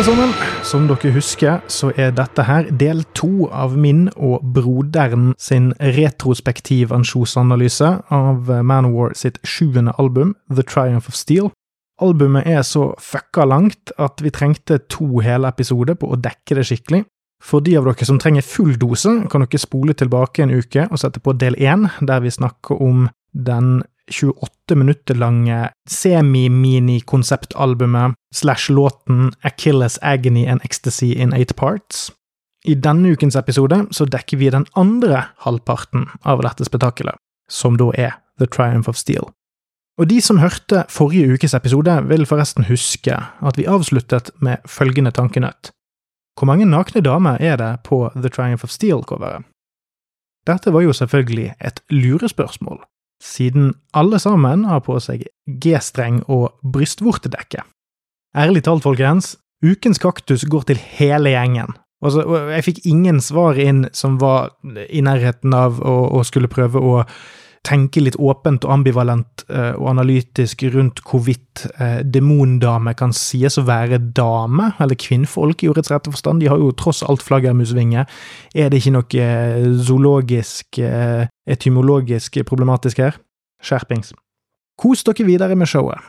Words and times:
alle 0.00 0.16
sammen. 0.16 0.30
Som 0.64 0.86
dere 0.88 1.10
husker, 1.12 1.58
så 1.68 1.90
er 1.92 2.12
dette 2.16 2.44
her 2.48 2.68
del 2.72 3.02
to 3.12 3.50
av 3.52 3.74
min 3.76 4.06
og 4.16 4.40
broderen 4.54 5.34
sin 5.36 5.74
retrospektiv 5.76 6.92
ansjosanalyse 6.94 7.90
av 8.08 8.48
Manowar 8.64 9.12
sitt 9.18 9.36
sjuende 9.44 9.92
album, 9.98 10.32
The 10.48 10.64
Triumph 10.64 11.10
of 11.10 11.18
Steel. 11.18 11.50
Albumet 12.00 12.48
er 12.48 12.62
så 12.64 12.94
fucka 12.96 13.44
langt 13.44 13.92
at 13.98 14.22
vi 14.24 14.32
trengte 14.32 14.78
to 14.88 15.20
hele 15.20 15.50
episoder 15.52 15.98
på 16.00 16.08
å 16.08 16.16
dekke 16.16 16.56
det 16.56 16.64
skikkelig. 16.70 17.04
For 17.44 17.60
de 17.60 17.76
av 17.76 17.84
dere 17.90 18.08
som 18.08 18.20
trenger 18.20 18.46
full 18.46 18.78
dose, 18.80 19.18
kan 19.28 19.44
dere 19.44 19.60
spole 19.60 19.92
tilbake 19.92 20.46
en 20.46 20.54
uke 20.54 20.88
og 20.88 21.02
sette 21.02 21.20
på 21.20 21.36
del 21.36 21.60
én, 21.60 21.90
der 22.00 22.24
vi 22.24 22.32
snakker 22.32 22.80
om 22.80 23.10
den 23.36 23.82
28 24.10 24.76
minutter 24.76 25.14
lange 25.14 25.70
semi-mini-konseptalbumet 25.90 28.14
slash 28.34 28.70
låten 28.70 29.32
Achilles 29.42 29.98
Agony 30.02 30.46
and 30.46 30.60
Ecstasy 30.64 31.12
in 31.12 31.32
Eight 31.32 31.56
Parts. 31.56 32.12
I 32.64 32.74
denne 32.74 33.08
ukens 33.08 33.36
episode 33.36 33.86
så 33.90 34.04
dekker 34.04 34.36
vi 34.36 34.50
den 34.52 34.66
andre 34.76 35.24
halvparten 35.46 36.08
av 36.22 36.42
dette 36.44 36.64
spetakkelet, 36.68 37.14
som 37.50 37.76
da 37.80 37.90
er 37.96 38.10
The 38.38 38.46
Triumph 38.46 38.88
of 38.88 38.96
Steel. 38.96 39.24
Og 40.00 40.08
de 40.08 40.20
som 40.24 40.40
hørte 40.40 40.86
forrige 40.88 41.34
ukes 41.34 41.54
episode, 41.54 41.92
vil 42.08 42.26
forresten 42.26 42.64
huske 42.68 43.16
at 43.16 43.58
vi 43.58 43.68
avsluttet 43.68 44.30
med 44.40 44.56
følgende 44.68 45.10
tankenøtt. 45.10 45.72
Hvor 46.38 46.48
mange 46.48 46.64
nakne 46.64 47.02
damer 47.04 47.36
er 47.40 47.56
det 47.60 47.72
på 47.84 48.08
The 48.16 48.28
Triumph 48.28 48.64
of 48.64 48.72
Steel-coveret? 48.72 49.44
Dette 50.48 50.72
var 50.72 50.80
jo 50.80 50.92
selvfølgelig 50.96 51.52
et 51.60 51.82
lurespørsmål, 51.92 52.80
siden 53.20 53.74
alle 53.92 54.18
sammen 54.18 54.64
har 54.68 54.82
på 54.86 54.96
seg 55.02 55.26
G-streng 55.60 56.22
og 56.28 56.56
brystvortedekke. 56.62 57.62
Ærlig 58.36 58.64
talt, 58.64 58.84
folkens, 58.86 59.34
ukens 59.64 60.00
kaktus 60.00 60.46
går 60.48 60.68
til 60.70 60.80
hele 60.98 61.34
gjengen. 61.34 61.74
Altså, 62.00 62.24
jeg 62.54 62.64
fikk 62.64 62.80
ingen 62.88 63.20
svar 63.20 63.58
inn 63.60 63.84
som 63.92 64.16
var 64.22 64.54
i 64.88 65.02
nærheten 65.04 65.52
av 65.52 65.82
å, 65.84 65.96
å 66.16 66.24
skulle 66.24 66.48
prøve 66.48 66.80
å 66.80 67.02
tenke 67.66 68.00
litt 68.00 68.16
åpent 68.16 68.64
og 68.64 68.72
ambivalent 68.78 69.44
uh, 69.50 69.74
og 69.76 69.90
analytisk 69.92 70.64
rundt 70.74 71.02
hvorvidt 71.06 71.66
uh, 71.76 72.00
demondame 72.04 72.94
kan 72.98 73.12
sies 73.16 73.58
å 73.60 73.66
være 73.68 74.00
dame, 74.16 74.70
eller 74.80 74.98
kvinnfolk 74.98 75.64
i 75.64 75.70
ordets 75.72 75.92
rette 75.92 76.12
forstand. 76.12 76.40
De 76.40 76.48
har 76.50 76.60
jo 76.60 76.72
tross 76.76 77.02
alt 77.06 77.24
flaggermusvinger. 77.24 78.08
Er 78.54 78.72
det 78.72 78.80
ikke 78.80 78.94
noe 78.96 79.26
uh, 79.26 79.66
zoologisk, 79.84 80.80
etymologisk 81.50 82.40
problematisk 82.48 83.04
her? 83.04 83.20
Skjerpings. 83.64 84.14
Kos 84.80 85.04
dere 85.04 85.28
videre 85.28 85.58
med 85.58 85.68
showet. 85.68 86.00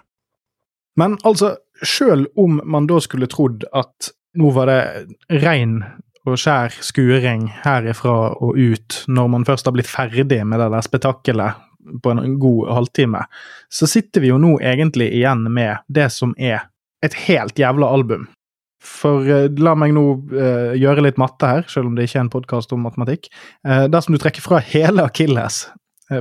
Men 0.99 1.17
altså, 1.27 1.55
sjøl 1.83 2.27
om 2.39 2.59
man 2.67 2.87
da 2.87 2.99
skulle 3.03 3.29
trodd 3.31 3.65
at 3.75 4.11
nå 4.39 4.51
var 4.55 4.69
det 4.71 5.41
rein 5.43 5.81
og 6.27 6.37
skjær 6.37 6.75
skuring 6.85 7.47
herifra 7.63 8.33
og 8.37 8.57
ut 8.59 9.01
når 9.09 9.29
man 9.33 9.45
først 9.47 9.67
har 9.67 9.75
blitt 9.75 9.89
ferdig 9.89 10.41
med 10.45 10.61
det 10.61 10.69
der 10.73 10.85
spetakkelet 10.85 11.67
på 12.03 12.11
en 12.13 12.35
god 12.39 12.69
halvtime, 12.75 13.23
så 13.73 13.87
sitter 13.89 14.21
vi 14.21 14.29
jo 14.29 14.37
nå 14.41 14.59
egentlig 14.61 15.09
igjen 15.17 15.47
med 15.49 15.81
det 15.89 16.11
som 16.13 16.35
er 16.37 16.67
et 17.01 17.15
helt 17.25 17.57
jævla 17.57 17.89
album. 17.89 18.27
For 18.81 19.25
uh, 19.25 19.47
la 19.61 19.73
meg 19.77 19.93
nå 19.97 20.05
uh, 20.33 20.73
gjøre 20.77 21.05
litt 21.05 21.19
matte 21.21 21.49
her, 21.49 21.65
selv 21.69 21.89
om 21.89 21.97
det 21.97 22.07
ikke 22.07 22.19
er 22.19 22.25
en 22.27 22.33
podkast 22.33 22.73
om 22.73 22.85
matematikk. 22.85 23.29
Uh, 23.65 23.85
dersom 23.89 24.13
du 24.13 24.21
trekker 24.21 24.45
fra 24.45 24.61
hele 24.71 25.05
Akilles 25.09 25.67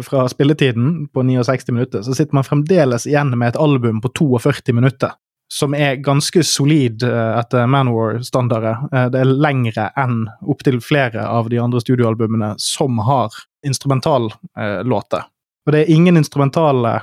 fra 0.06 0.22
spilletiden 0.30 1.08
på 1.10 1.24
69 1.26 1.72
minutter, 1.74 2.04
så 2.06 2.14
sitter 2.14 2.36
man 2.36 2.46
fremdeles 2.46 3.08
igjen 3.10 3.32
med 3.34 3.48
et 3.50 3.56
album 3.58 3.98
på 4.04 4.12
42 4.20 4.76
minutter 4.76 5.16
som 5.52 5.74
er 5.74 5.94
ganske 5.94 6.44
solid 6.46 7.02
uh, 7.02 7.38
etter 7.40 7.66
Manowar-standarder. 7.66 8.84
Uh, 8.94 9.06
det 9.10 9.22
er 9.22 9.32
lengre 9.34 9.88
enn 9.98 10.22
opptil 10.46 10.78
flere 10.84 11.26
av 11.26 11.50
de 11.50 11.58
andre 11.58 11.82
studioalbumene 11.82 12.54
som 12.62 13.00
har 13.06 13.34
instrumentallåter. 13.66 15.24
Uh, 15.26 15.36
og 15.66 15.74
det 15.74 15.82
er 15.82 15.90
ingen 15.92 16.16
instrumentale 16.16 16.94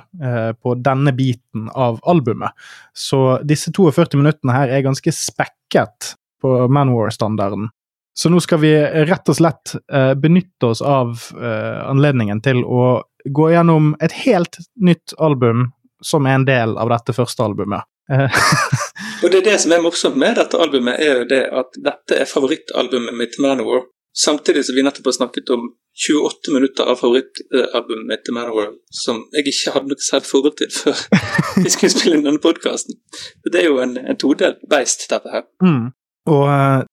på 0.59 0.71
denne 0.81 1.11
biten 1.15 1.67
av 1.77 1.99
albumet. 2.09 2.55
Så 2.91 3.37
disse 3.45 3.69
42 3.71 4.17
minuttene 4.17 4.55
her 4.55 4.73
er 4.73 4.81
ganske 4.83 5.13
spekket 5.13 6.15
på 6.41 6.55
Manowar-standarden. 6.65 7.69
Så 8.17 8.31
nå 8.33 8.41
skal 8.43 8.59
vi 8.65 8.73
rett 9.07 9.29
og 9.29 9.37
slett 9.37 9.75
benytte 10.19 10.71
oss 10.73 10.81
av 10.81 11.21
anledningen 11.37 12.41
til 12.43 12.65
å 12.65 12.97
gå 13.29 13.51
gjennom 13.53 13.93
et 14.03 14.17
helt 14.25 14.57
nytt 14.73 15.13
album 15.21 15.69
som 16.03 16.25
er 16.25 16.41
en 16.41 16.49
del 16.49 16.75
av 16.81 16.89
dette 16.91 17.13
første 17.15 17.45
albumet. 17.45 17.85
og 19.23 19.31
det 19.31 19.41
er 19.41 19.45
det 19.49 19.57
som 19.61 19.73
er 19.75 19.83
morsomt 19.83 20.17
med 20.19 20.37
dette 20.39 20.59
albumet, 20.61 20.99
er 21.03 21.21
jo 21.21 21.27
det 21.29 21.43
at 21.61 21.77
dette 21.89 22.19
er 22.21 22.29
favorittalbumet 22.29 23.15
mitt, 23.17 23.35
til 23.35 23.45
Manowar. 23.45 23.85
Samtidig 24.17 24.63
som 24.65 24.77
vi 24.77 24.81
nettopp 24.85 25.11
har 25.11 25.17
snakket 25.19 25.51
om 25.53 25.67
28 26.07 26.53
minutter 26.55 26.89
av 26.89 26.97
favorittalbumet 27.01 28.07
mitt, 28.09 28.23
til 28.25 28.37
Manowar, 28.37 28.71
som 29.03 29.25
jeg 29.35 29.51
ikke 29.51 29.75
hadde 29.75 29.91
noe 29.91 30.07
særlig 30.07 30.31
forhold 30.31 30.57
til 30.61 30.71
før 30.73 31.03
vi 31.63 31.73
skulle 31.73 31.93
spille 31.93 32.19
inn 32.19 32.25
denne 32.25 32.43
podkasten. 32.43 32.99
Det 33.45 33.63
er 33.63 33.69
jo 33.69 33.81
en, 33.83 33.97
en 34.01 34.19
todelt 34.19 34.63
beist, 34.69 35.09
dette 35.11 35.33
her. 35.33 35.45
Mm. 35.63 35.89
Og 36.27 36.45
uh, 36.47 36.85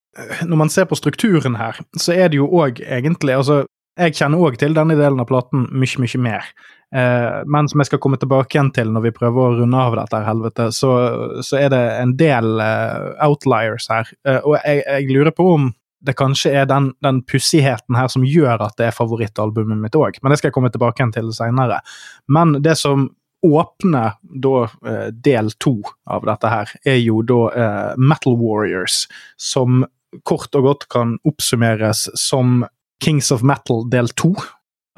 når 0.47 0.61
man 0.61 0.71
ser 0.71 0.91
på 0.91 0.99
strukturen 0.99 1.57
her, 1.59 1.81
så 1.99 2.15
er 2.15 2.29
det 2.31 2.43
jo 2.43 2.51
òg 2.51 2.83
egentlig 2.83 3.35
altså 3.35 3.65
jeg 3.99 4.17
kjenner 4.19 4.43
òg 4.43 4.59
til 4.61 4.75
denne 4.77 4.97
delen 4.99 5.23
av 5.23 5.29
platen 5.31 5.69
mye, 5.71 6.01
mye 6.03 6.21
mer. 6.23 6.51
Eh, 6.95 7.41
men 7.51 7.69
som 7.71 7.83
jeg 7.83 7.91
skal 7.91 8.01
komme 8.03 8.19
tilbake 8.23 8.57
igjen 8.57 8.73
til 8.75 8.93
når 8.95 9.09
vi 9.09 9.15
prøver 9.17 9.41
å 9.41 9.57
runde 9.61 9.81
av 9.81 9.97
dette 9.99 10.21
helvete, 10.27 10.69
så, 10.75 10.93
så 11.47 11.59
er 11.63 11.73
det 11.75 11.83
en 12.01 12.15
del 12.19 12.61
eh, 12.63 13.09
outliers 13.27 13.89
her. 13.91 14.11
Eh, 14.27 14.41
og 14.43 14.59
jeg, 14.61 14.85
jeg, 14.85 15.11
lurer 15.15 15.35
på 15.35 15.49
om 15.57 15.73
det 16.05 16.17
kanskje 16.19 16.53
er 16.61 16.69
den, 16.69 16.91
den 17.03 17.23
pussigheten 17.25 17.97
her 17.97 18.11
som 18.13 18.27
gjør 18.29 18.67
at 18.67 18.77
det 18.79 18.91
er 18.91 18.97
favorittalbumet 18.97 19.81
mitt 19.81 19.97
òg. 19.97 20.19
Men 20.23 20.33
det 20.33 20.41
skal 20.41 20.51
jeg 20.51 20.59
komme 20.59 20.73
tilbake 20.75 21.01
igjen 21.01 21.15
til 21.15 21.31
seinere. 21.35 21.81
Men 22.29 22.59
det 22.65 22.77
som 22.81 23.09
åpner 23.45 24.17
da 24.21 24.63
eh, 24.65 25.09
del 25.25 25.51
to 25.61 25.79
av 26.11 26.25
dette 26.29 26.51
her, 26.51 26.71
er 26.89 27.01
jo 27.01 27.23
da 27.27 27.41
eh, 27.53 27.91
Metal 28.01 28.39
Warriors, 28.41 29.05
som 29.41 29.85
kort 30.25 30.55
og 30.55 30.69
godt 30.69 30.87
kan 30.93 31.17
oppsummeres 31.27 32.07
som 32.21 32.63
Kings 33.03 33.31
of 33.35 33.43
Metal 33.43 33.85
del 33.91 34.11
to 34.17 34.35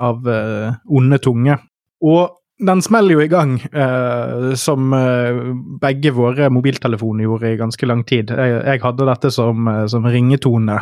av 0.01 0.27
uh, 0.29 0.75
Onde 0.93 1.19
tunge. 1.23 1.57
Og 2.05 2.37
den 2.67 2.81
smeller 2.81 3.19
jo 3.19 3.21
i 3.25 3.29
gang, 3.29 3.59
uh, 3.77 4.53
som 4.57 4.93
uh, 4.97 5.41
begge 5.81 6.12
våre 6.17 6.49
mobiltelefoner 6.53 7.27
gjorde 7.27 7.53
i 7.53 7.59
ganske 7.61 7.89
lang 7.89 8.05
tid. 8.09 8.33
Jeg, 8.33 8.62
jeg 8.65 8.83
hadde 8.85 9.09
dette 9.09 9.33
som, 9.35 9.69
som 9.93 10.09
ringetone 10.09 10.79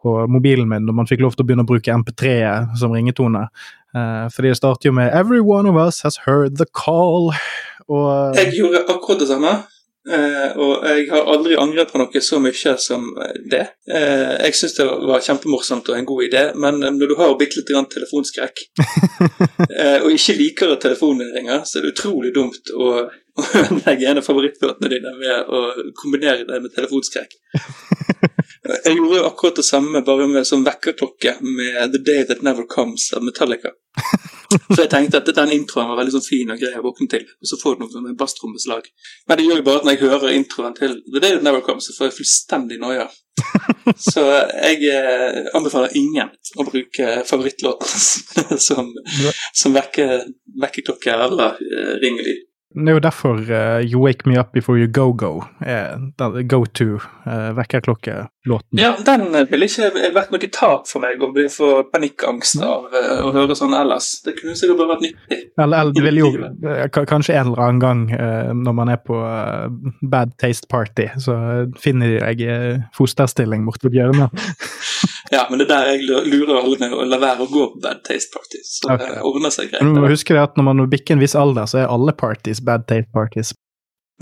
på 0.00 0.16
mobilen 0.32 0.70
min 0.70 0.88
når 0.88 0.98
man 1.02 1.10
fikk 1.10 1.24
lov 1.24 1.36
til 1.36 1.44
å 1.44 1.48
begynne 1.50 1.66
å 1.66 1.72
bruke 1.72 1.98
MP3 2.02 2.32
som 2.80 2.94
ringetone. 2.96 3.48
fordi 4.32 4.48
det 4.48 4.56
starter 4.56 4.88
jo 4.88 4.92
med 4.96 5.12
'Every 5.12 5.40
one 5.40 5.68
of 5.68 5.76
us 5.76 6.00
has 6.00 6.16
heard 6.24 6.56
the 6.56 6.64
call'. 6.64 7.36
Og, 7.88 8.36
jeg 8.36 8.54
gjorde 8.56 8.84
akkurat 8.88 9.20
det 9.20 9.28
samme. 9.28 9.52
Uh, 10.02 10.50
og 10.58 10.86
jeg 10.88 11.04
har 11.12 11.28
aldri 11.30 11.54
angret 11.54 11.92
på 11.92 12.00
noe 12.00 12.22
så 12.24 12.40
mye 12.42 12.72
som 12.82 13.04
det. 13.50 13.62
Eh, 13.86 14.32
jeg 14.48 14.56
syns 14.58 14.74
det 14.78 14.86
var 15.08 15.22
kjempemorsomt 15.22 15.90
og 15.92 15.98
en 15.98 16.08
god 16.08 16.24
idé, 16.26 16.42
men 16.58 16.80
når 16.82 17.12
du 17.12 17.14
har 17.20 17.36
bitte 17.38 17.60
litt 17.60 17.70
telefonskrekk, 17.94 18.64
eh, 19.78 19.98
og 20.02 20.10
ikke 20.10 20.38
liker 20.38 20.74
at 20.74 20.82
telefonen 20.86 21.30
ringer, 21.36 21.62
så 21.66 21.78
er 21.78 21.86
det 21.86 21.94
utrolig 21.94 22.34
dumt 22.34 22.74
å, 22.74 22.90
legge 23.86 24.10
en 24.10 24.20
av 24.20 24.26
favorittlåtene 24.26 24.90
dine 24.92 25.14
med 25.16 25.48
å 25.48 25.62
kombinere 26.02 26.46
det 26.48 26.58
med 26.66 26.74
telefonskrekk. 26.74 27.38
Jeg 28.62 28.94
gjorde 28.94 29.16
jo 29.18 29.26
akkurat 29.26 29.56
det 29.58 29.64
samme, 29.66 30.04
bare 30.06 30.28
med 30.30 30.46
sånn 30.46 30.62
vekkerklokke 30.62 31.34
med 31.42 31.94
The 31.94 32.00
Day 32.06 32.26
That 32.28 32.44
Never 32.46 32.66
Comes 32.70 33.08
av 33.16 33.24
Metallica. 33.26 33.72
For 34.68 34.82
jeg 34.84 34.92
tenkte 34.92 35.18
at 35.18 35.30
den 35.34 35.54
introen 35.56 35.88
var 35.90 35.98
veldig 35.98 36.14
sånn 36.14 36.26
fin 36.28 36.52
og 36.52 36.60
grei 36.60 36.76
å 36.78 36.84
våkne 36.84 37.08
til, 37.10 37.24
og 37.26 37.48
så 37.48 37.58
får 37.58 37.78
du 37.78 37.82
noe 37.82 38.04
med 38.04 38.20
basstrommeslag. 38.20 38.86
Men 39.26 39.40
det 39.40 39.48
gjør 39.48 39.60
jo 39.60 39.66
bare 39.66 39.82
at 39.82 39.88
når 39.88 39.96
jeg 39.96 40.12
hører 40.12 40.36
introen 40.36 40.76
til 40.78 40.94
The 41.08 41.18
Day 41.18 41.34
That 41.34 41.46
Never 41.46 41.64
Comes, 41.66 41.88
så 41.88 41.96
får 41.96 42.10
jeg 42.10 42.18
fullstendig 42.20 42.78
noia. 42.82 43.08
Så 44.12 44.22
jeg 44.22 44.84
eh, 44.92 45.38
anbefaler 45.56 45.94
ingen 45.98 46.30
å 46.60 46.66
bruke 46.68 47.08
favorittlåten 47.26 48.58
som, 48.68 48.92
som 49.56 49.74
vekkerklokke 49.74 51.16
eller 51.26 51.58
eh, 51.58 51.94
ringelyd. 52.04 52.44
Det 52.72 52.88
er 52.88 52.96
jo 52.96 53.04
derfor 53.04 53.36
uh, 53.36 53.80
You 53.84 54.00
Wake 54.00 54.28
Me 54.28 54.38
Up 54.40 54.52
Before 54.52 54.78
You 54.78 54.88
Go 54.88 55.12
Go 55.12 55.42
er 55.60 55.98
go 56.48 56.64
to 56.64 56.84
uh, 57.26 57.52
vekkerklokkelåten. 58.42 58.78
Ja, 58.78 58.96
den 59.04 59.50
ville 59.50 59.66
ikke 59.66 60.12
vært 60.14 60.32
noe 60.32 60.50
tap 60.52 60.88
for 60.88 61.00
meg 61.00 61.22
å 61.22 61.30
bli 61.32 61.48
for 61.50 61.84
panikkangst 61.92 62.62
av 62.62 62.90
uh, 62.92 63.26
å 63.26 63.32
høre 63.32 63.54
sånn 63.54 63.74
ellers. 63.74 64.22
Det 64.24 64.36
kunne 64.40 64.56
sikkert 64.56 64.78
bare 64.78 64.94
vært 64.96 65.06
nyttig. 65.06 65.40
Eller, 65.58 65.80
eller 65.80 65.92
det 65.92 66.02
ville 66.02 66.20
jo 66.20 67.06
kanskje 67.08 67.36
en 67.36 67.52
eller 67.52 67.62
annen 67.62 67.82
gang 67.82 68.04
uh, 68.12 68.52
når 68.52 68.72
man 68.72 68.92
er 68.92 69.00
på 69.02 69.18
Bad 70.02 70.36
Taste 70.38 70.68
Party, 70.70 71.08
så 71.18 71.36
finner 71.80 72.18
jeg 72.18 72.82
fosterstilling 72.96 73.64
borte 73.66 73.88
ved 73.88 74.00
hjørnet. 74.00 74.32
Ja, 75.32 75.46
men 75.48 75.62
det 75.62 75.64
er 75.64 75.70
der 75.70 75.86
jeg 75.94 76.26
lurer 76.28 76.58
alle 76.60 76.76
med 76.76 76.92
å 76.92 77.04
la 77.08 77.16
være 77.16 77.46
å 77.46 77.48
gå 77.48 77.62
på 77.72 77.80
bad 77.80 78.02
taste 78.04 78.34
parties. 78.34 78.74
Så 78.82 78.90
okay. 78.92 79.14
det 79.14 79.22
ordner 79.24 79.54
seg 79.54 79.70
greit. 79.70 79.80
Du 79.80 80.02
må 80.02 80.10
huske 80.12 80.36
det 80.36 80.42
at 80.42 80.58
når 80.60 80.66
man 80.68 80.82
bikker 80.92 81.16
en 81.16 81.22
viss 81.22 81.34
alder, 81.38 81.64
så 81.70 81.80
er 81.80 81.92
alle 81.92 82.12
parties 82.12 82.60
bad 82.60 82.84
taste 82.90 83.08
parties. 83.16 83.54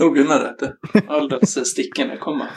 Nå 0.01 0.09
begynner 0.09 0.39
dette. 0.47 0.73
Aldersstikkene 1.07 2.17
kommer. 2.17 2.49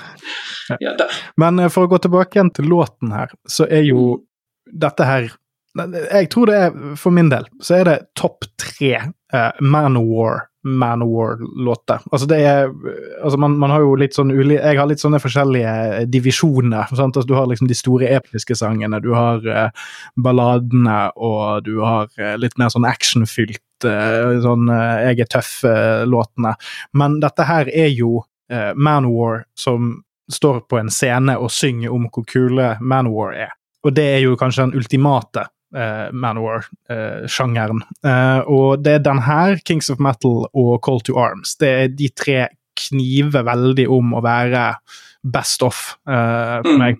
Ja. 0.80 0.94
Men 1.36 1.58
eh, 1.60 1.68
for 1.72 1.84
å 1.84 1.92
gå 1.92 2.00
tilbake 2.00 2.38
igjen 2.38 2.52
til 2.56 2.70
låten 2.72 3.12
her, 3.12 3.34
så 3.44 3.68
er 3.68 3.84
jo 3.84 4.22
dette 4.64 5.04
her 5.04 5.26
Jeg 5.74 6.28
tror 6.32 6.48
det 6.48 6.56
er, 6.56 6.76
for 6.96 7.12
min 7.12 7.28
del, 7.28 7.44
så 7.60 7.80
er 7.80 7.88
det 7.88 7.94
topp 8.16 8.46
tre 8.62 8.92
uh, 8.96 9.56
Manowar 9.60 10.46
Manowar-låter. 10.64 12.00
Altså 12.08 12.28
det 12.30 12.38
er 12.40 12.70
altså 13.20 13.36
man, 13.36 13.58
man, 13.60 13.72
har 13.74 13.82
jo 13.84 13.96
litt 14.00 14.14
sånn 14.16 14.30
uli, 14.32 14.54
Jeg 14.54 14.78
har 14.78 14.88
litt 14.88 15.02
sånne 15.02 15.20
forskjellige 15.20 16.06
divisjoner. 16.08 16.88
Sant? 16.96 17.18
Altså 17.18 17.28
du 17.28 17.34
har 17.36 17.50
liksom 17.50 17.68
de 17.68 17.76
store 17.76 18.08
episke 18.16 18.56
sangene, 18.56 19.02
du 19.04 19.10
har 19.12 19.44
uh, 19.44 19.90
balladene, 20.16 21.10
og 21.20 21.66
du 21.66 21.74
har 21.84 22.08
uh, 22.16 22.32
litt 22.40 22.56
mer 22.56 22.72
sånn 22.72 22.88
actionfylt 22.88 23.60
sånn 23.82 24.70
Jeg 24.70 25.24
er 25.24 25.30
tøff-låtene. 25.34 26.54
Men 26.94 27.18
dette 27.22 27.46
her 27.48 27.68
er 27.72 27.90
jo 27.90 28.22
Manowar 28.76 29.42
som 29.58 30.04
står 30.32 30.60
på 30.68 30.78
en 30.78 30.90
scene 30.92 31.36
og 31.40 31.52
synger 31.52 31.92
om 31.92 32.06
hvor 32.12 32.24
kule 32.28 32.74
Manowar 32.80 33.34
er. 33.46 33.52
Og 33.84 33.92
det 33.96 34.06
er 34.14 34.22
jo 34.24 34.36
kanskje 34.40 34.66
den 34.66 34.78
ultimate 34.80 35.46
uh, 35.76 36.08
Manowar-sjangeren. 36.12 37.82
Uh, 38.04 38.40
og 38.48 38.84
det 38.84 38.98
er 38.98 39.04
den 39.04 39.22
her, 39.26 39.58
Kings 39.64 39.90
of 39.92 40.00
Metal 40.02 40.46
og 40.48 40.76
Call 40.84 41.02
to 41.04 41.18
Arms. 41.20 41.56
Det 41.60 41.72
er 41.82 41.90
de 41.92 42.08
tre 42.16 42.38
kniver 42.88 43.44
veldig 43.46 43.86
om 43.92 44.16
å 44.16 44.22
være 44.24 44.70
best 45.34 45.64
off 45.66 45.96
uh, 46.08 46.60
for 46.64 46.74
Mm. 46.74 46.96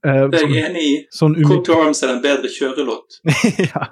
Uh, 0.00 0.24
Det 0.32 0.40
er 0.40 0.48
jeg 0.48 0.70
enig 0.70 0.82
i. 0.82 0.92
sånn 1.12 1.34
to 1.66 1.74
Arms 1.76 2.00
er 2.04 2.14
en 2.14 2.22
bedre 2.24 2.48
kjørelåt. 2.50 3.18
ja. 3.72 3.88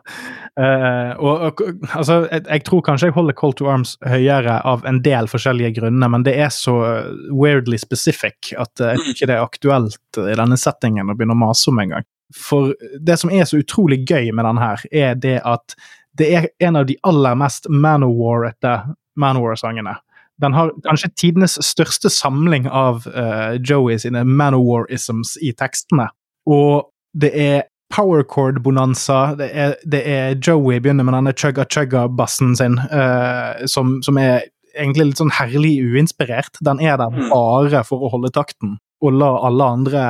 Uh, 0.58 1.12
og, 1.20 1.44
og 1.48 1.62
altså, 1.92 2.22
jeg, 2.30 2.44
jeg 2.46 2.64
tror 2.66 2.82
kanskje 2.86 3.10
jeg 3.10 3.16
holder 3.16 3.36
Call 3.38 3.54
to 3.58 3.68
Arms 3.70 3.96
høyere 4.06 4.56
av 4.66 4.86
en 4.88 5.02
del 5.04 5.28
forskjellige 5.30 5.76
grunner, 5.80 6.12
men 6.12 6.24
det 6.26 6.34
er 6.40 6.50
så 6.54 6.76
eh, 6.88 7.12
weirdly 7.30 7.78
specific 7.80 8.52
at 8.56 8.82
uh, 8.82 8.92
jeg 8.92 9.02
tror 9.02 9.14
ikke 9.14 9.30
det 9.30 9.36
er 9.36 9.44
aktuelt 9.44 10.20
i 10.24 10.38
denne 10.40 10.58
settingen 10.60 11.12
å 11.12 11.16
begynne 11.16 11.36
å 11.36 11.42
mase 11.44 11.70
om 11.72 11.80
engang. 11.82 12.06
For 12.36 12.74
det 12.98 13.18
som 13.20 13.32
er 13.34 13.48
så 13.48 13.60
utrolig 13.60 14.02
gøy 14.06 14.30
med 14.36 14.46
den 14.46 14.60
her, 14.62 14.84
er 14.90 15.16
det 15.18 15.38
at 15.46 15.74
det 16.18 16.30
er 16.36 16.48
en 16.66 16.80
av 16.80 16.88
de 16.88 16.96
aller 17.06 17.36
mest 17.38 17.68
Manowar-sangene. 17.70 19.94
Den 20.40 20.54
har 20.56 20.70
kanskje 20.86 21.10
tidenes 21.20 21.58
største 21.64 22.10
samling 22.12 22.68
av 22.68 23.04
uh, 23.12 23.56
Joey 23.60 23.98
sine 24.00 24.22
Manowar-isms 24.24 25.36
i 25.44 25.52
tekstene. 25.56 26.08
Og 26.48 26.88
det 27.12 27.30
er 27.36 27.62
power 27.90 28.22
chord-bonanza. 28.22 29.34
Det, 29.38 29.50
det 29.90 30.00
er 30.06 30.38
Joey 30.38 30.78
begynner 30.80 31.04
med 31.04 31.16
denne 31.18 31.34
chugga-chugga-bassen 31.34 32.54
sin, 32.56 32.78
uh, 32.92 33.60
som, 33.66 33.98
som 34.06 34.18
er 34.22 34.46
egentlig 34.76 35.10
litt 35.10 35.20
sånn 35.20 35.34
herlig 35.34 35.74
uinspirert. 35.82 36.60
Den 36.64 36.80
er 36.80 36.96
der 37.00 37.10
Mm. 37.10 37.28
bare 37.32 37.84
for 37.84 38.06
å 38.06 38.12
holde 38.12 38.30
takten 38.32 38.78
og 39.02 39.16
la 39.18 39.32
alle 39.48 39.66
andre 39.76 40.04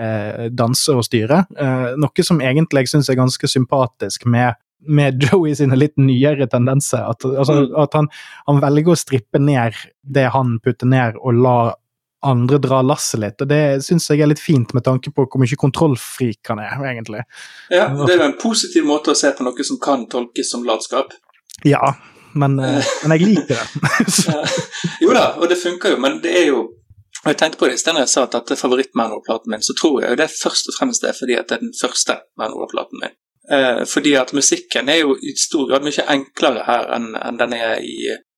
uh, 0.00 0.46
danse 0.50 0.94
og 0.94 1.04
styre. 1.04 1.44
Noe 1.98 2.24
som 2.24 2.40
egentlig 2.40 2.86
jeg 2.86 2.94
syns 2.94 3.10
er 3.12 3.18
ganske 3.20 3.50
sympatisk 3.50 4.24
med, 4.26 4.56
med 4.86 5.22
Joey 5.26 5.54
sine 5.58 5.76
litt 5.78 5.96
nyere 5.98 6.46
tendenser. 6.50 7.04
At, 7.10 7.24
altså, 7.24 7.58
Mm. 7.58 7.74
at 7.82 7.94
han, 7.98 8.08
han 8.46 8.60
velger 8.62 8.94
å 8.94 8.98
strippe 8.98 9.40
ned 9.42 9.76
det 10.02 10.28
han 10.34 10.58
putter 10.64 10.86
ned, 10.86 11.18
og 11.18 11.34
la 11.42 11.58
andre 12.26 12.58
dra 12.58 12.80
lasset 12.82 13.20
litt. 13.22 13.40
Og 13.42 13.48
det 13.50 13.62
syns 13.86 14.08
jeg 14.10 14.22
er 14.24 14.30
litt 14.30 14.42
fint, 14.42 14.72
med 14.74 14.84
tanke 14.86 15.12
på 15.14 15.26
hvor 15.26 15.42
mye 15.42 15.58
kontrollfrik 15.60 16.50
han 16.50 16.58
er, 16.62 16.74
egentlig. 16.92 17.22
Ja, 17.70 17.88
det 17.94 18.14
er 18.16 18.22
jo 18.22 18.30
en 18.32 18.38
positiv 18.40 18.86
måte 18.88 19.14
å 19.14 19.18
se 19.18 19.30
på 19.38 19.46
noe 19.46 19.66
som 19.66 19.78
kan 19.82 20.06
tolkes 20.10 20.50
som 20.50 20.64
latskap. 20.66 21.14
Ja, 21.66 21.94
men, 22.38 22.58
eh, 22.64 22.90
men 23.04 23.14
jeg 23.14 23.28
liker 23.28 23.54
det. 23.54 23.68
ja. 24.32 24.42
Jo 25.02 25.14
da, 25.14 25.28
og 25.38 25.46
det 25.50 25.60
funker 25.62 25.94
jo, 25.94 26.02
men 26.02 26.20
det 26.24 26.34
er 26.42 26.52
jo 26.52 26.66
og 27.18 27.32
Jeg 27.32 27.38
tenkte 27.40 27.58
på 27.58 27.66
det 27.66 27.74
i 27.74 27.78
stedet 27.80 27.96
når 27.96 28.04
jeg 28.04 28.10
sa 28.12 28.22
at 28.28 28.34
dette 28.36 28.54
er 28.54 28.58
favoritt-Manor-platen 28.60 29.50
min, 29.50 29.62
så 29.66 29.74
tror 29.74 29.96
jeg 30.04 30.12
jo 30.12 30.18
det 30.20 30.28
først 30.30 30.68
og 30.70 30.76
fremst 30.76 31.02
er 31.02 31.16
fordi 31.18 31.34
at 31.34 31.48
det 31.50 31.56
er 31.56 31.64
den 31.64 31.72
første 31.74 32.14
Manor-platen 32.38 33.00
min. 33.02 33.16
Eh, 33.50 33.84
fordi 33.88 34.12
at 34.20 34.34
musikken 34.36 34.88
er 34.92 34.98
jo 35.00 35.14
i 35.16 35.32
stor 35.40 35.68
grad 35.70 35.86
mye 35.86 36.04
enklere 36.12 36.66
her 36.66 36.90
enn 36.96 37.14
enn 37.16 37.38
den 37.40 37.54
er 37.56 37.78
i, 37.80 37.94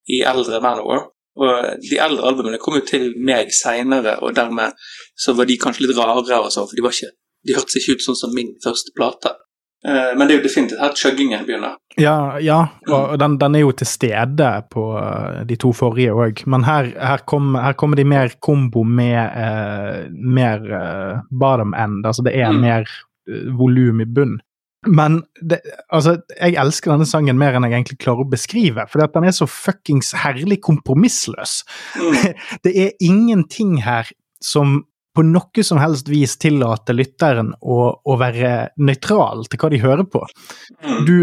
i 0.06 0.20
eldre 0.22 0.60
Manowar. 0.62 1.08
Og 1.40 1.82
de 1.82 1.98
eldre 1.98 2.26
albumene 2.28 2.58
kom 2.62 2.76
jo 2.78 2.84
til 2.86 3.10
meg 3.16 3.50
seinere, 3.54 4.18
og 4.22 4.34
dermed 4.36 4.76
så 5.18 5.34
var 5.38 5.48
de 5.48 5.58
kanskje 5.58 5.86
litt 5.86 5.96
rare, 5.98 6.40
og 6.40 6.50
så, 6.52 6.66
for 6.66 6.76
de, 6.76 6.82
var 6.84 6.94
ikke, 6.94 7.14
de 7.46 7.54
hørtes 7.56 7.78
ikke 7.80 7.96
ut 7.96 8.04
sånn 8.04 8.18
som 8.18 8.34
min 8.36 8.50
første 8.64 8.92
plate. 8.96 9.32
Eh, 9.86 10.10
men 10.18 10.26
det 10.28 10.34
er 10.34 10.40
jo 10.40 10.44
definitivt 10.44 10.82
her 10.82 10.96
chuggingen 10.98 11.46
begynner. 11.48 11.78
Ja, 11.98 12.36
ja 12.44 12.58
og 12.92 13.14
den, 13.22 13.38
den 13.40 13.56
er 13.56 13.64
jo 13.64 13.72
til 13.72 13.88
stede 13.88 14.50
på 14.70 14.84
eh, 15.00 15.40
de 15.48 15.56
to 15.62 15.72
forrige 15.76 16.12
òg, 16.12 16.44
men 16.50 16.66
her, 16.68 16.92
her, 17.00 17.24
kom, 17.30 17.54
her 17.56 17.78
kommer 17.80 17.96
de 17.96 18.04
mer 18.04 18.34
kombo 18.42 18.84
med 18.84 19.18
eh, 19.18 20.10
mer 20.12 20.66
eh, 20.82 21.24
bottom 21.30 21.72
end, 21.74 22.04
altså 22.06 22.26
det 22.26 22.36
er 22.36 22.52
Mm. 22.52 22.60
mer 22.66 22.86
volum 23.56 24.00
i 24.02 24.08
bunn. 24.10 24.38
Men 24.88 25.20
det, 25.44 25.60
altså, 25.92 26.16
jeg 26.38 26.56
elsker 26.60 26.94
denne 26.94 27.08
sangen 27.08 27.40
mer 27.40 27.56
enn 27.56 27.66
jeg 27.68 27.76
egentlig 27.76 27.98
klarer 28.00 28.24
å 28.24 28.32
beskrive, 28.32 28.86
for 28.88 29.02
den 29.02 29.28
er 29.28 29.34
så 29.36 29.48
fuckings 29.50 30.14
herlig 30.22 30.62
kompromissløs. 30.64 31.60
Mm. 32.00 32.38
Det 32.64 32.72
er 32.72 32.96
ingenting 33.04 33.82
her 33.84 34.08
som 34.40 34.80
på 35.16 35.24
noe 35.26 35.64
som 35.66 35.80
helst 35.82 36.08
vis 36.08 36.36
tillater 36.40 36.94
lytteren 36.94 37.50
å, 37.60 37.78
å 37.98 38.16
være 38.20 38.70
nøytral 38.80 39.42
til 39.50 39.60
hva 39.60 39.70
de 39.72 39.82
hører 39.82 40.06
på. 40.08 40.22
Mm. 40.80 40.98
Du, 41.04 41.16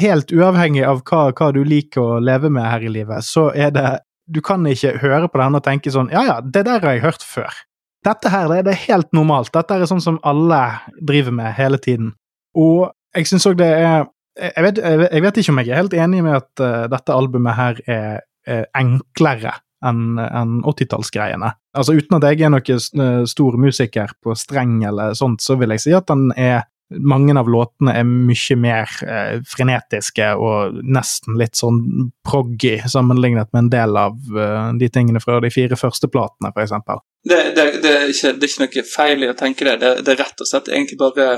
helt 0.00 0.32
uavhengig 0.32 0.84
av 0.86 1.02
hva, 1.08 1.26
hva 1.34 1.50
du 1.52 1.60
liker 1.66 2.00
å 2.00 2.22
leve 2.22 2.52
med 2.54 2.68
her 2.70 2.86
i 2.86 2.92
livet, 3.00 3.26
så 3.26 3.50
er 3.52 3.74
det 3.74 3.88
Du 4.24 4.40
kan 4.40 4.64
ikke 4.64 4.94
høre 5.02 5.28
på 5.28 5.36
denne 5.36 5.58
og 5.60 5.64
tenke 5.66 5.90
sånn 5.92 6.08
Ja, 6.08 6.22
ja, 6.24 6.36
det 6.40 6.62
der 6.64 6.80
har 6.80 6.94
jeg 6.94 7.02
hørt 7.04 7.24
før. 7.28 7.58
Dette 8.06 8.30
her 8.32 8.48
det, 8.48 8.62
det 8.64 8.72
er 8.72 8.86
helt 8.86 9.10
normalt. 9.12 9.52
Dette 9.52 9.76
er 9.76 9.84
sånn 9.90 10.00
som 10.00 10.16
alle 10.24 10.62
driver 10.96 11.34
med 11.34 11.52
hele 11.58 11.76
tiden. 11.76 12.14
Og 12.54 12.90
jeg 13.14 13.30
syns 13.30 13.46
òg 13.50 13.58
det 13.60 13.70
er 13.70 14.04
jeg 14.34 14.64
vet, 14.64 14.78
jeg 14.82 15.22
vet- 15.22 15.36
ikke 15.38 15.52
om 15.52 15.58
jeg 15.62 15.68
er 15.70 15.78
helt 15.78 15.92
enig 15.94 16.22
med 16.26 16.34
at 16.34 16.62
uh, 16.62 16.86
dette 16.90 17.14
albumet 17.14 17.54
her 17.54 17.76
er, 17.86 18.24
er 18.50 18.64
enklere 18.74 19.52
enn 19.84 20.18
en 20.18 20.60
80-tallsgreiene. 20.64 21.52
Altså 21.76 21.94
Uten 21.94 22.18
at 22.18 22.26
jeg 22.30 22.46
er 22.46 22.52
noen 22.54 23.02
eh, 23.04 23.24
stor 23.28 23.58
musiker 23.60 24.14
på 24.24 24.36
streng 24.38 24.78
eller 24.88 25.16
sånt, 25.18 25.44
så 25.44 25.58
vil 25.60 25.74
jeg 25.74 25.84
si 25.84 25.92
at 25.96 26.08
den 26.08 26.30
er 26.40 26.64
mange 27.00 27.32
av 27.38 27.48
låtene 27.50 27.94
er 27.96 28.04
mye 28.06 28.56
mer 28.60 28.90
eh, 29.08 29.38
frenetiske 29.48 30.28
og 30.36 30.78
nesten 30.84 31.38
litt 31.40 31.56
sånn 31.58 31.80
proggy 32.26 32.76
sammenlignet 32.90 33.50
med 33.54 33.64
en 33.64 33.72
del 33.72 33.98
av 33.98 34.36
eh, 34.36 34.68
de 34.80 34.90
tingene 34.92 35.22
fra 35.22 35.40
de 35.42 35.50
fire 35.52 35.78
første 35.80 36.10
platene, 36.12 36.52
eksempel. 36.54 37.02
Det, 37.24 37.40
det, 37.56 37.66
det, 37.82 37.94
er 37.94 38.12
ikke, 38.12 38.34
det 38.36 38.46
er 38.46 38.52
ikke 38.52 38.66
noe 38.66 38.86
feil 38.88 39.24
i 39.24 39.32
å 39.32 39.38
tenke 39.38 39.68
det. 39.68 39.78
det. 39.80 39.94
Det 40.04 40.14
er 40.14 40.22
rett 40.22 40.44
og 40.44 40.50
slett 40.50 40.70
egentlig 40.70 41.00
bare 41.00 41.28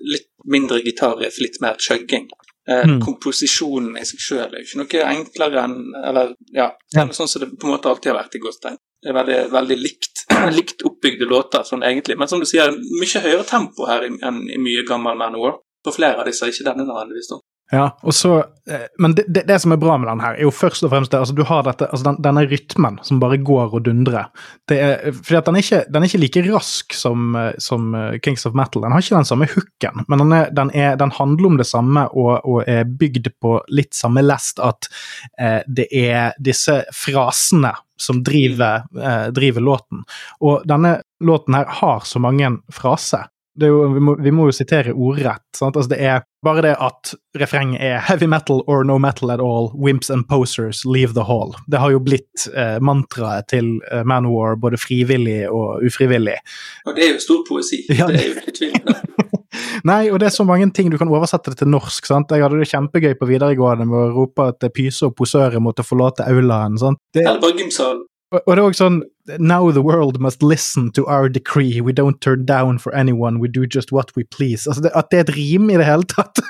litt 0.00 0.28
mindre 0.44 0.80
gitarriff, 0.82 1.38
litt 1.40 1.60
mer 1.60 1.76
chugging. 1.78 2.28
Eh, 2.68 2.84
Mm. 2.86 3.00
Komposisjonen 3.02 3.96
i 3.98 4.04
seg 4.06 4.20
sjøl 4.22 4.44
er 4.54 4.60
jo 4.62 4.66
ikke 4.66 4.78
noe 4.82 5.06
enklere 5.16 5.64
enn 5.64 5.92
Eller 6.04 6.34
ja, 6.54 6.70
Ja. 6.94 7.06
sånn 7.08 7.28
som 7.28 7.40
det 7.42 7.48
på 7.58 7.66
en 7.66 7.72
måte 7.74 7.88
alltid 7.90 8.12
har 8.12 8.22
vært 8.22 8.36
i 8.36 8.38
Godstein. 8.38 8.76
Det 9.02 9.10
er 9.10 9.14
veldig, 9.18 9.50
veldig 9.50 9.78
likt, 9.82 10.24
likt 10.58 10.82
oppbygde 10.86 11.26
låter 11.26 11.64
sånn 11.66 11.82
egentlig. 11.82 12.16
Men 12.18 12.28
som 12.28 12.38
du 12.38 12.46
sier, 12.46 12.70
mye 12.70 13.20
høyere 13.24 13.44
tempo 13.44 13.86
her 13.86 14.02
enn 14.06 14.48
i 14.48 14.58
mye 14.58 14.84
gammel 14.86 15.16
Manowar. 15.18 15.58
På 15.84 15.90
flere 15.92 16.20
av 16.22 16.26
disse, 16.26 16.46
ikke 16.46 16.62
denne 16.68 16.84
nødvendigvis. 16.86 17.28
da. 17.32 17.40
Ja, 17.72 17.86
og 18.04 18.12
så, 18.12 18.34
eh, 18.68 18.84
Men 18.98 19.14
det, 19.16 19.24
det, 19.32 19.46
det 19.48 19.56
som 19.62 19.72
er 19.72 19.80
bra 19.80 19.94
med 19.96 20.10
den 20.10 20.20
her, 20.20 20.36
er 20.36 20.44
jo 20.44 20.52
først 20.52 20.84
og 20.84 20.90
fremst 20.92 21.12
det, 21.12 21.22
altså 21.22 21.34
du 21.34 21.42
har 21.48 21.62
dette, 21.64 21.86
altså 21.88 22.10
den, 22.10 22.18
denne 22.20 22.44
rytmen 22.50 22.98
som 23.02 23.20
bare 23.22 23.38
går 23.40 23.78
og 23.78 23.86
dundrer. 23.86 24.28
Det 24.68 24.76
er, 24.76 25.06
fordi 25.16 25.38
at 25.38 25.48
den 25.48 25.56
er, 25.56 25.64
ikke, 25.64 25.80
den 25.88 26.02
er 26.02 26.10
ikke 26.10 26.20
like 26.20 26.42
rask 26.50 26.96
som, 26.96 27.32
eh, 27.38 27.54
som 27.56 27.94
eh, 27.96 28.18
Kings 28.20 28.44
of 28.46 28.58
Metal. 28.58 28.84
Den 28.84 28.92
har 28.92 29.00
ikke 29.00 29.16
den 29.16 29.30
samme 29.30 29.48
hooken, 29.54 30.04
men 30.04 30.24
den, 30.24 30.36
er, 30.36 30.52
den, 30.52 30.74
er, 30.76 30.98
den 31.00 31.16
handler 31.16 31.48
om 31.48 31.56
det 31.62 31.68
samme 31.70 32.04
og, 32.12 32.44
og 32.44 32.68
er 32.68 32.84
bygd 32.84 33.32
på 33.40 33.56
litt 33.72 33.96
samme 33.96 34.20
lest 34.26 34.60
at 34.60 34.92
eh, 35.40 35.62
det 35.64 35.88
er 35.88 36.36
disse 36.36 36.82
frasene 36.92 37.72
som 37.96 38.20
driver, 38.26 38.84
eh, 39.00 39.26
driver 39.32 39.64
låten. 39.64 40.04
Og 40.44 40.66
denne 40.68 40.98
låten 41.24 41.56
her 41.56 41.72
har 41.80 42.04
så 42.04 42.20
mange 42.20 42.58
fraser. 42.68 43.31
Det 43.60 43.68
jo, 43.68 43.82
vi, 43.92 44.00
må, 44.00 44.14
vi 44.16 44.30
må 44.32 44.46
jo 44.48 44.54
sitere 44.56 44.94
ordrett. 44.96 45.44
Altså 45.60 45.84
det 45.90 45.98
er 46.00 46.22
bare 46.42 46.62
det 46.64 46.72
at 46.80 47.12
refrenget 47.38 47.82
er 47.84 47.98
'heavy 48.00 48.26
metal 48.26 48.62
or 48.66 48.82
no 48.84 48.98
metal 48.98 49.30
at 49.30 49.40
all, 49.40 49.68
wimps 49.76 50.10
and 50.10 50.24
posers 50.28 50.84
leave 50.84 51.12
the 51.12 51.26
hall'. 51.28 51.52
Det 51.70 51.78
har 51.78 51.90
jo 51.90 52.00
blitt 52.00 52.48
eh, 52.56 52.78
mantraet 52.80 53.48
til 53.52 53.80
eh, 53.92 54.04
Manowar 54.04 54.56
både 54.56 54.80
frivillig 54.80 55.50
og 55.50 55.84
ufrivillig. 55.84 56.38
Og 56.86 56.96
det 56.96 57.04
er 57.04 57.12
jo 57.12 57.20
stor 57.20 57.44
poesi. 57.48 57.84
Ja, 57.98 58.06
det 58.06 58.22
er 58.22 58.28
jo 58.28 58.40
ikke 58.40 58.56
tvil 58.56 58.80
om. 58.86 58.94
Nei, 59.90 60.10
og 60.10 60.20
det 60.20 60.26
er 60.26 60.34
så 60.34 60.44
mange 60.48 60.70
ting 60.72 60.88
du 60.90 60.96
kan 60.98 61.10
oversette 61.12 61.52
det 61.52 61.58
til 61.60 61.68
norsk. 61.68 62.06
sant? 62.06 62.32
Jeg 62.32 62.42
hadde 62.42 62.58
det 62.58 62.70
kjempegøy 62.70 63.14
på 63.20 63.28
videregående 63.28 63.84
med 63.86 63.98
å 63.98 64.12
rope 64.16 64.48
at 64.48 64.64
pyse 64.74 65.04
og 65.06 65.16
posører 65.18 65.60
måtte 65.60 65.84
forlate 65.84 66.24
aulaen. 66.24 66.78
sant? 66.78 66.98
Det, 67.12 67.26
Eller 67.26 67.40
bare 67.42 67.58
gymsalen. 67.58 68.06
Og, 68.32 68.54
det 68.56 68.60
er 68.60 68.66
også 68.66 68.86
sånn 68.86 69.02
Now 69.38 69.70
the 69.70 69.82
world 69.86 70.18
must 70.18 70.42
listen 70.42 70.90
to 70.96 71.04
our 71.06 71.28
decree. 71.28 71.80
We 71.80 71.92
don't 71.92 72.18
turn 72.20 72.44
down 72.44 72.80
for 72.82 72.92
anyone. 72.92 73.38
We 73.38 73.46
do 73.46 73.66
just 73.70 73.92
what 73.92 74.10
we 74.16 74.24
please. 74.24 74.66
Altså 74.66 74.82
det, 74.82 74.90
At 74.98 75.12
det 75.12 75.18
er 75.20 75.26
et 75.28 75.34
rim 75.36 75.70
i 75.70 75.76
det 75.78 75.86
hele 75.86 76.08
tatt. 76.10 76.40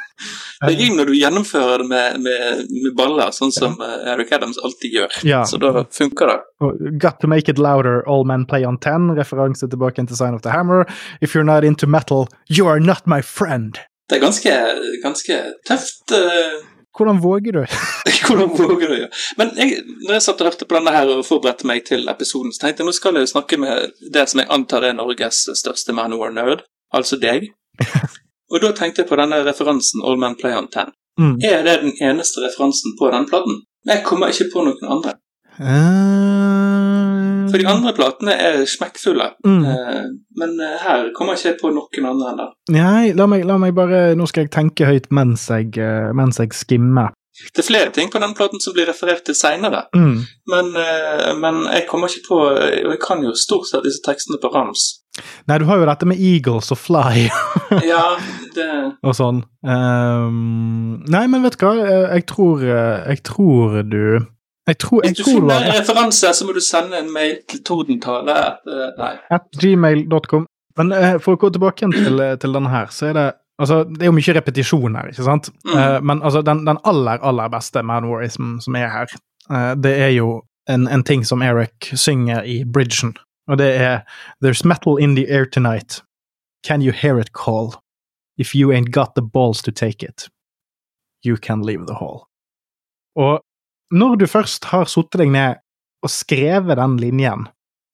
Det 0.62 0.72
rim 0.78 0.96
når 0.96 1.10
du 1.10 1.12
gjennomfører 1.18 1.82
det 1.82 1.88
med, 1.90 2.20
med, 2.24 2.64
med 2.70 2.96
baller, 2.96 3.34
sånn 3.34 3.52
som 3.52 3.76
ja. 3.82 4.14
Eric 4.14 4.32
Adams 4.32 4.60
alltid 4.62 4.96
gjør. 4.96 5.20
Ja. 5.26 5.42
Så 5.44 5.60
da 5.60 5.84
funker 5.92 6.32
det. 6.32 6.38
Got 7.02 7.20
to 7.20 7.28
make 7.28 7.50
it 7.50 7.58
louder, 7.58 8.00
all 8.08 8.24
men 8.24 8.46
play 8.48 8.64
on 8.64 8.78
ten. 8.78 9.10
Referanse 9.18 9.68
tilbake 9.68 10.06
til 10.06 10.16
Sign 10.16 10.38
of 10.38 10.46
the 10.46 10.54
Hammer. 10.54 10.86
If 11.20 11.34
you're 11.34 11.44
not 11.44 11.64
into 11.64 11.86
metal, 11.86 12.28
you 12.48 12.68
are 12.70 12.80
not 12.80 13.04
my 13.06 13.20
friend. 13.20 13.82
Det 14.08 14.16
er 14.18 14.24
ganske, 14.24 14.54
ganske 15.02 15.42
tøft. 15.68 16.12
eh, 16.12 16.62
Hvordan 16.96 17.20
våger 17.22 17.52
du? 17.52 17.62
Hvordan 18.26 18.50
våger 18.58 18.88
du? 18.88 18.96
Ja. 19.00 19.08
Men 19.36 19.52
jeg, 19.56 19.80
når 20.06 20.18
jeg 20.18 20.24
satt 20.26 20.42
og 20.42 20.50
hørte 20.50 20.68
på 20.68 20.76
denne 20.76 20.92
her 20.92 21.12
og 21.14 21.24
forberedte 21.26 21.68
meg 21.68 21.86
til 21.88 22.08
episoden, 22.12 22.52
så 22.52 22.66
tenkte 22.66 22.84
jeg 22.84 22.90
nå 22.90 22.96
skal 22.96 23.16
jeg 23.16 23.26
jo 23.26 23.32
snakke 23.32 23.58
med 23.60 23.94
det 24.14 24.26
som 24.30 24.42
jeg 24.42 24.50
antar 24.52 24.84
er 24.88 24.96
Norges 24.98 25.46
største 25.58 25.96
Manowar-nerd, 25.96 26.66
altså 26.92 27.20
deg. 27.22 27.48
Og 28.52 28.60
da 28.60 28.74
tenkte 28.76 29.02
jeg 29.02 29.08
på 29.08 29.16
denne 29.16 29.40
referansen 29.46 30.04
All 30.04 30.18
Men 30.20 30.36
Play 30.36 30.52
On 30.58 30.68
Ten. 30.68 30.92
Mm. 31.20 31.38
Er 31.44 31.64
det 31.64 31.78
den 31.86 31.94
eneste 32.04 32.44
referansen 32.44 32.96
på 33.00 33.08
den 33.12 33.28
platen? 33.28 33.62
Jeg 33.88 34.04
kommer 34.04 34.32
ikke 34.32 34.50
på 34.52 34.64
noen 34.66 34.92
andre. 34.92 35.16
Eh, 35.56 36.21
For 37.52 37.62
de 37.62 37.68
andre 37.70 37.92
platene 37.96 38.34
er 38.34 38.60
smekkfulle. 38.66 39.30
Mm. 39.46 39.64
Eh, 39.68 40.04
Men 40.42 40.54
eh, 40.60 40.78
her 40.82 41.10
kommer 41.16 41.36
ikke 41.36 41.52
jeg 41.52 41.58
på 41.60 41.70
noen 41.76 42.06
andre 42.08 42.30
ennå. 42.32 42.46
Nei, 42.74 43.12
la 43.14 43.26
meg, 43.28 43.44
la 43.46 43.58
meg 43.60 43.74
bare 43.76 44.14
Nå 44.16 44.26
skal 44.30 44.46
jeg 44.46 44.54
tenke 44.54 44.88
høyt 44.88 45.10
mens 45.12 45.46
jeg, 45.52 45.76
eh, 45.78 46.08
mens 46.16 46.40
jeg 46.40 46.54
skimmer. 46.56 47.12
Det 47.56 47.62
er 47.62 47.68
flere 47.68 47.90
ting 47.96 48.10
på 48.12 48.20
den 48.20 48.34
platen 48.36 48.60
som 48.60 48.74
blir 48.76 48.84
referert 48.90 49.22
til 49.24 49.34
seinere, 49.34 49.86
Mm. 49.96 50.18
men, 50.52 50.66
men 51.40 51.62
jeg 51.72 51.86
kommer 51.88 52.08
ikke 52.12 52.26
på 52.28 52.36
Og 52.44 52.90
jeg 52.92 52.98
kan 53.00 53.22
jo 53.24 53.32
stort 53.34 53.66
sett 53.70 53.86
disse 53.86 54.02
tekstene 54.04 54.36
på 54.42 54.50
rams. 54.52 54.82
Nei, 55.48 55.56
du 55.58 55.64
har 55.68 55.80
jo 55.80 55.86
dette 55.88 56.06
med 56.08 56.20
Eagles 56.20 56.68
og 56.72 56.78
Fly 56.80 57.24
Ja, 57.92 58.16
det 58.54 58.68
og 59.02 59.16
sånn. 59.16 59.42
Um, 59.64 61.02
nei, 61.08 61.24
men 61.28 61.42
vet 61.44 61.56
du 61.58 61.64
hva? 61.66 61.72
Jeg 62.16 62.26
tror, 62.30 62.62
jeg 62.64 63.22
tror 63.26 63.80
du 63.88 64.26
Jeg 64.66 64.78
tror, 64.78 65.00
jeg 65.02 65.10
Hvis 65.10 65.18
du 65.18 65.24
tror 65.24 65.40
finner 65.40 65.64
en 65.64 65.80
referanse, 65.80 66.32
så 66.34 66.46
må 66.46 66.52
du 66.54 66.60
sende 66.62 66.98
en 66.98 67.12
mail 67.12 67.38
til 67.50 67.64
Tordentale. 67.66 68.36
eh, 68.66 68.90
Nei. 68.98 69.14
at 69.30 69.48
gmail.com. 69.58 70.46
Men 70.78 70.92
uh, 70.92 71.18
for 71.20 71.34
å 71.34 71.40
gå 71.40 71.50
tilbake 71.50 71.88
til, 71.92 72.22
til 72.40 72.54
denne 72.54 72.70
her, 72.70 72.86
så 72.90 73.10
er 73.10 73.18
det 73.18 73.30
Altså, 73.60 73.84
det 73.84 74.02
er 74.02 74.08
jo 74.08 74.14
mye 74.16 74.32
repetisjon 74.34 74.94
her, 74.96 75.10
ikke 75.12 75.22
sant? 75.26 75.50
Mm. 75.68 75.74
Uh, 75.76 75.98
men 76.02 76.22
altså, 76.24 76.40
den, 76.42 76.64
den 76.66 76.78
aller, 76.88 77.20
aller 77.22 77.50
beste 77.52 77.82
Man 77.82 78.08
Warism 78.08 78.56
som 78.64 78.74
er 78.74 78.88
her, 78.90 79.12
uh, 79.52 79.74
det 79.78 79.92
er 79.92 80.08
jo 80.16 80.40
en, 80.72 80.88
en 80.88 81.04
ting 81.04 81.22
som 81.26 81.42
Eric 81.42 81.92
synger 81.94 82.42
i 82.42 82.64
bridgen, 82.64 83.12
og 83.46 83.58
det 83.58 83.68
er 83.76 84.00
There's 84.42 84.64
metal 84.66 84.96
in 84.98 85.14
the 85.16 85.28
air 85.28 85.44
tonight. 85.44 86.02
Can 86.64 86.82
you 86.82 86.92
hear 86.92 87.20
it 87.20 87.32
call? 87.32 87.74
If 88.38 88.54
you 88.54 88.72
ain't 88.72 88.90
got 88.90 89.14
the 89.14 89.22
balls 89.22 89.62
to 89.62 89.70
take 89.70 90.02
it, 90.02 90.28
you 91.22 91.36
can 91.36 91.62
leave 91.62 91.86
the 91.86 91.94
hall. 91.94 92.26
Og 93.16 93.42
når 93.92 94.22
du 94.22 94.26
først 94.30 94.70
har 94.72 94.88
satt 94.90 95.18
deg 95.20 95.32
ned 95.34 95.60
og 96.02 96.10
skrevet 96.10 96.78
den 96.78 96.96
linjen, 97.00 97.46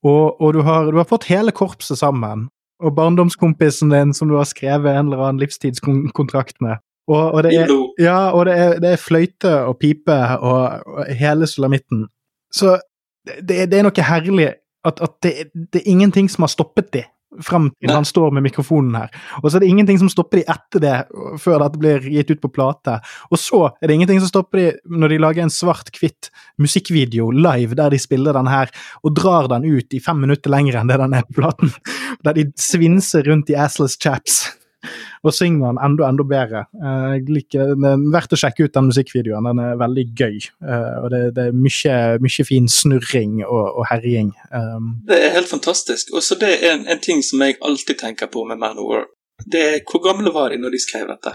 og, 0.07 0.39
og 0.41 0.55
du, 0.55 0.63
har, 0.65 0.91
du 0.93 1.01
har 1.01 1.09
fått 1.11 1.29
hele 1.29 1.53
korpset 1.53 2.01
sammen, 2.01 2.47
og 2.79 2.95
barndomskompisen 2.95 3.91
din 3.91 4.15
som 4.15 4.31
du 4.31 4.37
har 4.39 4.47
skrevet 4.47 4.95
en 4.95 5.11
eller 5.11 5.25
annen 5.27 5.43
livstidskontrakt 5.43 6.61
med, 6.65 6.79
og, 7.09 7.35
og 7.35 7.43
det 7.43 7.55
er 7.57 7.73
ja, 7.99 8.31
og 8.37 8.47
det 8.47 8.55
er, 8.55 8.73
det 8.85 8.93
er 8.95 9.01
fløyte 9.01 9.53
og 9.65 9.79
pipe 9.81 10.17
og, 10.45 10.85
og 10.87 11.13
hele 11.17 11.49
sulamitten. 11.49 12.05
Så 12.53 12.77
det, 13.25 13.71
det 13.73 13.79
er 13.79 13.87
noe 13.87 14.05
herlig 14.05 14.51
at, 14.87 15.01
at 15.01 15.15
det, 15.25 15.33
det 15.73 15.81
er 15.81 15.89
ingenting 15.91 16.29
som 16.31 16.45
har 16.45 16.53
stoppet 16.53 16.93
de 16.95 17.03
frem 17.45 17.69
til 17.77 17.93
han 17.93 18.07
står 18.09 18.33
med 18.35 18.45
mikrofonen 18.47 18.97
her. 18.97 19.13
Og 19.43 19.51
så 19.51 19.59
er 19.59 19.65
det 19.65 19.71
ingenting 19.73 20.01
som 20.01 20.11
stopper 20.13 20.41
de 20.41 20.47
etter 20.49 20.83
det, 20.83 20.95
før 21.43 21.63
dette 21.65 21.81
blir 21.81 22.09
gitt 22.09 22.33
ut 22.33 22.43
på 22.45 22.53
plate. 22.53 22.99
Og 23.31 23.41
så 23.41 23.65
er 23.79 23.89
det 23.89 23.99
ingenting 23.99 24.23
som 24.23 24.33
stopper 24.33 24.63
de 24.63 24.69
når 24.89 25.15
de 25.15 25.21
lager 25.23 25.45
en 25.45 25.53
svart-hvitt 25.53 26.31
musikkvideo 26.61 27.31
live 27.35 27.79
der 27.79 27.93
de 27.95 28.01
spiller 28.01 28.37
den 28.37 28.51
her, 28.51 28.73
og 29.05 29.17
drar 29.19 29.51
den 29.53 29.69
ut 29.69 29.95
i 29.95 30.03
fem 30.03 30.21
minutter 30.25 30.53
lenger 30.53 30.81
enn 30.81 30.91
det 30.91 31.01
den 31.03 31.19
er 31.19 31.27
på 31.29 31.41
platen. 31.41 31.75
Der 32.25 32.35
de 32.35 32.49
svinser 32.59 33.23
rundt 33.29 33.51
i 33.53 33.57
assless 33.57 33.95
chaps 34.01 34.41
og 35.27 35.35
synger 35.35 35.73
den 35.73 35.81
enda, 35.85 36.09
enda 36.09 36.27
bedre. 36.29 36.65
Eh, 36.79 37.19
liker, 37.29 37.75
det 37.75 37.93
er 37.93 38.07
verdt 38.15 38.35
å 38.37 38.41
sjekke 38.41 38.67
ut 38.69 38.75
den 38.79 38.89
musikkvideoen, 38.91 39.49
den 39.51 39.63
er 39.65 39.79
veldig 39.81 40.07
gøy. 40.19 40.41
Eh, 40.63 40.97
Og 41.03 41.11
det, 41.15 41.23
det 41.37 41.47
er 41.49 41.61
mye, 41.67 41.99
mye 42.25 42.49
fin 42.49 42.69
snurring 42.71 43.39
og, 43.45 43.65
og 43.81 43.87
herjing. 43.91 44.33
Um, 44.53 44.91
Det 45.09 45.19
er 45.19 45.37
helt 45.37 45.51
fantastisk. 45.51 46.13
Og 46.15 46.23
så 46.23 46.39
det 46.41 46.53
er 46.59 46.75
en, 46.75 46.87
en 46.91 47.01
ting 47.03 47.23
som 47.27 47.43
jeg 47.45 47.59
alltid 47.65 47.99
tenker 48.03 48.31
på 48.33 48.45
med 48.49 48.61
Man 48.61 48.79
of 48.79 48.89
War. 48.91 49.07
Det 49.47 49.63
er 49.63 49.81
hvor 49.87 50.03
gamle 50.03 50.33
var 50.35 50.51
de 50.51 50.59
når 50.59 50.75
de 50.75 50.81
skrev 50.83 51.07
dette? 51.11 51.35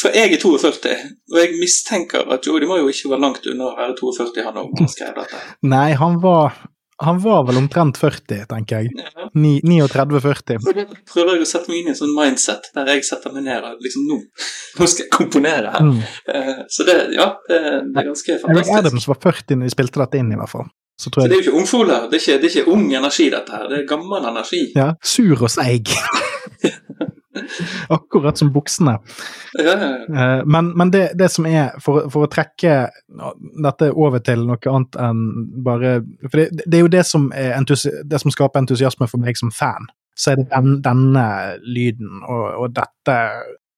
For 0.00 0.14
jeg 0.14 0.36
er 0.36 0.38
42, 0.38 0.90
og 1.32 1.38
jeg 1.40 1.56
mistenker 1.58 2.28
at 2.30 2.46
jo, 2.46 2.58
de 2.62 2.66
må 2.70 2.76
jo 2.78 2.90
ikke 2.92 3.10
være 3.10 3.24
langt 3.24 3.46
unna 3.50 3.72
å 3.72 3.78
være 3.78 3.96
42 3.98 4.44
han 4.46 4.60
òg 4.62 4.82
skrev 4.90 5.16
dette. 5.18 5.40
nei, 5.74 5.88
han 5.98 6.20
var, 6.22 6.60
han 7.00 7.18
var 7.22 7.44
vel 7.48 7.56
omtrent 7.60 7.96
40, 8.00 8.44
tenker 8.50 8.82
jeg. 8.84 8.90
Ja. 8.98 9.28
39-40. 9.36 10.58
Og 10.66 10.80
prøver 11.12 11.36
jeg 11.38 11.44
å 11.46 11.48
sette 11.48 11.70
meg 11.70 11.80
inn 11.80 11.88
i 11.90 11.94
en 11.94 11.98
sånn 12.00 12.12
mindset 12.16 12.70
der 12.76 12.90
jeg 12.92 13.06
setter 13.08 13.32
meg 13.34 13.46
ned 13.46 13.64
og 13.68 13.80
liksom 13.84 14.04
nå, 14.10 14.18
nå 14.80 14.88
skal 14.90 15.06
jeg 15.06 15.12
komponere 15.14 15.72
her. 15.76 15.86
Mm. 15.86 16.02
Eh, 16.34 16.52
Så 16.68 16.84
det, 16.88 16.96
ja, 17.16 17.30
det, 17.48 17.60
det 17.94 18.02
er 18.02 18.10
ganske 18.10 18.36
fantastisk. 18.42 18.72
Eric. 18.74 18.84
Adams 18.84 19.08
var 19.08 19.20
40 19.24 19.60
når 19.60 19.70
de 19.70 19.74
spilte 19.76 20.02
dette 20.02 20.20
inn, 20.20 20.34
i 20.34 20.40
hvert 20.40 20.52
fall. 20.52 20.68
Så 21.00 21.08
tror 21.08 21.24
Så 21.24 21.30
det 21.30 21.36
er 21.38 21.40
jo 21.40 21.46
ikke 21.48 21.60
ungfoler, 21.62 22.08
det 22.12 22.20
det 22.26 22.34
er 22.44 22.50
ikke 22.50 22.72
ung 22.74 22.84
energi 22.92 23.30
dette 23.32 23.56
her, 23.56 23.68
det 23.70 23.78
er 23.78 23.86
gammel 23.88 24.26
energi. 24.28 24.66
ja, 24.76 24.90
Sur 25.02 25.46
og 25.46 25.50
seig. 25.50 25.88
Akkurat 27.96 28.38
som 28.38 28.50
buksene. 28.54 28.96
Ja, 29.58 29.74
ja, 29.74 29.90
ja. 30.08 30.24
Eh, 30.38 30.42
Men, 30.46 30.72
men 30.78 30.90
det, 30.90 31.10
det 31.18 31.30
som 31.32 31.46
er, 31.46 31.70
for, 31.82 32.08
for 32.10 32.26
å 32.26 32.30
trekke 32.30 32.74
dette 33.64 33.90
over 33.92 34.22
til 34.24 34.44
noe 34.48 34.60
annet 34.74 34.98
enn 35.00 35.22
bare 35.66 35.96
For 36.28 36.42
det, 36.42 36.64
det 36.66 36.78
er 36.78 36.84
jo 36.84 36.92
det 36.92 37.04
som, 37.08 37.30
er 37.34 37.56
det 37.64 38.20
som 38.22 38.30
skaper 38.34 38.62
entusiasme 38.62 39.08
for 39.10 39.22
meg 39.22 39.38
som 39.40 39.50
fan. 39.54 39.88
Så 40.18 40.32
er 40.34 40.40
det 40.42 40.50
den, 40.52 40.76
denne 40.84 41.26
lyden 41.64 42.20
og, 42.28 42.44
og 42.64 42.76
dette 42.76 43.16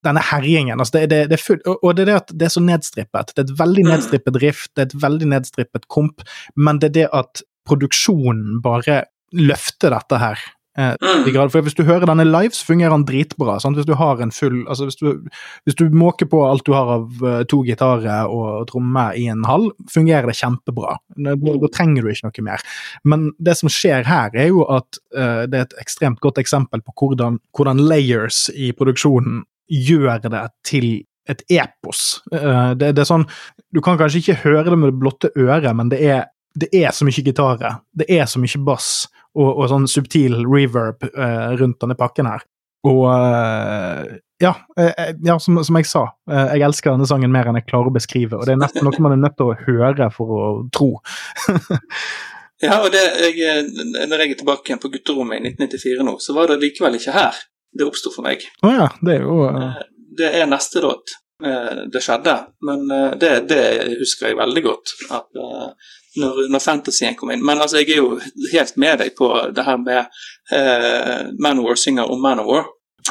denne 0.03 0.19
herjingen. 0.33 0.81
altså 0.83 0.97
det, 0.99 1.11
det, 1.13 1.19
det 1.31 1.37
full, 1.39 1.61
og, 1.63 1.93
det 1.95 2.03
er 2.03 2.09
det 2.09 2.15
at 2.25 2.33
det 2.35 2.47
er 2.49 2.51
så 2.57 2.61
nedstrippet. 2.65 3.29
Det 3.37 3.45
er 3.45 3.53
et 3.53 3.59
veldig 3.61 3.85
Mm. 3.87 3.91
nedstrippet 3.93 4.39
rift, 4.43 4.71
det 4.75 4.83
er 4.83 4.89
et 4.89 5.03
veldig 5.03 5.29
nedstrippet 5.31 5.85
komp, 5.89 6.25
men 6.57 6.81
det 6.83 6.89
er 6.91 6.95
det 6.97 7.05
at 7.15 7.43
produksjonen 7.69 8.59
bare 8.65 9.05
løfter 9.33 9.95
dette 9.95 10.19
her. 10.19 10.43
Eh, 10.79 10.95
Mm. 11.01 11.33
grad. 11.33 11.53
For 11.53 11.61
Hvis 11.61 11.75
du 11.75 11.85
hører 11.85 12.07
denne 12.07 12.25
live, 12.25 12.51
så 12.53 12.65
fungerer 12.65 12.91
den 12.91 13.05
dritbra. 13.05 13.61
Sant? 13.61 13.77
Hvis 13.77 13.87
du 13.87 13.95
har 13.95 14.21
en 14.23 14.31
full 14.31 14.65
altså 14.67 14.87
hvis 14.89 14.97
du, 14.97 15.29
hvis 15.67 15.75
du 15.77 15.91
måker 15.91 16.27
på 16.27 16.41
alt 16.49 16.65
du 16.65 16.73
har 16.73 16.89
av 16.89 17.23
uh, 17.23 17.43
to 17.45 17.63
gitarer 17.63 18.25
og 18.27 18.67
trommer 18.69 19.13
i 19.13 19.27
en 19.29 19.45
hall, 19.45 19.71
fungerer 19.93 20.27
det 20.27 20.37
kjempebra. 20.39 20.97
Da, 21.17 21.35
da 21.37 21.69
trenger 21.69 22.03
du 22.03 22.09
ikke 22.09 22.31
noe 22.31 22.47
mer. 22.49 22.65
Men 23.05 23.33
det 23.39 23.57
som 23.59 23.69
skjer 23.69 24.05
her, 24.09 24.31
er 24.35 24.49
jo 24.49 24.65
at 24.65 24.99
uh, 25.17 25.45
det 25.45 25.59
er 25.61 25.69
et 25.69 25.79
ekstremt 25.83 26.21
godt 26.21 26.39
eksempel 26.39 26.81
på 26.81 26.93
hvordan, 26.97 27.39
hvordan 27.57 27.79
layers 27.79 28.49
i 28.55 28.73
produksjonen 28.73 29.45
gjør 29.69 30.23
det 30.25 30.47
til 30.65 31.03
et 31.29 31.43
epos. 31.53 32.23
Uh, 32.33 32.73
det, 32.75 32.95
det 32.97 33.05
er 33.05 33.13
sånn 33.13 33.29
Du 33.73 33.81
kan 33.85 33.99
kanskje 34.01 34.23
ikke 34.23 34.41
høre 34.43 34.71
det 34.71 34.79
med 34.79 34.91
det 34.93 35.01
blotte 35.01 35.31
øret, 35.37 35.77
men 35.77 35.93
det 35.93 36.01
er, 36.03 36.25
det 36.55 36.69
er 36.77 36.91
så 36.95 37.07
mye 37.09 37.25
gitarer, 37.25 37.79
det 37.97 38.09
er 38.13 38.27
så 38.31 38.41
mye 38.43 38.65
bass 38.67 38.91
og, 39.35 39.49
og 39.49 39.69
sånn 39.71 39.89
subtil 39.89 40.43
reverb 40.45 41.07
eh, 41.09 41.53
rundt 41.61 41.81
denne 41.81 41.97
pakken 41.99 42.29
her. 42.29 42.45
Og 42.89 43.07
eh, 43.13 44.19
ja, 44.43 44.53
eh, 44.77 45.15
ja 45.23 45.39
som, 45.41 45.61
som 45.65 45.79
jeg 45.79 45.89
sa, 45.89 46.03
eh, 46.31 46.57
jeg 46.57 46.67
elsker 46.67 46.93
denne 46.93 47.07
sangen 47.09 47.33
mer 47.33 47.49
enn 47.49 47.61
jeg 47.61 47.69
klarer 47.71 47.93
å 47.93 47.95
beskrive, 47.95 48.37
og 48.41 48.49
det 48.49 48.57
er 48.57 48.63
nesten 48.65 48.85
noe 48.87 49.05
man 49.05 49.17
er 49.17 49.23
nødt 49.23 49.39
til 49.39 49.53
å 49.53 49.59
høre 49.69 50.11
for 50.15 50.37
å 50.37 50.53
tro. 50.75 50.93
Ja, 52.63 52.77
og 52.85 52.93
det, 52.95 53.01
jeg, 53.35 53.65
når 54.07 54.21
jeg 54.23 54.35
er 54.37 54.39
tilbake 54.39 54.71
igjen 54.71 54.81
på 54.83 54.91
gutterommet 54.93 55.41
i 55.41 55.51
1994 55.51 56.05
nå, 56.07 56.13
så 56.23 56.35
var 56.37 56.53
det 56.53 56.61
likevel 56.63 56.95
ikke 56.95 57.15
her 57.17 57.41
det 57.75 57.89
oppsto 57.89 58.13
for 58.15 58.23
meg. 58.27 58.45
Å 58.63 58.71
ja, 58.71 58.87
det 59.03 59.17
er 59.17 59.25
jo 59.25 59.49
eh, 59.49 59.81
Det 60.19 60.29
er 60.39 60.47
neste 60.47 60.83
låt 60.85 61.17
eh, 61.43 61.83
det 61.91 62.03
skjedde, 62.05 62.37
men 62.69 62.85
eh, 62.87 63.17
det, 63.19 63.33
det 63.51 63.65
husker 63.99 64.31
jeg 64.31 64.39
veldig 64.39 64.63
godt. 64.69 64.95
At, 65.11 65.27
eh, 65.43 65.91
når, 66.21 66.43
når 66.53 66.61
fantasyen 66.65 67.15
kom 67.17 67.31
inn. 67.33 67.45
Men 67.45 67.61
altså, 67.63 67.81
jeg 67.81 67.95
er 67.97 68.03
jo 68.03 68.19
helt 68.53 68.77
med 68.77 68.99
deg 69.01 69.15
på 69.19 69.29
det 69.57 69.65
her 69.65 69.79
med 69.81 70.05
eh, 70.53 71.27
Manowar 71.41 71.79
synger 71.81 72.11
om 72.13 72.21
Manowar. 72.23 72.67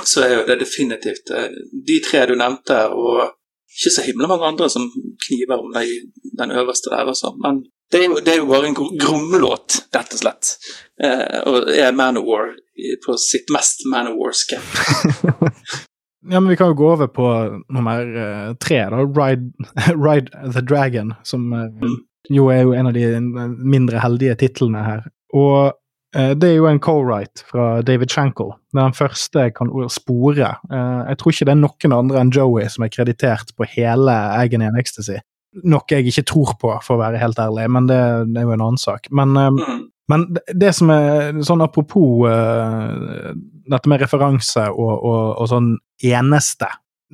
Så 0.06 0.22
er 0.24 0.36
jo 0.38 0.46
det 0.48 0.60
definitivt 0.62 1.32
eh, 1.36 1.50
de 1.88 2.00
tre 2.06 2.26
du 2.30 2.36
nevnte, 2.40 2.78
og 2.94 3.34
ikke 3.72 3.92
så 3.96 4.06
himla 4.06 4.28
mange 4.28 4.48
andre 4.54 4.70
som 4.70 4.86
kniver 5.26 5.58
om 5.64 5.72
deg, 5.76 5.90
den 6.40 6.52
øverste 6.62 6.92
der, 6.94 7.08
altså. 7.08 7.32
Men 7.44 7.64
det 7.92 8.00
er, 8.02 8.06
jo, 8.08 8.20
det 8.24 8.34
er 8.34 8.38
jo 8.40 8.48
bare 8.48 8.68
en 8.70 8.76
gro- 8.78 8.94
grommelåt, 9.00 9.82
rett 9.96 10.14
og 10.16 10.22
slett. 10.22 10.54
Eh, 11.04 11.40
og 11.48 11.72
er 11.76 11.92
Manowar 11.96 12.54
på 13.06 13.16
sitt 13.20 13.52
mest 13.56 13.84
Manowarske. 13.92 14.60
Ja, 16.30 16.38
men 16.40 16.52
vi 16.52 16.56
kan 16.56 16.68
jo 16.70 16.76
gå 16.78 16.86
over 16.94 17.08
på 17.10 17.28
nummer 17.74 18.02
eh, 18.06 18.50
tre, 18.62 18.76
da. 18.94 19.00
Ride, 19.02 19.48
Ride 20.06 20.30
the 20.54 20.62
Dragon, 20.62 21.16
som, 21.26 21.48
eh, 21.54 21.66
Mm. 21.82 21.96
Jo 22.30 22.50
er 22.54 22.66
jo 22.66 22.74
en 22.78 22.90
av 22.92 22.94
de 22.94 23.06
mindre 23.58 24.02
heldige 24.04 24.36
titlene 24.44 24.84
her. 24.86 25.06
Og 25.34 25.72
eh, 26.16 26.34
det 26.38 26.50
er 26.52 26.56
jo 26.60 26.68
en 26.70 26.82
co-write 26.84 27.46
fra 27.50 27.82
David 27.86 28.12
Shankle. 28.14 28.54
Den 28.78 28.94
første 28.94 29.48
jeg 29.48 29.56
kan 29.58 29.72
spore. 29.90 30.54
Eh, 30.72 31.02
jeg 31.10 31.18
tror 31.22 31.34
ikke 31.34 31.48
det 31.50 31.56
er 31.56 31.62
noen 31.64 31.98
andre 31.98 32.22
enn 32.22 32.34
Joey 32.36 32.68
som 32.70 32.86
er 32.86 32.94
kreditert 32.94 33.56
på 33.58 33.68
hele 33.74 34.12
Agony 34.38 34.68
and 34.70 34.80
Ecstasy. 34.80 35.18
Noe 35.68 35.84
jeg 35.92 36.08
ikke 36.08 36.28
tror 36.30 36.54
på, 36.62 36.76
for 36.86 36.96
å 36.96 37.02
være 37.02 37.20
helt 37.20 37.40
ærlig, 37.42 37.66
men 37.76 37.90
det, 37.90 38.00
det 38.32 38.40
er 38.40 38.46
jo 38.48 38.54
en 38.56 38.68
annen 38.68 38.80
sak. 38.80 39.10
Men, 39.12 39.34
eh, 39.38 39.50
Mm. 39.52 39.88
men 40.12 40.28
det 40.60 40.74
som 40.76 40.90
er 40.92 41.38
sånn 41.48 41.62
apropos 41.64 42.26
dette 43.72 43.88
med 43.88 44.02
referanse 44.02 44.66
og, 44.74 44.92
og, 45.08 45.38
og 45.40 45.48
sånn 45.48 45.70
eneste 46.04 46.68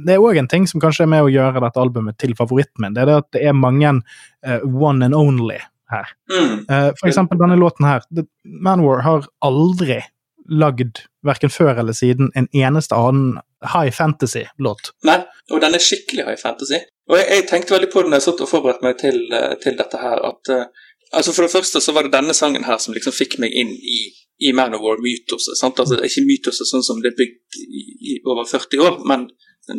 Det 0.06 0.13
er 0.13 0.22
òg 0.24 0.38
en 0.38 0.50
ting 0.51 0.68
som 0.70 0.82
kanskje 0.84 1.08
er 1.08 1.12
med 1.12 1.25
å 1.25 1.32
gjøre 1.32 1.63
dette 1.63 1.82
albumet 1.82 2.20
til 2.22 2.36
favoritten 2.38 2.86
min. 2.86 2.94
Det 2.94 3.04
er 3.04 3.10
det 3.10 3.18
at 3.24 3.32
det 3.34 3.42
er 3.50 3.58
mange 3.58 3.96
uh, 3.98 4.62
one 4.68 5.06
and 5.06 5.18
only 5.18 5.58
her. 5.92 6.12
Mm. 6.30 6.68
Uh, 6.70 6.92
for 7.00 7.10
eksempel 7.10 7.39
denne 7.42 7.58
låten 7.60 7.88
her. 7.88 8.06
Manwar 8.46 9.04
har 9.08 9.27
aldri 9.46 10.01
lagd, 10.48 11.04
verken 11.27 11.51
før 11.51 11.82
eller 11.82 11.96
siden, 11.96 12.32
en 12.36 12.48
eneste 12.56 12.96
annen 12.96 13.39
high 13.74 13.92
fantasy-låt. 13.92 14.94
Nei, 15.08 15.20
og 15.51 15.63
den 15.63 15.75
er 15.75 15.84
skikkelig 15.84 16.27
high 16.27 16.39
fantasy. 16.39 16.80
Og 17.10 17.18
jeg, 17.20 17.27
jeg 17.34 17.48
tenkte 17.50 17.75
veldig 17.75 17.89
på 17.92 18.04
det 18.04 18.12
når 18.12 18.22
jeg 18.22 18.27
satt 18.27 18.44
og 18.46 18.51
forberedte 18.51 18.86
meg 18.86 19.00
til, 19.01 19.18
eh, 19.34 19.56
til 19.63 19.75
dette 19.80 20.00
her, 20.01 20.22
at 20.30 20.54
uh, 20.54 20.88
altså 21.16 21.34
For 21.34 21.48
det 21.48 21.54
første 21.54 21.82
så 21.84 21.96
var 21.96 22.08
det 22.08 22.16
denne 22.16 22.36
sangen 22.36 22.68
her 22.68 22.80
som 22.84 22.96
liksom 22.96 23.16
fikk 23.16 23.38
meg 23.44 23.54
inn 23.56 23.72
i, 23.72 24.00
i 24.44 24.54
Man 24.56 24.75
of 24.75 24.84
War-mytoset. 24.84 25.63
Altså 25.63 26.00
Ikke 26.04 26.25
mytoset 26.27 26.68
sånn 26.68 26.84
som 26.86 27.00
det 27.04 27.13
er 27.13 27.20
bygd 27.20 27.60
i, 27.63 27.84
i 28.13 28.18
over 28.27 28.48
40 28.48 28.84
år, 28.84 29.00
men 29.08 29.30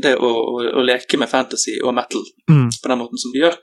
det 0.02 0.14
å, 0.21 0.28
å, 0.28 0.30
å 0.78 0.80
leke 0.85 1.16
med 1.21 1.28
fantasy 1.30 1.75
og 1.83 1.95
metal 1.97 2.25
Mm. 2.50 2.68
på 2.83 2.88
den 2.88 2.99
måten 3.00 3.18
som 3.21 3.33
de 3.33 3.38
gjør. 3.42 3.54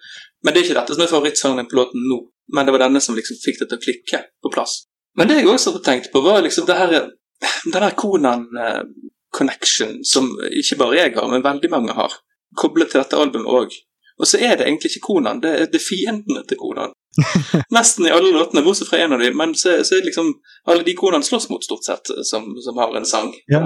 Men 0.44 0.53
det 0.53 0.60
er 0.62 0.65
ikke 0.67 0.79
dette 0.79 0.94
som 0.96 1.03
er 1.03 1.12
favorittsangen 1.12 1.67
på 1.70 1.77
låten 1.79 2.01
nå, 2.10 2.17
men 2.53 2.65
det 2.65 2.74
var 2.75 2.82
denne 2.86 3.01
som 3.01 3.15
liksom 3.17 3.38
fikk 3.41 3.58
det 3.62 3.67
til 3.72 3.79
å 3.79 3.86
klikke 3.86 4.20
på 4.44 4.48
plass. 4.53 4.74
Men 5.17 5.25
det 5.29 5.36
jeg 5.39 5.48
også 5.50 5.70
tenkte 5.86 6.10
på, 6.13 6.20
var 6.25 6.38
liksom 6.46 6.65
det 6.67 6.77
her 6.77 6.89
den 6.96 7.72
der 7.74 7.91
Konan-connection 7.98 9.91
som 10.05 10.24
ikke 10.51 10.77
bare 10.79 10.96
jeg 11.00 11.15
har, 11.15 11.27
men 11.32 11.44
veldig 11.46 11.70
mange 11.74 11.91
har, 11.98 12.12
koblet 12.58 12.89
til 12.91 13.01
dette 13.01 13.17
albumet 13.20 13.50
òg. 13.51 13.70
Og 14.20 14.28
så 14.28 14.38
er 14.38 14.56
det 14.56 14.68
egentlig 14.68 14.94
ikke 14.94 15.08
Konan, 15.08 15.42
det 15.44 15.50
er, 15.52 15.66
det 15.72 15.82
er 15.82 15.84
fiendene 15.84 16.46
til 16.48 16.60
Konan. 16.60 16.94
Nesten 17.76 18.08
i 18.08 18.12
alle 18.12 18.32
låtene, 18.32 18.64
bortsett 18.64 18.90
fra 18.90 19.00
en 19.04 19.16
av 19.16 19.24
dem, 19.24 19.38
men 19.38 19.56
så, 19.56 19.78
så 19.84 19.96
er 19.96 20.04
det 20.04 20.12
liksom 20.12 20.34
alle 20.72 20.84
de 20.88 20.96
Konan 20.96 21.24
slåss 21.24 21.50
mot, 21.50 21.64
stort 21.64 21.84
sett, 21.88 22.12
som, 22.28 22.48
som 22.64 22.80
har 22.80 22.96
en 22.96 23.08
sang 23.08 23.34
Ja. 23.52 23.64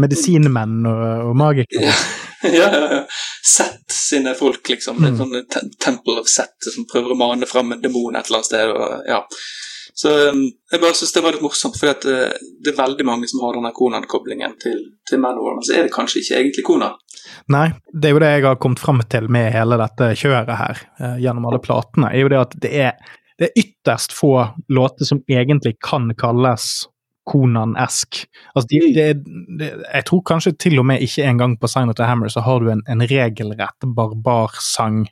Medisinmenn 0.00 0.86
og, 0.86 1.06
og 1.30 1.36
magikere. 1.38 1.94
Ja, 2.42 2.66
ja, 2.74 2.94
ja. 2.94 3.02
Sett 3.46 3.92
sine 3.92 4.32
folk, 4.34 4.68
liksom. 4.68 4.96
Mm. 4.98 5.20
Et 5.38 5.50
te 5.50 5.60
Temple 5.78 6.16
of 6.18 6.26
Set 6.26 6.66
som 6.74 6.88
prøver 6.90 7.14
å 7.14 7.18
mane 7.20 7.46
fram 7.46 7.70
en 7.70 7.82
demon 7.84 8.16
et 8.18 8.26
eller 8.26 8.40
annet 8.40 8.48
sted. 8.48 8.72
Og, 8.74 9.04
ja. 9.06 9.20
Så 9.94 10.12
um, 10.32 10.44
jeg 10.72 10.80
bare 10.80 10.96
syns 10.96 11.12
det 11.12 11.22
var 11.24 11.34
litt 11.34 11.44
morsomt, 11.44 11.76
for 11.78 11.92
at, 11.92 12.04
uh, 12.08 12.32
det 12.64 12.72
er 12.72 12.78
veldig 12.78 13.06
mange 13.06 13.28
som 13.30 13.42
har 13.44 13.58
denne 13.58 13.72
Konan-koblingen 13.76 14.56
til, 14.62 14.78
til 15.08 15.20
Manowar, 15.20 15.58
men 15.58 15.66
så 15.66 15.76
er 15.76 15.86
det 15.86 15.94
kanskje 15.94 16.22
ikke 16.22 16.38
egentlig 16.40 16.66
Konan. 16.66 16.96
Nei, 17.52 17.66
det 17.92 18.08
er 18.08 18.16
jo 18.16 18.22
det 18.22 18.30
jeg 18.32 18.46
har 18.46 18.60
kommet 18.62 18.82
fram 18.82 19.02
til 19.12 19.28
med 19.32 19.52
hele 19.54 19.78
dette 19.80 20.12
kjøret 20.18 20.54
her, 20.58 20.80
eh, 20.98 21.18
gjennom 21.22 21.50
alle 21.50 21.60
platene, 21.62 22.10
er 22.10 22.24
jo 22.24 22.32
det 22.32 22.40
at 22.40 22.56
det 22.64 22.72
er, 22.88 23.12
det 23.38 23.50
er 23.50 23.62
ytterst 23.64 24.16
få 24.16 24.32
låter 24.72 25.08
som 25.08 25.22
egentlig 25.30 25.76
kan 25.84 26.10
kalles 26.18 26.86
Konan-esk. 27.24 28.24
Altså, 28.54 28.66
de, 28.68 28.80
det, 28.94 29.06
det, 29.58 29.68
jeg 29.94 30.04
tror 30.08 30.22
kanskje 30.26 30.52
til 30.58 30.80
og 30.82 30.86
med 30.90 31.02
ikke 31.04 31.26
engang 31.28 31.54
på 31.60 31.70
Sign 31.70 31.92
of 31.92 31.96
the 31.98 32.06
Hammer 32.08 32.32
så 32.32 32.42
har 32.42 32.60
du 32.60 32.70
en, 32.72 32.82
en 32.90 33.04
regelrett 33.06 33.86
barbarsang 33.96 35.04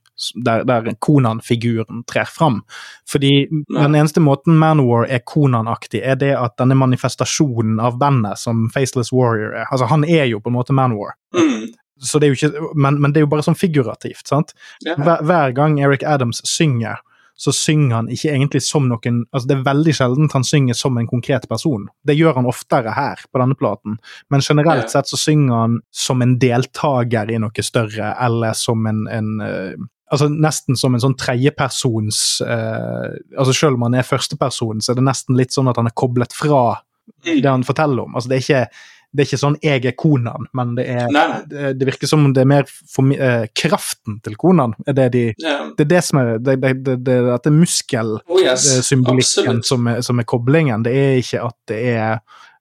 der, 0.44 0.64
der 0.66 0.90
Konan-figuren 0.98 2.02
trer 2.10 2.30
fram. 2.30 2.62
Fordi 3.10 3.46
den 3.50 3.94
eneste 3.94 4.20
måten 4.20 4.58
Manowar 4.58 5.06
er 5.08 5.22
Konan-aktig, 5.26 6.02
er 6.02 6.18
det 6.18 6.32
at 6.38 6.56
denne 6.58 6.78
manifestasjonen 6.78 7.78
av 7.80 7.98
bandet 8.00 8.38
som 8.42 8.66
Faceless 8.74 9.12
Warrior 9.14 9.54
er. 9.54 9.68
Altså, 9.70 9.86
han 9.90 10.04
er 10.04 10.26
jo 10.32 10.42
på 10.42 10.50
en 10.50 10.58
måte 10.58 10.76
Manowar. 10.76 11.14
Mm. 11.36 11.70
Så 12.00 12.18
det 12.18 12.26
er 12.26 12.34
jo 12.34 12.38
ikke, 12.38 12.72
men, 12.74 12.98
men 13.00 13.12
det 13.12 13.20
er 13.20 13.26
jo 13.26 13.30
bare 13.30 13.44
sånn 13.44 13.58
figurativt. 13.58 14.24
sant? 14.28 14.54
Hver, 14.86 15.20
hver 15.26 15.54
gang 15.56 15.78
Eric 15.84 16.02
Adams 16.06 16.40
synger, 16.48 17.02
så 17.40 17.52
synger 17.56 17.94
han 17.96 18.10
ikke 18.12 18.34
egentlig 18.34 18.60
som 18.66 18.88
noen 18.90 19.22
altså 19.32 19.48
Det 19.48 19.54
er 19.56 19.68
veldig 19.68 19.94
sjeldent 19.96 20.34
han 20.36 20.44
synger 20.44 20.76
som 20.76 20.98
en 21.00 21.08
konkret 21.08 21.46
person. 21.48 21.86
Det 22.04 22.18
gjør 22.18 22.36
han 22.40 22.48
oftere 22.50 22.92
her 22.92 23.22
på 23.30 23.40
denne 23.40 23.56
platen, 23.56 23.96
men 24.28 24.44
generelt 24.44 24.92
sett 24.92 25.08
så 25.08 25.18
synger 25.20 25.54
han 25.56 25.78
som 25.88 26.20
en 26.20 26.36
deltaker 26.42 27.32
i 27.32 27.40
noe 27.40 27.64
større, 27.64 28.12
eller 28.20 28.52
som 28.58 28.86
en, 28.90 29.06
en 29.08 29.32
eh, 29.46 29.88
Altså 30.10 30.26
Nesten 30.26 30.74
som 30.74 30.90
en 30.90 30.98
sånn 30.98 31.12
tredjepersons 31.14 32.40
uh, 32.42 33.12
altså 33.38 33.52
Selv 33.54 33.76
om 33.78 33.84
han 33.86 33.94
er 33.94 34.08
førsteperson, 34.08 34.80
så 34.82 34.90
er 34.90 34.98
det 34.98 35.04
nesten 35.06 35.36
litt 35.38 35.54
sånn 35.54 35.70
at 35.70 35.78
han 35.78 35.86
er 35.86 35.94
koblet 35.94 36.34
fra 36.34 36.80
Mm. 37.26 37.42
det 37.42 37.50
han 37.50 37.64
forteller 37.64 38.02
om. 38.02 38.14
Altså 38.14 38.28
Det 38.28 38.36
er 38.36 38.44
ikke, 38.44 38.68
det 39.12 39.22
er 39.22 39.26
ikke 39.26 39.40
sånn 39.42 39.56
'jeg 39.62 39.84
er 39.86 39.92
Konan', 39.98 40.46
men 40.54 40.74
det 40.76 40.86
er 40.88 41.06
det, 41.48 41.78
det 41.78 41.86
virker 41.88 42.06
som 42.06 42.32
det 42.32 42.40
er 42.42 42.46
mer 42.46 42.64
for, 42.94 43.02
uh, 43.04 43.46
kraften 43.54 44.20
til 44.22 44.36
Konan 44.36 44.74
er 44.86 44.92
det 44.92 45.12
de 45.12 45.34
Ja. 45.38 45.70
Det 45.76 45.80
er 45.86 45.88
det 45.96 46.04
som 46.04 46.18
er 46.18 46.38
det, 46.38 46.60
det, 46.60 46.84
det, 46.84 47.04
det, 47.04 47.16
Dette 47.26 47.50
Oh, 47.50 48.38
yes. 48.40 48.64
muskelsymbolikken 48.64 49.62
som, 49.64 49.86
er- 49.88 50.00
som 50.02 50.18
er 50.18 50.24
koblingen. 50.24 50.82
Det 50.82 50.92
er 50.94 51.16
ikke 51.18 51.44
at 51.46 51.56
det 51.68 51.80
er 51.96 52.12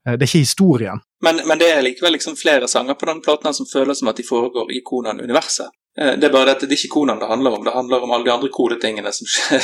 eh, 0.07 0.15
Det 0.17 0.21
er 0.21 0.27
ikke 0.27 0.45
historien. 0.45 0.99
Men, 1.21 1.41
men 1.47 1.59
det 1.59 1.67
er 1.75 1.81
likevel 1.83 2.13
liksom 2.13 2.35
flere 2.35 2.67
sanger 2.67 2.93
på 2.95 3.05
den 3.05 3.21
platen 3.21 3.53
som 3.53 3.65
føles 3.65 3.99
som 3.99 4.07
at 4.07 4.15
de 4.17 4.23
foregår 4.23 4.71
i 4.71 4.81
Konan-universet. 4.85 5.67
Eh, 5.99 6.15
Det 6.15 6.23
er 6.23 6.31
bare 6.31 6.45
det 6.45 6.55
at 6.55 6.62
det 6.62 6.71
er 6.71 6.75
ikke 6.79 6.93
Konan 6.93 7.19
det 7.19 7.27
handler 7.27 7.51
om, 7.57 7.63
det 7.63 7.73
handler 7.73 8.01
om 8.03 8.12
alle 8.12 8.25
de 8.25 8.31
andre 8.31 8.49
kodetingene 8.49 9.12
som 9.13 9.27
skjer 9.27 9.62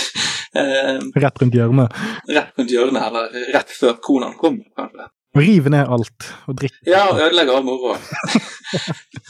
Rett 1.15 1.41
rundt 1.41 1.53
hjørnet. 1.55 1.91
rett 2.29 2.51
rundt 2.57 2.71
hjørnet, 2.71 3.01
eller 3.07 3.53
rett 3.53 3.69
før 3.79 3.93
Konan 4.01 4.33
kommer, 4.39 4.63
kanskje. 4.77 5.07
Og 5.35 5.41
rive 5.43 5.69
ned 5.73 5.89
alt 5.91 6.27
og 6.47 6.55
drikke. 6.61 6.77
Ja, 6.87 7.01
og 7.11 7.19
ødelegge 7.19 7.55
all 7.57 7.65
moroa. 7.67 7.97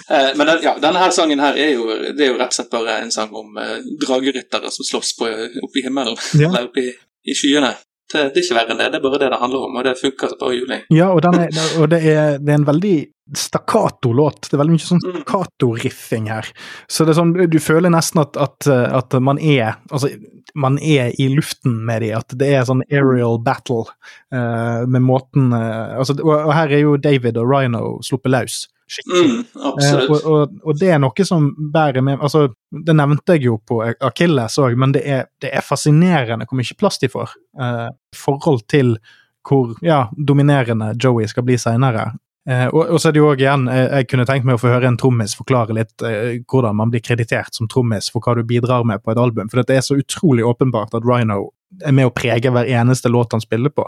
Eh, 0.09 0.31
Men 0.37 0.47
den, 0.47 0.59
ja, 0.63 0.71
denne 0.81 0.99
her 1.01 1.09
sangen 1.13 1.39
her 1.41 1.55
er 1.57 1.71
jo, 1.73 1.87
det 2.13 2.21
er 2.21 2.29
jo 2.31 2.37
rett 2.37 2.53
og 2.53 2.57
slett 2.59 2.69
bare 2.71 2.99
en 3.01 3.09
sang 3.13 3.31
om 3.35 3.57
eh, 3.57 3.79
drageryttere 4.03 4.69
som 4.73 4.85
slåss 4.85 5.15
på, 5.17 5.27
oppe 5.65 5.79
i 5.81 5.83
himmelen, 5.85 6.17
Ja. 6.37 6.49
eller 6.51 6.67
oppe 6.69 6.83
i, 6.83 6.91
i 7.25 7.33
skyene. 7.37 7.71
Det, 8.13 8.21
det 8.35 8.37
er 8.37 8.43
ikke 8.43 8.55
verre 8.59 8.73
enn 8.75 8.79
det, 8.83 8.91
det 8.93 8.99
er 8.99 9.03
bare 9.03 9.19
det 9.23 9.31
det 9.33 9.41
handler 9.41 9.63
om, 9.65 9.75
og 9.79 9.83
det 9.87 9.95
funker 9.97 10.29
som 10.29 10.39
bare 10.41 10.55
juling. 10.59 10.83
Ja, 10.93 11.07
og, 11.09 11.23
den 11.25 11.39
er, 11.41 11.59
og 11.81 11.89
det, 11.89 11.99
er, 12.05 12.35
det 12.37 12.53
er 12.53 12.59
en 12.59 12.67
veldig 12.67 12.95
stakkato-låt. 13.35 14.45
Det 14.45 14.53
er 14.53 14.61
veldig 14.61 14.75
mye 14.75 14.85
sånn 14.85 15.01
Mm. 15.01 15.15
stakkato-riffing 15.15 16.27
her. 16.29 16.45
Så 16.87 17.05
det 17.05 17.15
er 17.15 17.19
sånn, 17.19 17.33
du 17.49 17.57
føler 17.59 17.89
nesten 17.89 18.21
at, 18.21 18.37
at, 18.37 18.67
at 18.69 19.17
man 19.21 19.39
er 19.41 19.79
altså, 19.89 20.11
man 20.55 20.77
er 20.79 21.11
i 21.19 21.27
luften 21.33 21.79
med 21.87 22.05
de, 22.05 22.13
at 22.15 22.37
det 22.37 22.51
er 22.53 22.67
sånn 22.69 22.85
aerial 22.91 23.39
battle 23.43 23.87
uh, 24.31 24.85
med 24.85 25.01
måten 25.01 25.49
uh, 25.51 25.97
altså, 25.97 26.15
og, 26.21 26.35
og 26.35 26.53
her 26.55 26.71
er 26.77 26.85
jo 26.85 26.95
David 27.01 27.41
og 27.41 27.49
Rhino 27.49 27.97
sluppet 28.05 28.31
løs. 28.31 28.61
Skikkelig. 28.88 29.30
Mm, 29.32 29.45
Eh, 29.56 29.67
absolutt. 29.71 30.10
og, 30.10 30.26
og, 30.32 30.58
og 30.63 30.80
det 30.80 30.89
er 30.93 31.00
noe 31.02 31.26
som 31.26 31.48
bærer 31.74 32.04
med 32.06 32.19
altså, 32.21 32.43
Det 32.86 32.93
nevnte 32.95 33.34
jeg 33.34 33.48
jo 33.48 33.58
på 33.65 33.80
Akilles 34.06 34.58
òg, 34.62 34.76
men 34.78 34.91
det 34.93 35.02
er, 35.10 35.26
det 35.41 35.50
er 35.58 35.65
fascinerende 35.65 36.45
hvor 36.45 36.60
mye 36.60 36.78
plass 36.78 37.00
de 37.02 37.10
får. 37.10 37.34
eh, 37.60 37.88
I 37.89 38.19
forhold 38.19 38.67
til 38.69 38.98
hvor 39.45 39.76
ja, 39.86 40.08
dominerende 40.17 40.93
Joey 41.02 41.28
skal 41.30 41.43
bli 41.45 41.58
seinere. 41.62 42.12
Eh, 42.50 42.67
og, 42.67 42.91
og 42.93 43.00
så 43.02 43.10
er 43.10 43.13
det 43.15 43.19
jo 43.24 43.28
også 43.32 43.41
igjen, 43.41 43.67
eh, 43.74 43.88
Jeg 44.00 44.08
kunne 44.12 44.26
tenkt 44.30 44.45
meg 44.45 44.58
å 44.58 44.62
få 44.62 44.69
høre 44.69 44.86
en 44.89 44.98
trommis 45.02 45.34
forklare 45.38 45.74
litt 45.74 46.02
eh, 46.06 46.39
hvordan 46.45 46.76
man 46.78 46.91
blir 46.93 47.02
kreditert 47.02 47.54
som 47.58 47.67
trommis 47.69 48.12
for 48.13 48.21
hva 48.21 48.36
du 48.38 48.43
bidrar 48.45 48.86
med 48.86 49.02
på 49.02 49.12
et 49.15 49.17
album. 49.21 49.50
For 49.50 49.63
det 49.65 49.78
er 49.80 49.82
så 49.86 49.98
utrolig 49.98 50.45
åpenbart 50.45 50.93
at 50.93 51.06
Rhino 51.06 51.48
er 51.83 51.95
med 51.95 52.09
å 52.09 52.13
prege 52.15 52.51
hver 52.53 52.69
eneste 52.69 53.11
låt 53.11 53.35
han 53.35 53.43
spiller 53.43 53.73
på. 53.73 53.88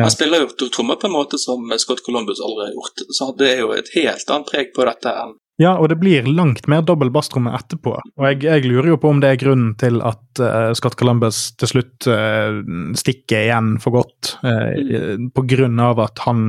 Han 0.00 0.12
spiller 0.12 0.44
jo 0.44 0.68
trommer 0.68 0.98
på 1.00 1.08
en 1.10 1.16
måte 1.16 1.40
som 1.40 1.72
Scott 1.80 2.04
Columbus 2.06 2.42
aldri 2.44 2.68
har 2.68 2.76
gjort, 2.76 3.06
så 3.16 3.30
det 3.38 3.54
er 3.54 3.64
jo 3.64 3.72
et 3.76 3.90
helt 3.96 4.30
annet 4.30 4.50
preg 4.50 4.76
på 4.76 4.86
dette 4.88 5.14
enn 5.22 5.34
Ja, 5.62 5.76
og 5.78 5.86
det 5.92 6.00
blir 6.00 6.26
langt 6.26 6.66
mer 6.66 6.82
dobbel 6.82 7.12
basstromme 7.14 7.52
etterpå. 7.54 7.92
Og 7.94 8.24
jeg, 8.26 8.40
jeg 8.42 8.64
lurer 8.66 8.88
jo 8.90 8.96
på 8.98 9.12
om 9.14 9.20
det 9.22 9.28
er 9.30 9.38
grunnen 9.38 9.76
til 9.78 10.00
at 10.02 10.42
uh, 10.42 10.72
Scott 10.74 10.96
Columbus 10.98 11.52
til 11.62 11.70
slutt 11.70 12.08
uh, 12.10 12.58
stikker 12.98 13.44
igjen 13.44 13.76
for 13.82 14.00
godt, 14.00 14.34
uh, 14.42 15.14
på 15.30 15.46
grunn 15.54 15.78
av 15.78 16.02
at 16.02 16.24
han 16.26 16.48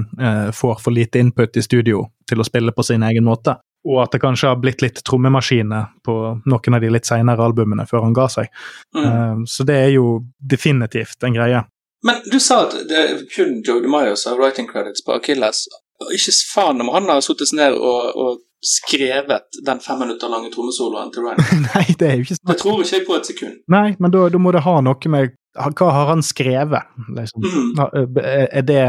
får 0.57 0.81
for 0.81 0.95
lite 0.95 1.21
input 1.21 1.57
i 1.59 1.63
studio 1.65 2.01
til 2.25 2.41
å 2.41 2.47
spille 2.47 2.73
på 2.73 2.85
sin 2.87 3.05
egen 3.05 3.27
måte. 3.27 3.59
Og 3.85 4.01
at 4.01 4.15
det 4.15 4.21
kanskje 4.23 4.49
har 4.49 4.57
blitt 4.61 4.81
litt 4.81 5.03
trommemaskiner 5.05 5.91
på 6.05 6.15
noen 6.49 6.77
av 6.77 6.81
de 6.81 6.89
litt 6.89 7.05
seinere 7.05 7.45
albumene 7.45 7.85
før 7.89 8.07
han 8.07 8.15
ga 8.17 8.27
seg. 8.31 8.51
mm. 8.97 9.05
Eh, 9.05 9.45
så 9.51 9.67
det 9.67 9.77
er 9.83 9.91
jo 9.93 10.07
definitivt 10.39 11.23
en 11.23 11.37
greie. 11.37 11.63
Men 12.05 12.21
du 12.31 12.39
sa 12.41 12.63
at 12.65 12.75
det 12.89 12.97
er 13.01 13.21
kun 13.33 13.61
Joe 13.65 13.81
DeMaio 13.81 14.15
som 14.15 14.33
har 14.33 14.41
writing 14.41 14.67
credits 14.69 15.05
på 15.05 15.15
Achilles. 15.15 15.65
Ikke 16.13 16.33
faen 16.53 16.81
om 16.83 16.91
han 16.93 17.09
har 17.09 17.23
sittet 17.25 17.53
ned 17.57 17.77
og, 17.77 18.11
og 18.13 18.43
skrevet 18.65 19.59
den 19.65 19.79
fem 19.83 19.99
minutter 20.01 20.29
lange 20.31 20.49
trommesoloen 20.53 21.11
til 21.13 21.25
Ryan. 21.27 21.41
Nei, 21.69 21.85
det 21.99 22.07
er 22.09 22.15
jo 22.19 22.25
ikke 22.25 22.35
Det 22.35 22.41
snakk 22.41 22.61
tror 22.63 22.81
ikke 22.83 22.95
jeg 22.97 23.05
på 23.07 23.17
et 23.19 23.29
sekund. 23.31 23.57
Nei, 23.71 23.87
men 24.01 24.13
da, 24.15 24.27
da 24.33 24.41
må 24.41 24.53
det 24.55 24.63
ha 24.65 24.77
noe 24.85 25.11
med 25.13 25.35
Hva 25.55 25.89
har 25.95 26.09
han 26.11 26.23
skrevet? 26.25 26.89
Liksom? 27.15 27.45
Mm. 27.45 28.17
Er 28.25 28.65
det, 28.67 28.79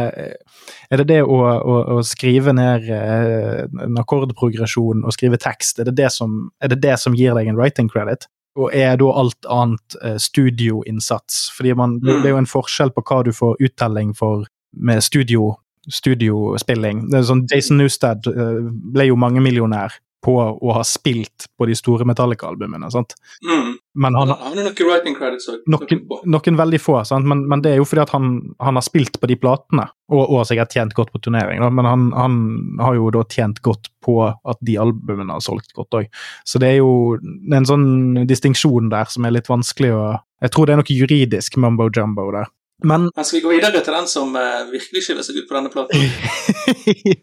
er 0.90 1.02
det 1.02 1.06
det 1.12 1.20
å, 1.22 1.36
å, 1.38 1.76
å 1.94 2.00
skrive 2.02 2.50
ned 2.56 2.88
en 2.90 4.00
akkordprogresjon 4.02 5.04
og 5.06 5.14
skrive 5.14 5.38
tekst, 5.38 5.78
er 5.78 5.86
det 5.90 5.94
det, 6.00 6.08
som, 6.16 6.48
er 6.58 6.72
det 6.72 6.80
det 6.82 6.96
som 6.98 7.14
gir 7.14 7.36
deg 7.38 7.52
en 7.52 7.60
writing 7.60 7.92
credit? 7.92 8.26
og 8.56 8.70
er 8.72 8.94
da 8.96 9.10
alt 9.20 9.44
annet 9.52 9.96
studioinnsats. 10.24 11.50
Fordi 11.52 11.74
man, 11.76 11.98
det, 12.00 12.14
Mm. 12.14 12.22
det 12.22 12.28
er 12.30 12.32
jo 12.32 12.38
en 12.40 12.46
forskjell 12.48 12.90
på 12.96 13.02
hva 13.04 13.18
du 13.26 13.32
får 13.36 13.58
uttelling 13.60 14.14
for 14.16 14.46
med 14.72 15.02
studio, 15.04 15.56
studiospilling. 15.92 17.06
Det 17.10 17.20
er 17.20 17.28
sånn 17.28 17.46
Jason 17.50 17.80
Newsted 17.80 18.28
eh, 18.32 18.58
ble 18.94 19.10
jo 19.10 19.18
mangemillionær 19.20 20.00
på 20.26 20.34
å 20.34 20.74
ha 20.74 20.82
spilt 20.86 21.46
på 21.58 21.68
de 21.68 21.74
store 21.78 22.06
Metallica-albumene. 22.08 22.88
sant? 22.90 23.14
Mm. 23.46 23.76
Men 24.02 24.16
han, 24.18 24.32
Han 24.32 24.56
har 24.58 24.66
noen 24.66 24.88
writing 24.88 25.14
credits 25.14 25.46
noen, 25.70 26.02
noen 26.26 26.58
veldig 26.58 26.80
få, 26.82 26.98
sant? 27.06 27.28
Men, 27.30 27.44
men 27.48 27.62
det 27.62 27.74
er 27.74 27.78
jo 27.80 27.86
fordi 27.86 28.02
at 28.02 28.14
han, 28.16 28.32
han 28.62 28.78
har 28.78 28.84
spilt 28.84 29.20
på 29.22 29.30
de 29.30 29.38
platene, 29.38 29.86
og, 30.10 30.24
og 30.24 30.42
sikkert 30.48 30.74
tjent 30.74 30.96
godt 30.98 31.12
på 31.14 31.22
turnering. 31.28 31.62
Da. 31.62 31.70
Men 31.70 31.88
han, 31.88 32.08
han 32.16 32.40
har 32.82 32.98
jo 32.98 33.12
da 33.14 33.22
tjent 33.30 33.62
godt 33.66 33.92
på 34.02 34.18
at 34.26 34.60
de 34.66 34.76
albumene 34.82 35.36
har 35.36 35.44
solgt 35.44 35.70
godt 35.78 36.00
òg. 36.00 36.10
Så 36.46 36.62
det 36.62 36.74
er 36.74 36.80
jo 36.80 37.16
en 37.54 37.68
sånn 37.68 38.26
distinksjon 38.26 38.90
der 38.92 39.10
som 39.12 39.26
er 39.26 39.38
litt 39.38 39.52
vanskelig 39.52 39.94
å 39.94 40.06
Jeg 40.44 40.52
tror 40.52 40.66
det 40.68 40.74
er 40.74 40.80
noe 40.82 40.92
juridisk 40.92 41.54
mumbo 41.56 41.86
jumbo 41.88 42.26
der. 42.34 42.50
Men 42.84 43.10
Men 43.14 43.24
skal 43.24 43.38
vi 43.38 43.42
gå 43.42 43.52
videre 43.54 43.80
til 43.80 43.94
den 43.94 44.08
som 44.10 44.36
eh, 44.36 44.66
virkelig 44.72 45.04
skiller 45.06 45.24
seg 45.24 45.40
ut 45.40 45.48
på 45.48 45.56
denne 45.56 45.72
platen? 45.72 45.96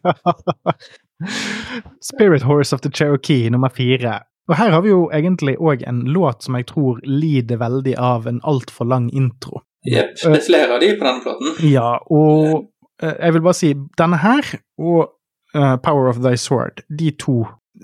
ja. 0.04 0.14
Spirit 2.14 2.44
Horse 2.44 2.76
of 2.76 2.82
the 2.82 2.92
Cherokee 2.92 3.50
nummer 3.50 3.70
fire. 3.70 4.20
Og 4.50 4.58
her 4.58 4.74
har 4.74 4.82
vi 4.84 4.92
jo 4.92 5.06
egentlig 5.14 5.56
òg 5.62 5.86
en 5.88 6.02
låt 6.12 6.44
som 6.44 6.58
jeg 6.58 6.68
tror 6.74 7.00
lider 7.08 7.62
veldig 7.62 7.96
av 7.98 8.28
en 8.28 8.42
altfor 8.44 8.90
lang 8.90 9.08
intro. 9.14 9.62
Jepp. 9.88 10.16
Det 10.20 10.40
er 10.40 10.46
flere 10.46 10.76
av 10.76 10.82
de 10.84 10.94
på 10.98 11.08
denne 11.08 11.24
platen. 11.24 11.56
Ja, 11.70 11.98
og 12.12 12.70
eh, 13.04 13.16
jeg 13.20 13.36
vil 13.36 13.46
bare 13.46 13.60
si 13.60 13.74
denne 14.00 14.20
her 14.24 14.56
og 14.80 15.14
uh, 15.56 15.76
Power 15.84 16.10
of 16.10 16.22
Thy 16.24 16.36
Sword, 16.40 16.84
de 16.90 17.12
to 17.20 17.44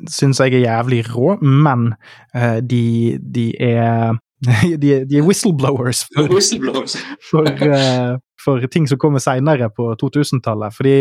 syns 0.09 0.39
jeg 0.39 0.53
er 0.59 0.65
jævlig 0.65 1.03
rå, 1.11 1.35
men 1.43 1.93
uh, 2.35 2.59
de, 2.63 3.19
de 3.19 3.51
er 3.61 4.17
de, 4.81 4.93
de 5.05 5.17
er 5.19 5.25
whistleblowers 5.25 6.05
for, 6.13 6.31
Whistleblowers. 6.35 6.97
for, 7.31 7.47
uh, 7.47 8.17
for 8.43 8.67
ting 8.71 8.87
som 8.87 8.99
kommer 9.01 9.23
seinere 9.23 9.69
på 9.69 9.91
2000-tallet. 9.99 10.75
Fordi 10.75 10.97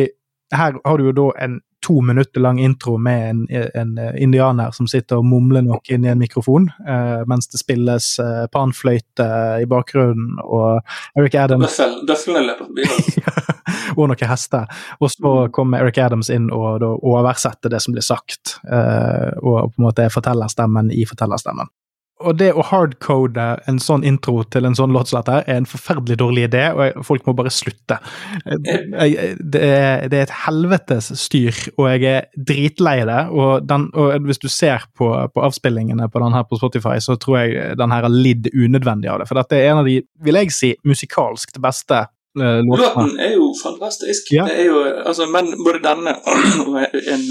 her 0.54 0.78
har 0.84 0.98
du 0.98 1.10
jo 1.10 1.16
da 1.16 1.30
en 1.44 1.60
to 1.86 2.00
minutter 2.02 2.40
lang 2.40 2.58
intro 2.60 2.96
med 2.98 3.30
en, 3.30 3.46
en 3.74 3.98
eh, 3.98 4.22
indianer 4.22 4.70
som 4.74 4.88
sitter 4.90 5.20
og 5.20 5.26
mumler 5.28 5.62
noe 5.62 5.78
i 5.86 5.94
en 5.94 6.18
mikrofon, 6.18 6.66
uh, 6.88 7.22
mens 7.30 7.46
det 7.52 7.60
spilles 7.60 8.08
uh, 8.18 8.48
panfløyte 8.50 9.28
i 9.62 9.68
bakgrunnen, 9.70 10.40
og 10.42 10.80
Eric 11.14 11.36
Adams 11.38 11.78
Døffel- 11.78 12.02
Døflene 12.08 12.42
løper 12.48 12.66
forbi. 12.66 13.36
og 13.98 14.08
noen 14.10 14.30
hester. 14.30 14.66
Og 14.98 15.12
så 15.12 15.34
kommer 15.54 15.84
Eric 15.84 16.00
Adams 16.02 16.30
inn 16.34 16.50
og 16.54 16.80
da 16.82 16.90
oversetter 16.96 17.72
det 17.72 17.82
som 17.84 17.94
blir 17.94 18.06
sagt, 18.06 18.58
uh, 18.66 19.30
og 19.38 19.70
på 19.70 19.78
en 19.78 19.86
måte 19.86 20.08
er 20.08 20.14
fortellerstemmen 20.14 20.90
i 20.90 21.06
fortellerstemmen. 21.08 21.70
Og 22.18 22.34
det 22.38 22.48
å 22.50 22.64
hardcode 22.66 23.44
en 23.70 23.78
sånn 23.82 24.02
intro 24.06 24.40
til 24.50 24.66
en 24.66 24.74
sånn 24.74 24.90
låt 24.94 25.10
som 25.10 25.20
dette 25.20 25.36
er 25.44 25.60
en 25.60 25.68
forferdelig 25.68 26.16
dårlig 26.18 26.48
idé, 26.48 26.64
og 26.74 27.04
folk 27.06 27.28
må 27.28 27.34
bare 27.38 27.52
slutte. 27.54 28.00
Det, 28.42 29.60
er, 29.62 30.08
det 30.10 30.18
er 30.18 30.24
et 30.24 30.34
helvetes 30.46 31.12
styr, 31.20 31.54
og 31.76 31.86
jeg 31.92 32.08
er 32.10 32.26
dritlei 32.50 32.96
det. 33.06 33.20
Og, 33.30 33.68
den, 33.68 33.86
og 33.94 34.26
hvis 34.26 34.42
du 34.42 34.48
ser 34.50 34.88
på, 34.98 35.12
på 35.34 35.46
avspillingene 35.46 36.10
på 36.10 36.24
den 36.24 36.34
her 36.34 36.46
på 36.48 36.58
Spotify, 36.58 36.96
så 37.04 37.14
tror 37.22 37.38
jeg 37.44 37.78
den 37.78 37.94
her 37.94 38.08
har 38.08 38.14
lidd 38.14 38.50
unødvendig 38.50 39.12
av 39.12 39.22
det. 39.22 39.30
For 39.30 39.38
dette 39.38 39.60
er 39.60 39.70
en 39.70 39.84
av 39.84 39.90
de, 39.90 40.00
vil 40.26 40.42
jeg 40.42 40.54
si, 40.56 40.74
musikalsk 40.88 41.54
beste 41.62 42.02
eh, 42.02 42.60
låtene. 42.66 42.82
Låten 42.82 43.14
er 43.28 43.36
jo 43.36 43.52
fantastisk. 43.62 44.34
Ja. 44.34 44.50
Det 44.50 44.58
er 44.64 44.70
jo, 44.72 44.82
altså, 45.06 45.30
men 45.30 45.54
både 45.62 45.84
denne 45.86 46.18
og 46.66 46.82
en, 46.82 47.26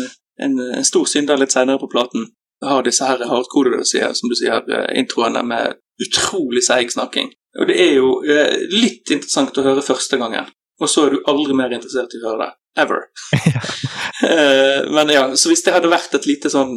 en, 0.47 0.60
en 0.80 0.88
stor 0.88 1.12
synder 1.12 1.43
litt 1.43 1.56
senere 1.56 1.84
på 1.84 1.91
platen 1.91 2.30
har 2.65 2.84
disse 2.84 3.06
her 3.06 3.22
hardkodede, 3.30 3.86
som 3.86 4.30
du 4.30 4.36
sier, 4.36 4.63
eh, 4.72 5.00
introene 5.00 5.43
med 5.46 5.78
utrolig 6.02 6.63
seig 6.65 6.91
snakking. 6.93 7.32
Og 7.60 7.70
det 7.70 7.78
er 7.82 7.98
jo 7.98 8.22
eh, 8.26 8.56
litt 8.74 9.10
interessant 9.13 9.58
å 9.58 9.65
høre 9.65 9.86
første 9.86 10.20
gangen, 10.22 10.50
og 10.82 10.89
så 10.89 11.08
er 11.08 11.15
du 11.15 11.30
aldri 11.30 11.58
mer 11.58 11.74
interessert 11.74 12.13
i 12.13 12.22
å 12.22 12.32
høre 12.32 12.48
det. 12.48 12.54
Ever. 12.78 13.08
Eh, 14.17 14.80
men 14.89 15.12
ja, 15.13 15.28
så 15.38 15.52
hvis 15.52 15.62
det 15.62 15.76
hadde 15.76 15.91
vært 15.91 16.15
et 16.17 16.24
lite 16.26 16.50
sånn 16.50 16.72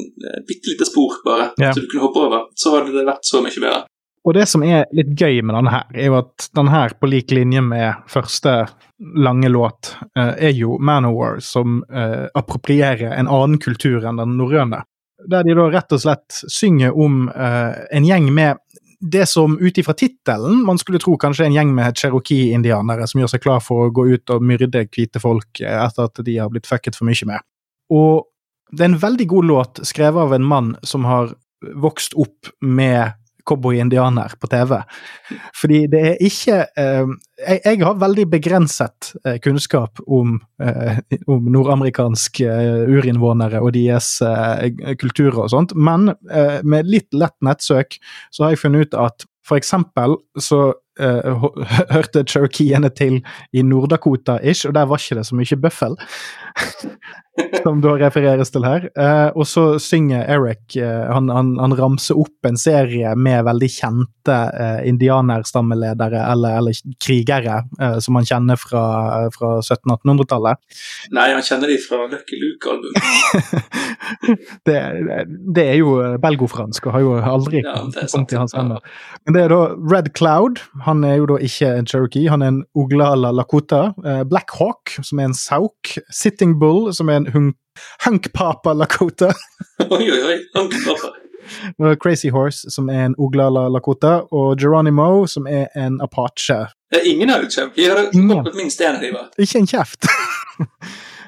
bitte 0.44 0.68
lite 0.68 0.84
spor, 0.84 1.14
bare, 1.24 1.46
yeah. 1.56 1.70
så 1.72 1.80
du 1.80 1.86
kunne 1.88 2.02
hoppe 2.02 2.20
over, 2.26 2.42
så 2.52 2.74
hadde 2.74 2.92
det 2.92 3.04
vært 3.06 3.24
så 3.24 3.40
mye 3.40 3.54
bedre. 3.54 3.78
Og 4.28 4.36
det 4.36 4.44
som 4.50 4.60
er 4.66 4.84
litt 4.92 5.14
gøy 5.16 5.40
med 5.40 5.56
denne 5.56 5.72
her, 5.72 5.86
er 5.96 6.10
jo 6.10 6.18
at 6.18 6.50
denne 6.52 6.74
her, 6.74 6.92
på 7.00 7.08
lik 7.08 7.32
linje 7.32 7.62
med 7.64 8.04
første 8.12 8.58
lange 9.24 9.48
låt, 9.48 9.94
er 10.20 10.52
jo 10.52 10.76
Manowar 10.84 11.40
som 11.40 11.80
approprierer 11.88 13.16
en 13.16 13.32
annen 13.32 13.56
kultur 13.64 14.04
enn 14.04 14.20
den 14.20 14.36
norrøne. 14.36 14.82
Der 15.28 15.44
de 15.44 15.54
da 15.56 15.66
rett 15.68 15.92
og 15.92 16.00
slett 16.00 16.40
synger 16.48 16.96
om 16.96 17.26
eh, 17.28 17.80
en 17.96 18.06
gjeng 18.08 18.30
med 18.34 18.60
det 19.00 19.26
som 19.28 19.58
ut 19.58 19.78
ifra 19.78 19.94
tittelen 19.96 20.60
man 20.66 20.78
skulle 20.78 21.00
tro 21.00 21.14
kanskje 21.16 21.46
en 21.46 21.54
gjeng 21.56 21.70
med 21.74 21.96
cherokee-indianere 21.96 23.06
som 23.08 23.22
gjør 23.22 23.30
seg 23.32 23.42
klar 23.44 23.62
for 23.64 23.86
å 23.86 23.92
gå 23.96 24.04
ut 24.12 24.32
og 24.34 24.44
myrde 24.44 24.84
hvite 24.92 25.22
folk 25.22 25.62
eh, 25.64 25.76
etter 25.84 26.08
at 26.08 26.20
de 26.24 26.36
har 26.36 26.52
blitt 26.52 26.68
fucket 26.68 26.96
for 26.96 27.08
mye 27.08 27.28
med. 27.28 27.46
Og 27.92 28.26
det 28.70 28.84
er 28.84 28.92
en 28.92 29.00
veldig 29.02 29.26
god 29.32 29.48
låt 29.50 29.80
skrevet 29.88 30.28
av 30.28 30.34
en 30.36 30.46
mann 30.46 30.74
som 30.86 31.08
har 31.08 31.32
vokst 31.76 32.14
opp 32.20 32.52
med 32.64 33.16
cowboy-indianer 33.50 34.38
på 34.40 34.50
TV. 34.50 34.78
Fordi 35.60 35.82
det 35.90 36.02
er 36.12 36.22
ikke 36.30 36.62
eh, 36.78 37.12
jeg, 37.40 37.60
jeg 37.64 37.80
har 37.84 37.98
veldig 38.00 38.26
begrenset 38.30 39.12
eh, 39.24 39.38
kunnskap 39.42 40.00
om, 40.06 40.38
eh, 40.62 41.00
om 41.30 41.48
nordamerikanske 41.52 42.46
eh, 42.46 42.84
urinnvånere 42.90 43.62
og 43.62 43.74
deres 43.76 44.12
eh, 44.26 44.68
kulturer 45.00 45.44
og 45.46 45.50
sånt, 45.54 45.74
men 45.74 46.12
eh, 46.30 46.60
med 46.62 46.90
litt 46.90 47.10
lett 47.16 47.36
nettsøk 47.44 47.98
så 48.30 48.46
har 48.46 48.54
jeg 48.54 48.64
funnet 48.64 48.90
ut 48.90 49.02
at 49.08 49.26
for 49.46 49.58
eksempel 49.60 50.20
så 50.38 50.70
hørte 51.94 52.20
cherokeene 52.28 52.90
til 52.92 53.22
i 53.56 53.62
Nord-Dakota-ish, 53.64 54.68
og 54.68 54.74
der 54.76 54.84
var 54.90 55.00
ikke 55.00 55.16
det 55.16 55.22
så 55.24 55.38
mye 55.38 55.56
bøffel. 55.56 55.94
som 57.62 57.80
da 57.84 57.94
refereres 58.00 58.52
til 58.54 58.66
her. 58.66 58.88
Eh, 58.90 59.28
og 59.34 59.46
så 59.48 59.64
synger 59.82 60.26
Eric 60.30 60.76
eh, 60.80 61.06
han, 61.10 61.30
han, 61.32 61.54
han 61.60 61.76
ramser 61.78 62.18
opp 62.20 62.48
en 62.48 62.58
serie 62.60 63.14
med 63.16 63.44
veldig 63.48 63.70
kjente 63.72 64.36
eh, 64.60 64.80
indianerstammeledere 64.90 66.22
eller, 66.32 66.58
eller 66.60 66.96
krigere 67.02 67.62
eh, 67.80 67.98
som 68.02 68.18
han 68.18 68.28
kjenner 68.28 68.60
fra, 68.60 68.84
fra 69.34 69.52
1700-1800-tallet. 69.60 70.60
Nei, 71.16 71.28
han 71.34 71.44
kjenner 71.46 71.72
de 71.72 71.78
fra 71.82 72.06
Lucky 72.10 72.40
Luke-albumet. 72.40 73.02
det, 74.68 74.78
det 75.56 75.66
er 75.74 75.80
jo 75.80 75.96
belgofransk 76.22 76.88
og 76.88 76.96
har 76.96 77.04
jo 77.06 77.16
aldri 77.20 77.62
Ja, 77.64 77.76
kommet 77.82 78.32
i 78.32 78.38
hans 78.38 78.54
hender. 78.56 78.82
Men 79.26 79.36
det 79.36 79.44
er 79.44 79.52
da 79.52 79.60
Red 79.76 80.12
Cloud. 80.16 80.60
Han 80.86 81.04
er 81.06 81.20
jo 81.20 81.28
da 81.32 81.38
ikke 81.44 81.72
en 81.78 81.88
cherokee, 81.88 82.28
han 82.30 82.42
er 82.44 82.54
en 82.54 82.62
Oglala 82.78 83.32
Lakota. 83.34 83.82
Eh, 84.04 84.22
Black 84.28 84.54
Hawk, 84.58 84.94
som 85.02 85.20
er 85.20 85.30
en 85.30 85.36
sauk. 85.36 85.94
Sitting 86.14 86.56
Bull, 86.60 86.90
som 86.96 87.10
er 87.10 87.20
en 87.20 87.29
hunk 87.30 87.56
Hunkpapa 88.04 88.74
Lakota. 88.74 89.32
oi, 89.90 90.10
oi, 90.12 90.22
oi. 90.22 90.38
Hunkpapa. 90.54 91.12
Crazy 92.02 92.28
Horse, 92.28 92.70
som 92.70 92.88
er 92.92 93.06
en 93.08 93.14
Oglala 93.18 93.68
Lakota. 93.68 94.20
Og 94.30 94.58
Geronimo, 94.60 95.26
som 95.26 95.46
er 95.46 95.66
en 95.76 96.00
apache. 96.04 96.66
Det 96.92 97.00
er 97.00 97.06
ingen 97.08 97.30
av 97.30 97.40
dem. 97.46 97.70
Vi 97.76 97.86
har 97.88 98.10
Ingen. 98.12 98.48
minst 98.56 98.80
en 98.80 98.94
av 98.96 99.00
dem. 99.00 99.16
Ikke 99.38 99.58
en 99.58 99.66
kjeft! 99.66 100.06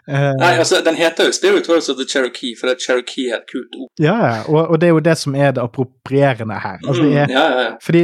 Eh, 0.08 0.32
Nei, 0.40 0.52
altså, 0.58 0.80
den 0.84 0.96
heter 0.98 1.28
jo 1.28 1.32
Spirit 1.36 1.68
Words 1.70 1.88
of 1.88 1.96
the 1.96 2.06
Cherokee, 2.08 2.56
for 2.58 2.66
det 2.66 2.80
Cherokee 2.82 3.28
er 3.30 3.38
et 3.38 3.46
kult 3.52 3.76
ord. 3.78 3.90
ja, 4.02 4.16
ja. 4.18 4.42
Og, 4.48 4.72
og 4.74 4.80
det 4.80 4.88
er 4.88 4.96
jo 4.96 5.02
det 5.04 5.14
som 5.18 5.36
er 5.38 5.52
det 5.54 5.62
approprierende 5.62 6.58
her. 6.58 6.80
Altså, 6.86 7.02
det 7.02 7.16
er, 7.16 7.26
Mm, 7.28 7.34
ja, 7.36 7.44
ja, 7.50 7.60
ja. 7.62 7.72
Fordi, 7.82 8.00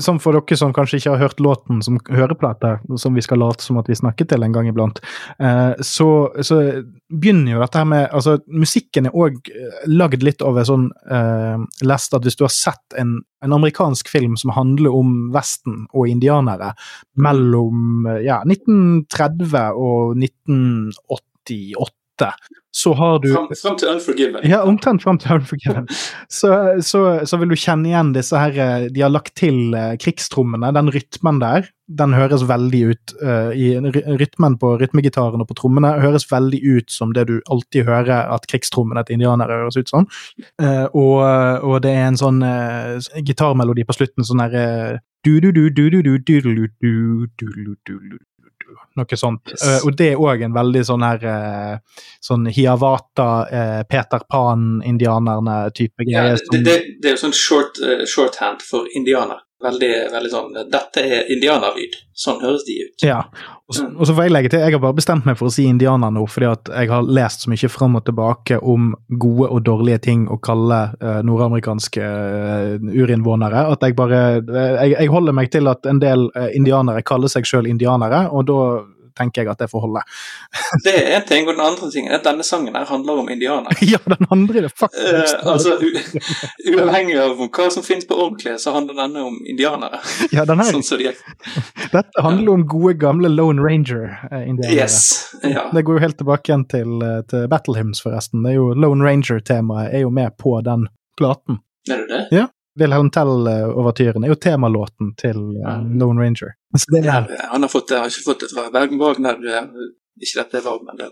som 0.00 0.18
for 0.22 0.32
dere 0.32 0.56
som 0.56 0.72
kanskje 0.72 0.96
ikke 1.00 1.10
har 1.10 1.20
hørt 1.26 1.40
låten 1.42 1.82
som 1.84 1.98
høreplate, 2.08 2.78
som 2.96 3.14
vi 3.14 3.20
skal 3.24 3.38
late 3.42 3.62
som 3.62 3.76
at 3.78 3.88
vi 3.90 3.96
snakker 3.98 4.24
til 4.30 4.42
en 4.42 4.54
gang 4.54 4.68
iblant, 4.70 5.00
eh, 5.40 5.74
så, 5.84 6.08
så 6.40 6.60
begynner 7.12 7.52
jo 7.56 7.60
dette 7.60 7.78
her 7.78 7.84
med 7.90 8.08
Altså, 8.14 8.38
musikken 8.48 9.06
er 9.06 9.14
òg 9.16 9.36
lagd 9.90 10.22
litt 10.22 10.42
over 10.42 10.64
sånn 10.66 10.88
uh, 11.10 11.60
lest 11.82 12.14
at 12.14 12.24
hvis 12.24 12.36
du 12.38 12.44
har 12.44 12.52
sett 12.52 12.96
en, 13.00 13.16
en 13.44 13.54
amerikansk 13.56 14.08
film 14.08 14.36
som 14.40 14.52
handler 14.54 14.94
om 14.94 15.12
Vesten 15.34 15.84
og 15.92 16.08
indianere 16.08 16.72
mellom 17.20 18.06
ja, 18.24 18.40
1930 18.46 19.74
og 19.76 20.16
1988 20.48 22.32
så 22.76 22.92
har 22.94 23.18
du 23.22 23.34
Fram, 23.34 23.76
til 23.78 23.88
Unforgiven. 23.88 24.50
ja, 24.50 24.62
omtrent 24.66 25.02
fram 25.02 25.18
til 25.18 25.32
Unforgiven. 25.36 25.88
Så, 26.28 26.48
så, 26.82 27.26
så 27.26 27.36
vil 27.38 27.48
du 27.52 27.56
kjenne 27.58 27.88
igjen 27.90 28.12
disse 28.14 28.38
her 28.38 28.58
eh, 28.58 28.86
De 28.90 29.00
har 29.04 29.10
lagt 29.12 29.34
til 29.38 29.74
eh, 29.78 29.96
krigstrommene. 30.00 30.72
Den 30.74 30.90
rytmen 30.94 31.40
der, 31.42 31.68
den 31.86 32.12
høres 32.16 32.48
veldig 32.48 32.82
ut 32.90 33.12
uh, 33.20 33.52
i 33.52 33.78
Rytmen 33.78 34.58
på 34.58 34.78
rytmegitaren 34.80 35.40
og 35.44 35.48
på 35.50 35.54
trommene 35.58 36.00
høres 36.00 36.24
veldig 36.30 36.60
ut 36.64 36.90
som 36.90 37.12
det 37.14 37.26
du 37.28 37.40
alltid 37.52 37.84
hører 37.84 38.32
at 38.32 38.46
krigstrommene 38.48 39.04
til 39.04 39.14
indianere 39.18 39.58
høres 39.60 39.76
ut 39.76 39.88
som. 39.92 40.08
Uh, 40.56 40.88
og, 40.96 41.20
og 41.68 41.82
det 41.84 41.92
er 41.92 42.08
en 42.08 42.16
sånn 42.18 42.40
uh, 42.40 42.96
gitarmelodi 43.20 43.84
på 43.84 43.92
slutten, 44.00 44.24
sånn 44.24 44.40
derre 44.46 44.64
du-du-du-du-du-du-du-du-du-du-du-du-du. 45.28 48.18
Noe 48.98 49.18
sånt. 49.18 49.52
Yes. 49.52 49.62
Eh, 49.62 49.86
og 49.86 49.96
det 49.98 50.10
er 50.12 50.20
òg 50.22 50.44
en 50.46 50.54
veldig 50.54 50.82
sånn 50.86 51.04
her 51.06 51.26
eh, 51.30 52.02
sånn 52.22 52.46
Hiawata, 52.50 53.28
eh, 53.50 53.80
Peter 53.90 54.26
Pan-indianerne-type 54.30 56.06
Ja, 56.10 56.28
det, 56.34 56.62
det, 56.66 56.76
det 57.02 57.10
er 57.10 57.16
jo 57.16 57.24
sånn 57.26 57.36
short, 57.36 57.80
shorthand 58.10 58.64
for 58.64 58.88
indianer. 58.94 59.42
Veldig, 59.64 59.92
veldig 60.12 60.30
sånn 60.32 60.56
Dette 60.68 61.02
er 61.02 61.30
indianerlyd. 61.32 61.96
Sånn 62.14 62.42
høres 62.44 62.66
de 62.66 62.76
ut. 62.84 63.04
Ja, 63.06 63.22
og 63.64 63.74
så, 63.74 63.86
og 63.88 64.06
så 64.06 64.14
får 64.14 64.26
jeg 64.26 64.32
legge 64.34 64.50
til, 64.52 64.60
jeg 64.62 64.76
har 64.76 64.82
bare 64.82 64.96
bestemt 64.96 65.24
meg 65.26 65.38
for 65.40 65.48
å 65.48 65.54
si 65.54 65.64
indianer 65.66 66.12
nå, 66.14 66.26
fordi 66.30 66.50
at 66.50 66.70
jeg 66.70 66.90
har 66.92 67.06
lest 67.18 67.42
så 67.42 67.50
mye 67.50 67.70
fram 67.72 67.96
og 67.98 68.04
tilbake 68.06 68.58
om 68.60 68.92
gode 69.08 69.48
og 69.48 69.64
dårlige 69.66 70.02
ting 70.04 70.26
å 70.30 70.36
kalle 70.44 70.80
uh, 71.00 71.22
nordamerikanske 71.26 72.04
uh, 72.04 72.90
urinnvånere, 72.92 73.64
at 73.72 73.86
jeg 73.88 73.96
bare 73.98 74.20
uh, 74.44 74.84
jeg, 74.84 74.94
jeg 74.98 75.12
holder 75.14 75.38
meg 75.40 75.50
til 75.54 75.72
at 75.72 75.88
en 75.90 76.02
del 76.02 76.28
indianere 76.54 77.02
kaller 77.06 77.32
seg 77.32 77.48
sjøl 77.48 77.70
indianere, 77.70 78.26
og 78.30 78.46
da 78.52 78.60
tenker 79.18 79.42
jeg 79.42 79.52
at 79.54 79.62
det 79.62 79.70
får 79.72 79.86
holde. 79.86 80.04
Det 80.84 80.94
er 80.94 81.18
én 81.18 81.28
ting, 81.28 81.48
og 81.48 81.56
den 81.56 81.64
andre 81.64 81.90
tingen 81.90 82.12
er 82.12 82.20
at 82.20 82.26
denne 82.26 82.46
sangen 82.46 82.74
her 82.76 82.88
handler 82.88 83.24
om 83.24 83.30
indianere. 83.32 83.76
ja, 83.94 84.00
den 84.10 84.30
andre 84.30 84.62
er 84.62 84.68
det 84.68 84.74
faktisk 84.76 84.94
faktisk 84.94 85.46
altså, 85.46 85.78
Uavhengig 86.72 87.18
av 87.20 87.36
hva 87.38 87.68
som 87.72 87.84
finnes 87.84 88.06
på 88.08 88.16
ordentlig, 88.16 88.56
så 88.60 88.74
handler 88.74 88.96
denne 88.98 89.24
om 89.28 89.38
indianere. 89.46 90.00
Ja, 90.32 90.44
den 90.48 90.60
her, 90.62 90.70
Sånn 90.72 90.86
som 90.86 91.00
de 91.00 91.10
er. 91.12 91.20
dette 91.92 92.24
handler 92.24 92.58
om 92.58 92.66
gode, 92.70 92.96
gamle 93.00 93.30
Lone 93.32 93.62
Ranger-indianere. 93.62 94.74
Yes. 94.74 95.34
Ja. 95.42 95.68
Det 95.74 95.84
går 95.86 95.98
jo 95.98 96.04
helt 96.06 96.18
tilbake 96.20 96.50
igjen 96.50 96.66
til, 96.70 96.96
eh, 97.04 97.20
til 97.30 97.46
Battle 97.52 97.78
Hymns, 97.78 98.02
forresten. 98.04 98.44
Det 98.44 98.54
er 98.54 98.60
jo 98.60 98.72
Lone 98.74 99.06
Ranger-temaet 99.06 99.94
er 99.94 100.04
jo 100.06 100.12
med 100.14 100.36
på 100.40 100.58
den 100.64 100.88
platen. 101.18 101.60
Er 101.90 102.04
det 102.04 102.08
det? 102.10 102.26
Wilhelm 102.80 103.10
Tell-overtyren 103.14 104.24
er 104.24 104.32
jo 104.32 104.38
temalåten 104.40 105.12
til 105.20 105.38
uh, 105.62 105.82
Lone 106.00 106.22
Ranger. 106.24 106.54
Så 106.76 106.90
det 106.90 107.04
er, 107.06 107.28
Han 107.52 107.62
har, 107.62 107.70
fått 107.70 107.92
har 107.94 108.08
ikke 108.10 108.24
fått 108.26 108.40
det 108.46 108.50
fra 108.54 108.66
Bergen 108.74 108.98
Wagner. 108.98 109.38
eh, 109.38 109.68
Ikke 110.22 110.40
dette 110.42 110.58
er 110.58 110.64
Wagner, 110.66 110.94
det. 111.00 111.10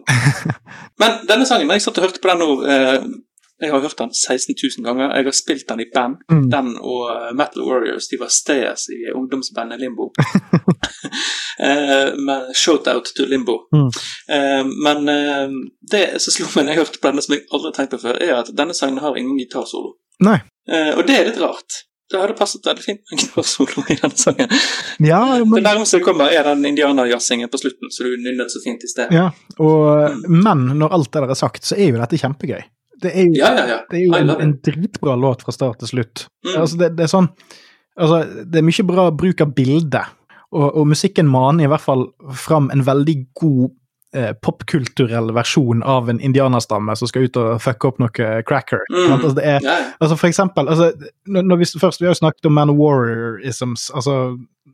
Men 0.98 1.20
denne 1.29 1.46
sangen, 1.46 1.70
jeg 1.70 1.85
satt 1.85 1.98
og 2.01 2.09
hørte 2.09 2.22
på 2.22 2.33
den 2.33 2.42
nå 2.42 2.48
eh, 2.66 3.05
Jeg 3.62 3.70
har 3.70 3.81
hørt 3.85 3.98
den 4.01 4.11
16 4.11 4.57
000 4.59 4.87
ganger. 4.88 5.14
Jeg 5.14 5.25
har 5.29 5.37
spilt 5.38 5.68
den 5.68 5.81
i 5.85 5.87
band. 5.94 6.16
mm. 6.33 6.48
Den 6.51 6.72
og 6.83 7.05
eh, 7.14 7.31
Metal 7.38 7.62
Warriors 7.62 8.09
de 8.11 8.18
var 8.18 8.31
stayers 8.35 8.88
i 8.90 9.12
ungdomsbandet 9.14 9.79
Limbo. 9.85 10.11
eh, 11.68 12.11
men 12.18 12.51
shout-out 12.55 13.12
to 13.16 13.27
Limbo. 13.31 13.61
Mm. 13.75 13.90
Eh, 14.35 14.64
men 14.87 15.09
eh, 15.09 15.48
det 15.94 16.05
som 16.22 16.35
slo 16.35 16.48
meg 16.57 16.66
når 16.66 16.72
jeg 16.75 16.81
hørte 16.83 16.98
på 17.03 17.11
denne, 17.12 17.22
som 17.22 17.35
jeg 17.37 17.46
aldri 17.55 17.70
har 17.70 17.77
tenkt 17.79 17.94
på 17.94 18.03
før, 18.03 18.18
er 18.18 18.35
at 18.40 18.51
denne 18.59 18.75
sangen 18.75 18.98
har 19.05 19.14
ingen 19.18 19.38
gitarsolo. 19.38 19.94
Nei. 20.20 20.38
Eh, 20.70 20.92
og 20.98 21.07
det 21.09 21.16
er 21.18 21.31
litt 21.31 21.40
rart. 21.42 21.81
Det 22.12 22.20
hadde 22.20 22.35
passet 22.37 22.66
veldig 22.68 22.83
fint 22.85 23.01
med 23.09 23.22
gitarsolo 23.22 23.83
i 23.88 23.96
denne 23.96 24.18
sangen. 24.20 24.51
Ja, 25.01 25.22
Det 25.40 25.62
nærmeste 25.64 25.96
det 25.98 26.05
kommer, 26.05 26.29
er 26.29 26.44
den 26.44 26.66
indianerjazzingen 26.68 27.48
på 27.48 27.57
slutten, 27.62 27.88
som 27.94 28.05
du 28.11 28.18
nynnet 28.20 28.53
så 28.53 28.61
fint 28.61 28.85
i 28.85 28.90
sted. 28.90 29.14
ja. 29.16 29.31
Og, 29.59 30.20
men 30.29 30.66
når 30.77 30.92
alt 30.98 31.09
det 31.12 31.22
der 31.25 31.33
er 31.33 31.38
sagt, 31.40 31.64
så 31.64 31.79
er 31.79 31.88
jo 31.94 32.01
dette 32.03 32.20
kjempegøy. 32.20 32.61
Det 33.03 33.11
er 33.16 33.27
jo, 33.31 33.35
Ja, 33.40 33.48
ja, 33.57 33.64
ja. 33.66 33.79
det 33.90 33.98
er 33.98 34.05
jo 34.05 34.14
en, 34.20 34.31
en 34.44 34.53
dritbra 34.62 35.16
låt 35.18 35.42
fra 35.42 35.55
start 35.57 35.81
til 35.83 35.88
slutt. 35.94 36.27
Mm. 36.44 36.55
Altså, 36.61 36.77
det, 36.83 36.92
det 36.98 37.07
er 37.09 37.11
sånn 37.11 37.31
altså, 37.96 38.20
Det 38.44 38.61
er 38.61 38.66
mye 38.68 38.85
bra 38.92 39.07
bruk 39.25 39.40
av 39.42 39.55
bilde, 39.57 40.05
og, 40.53 40.66
og 40.68 40.87
musikken 40.92 41.27
maner 41.33 41.64
i 41.64 41.70
hvert 41.72 41.83
fall 41.83 42.05
fram 42.37 42.68
en 42.75 42.85
veldig 42.87 43.16
god 43.40 43.72
eh, 44.16 44.33
popkulturell 44.44 45.33
versjon 45.35 45.83
av 45.83 46.11
en 46.11 46.20
indianerstamme 46.20 46.96
som 46.98 47.11
skal 47.11 47.29
ut 47.29 47.40
og 47.40 47.61
fucke 47.62 47.90
opp 47.90 48.01
noe 48.03 48.31
cracker. 48.48 48.85
Mm. 48.92 49.12
Altså, 49.16 49.35
det 49.38 49.48
er, 49.57 49.68
Altså 49.98 50.16
for 50.16 50.31
eksempel, 50.31 50.68
altså, 50.68 50.92
når, 51.27 51.62
vi, 51.62 51.70
først, 51.81 52.01
vi 52.03 52.09
har 52.09 52.16
jo 52.16 52.22
snakket 52.22 52.48
om 52.51 52.59
Manowar-isms, 52.59 53.90
altså 53.94 54.16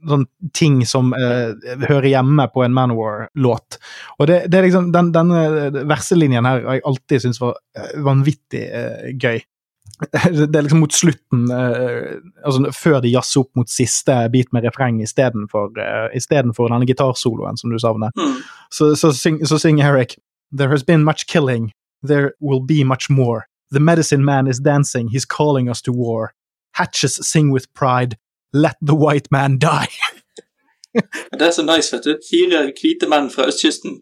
sånn 0.06 0.24
ting 0.56 0.80
som 0.86 1.12
eh, 1.16 1.54
hører 1.88 2.08
hjemme 2.10 2.46
på 2.52 2.62
en 2.64 2.74
Manowar-låt. 2.76 3.78
Og 4.18 4.28
det, 4.30 4.42
det 4.52 4.60
er 4.60 4.68
liksom, 4.68 4.90
den, 4.94 5.12
denne 5.14 5.84
verselinjen 5.88 6.48
her 6.48 6.62
har 6.66 6.78
jeg 6.78 6.86
alltid 6.90 7.24
syntes 7.24 7.42
var 7.42 7.56
eh, 7.78 7.94
vanvittig 8.06 8.64
eh, 8.68 9.08
gøy. 9.16 9.40
Det 10.12 10.56
er 10.56 10.62
liksom 10.62 10.78
mot 10.78 10.92
slutten, 10.94 11.50
eh, 11.50 12.18
altså 12.44 12.70
før 12.72 13.00
de 13.02 13.10
jazzer 13.10 13.40
opp 13.40 13.56
mot 13.58 13.70
siste 13.70 14.14
bit 14.32 14.52
med 14.52 14.62
refreng 14.64 15.00
istedenfor 15.02 15.72
uh, 15.74 16.06
istedenfor 16.16 16.70
denne 16.70 16.86
gitarsoloen 16.86 17.58
som 17.58 17.70
du 17.70 17.78
savner 17.82 18.10
Mm. 18.18 18.42
så, 18.70 18.94
så, 18.96 19.12
syng, 19.12 19.40
så 19.46 19.58
synger 19.58 19.88
Eric 19.88 20.16
There 20.52 20.70
has 20.70 20.82
been 20.84 21.04
much 21.04 21.26
killing, 21.26 21.72
there 22.02 22.30
will 22.40 22.60
be 22.60 22.84
much 22.84 23.10
more. 23.10 23.42
The 23.70 23.80
medicine 23.80 24.24
man 24.24 24.46
is 24.46 24.58
dancing, 24.58 25.08
he's 25.08 25.26
calling 25.26 25.68
us 25.68 25.82
to 25.82 25.92
war. 25.92 26.32
Hatches 26.72 27.18
sing 27.22 27.52
with 27.52 27.66
pride, 27.74 28.16
let 28.52 28.76
the 28.80 28.94
white 28.94 29.28
man 29.30 29.58
die. 29.58 29.90
Det 31.38 31.42
er 31.42 31.50
så 31.50 31.62
nice, 31.62 31.96
vet 31.96 32.04
du. 32.04 32.16
Fire 32.30 32.72
hvite 32.80 33.08
menn 33.08 33.28
fra 33.30 33.46
østkysten 33.50 33.98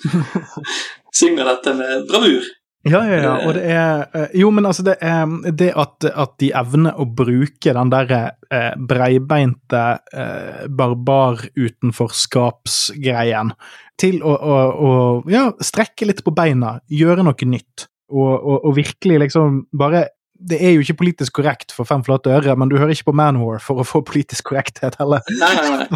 synger 1.20 1.44
dette 1.50 1.74
med 1.74 2.06
bravur. 2.10 2.46
Ja, 2.86 3.00
ja, 3.10 3.16
ja, 3.18 3.32
og 3.42 3.56
det 3.56 3.64
er 3.72 4.04
eh, 4.14 4.28
Jo, 4.38 4.50
men 4.54 4.66
altså, 4.68 4.82
det 4.86 4.94
er 5.02 5.26
det 5.58 5.72
at, 5.74 6.04
at 6.06 6.38
de 6.42 6.52
evner 6.54 6.94
å 6.94 7.04
bruke 7.18 7.72
den 7.74 7.90
derre 7.90 8.38
eh, 8.46 8.78
breibeinte 8.78 9.98
eh, 10.14 10.70
barbar-utenforskapsgreien 10.70 13.50
til 13.98 14.22
å, 14.22 14.36
å, 14.36 14.70
å 14.76 15.22
ja, 15.32 15.52
strekke 15.64 16.04
litt 16.06 16.24
på 16.24 16.30
beina, 16.36 16.80
gjøre 16.92 17.22
noe 17.26 17.46
nytt, 17.48 17.86
og, 18.12 18.34
og, 18.36 18.64
og 18.68 18.76
virkelig 18.76 19.18
liksom 19.26 19.66
bare 19.74 20.08
det 20.36 20.60
er 20.60 20.74
jo 20.74 20.82
ikke 20.84 21.00
politisk 21.00 21.32
korrekt 21.38 21.72
for 21.72 21.88
fem 21.88 22.02
flate 22.04 22.28
øre, 22.28 22.52
men 22.60 22.68
du 22.68 22.76
hører 22.76 22.92
ikke 22.92 23.08
på 23.10 23.16
Manwar 23.16 23.56
for 23.64 23.80
å 23.80 23.88
få 23.88 24.04
politisk 24.06 24.44
korrekthet 24.50 24.94
heller. 25.00 25.20
Nei, 25.40 25.54
nei, 25.56 25.68
nei. 25.80 25.88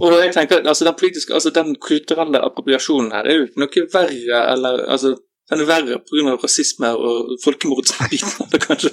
Og 0.00 0.16
jeg 0.16 0.32
tenker, 0.32 0.64
altså 0.64 0.88
den 0.88 0.96
politiske, 0.96 1.36
altså 1.36 1.52
den 1.52 1.76
kulturelle 1.76 2.40
appropriasjonen 2.46 3.12
her 3.12 3.28
er 3.28 3.36
jo 3.42 3.50
noe 3.60 3.84
verre, 3.92 4.38
eller 4.54 4.80
altså 4.88 5.12
den 5.50 5.64
er 5.64 5.68
verre 5.68 5.98
pga. 6.06 6.36
rasisme 6.38 6.92
og 6.94 7.34
det, 7.42 8.60
kanskje. 8.68 8.90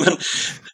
Men, 0.00 0.18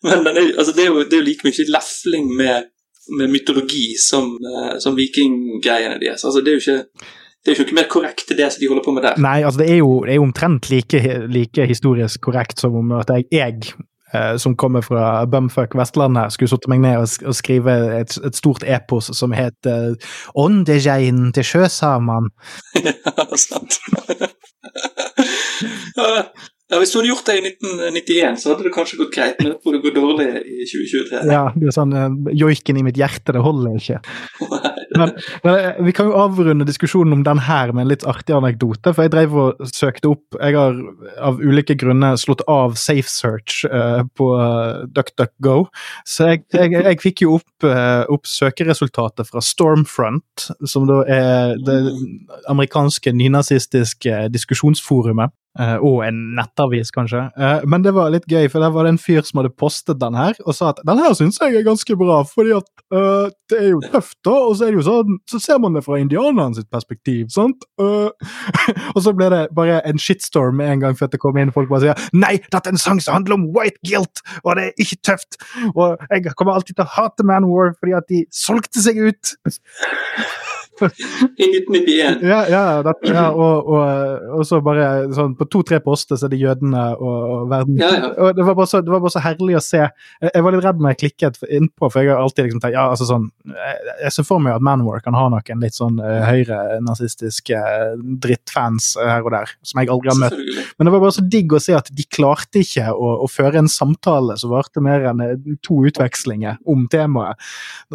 men 0.02 0.32
er, 0.32 0.52
altså, 0.58 0.72
det, 0.72 0.86
er 0.86 0.90
jo, 0.92 1.04
det 1.04 1.18
er 1.18 1.22
jo 1.22 1.28
like 1.28 1.46
mye 1.46 1.68
lefling 1.76 2.32
med, 2.38 2.70
med 3.18 3.32
mytologi 3.34 3.86
som, 3.98 4.36
eh, 4.38 4.74
som 4.82 4.98
vikinggreiene 4.98 5.98
deres. 6.02 6.24
Altså, 6.24 6.40
det 6.40 6.54
er 6.54 6.58
jo 6.60 6.64
ikke 6.64 7.14
det 7.46 7.52
er 7.52 7.60
jo 7.60 7.64
ikke 7.68 7.76
mer 7.78 7.86
korrekt 7.86 8.32
det 8.34 8.46
som 8.50 8.58
de 8.58 8.66
holder 8.66 8.82
på 8.82 8.92
med 8.94 9.04
der. 9.06 9.18
Nei, 9.22 9.36
altså 9.46 9.60
det 9.60 9.68
er 9.70 9.76
jo, 9.78 10.00
det 10.02 10.16
er 10.16 10.18
jo 10.18 10.24
omtrent 10.26 10.66
like, 10.66 11.02
like 11.30 11.66
historisk 11.70 12.24
korrekt 12.26 12.58
som 12.58 12.74
om 12.74 12.90
at 12.98 13.12
jeg, 13.14 13.28
jeg 13.30 13.76
eh, 14.12 14.36
som 14.42 14.56
kommer 14.56 14.84
fra 14.86 15.24
bumfuck 15.30 15.74
Vestlandet, 15.78 16.32
skulle 16.34 16.52
satt 16.52 16.68
meg 16.70 16.80
ned 16.84 16.98
og, 17.02 17.08
sk- 17.10 17.26
og 17.26 17.34
skrive 17.38 17.76
et, 18.00 18.16
et 18.26 18.36
stort 18.36 18.64
epos 18.66 19.10
som 19.16 19.32
het 19.36 19.68
uh, 19.70 19.94
Åndegeinen 20.38 21.32
til 21.36 21.44
sjøsamene. 21.46 22.30
ja, 22.86 23.26
sant. 23.40 23.78
ja, 26.66 26.80
hvis 26.82 26.90
du 26.90 26.96
hadde 26.98 27.10
gjort 27.12 27.28
det 27.28 27.34
i 27.38 27.42
1991, 27.46 28.40
så 28.42 28.50
hadde 28.50 28.64
det 28.66 28.72
kanskje 28.74 28.96
gått 28.98 29.12
greit, 29.14 29.36
men 29.38 29.52
jeg 29.52 29.60
tror 29.62 29.76
det 29.76 29.82
går 29.84 29.92
dårlig 29.94 30.26
i 30.42 30.64
2023. 30.66 31.20
Ja, 31.30 31.44
det 31.54 31.68
er 31.70 31.76
sånn 31.76 31.94
uh, 31.94 32.32
Joiken 32.34 32.80
i 32.80 32.82
mitt 32.86 32.98
hjerte, 32.98 33.36
det 33.36 33.42
holder 33.44 33.76
ikke. 33.78 34.00
Men, 34.96 35.12
men 35.42 35.58
eh, 35.60 35.78
vi 35.84 35.92
kan 35.92 36.08
jo 36.08 36.16
avrunde 36.16 36.64
diskusjonen 36.64 37.12
om 37.12 37.22
den 37.26 37.42
her 37.44 37.72
med 37.74 37.84
en 37.84 37.90
litt 37.90 38.04
artig 38.08 38.32
anekdote. 38.32 38.94
For 38.96 39.04
jeg 39.04 39.12
drev 39.12 39.34
og 39.36 39.66
søkte 39.68 40.12
opp 40.14 40.38
Jeg 40.40 40.56
har 40.56 40.78
av 41.28 41.42
ulike 41.42 41.76
grunner 41.76 42.16
slått 42.20 42.44
av 42.48 42.78
Safe 42.80 43.10
Search 43.10 43.66
uh, 43.68 44.06
på 44.16 44.30
DuckDuckGo. 44.96 45.66
Så 46.08 46.30
jeg, 46.32 46.44
jeg, 46.56 46.74
jeg 46.78 47.02
fikk 47.02 47.26
jo 47.26 47.36
opp, 47.40 47.66
uh, 47.66 48.06
opp 48.12 48.30
søkeresultatet 48.30 49.28
fra 49.28 49.42
Stormfront, 49.44 50.48
som 50.64 50.88
da 50.88 51.02
er 51.04 51.56
det 51.66 51.80
amerikanske 52.48 53.12
nynazistiske 53.16 54.26
diskusjonsforumet. 54.32 55.34
Eh, 55.60 55.76
og 55.76 56.02
en 56.06 56.20
nettavis, 56.36 56.92
kanskje. 56.94 57.26
Uh, 57.38 57.64
men 57.68 57.84
det 57.84 57.94
var 57.96 58.12
litt 58.14 58.26
gøy, 58.30 58.48
for 58.52 58.62
der 58.62 58.72
var 58.74 58.86
det 58.86 58.94
en 58.94 59.00
fyr 59.02 59.24
som 59.26 59.40
hadde 59.40 59.54
postet 59.56 60.00
den 60.00 60.16
her, 60.18 60.36
og 60.44 60.56
sa 60.56 60.70
at 60.72 60.82
den 60.86 61.00
her 61.02 61.16
syns 61.16 61.40
jeg 61.42 61.56
er 61.56 61.66
ganske 61.66 61.96
bra, 61.98 62.20
fordi 62.28 62.54
at 62.56 62.68
uh, 62.94 63.28
det 63.50 63.60
er 63.60 63.68
jo 63.72 63.82
tøft, 63.84 64.18
da, 64.26 64.34
og 64.34 64.56
så 64.58 64.66
er 64.66 64.74
det 64.74 64.80
jo 64.80 64.86
sånn, 64.88 65.18
så 65.30 65.40
ser 65.42 65.60
man 65.62 65.76
det 65.76 65.84
fra 65.86 66.00
indianeren 66.02 66.56
sitt 66.56 66.70
perspektiv, 66.72 67.28
sant? 67.34 67.66
Og 68.96 69.00
så 69.04 69.12
ble 69.16 69.28
det 69.32 69.42
bare 69.56 69.78
en 69.86 70.00
shitstorm 70.00 70.58
med 70.58 70.70
en 70.72 70.82
gang 70.82 70.96
før 70.98 71.10
det 71.12 71.20
kom 71.22 71.36
inn 71.38 71.52
folk 71.54 71.68
bare 71.70 71.82
sier 71.84 72.08
nei, 72.16 72.36
dette 72.42 72.70
er 72.70 72.74
en 72.74 72.80
sang 72.80 73.00
som 73.02 73.16
handler 73.18 73.36
om 73.36 73.46
white 73.54 73.78
guilt, 73.86 74.22
og 74.42 74.56
det 74.58 74.68
er 74.68 74.82
ikke 74.82 74.98
tøft, 75.10 75.38
og 75.74 76.02
jeg 76.10 76.34
kommer 76.34 76.56
alltid 76.56 76.78
til 76.78 76.86
å 76.86 76.92
hate 76.96 77.26
Man 77.26 77.48
War 77.50 77.74
fordi 77.76 77.96
at 77.98 78.10
de 78.10 78.24
solgte 78.34 78.82
seg 78.82 78.98
ut. 79.08 79.36
I 81.40 81.46
1991. 81.58 82.22
Ja, 82.22 82.48
ja, 82.48 82.82
det, 82.82 82.94
ja 83.08 83.30
og, 83.32 83.68
og, 83.68 84.26
og 84.38 84.42
så 84.46 84.60
bare 84.64 85.06
sånn 85.16 85.36
på 85.38 85.45
på 85.46 85.52
to-tre 85.54 85.78
poster 85.84 86.18
så 86.18 86.26
er 86.26 86.34
det 86.34 86.40
jødene 86.40 86.82
og, 86.96 87.16
og 87.36 87.50
verden. 87.52 87.78
Ja, 87.80 87.90
ja. 87.94 88.10
Og 88.26 88.36
det 88.36 88.46
var, 88.46 88.68
så, 88.68 88.82
det 88.84 88.92
var 88.92 89.02
bare 89.04 89.14
så 89.14 89.22
herlig 89.24 89.56
å 89.58 89.62
se. 89.64 89.82
Jeg, 90.24 90.44
var 90.44 90.54
litt 90.54 90.64
redd 90.64 90.82
når 90.82 90.94
jeg 90.94 91.00
klikket 91.04 91.40
innpå, 91.46 91.88
for 91.88 92.02
jeg 92.02 92.12
har 92.12 92.22
alltid 92.22 92.48
liksom 92.48 92.62
tenkt 92.64 92.76
ja, 92.76 92.86
altså 92.92 93.08
sånn, 93.08 93.28
Jeg, 93.46 94.12
ser 94.14 94.26
for 94.26 94.42
meg 94.42 94.56
at 94.56 94.64
Manowar 94.66 95.02
kan 95.04 95.16
ha 95.16 95.26
noen 95.32 95.62
litt 95.62 95.76
sånn 95.76 96.00
uh, 96.02 96.26
høyre-nazistiske 96.26 97.60
drittfans 98.22 98.92
eh, 99.00 99.10
her 99.10 99.26
og 99.26 99.34
der, 99.34 99.52
som 99.66 99.80
jeg 99.80 99.92
aldri 99.92 100.12
har 100.12 100.20
møtt. 100.20 100.38
Men 100.76 100.88
det 100.88 100.94
var 100.94 101.04
bare 101.04 101.16
så 101.16 101.26
digg 101.36 101.54
å 101.54 101.62
se 101.62 101.76
at 101.76 101.90
de 101.94 102.06
klarte 102.10 102.62
ikke 102.64 102.90
å, 102.92 103.12
å 103.24 103.30
føre 103.30 103.62
en 103.62 103.70
samtale 103.70 104.38
som 104.40 104.52
varte 104.54 104.82
mer 104.84 105.06
enn 105.12 105.22
eh, 105.24 105.36
to 105.66 105.82
utvekslinger 105.88 106.60
om 106.68 106.86
temaet. 106.92 107.40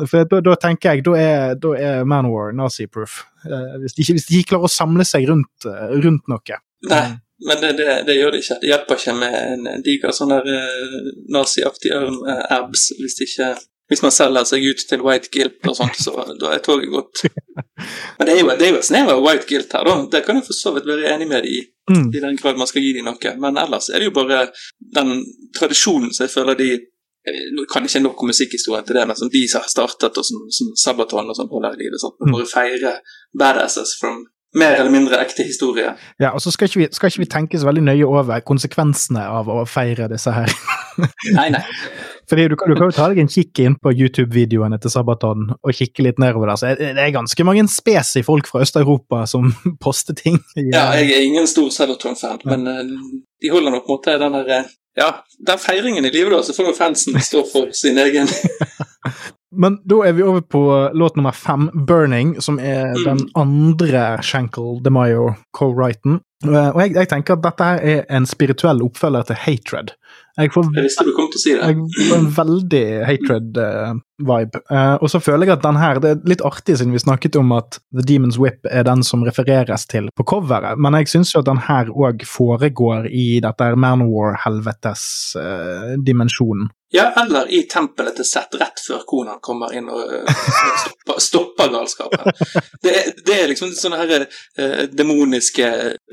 For 0.06 0.28
da, 0.30 0.42
da 0.46 0.58
tenker 0.62 0.96
jeg, 0.96 1.06
da 1.08 1.18
er, 1.20 1.60
da 1.62 1.76
er 1.78 2.08
Manowar 2.08 2.56
nazi-proof. 2.58 3.22
Eh, 3.46 3.78
hvis, 3.82 3.98
hvis 3.98 4.28
de 4.28 4.40
ikke 4.42 4.54
klarer 4.54 4.70
å 4.70 4.72
samle 4.72 5.06
seg 5.08 5.28
rundt, 5.30 5.66
eh, 5.66 5.98
rundt 6.04 6.28
noe. 6.32 6.60
Nei, 6.90 7.06
men 7.48 7.62
det, 7.62 7.74
det, 7.80 7.90
det 8.08 8.16
gjør 8.18 8.32
det 8.36 8.44
ikke. 8.44 8.58
Det 8.62 8.72
hjelper 8.72 9.02
ikke 9.02 9.18
med 9.18 9.36
en 9.42 9.84
diger 9.86 10.16
sånn 10.16 10.34
der 10.34 10.48
uh, 10.48 11.12
naziaktig 11.34 11.94
ørn 11.98 12.20
uh, 12.28 12.42
abs 12.58 12.88
hvis, 13.00 13.18
ikke, 13.26 13.52
hvis 13.92 14.04
man 14.06 14.14
selger 14.16 14.48
seg 14.50 14.68
ut 14.70 14.86
til 14.90 15.06
white 15.06 15.32
guilt 15.34 15.70
og 15.72 15.78
sånt, 15.80 15.98
så 15.98 16.14
da 16.40 16.54
er 16.54 16.64
toget 16.66 16.94
gått. 16.94 17.26
Men 18.20 18.30
det 18.30 18.36
er 18.36 18.42
jo, 18.44 18.50
det 18.54 18.68
er 18.68 18.74
jo 18.76 18.82
et 18.82 18.90
snev 18.92 19.10
av 19.16 19.24
white 19.26 19.50
guilt 19.50 19.74
her, 19.74 19.90
da. 19.90 19.98
Det 20.14 20.24
kan 20.28 20.38
jeg 20.38 20.48
for 20.48 20.58
så 20.58 20.76
vidt 20.76 20.90
være 20.90 21.14
enig 21.16 21.30
med 21.32 21.46
deg 21.46 21.60
i, 21.60 21.62
Mm. 21.92 22.12
i 22.16 22.20
den 22.20 22.38
grad 22.38 22.58
man 22.58 22.68
skal 22.70 22.84
gi 22.86 22.94
dem 22.94 23.08
noe. 23.10 23.32
Men 23.42 23.58
ellers 23.58 23.90
er 23.90 24.00
det 24.00 24.06
jo 24.06 24.14
bare 24.16 24.46
den 24.96 25.26
tradisjonen 25.58 26.14
som 26.14 26.28
jeg 26.28 26.34
føler 26.36 26.56
de 26.60 26.68
jeg 27.22 27.66
kan 27.70 27.86
ikke 27.86 28.00
nok 28.02 28.22
om 28.24 28.32
musikkhistorien 28.32 28.86
til 28.86 28.98
det, 28.98 29.04
men 29.08 29.18
som 29.18 29.30
de 29.30 29.42
som 29.50 29.62
har 29.62 29.70
startet, 29.70 30.16
og 30.18 30.26
som, 30.26 30.46
som 30.50 30.72
Sabaton 30.84 31.30
og 31.30 31.38
sånn 31.38 31.52
holder 31.52 31.76
i 31.78 31.84
livet, 31.84 32.02
for 32.02 32.42
å 32.42 32.48
feire 32.50 32.96
badasses 33.38 33.94
from 34.00 34.24
mer 34.60 34.76
eller 34.82 34.92
mindre 34.92 35.20
ekte 35.24 35.44
historie. 35.48 35.94
Ja, 36.20 36.34
og 36.36 36.42
så 36.44 36.52
skal 36.52 36.68
ikke, 36.68 36.80
vi, 36.82 36.88
skal 36.92 37.08
ikke 37.12 37.22
vi 37.24 37.30
tenke 37.32 37.60
så 37.62 37.68
veldig 37.70 37.84
nøye 37.88 38.08
over 38.08 38.40
konsekvensene 38.44 39.24
av 39.24 39.48
å 39.52 39.62
feire 39.70 40.10
disse 40.12 40.34
her. 40.36 40.52
Nei, 41.38 41.46
nei. 41.54 41.62
Fordi 42.30 42.50
du, 42.52 42.56
kan- 42.60 42.68
du 42.70 42.76
kan 42.76 42.90
jo 42.90 42.94
ta 42.96 43.06
deg 43.10 43.22
en 43.24 43.30
kikk 43.32 43.62
inn 43.64 43.78
på 43.80 43.94
YouTube-videoene 43.96 44.76
til 44.84 44.92
Sabaton 44.92 45.46
og 45.56 45.72
kikke 45.76 46.04
litt 46.04 46.20
nedover 46.22 46.52
der. 46.52 46.60
Så 46.60 46.74
det 46.78 46.90
er 47.00 47.14
ganske 47.16 47.46
mange 47.48 47.64
spesi 47.72 48.22
folk 48.28 48.48
fra 48.52 48.62
Øst-Europa 48.66 49.24
som 49.32 49.50
poster 49.84 50.14
ting. 50.20 50.38
Ja, 50.60 50.90
jeg 51.00 51.16
er 51.16 51.24
ingen 51.30 51.48
stor 51.50 51.72
Sabaton-fan, 51.74 52.44
men 52.52 52.68
eh, 52.68 52.92
de 53.42 53.54
holder 53.56 53.72
nok 53.78 53.88
på 53.88 53.96
en 53.96 54.00
måte 54.02 54.20
den 54.22 54.36
der 54.38 54.54
eh, 54.60 54.70
Ja, 55.00 55.10
den 55.48 55.60
feiringen 55.64 56.04
i 56.06 56.12
livet, 56.12 56.34
da, 56.36 56.42
så 56.44 56.52
får 56.58 56.66
jo 56.74 56.76
fansen 56.76 57.16
stå 57.24 57.46
for 57.48 57.72
sin 57.72 57.96
egen 58.04 58.28
Men 59.62 59.78
da 59.86 59.96
er 60.08 60.14
vi 60.18 60.24
over 60.26 60.42
på 60.42 60.62
låt 60.98 61.16
nummer 61.20 61.32
fem, 61.38 61.70
'Burning', 61.74 62.40
som 62.42 62.58
er 62.60 62.94
Mm. 62.98 63.04
den 63.06 63.20
andre 63.36 64.18
Shankel 64.26 64.82
de 64.84 64.90
Mayo 64.90 65.34
co-writen. 65.54 66.20
Eh, 66.44 66.70
Og 66.74 66.82
jeg, 66.82 66.94
jeg 66.96 67.08
tenker 67.10 67.34
at 67.38 67.44
dette 67.44 67.64
her 67.64 67.78
er 67.84 68.06
en 68.10 68.26
spirituell 68.26 68.82
oppfølger 68.82 69.22
til 69.28 69.36
'Hatred'. 69.36 69.90
Jeg 70.40 70.52
får 70.54 70.64
Jeg 70.76 70.84
visste 70.84 71.04
du 71.06 71.12
kom 71.16 71.28
til 71.30 71.38
å 71.38 71.42
si 71.44 71.54
det. 71.54 71.62
Jeg 71.62 71.76
får 72.10 72.18
en 72.18 72.32
veldig 72.42 72.86
hatred-vibe. 73.10 74.58
og 75.02 75.10
så 75.10 75.20
føler 75.20 75.46
jeg 75.46 75.54
at 75.58 75.64
den 75.64 75.76
her 75.76 76.00
Det 76.00 76.10
er 76.12 76.16
litt 76.26 76.42
artig, 76.42 76.78
siden 76.78 76.92
vi 76.94 77.00
snakket 77.00 77.36
om 77.36 77.52
at 77.52 77.80
The 77.94 78.02
Demon's 78.02 78.38
Whip 78.40 78.66
er 78.72 78.84
den 78.84 79.04
som 79.04 79.24
refereres 79.24 79.86
til 79.86 80.10
på 80.18 80.24
coveret, 80.24 80.78
men 80.80 80.94
jeg 80.94 81.08
syns 81.08 81.34
jo 81.34 81.40
at 81.40 81.46
den 81.46 81.58
her 81.58 81.86
òg 81.86 82.22
foregår 82.26 83.06
i 83.12 83.40
dette 83.40 83.76
Manowar-helvetes-dimensjonen. 83.76 86.70
Ja, 86.92 87.06
eller 87.22 87.48
i 87.48 87.62
tempelet 87.72 88.18
til 88.20 88.26
Sett 88.28 88.56
rett 88.60 88.82
før 88.84 89.04
Konan 89.08 89.40
kommer 89.44 89.72
inn 89.78 89.88
og 89.92 90.02
eh, 90.12 90.42
stopper, 90.84 91.20
stopper 91.24 91.70
galskapen. 91.72 92.34
Det 92.84 92.92
er, 93.00 93.12
det 93.26 93.38
er 93.38 93.48
liksom 93.52 93.72
sånne 93.78 94.00
her 94.02 94.26
eh, 94.26 94.82
demoniske 94.92 95.70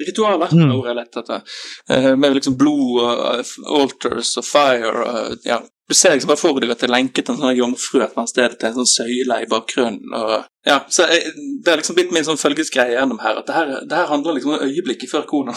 ritualer, 0.06 0.52
Mm. 0.54 0.70
ordet 0.76 0.92
jeg 0.92 0.98
lette 1.00 1.24
etter. 1.24 1.42
Eh, 1.90 2.12
med 2.16 2.38
liksom 2.38 2.54
blod 2.60 3.02
og 3.02 3.42
uh, 3.42 3.56
altars 3.80 4.36
og 4.38 4.46
fire 4.46 4.94
og 4.94 5.48
ja. 5.48 5.58
Du 5.88 5.94
ser 5.96 6.12
liksom 6.12 6.28
bare 6.28 6.40
for 6.40 6.60
deg 6.60 6.70
at 6.72 6.82
det 6.82 6.88
er 6.88 6.92
lenket 6.92 7.30
en 7.32 7.38
sånn 7.40 7.56
jomfru 7.56 8.02
et 8.02 8.10
eller 8.10 8.20
annet 8.20 8.30
sted 8.34 8.54
til 8.60 8.68
en 8.68 8.74
sånn 8.76 8.90
søyle 8.90 9.38
i 9.40 9.46
bakgrunnen. 9.48 10.12
og 10.12 10.44
ja, 10.68 10.82
så 10.92 11.06
jeg, 11.08 11.32
Det 11.64 11.72
er 11.72 11.80
liksom 11.80 11.96
blitt 11.96 12.10
min 12.12 12.26
sånn 12.26 12.40
følgesgreie 12.40 12.92
gjennom 12.92 13.20
her, 13.22 13.38
at 13.40 13.48
det 13.48 13.54
her, 13.56 13.70
det 13.88 13.96
her 13.96 14.10
handler 14.10 14.36
liksom 14.36 14.52
om 14.52 14.64
øyeblikket 14.66 15.08
før 15.08 15.24
kona 15.30 15.54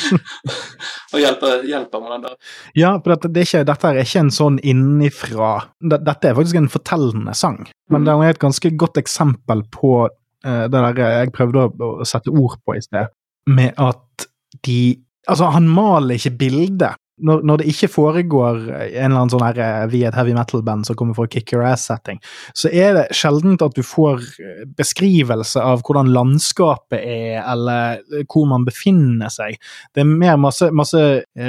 og 1.12 1.18
hjelper, 1.22 1.64
hjelper 1.68 2.02
med 2.02 2.12
den 2.12 2.26
der. 2.26 2.36
Ja, 2.76 2.90
for 2.98 3.14
dette, 3.14 3.30
det 3.32 3.40
er 3.40 3.48
ikke, 3.48 3.62
dette 3.70 3.92
er 3.92 4.00
ikke 4.02 4.24
en 4.26 4.34
sånn 4.36 4.58
innifra 4.60 5.52
Dette 5.80 6.28
er 6.28 6.36
faktisk 6.36 6.60
en 6.60 6.72
fortellende 6.72 7.36
sang, 7.38 7.62
men 7.92 8.04
det 8.04 8.12
den 8.12 8.26
er 8.26 8.34
et 8.34 8.42
ganske 8.42 8.74
godt 8.76 9.00
eksempel 9.00 9.64
på 9.72 9.94
uh, 10.04 10.64
det 10.68 10.76
der 10.76 11.00
jeg 11.00 11.32
prøvde 11.32 11.64
å, 11.64 11.92
å 12.02 12.08
sette 12.08 12.32
ord 12.32 12.58
på 12.66 12.76
i 12.76 12.84
sted, 12.84 13.08
med 13.48 13.80
at 13.80 14.28
de 14.66 14.82
Altså, 15.30 15.52
han 15.54 15.68
maler 15.70 16.18
ikke 16.18 16.32
bildet. 16.34 16.98
Når, 17.22 17.44
når 17.46 17.62
det 17.62 17.68
ikke 17.72 17.90
foregår 17.92 18.60
en 18.66 18.88
eller 18.88 19.20
annen 19.20 19.32
sånn 19.32 19.44
her 19.44 19.60
eh, 19.62 19.86
vi 19.92 20.02
er 20.02 20.10
et 20.10 20.18
heavy 20.18 20.34
metal-band 20.36 20.88
som 20.88 20.98
kommer 20.98 21.16
for 21.16 21.28
å 21.28 21.32
kick 21.32 21.54
your 21.54 21.64
ass-setting, 21.66 22.20
så 22.58 22.70
er 22.72 22.96
det 22.98 23.06
sjeldent 23.16 23.64
at 23.64 23.76
du 23.78 23.82
får 23.86 24.24
eh, 24.42 24.64
beskrivelse 24.78 25.62
av 25.62 25.84
hvordan 25.86 26.12
landskapet 26.14 26.98
er, 26.98 27.38
eller 27.42 28.02
eh, 28.02 28.26
hvor 28.26 28.48
man 28.50 28.66
befinner 28.68 29.32
seg. 29.32 29.60
Det 29.94 30.04
er 30.04 30.10
mer 30.10 30.40
masse, 30.40 30.70
masse 30.74 31.02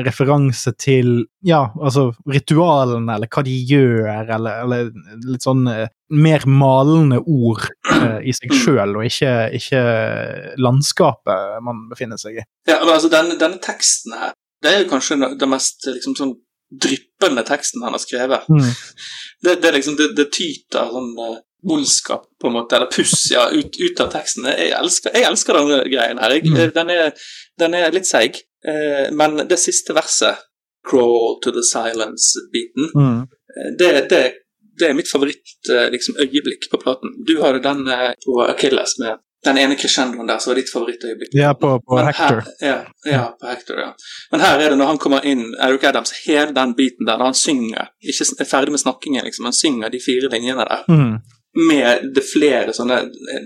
referanse 0.08 0.76
til 0.80 1.26
ja, 1.44 1.66
altså 1.82 2.12
ritualene, 2.30 3.18
eller 3.18 3.32
hva 3.32 3.44
de 3.46 3.58
gjør, 3.68 4.08
eller, 4.24 4.64
eller 4.64 4.94
litt 5.28 5.44
sånn 5.44 5.66
mer 6.14 6.46
malende 6.48 7.20
ord 7.20 7.66
eh, 7.94 8.20
i 8.30 8.34
seg 8.36 8.54
sjøl, 8.54 8.96
og 8.98 9.08
ikke, 9.08 9.34
ikke 9.58 9.82
landskapet 10.62 11.60
man 11.66 11.88
befinner 11.92 12.20
seg 12.22 12.42
i. 12.42 12.46
Ja, 12.70 12.80
men 12.84 12.94
altså 12.96 13.12
denne, 13.12 13.38
denne 13.42 13.62
teksten 13.64 14.16
her, 14.18 14.34
det 14.64 14.72
er 14.72 14.84
jo 14.84 14.90
kanskje 14.92 15.18
den 15.40 15.52
mest 15.52 15.86
liksom 15.90 16.16
sånn 16.18 16.34
dryppende 16.84 17.44
teksten 17.46 17.84
han 17.86 17.94
har 17.94 18.02
skrevet. 18.02 18.48
Mm. 18.50 18.70
Det, 19.44 19.56
det 19.62 19.72
liksom, 19.76 19.98
det, 20.00 20.08
det 20.18 20.30
tyter 20.34 20.90
sånn 20.90 21.12
uh, 21.20 21.36
ondskap, 21.74 22.26
på 22.42 22.50
en 22.50 22.56
måte, 22.58 22.76
eller 22.76 22.90
puss, 22.92 23.28
ja, 23.32 23.46
ut, 23.54 23.78
ut 23.80 24.00
av 24.04 24.10
teksten. 24.12 24.48
Jeg 24.52 24.74
elsker, 24.76 25.14
jeg 25.16 25.28
elsker 25.30 25.60
denne 25.60 25.78
greien 25.88 26.20
her. 26.20 26.34
Jeg, 26.36 26.48
Mm. 26.50 26.58
eh, 26.60 26.72
den, 26.76 26.90
er, 26.92 27.14
den 27.62 27.78
er 27.80 27.94
litt 27.96 28.08
seig, 28.10 28.42
eh, 28.68 29.12
men 29.16 29.46
det 29.48 29.60
siste 29.62 29.96
verset, 29.96 30.42
'Crawl 30.84 31.38
to 31.44 31.52
the 31.56 31.64
silence'-biten, 31.64 32.90
Mm. 33.00 33.22
det, 33.80 34.10
det, 34.12 34.24
det 34.80 34.90
er 34.90 34.94
mitt 34.98 35.08
favoritt-øyeblikk 35.08 35.94
liksom, 35.94 36.72
på 36.72 36.82
platen. 36.82 37.14
Du 37.28 37.40
har 37.40 37.60
den 37.60 37.86
på 38.26 38.42
Achilles 38.50 38.98
med 39.00 39.20
den 39.46 39.58
ene 39.60 39.76
crescendoen 39.76 40.28
der 40.30 40.40
som 40.40 40.52
var 40.54 40.60
ditt 40.62 40.70
favorittøyeblikk. 40.72 41.34
Ja, 41.36 41.52
på, 41.60 41.74
på 41.84 42.00
Hector. 42.00 42.42
Her, 42.62 42.64
ja, 42.64 42.78
ja, 43.12 43.24
på 43.40 43.48
Hector, 43.52 43.80
ja. 43.84 43.90
Men 44.32 44.44
her 44.46 44.60
er 44.64 44.70
det 44.74 44.78
når 44.80 44.92
han 44.94 45.02
kommer 45.04 45.26
inn, 45.28 45.46
Eric 45.62 45.84
Adams, 45.90 46.14
hele 46.26 46.54
den 46.56 46.74
biten 46.78 47.06
der, 47.10 47.18
når 47.20 47.32
han 47.34 47.40
synger, 47.40 47.90
ikke 48.02 48.28
er 48.40 48.50
ferdig 48.50 48.72
med 48.76 48.84
snakkingen, 48.84 49.26
liksom, 49.28 49.50
han 49.50 49.58
synger 49.58 49.92
de 49.94 50.00
fire 50.04 50.30
linjene 50.32 50.66
der, 50.70 50.84
Mm. 50.88 51.18
med 51.70 52.08
det 52.16 52.24
flere 52.26 52.72
sånne, 52.74 52.96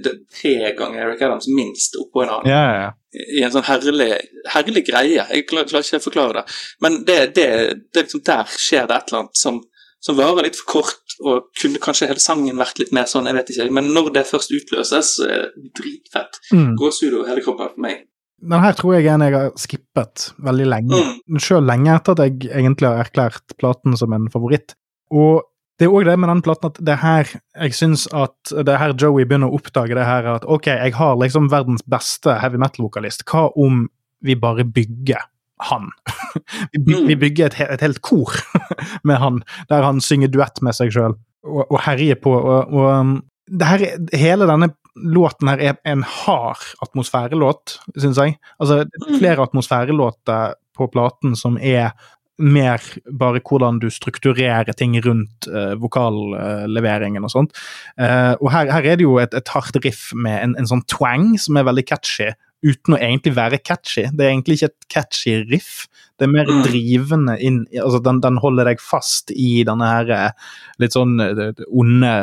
det, 0.04 0.14
tre 0.38 0.70
ganger 0.78 1.02
Eric 1.10 1.22
Adams 1.28 1.48
minst 1.52 1.98
oppå 2.00 2.22
en 2.24 2.30
annen, 2.38 2.48
Ja, 2.54 2.62
ja, 2.70 2.78
ja. 2.86 2.92
i 3.40 3.42
en 3.44 3.52
sånn 3.52 3.66
herlig, 3.68 4.14
herlig 4.54 4.86
greie. 4.88 5.26
Jeg 5.34 5.48
klarer, 5.50 5.68
klarer 5.68 5.84
ikke 5.90 6.00
å 6.00 6.06
forklare 6.06 6.34
det. 6.38 6.46
Men 6.86 7.02
det, 7.08 7.18
det, 7.36 7.48
det 7.94 8.06
liksom 8.06 8.22
der 8.30 8.46
skjer 8.54 8.88
det 8.88 8.96
et 9.02 9.10
eller 9.12 9.26
annet 9.26 9.42
som, 9.42 9.58
som 10.00 10.16
varer 10.16 10.46
litt 10.48 10.56
for 10.62 10.70
kort, 10.78 11.07
og 11.24 11.48
kunne 11.58 11.82
kanskje 11.82 12.10
hele 12.12 12.22
sangen 12.22 12.60
vært 12.60 12.82
litt 12.82 12.94
mer 12.96 13.10
sånn, 13.10 13.30
jeg 13.30 13.38
vet 13.40 13.50
ikke, 13.54 13.68
men 13.74 13.90
når 13.96 14.12
det 14.18 14.28
først 14.30 14.54
utløses, 14.54 15.16
så 15.18 15.28
er 15.32 15.44
det 15.46 15.72
dritfett. 15.80 16.40
Mm. 16.54 16.76
Gåsehud 16.80 17.18
over 17.18 17.32
hele 17.32 17.46
kroppen 17.46 17.74
for 17.74 17.86
meg. 17.88 18.06
Den 18.38 18.62
her 18.62 18.76
tror 18.78 18.94
jeg 18.94 19.08
er 19.08 19.16
en 19.16 19.26
jeg 19.26 19.34
har 19.34 19.54
skippet 19.58 20.28
veldig 20.46 20.68
lenge. 20.70 20.98
Mm. 21.26 21.40
Sjøl 21.42 21.66
lenge 21.66 21.96
etter 21.96 22.14
at 22.14 22.26
jeg 22.28 22.52
egentlig 22.52 22.90
har 22.92 23.08
erklært 23.08 23.56
platen 23.58 23.98
som 23.98 24.14
en 24.14 24.28
favoritt. 24.34 24.76
Og 25.10 25.42
det 25.78 25.88
er 25.88 25.94
òg 25.94 26.08
det 26.08 26.18
med 26.22 26.30
den 26.32 26.44
platen 26.46 26.72
at 26.72 26.78
det 26.82 26.94
er 26.96 27.02
her 27.02 27.32
jeg 27.34 27.78
syns 27.78 28.08
at 28.10 28.54
det 28.54 28.74
er 28.74 28.82
her 28.82 28.94
Joey 28.98 29.28
begynner 29.30 29.50
å 29.50 29.58
oppdage 29.58 29.98
det 29.98 30.06
her 30.06 30.30
at 30.32 30.46
ok, 30.50 30.70
jeg 30.74 30.96
har 30.98 31.18
liksom 31.22 31.50
verdens 31.54 31.86
beste 31.90 32.34
heavy 32.42 32.62
metal-vokalist. 32.62 33.26
Hva 33.30 33.48
om 33.58 33.86
vi 34.26 34.38
bare 34.38 34.66
bygger 34.66 35.26
han? 35.60 35.90
vi, 36.74 36.94
Mm. 36.96 37.08
vi 37.08 37.16
bygger 37.16 37.46
et, 37.50 37.60
et 37.78 37.82
helt 37.82 38.02
kor 38.06 38.34
med 39.08 39.18
han, 39.22 39.40
der 39.70 39.84
han 39.84 40.02
synger 40.04 40.28
duett 40.34 40.62
med 40.62 40.76
seg 40.78 40.92
sjøl 40.94 41.16
og, 41.48 41.64
og 41.72 41.80
herjer 41.86 42.20
på. 42.22 42.34
Og, 42.38 42.74
og 42.74 42.92
um, 43.00 43.16
det 43.48 43.68
her, 43.70 43.86
er- 43.88 44.18
hele 44.20 44.46
denne 44.50 44.72
låten 44.98 45.48
her 45.52 45.62
er 45.62 45.76
en 45.86 46.02
hard 46.04 46.62
atmosfærelåt, 46.82 47.78
syns 47.98 48.18
jeg. 48.18 48.38
Altså, 48.60 48.84
Mm. 49.08 49.18
flere 49.20 49.44
atmosfærelåter 49.46 50.54
på 50.78 50.88
platen 50.94 51.36
som 51.38 51.58
er 51.62 51.92
mer 52.38 52.82
bare 53.18 53.40
hvordan 53.42 53.80
du 53.82 53.88
strukturerer 53.90 54.74
ting 54.78 54.94
rundt 55.06 55.48
uh, 55.50 55.74
vokalleveringen 55.82 57.24
og 57.26 57.32
sånt. 57.34 57.56
Uh, 57.98 58.36
og 58.42 58.52
her, 58.54 58.70
her 58.72 58.86
er 58.92 59.00
det 59.00 59.06
jo 59.08 59.16
et, 59.22 59.34
et 59.34 59.50
hardt 59.54 59.80
riff 59.86 60.12
med 60.14 60.38
en, 60.44 60.54
en 60.60 60.70
sånn 60.70 60.84
twang 60.92 61.32
som 61.42 61.58
er 61.58 61.66
veldig 61.70 61.86
catchy, 61.90 62.30
uten 62.66 62.96
å 62.96 63.00
egentlig 63.00 63.36
være 63.38 63.60
catchy. 63.62 64.08
Det 64.14 64.26
er 64.26 64.32
egentlig 64.32 64.58
ikke 64.58 64.70
et 64.72 64.88
catchy 64.94 65.36
riff. 65.52 65.88
Det 66.18 66.26
er 66.26 66.32
mer 66.34 66.48
Mm. 66.50 66.64
drivende 66.66 67.36
inn 67.40 67.60
altså 67.78 68.00
den, 68.04 68.20
den 68.24 68.40
holder 68.42 68.66
deg 68.66 68.80
fast 68.82 69.30
i 69.30 69.64
denne 69.68 69.86
her 69.86 70.10
eh, 70.10 70.32
litt 70.82 70.96
sånn 70.98 71.20
eh, 71.22 71.52
onde, 71.70 72.14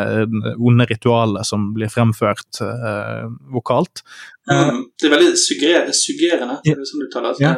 onde 0.59 0.87
ritualet 0.91 1.47
som 1.47 1.69
blir 1.77 1.93
fremført 1.93 2.59
uh, 2.61 3.31
vokalt. 3.55 4.03
Um, 4.51 4.89
Det 4.99 5.07
er 5.07 5.15
veldig 5.15 5.37
suggerer, 5.39 5.93
suggererende, 5.95 6.59
er 6.67 6.81
det 6.81 6.89
sånn 6.91 7.05
du 7.05 7.11
taler? 7.13 7.39
Ja. 7.39 7.55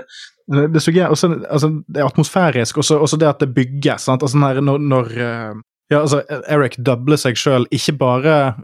Det, 0.47 0.69
det, 0.77 1.09
også, 1.09 1.33
altså, 1.51 1.73
det 1.89 2.03
er 2.03 2.07
atmosfærisk, 2.07 2.77
også, 2.79 3.01
også 3.03 3.17
det 3.19 3.27
at 3.33 3.41
det 3.43 3.55
bygges. 3.57 4.05
Sant? 4.07 4.23
Altså, 4.23 4.39
når, 4.39 4.61
når, 4.79 5.11
eh, 5.17 5.57
ja, 5.87 6.01
altså, 6.01 6.19
Eric 6.51 6.75
dubler 6.83 7.19
seg 7.21 7.37
sjøl, 7.39 7.65
ikke, 7.71 7.95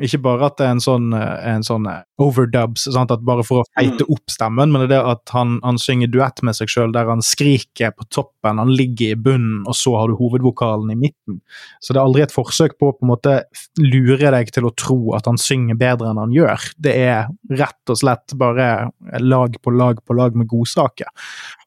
ikke 0.03 0.19
bare 0.25 0.49
at 0.49 0.57
det 0.59 0.65
er 0.67 0.73
en 0.75 0.83
sånn, 0.83 1.13
eh, 1.15 1.45
en 1.53 1.63
sånn 1.63 1.85
eh, 1.87 2.01
overdubs, 2.23 2.89
sant? 2.91 3.13
at 3.15 3.23
bare 3.23 3.45
for 3.47 3.63
å 3.63 3.67
feite 3.79 4.09
opp 4.11 4.33
stemmen, 4.33 4.73
men 4.75 4.83
det 4.83 4.89
er 4.89 4.93
det 4.97 5.13
at 5.13 5.33
han, 5.37 5.61
han 5.63 5.79
synger 5.79 6.11
duett 6.11 6.43
med 6.43 6.59
seg 6.59 6.73
sjøl, 6.73 6.91
der 6.95 7.07
han 7.07 7.23
skriker 7.23 7.95
på 7.95 8.09
toppen, 8.11 8.59
han 8.59 8.73
ligger 8.75 9.15
i 9.15 9.21
bunnen, 9.29 9.61
og 9.71 9.79
så 9.79 9.95
har 10.01 10.11
du 10.11 10.17
hovedvokalen 10.19 10.91
i 10.91 10.99
midten. 10.99 11.39
Så 11.79 11.95
det 11.95 12.01
er 12.01 12.09
aldri 12.09 12.25
et 12.27 12.35
forsøk 12.35 12.75
på 12.81 12.91
å 12.91 12.97
på 12.97 13.07
en 13.07 13.13
måte 13.13 13.37
lure 13.79 14.35
deg 14.35 14.51
til 14.55 14.67
å 14.67 14.75
tro 14.75 15.15
at 15.15 15.31
han 15.31 15.39
synger 15.39 15.79
bedre 15.79 16.11
enn 16.11 16.21
han 16.25 16.35
gjør. 16.35 16.67
Det 16.83 16.97
er 17.05 17.31
rett 17.55 17.95
og 17.95 18.03
slett 18.03 18.35
bare 18.39 18.69
lag 19.23 19.63
på 19.63 19.77
lag 19.79 20.03
på 20.03 20.19
lag 20.19 20.35
med 20.39 20.51
godsaker. 20.51 21.15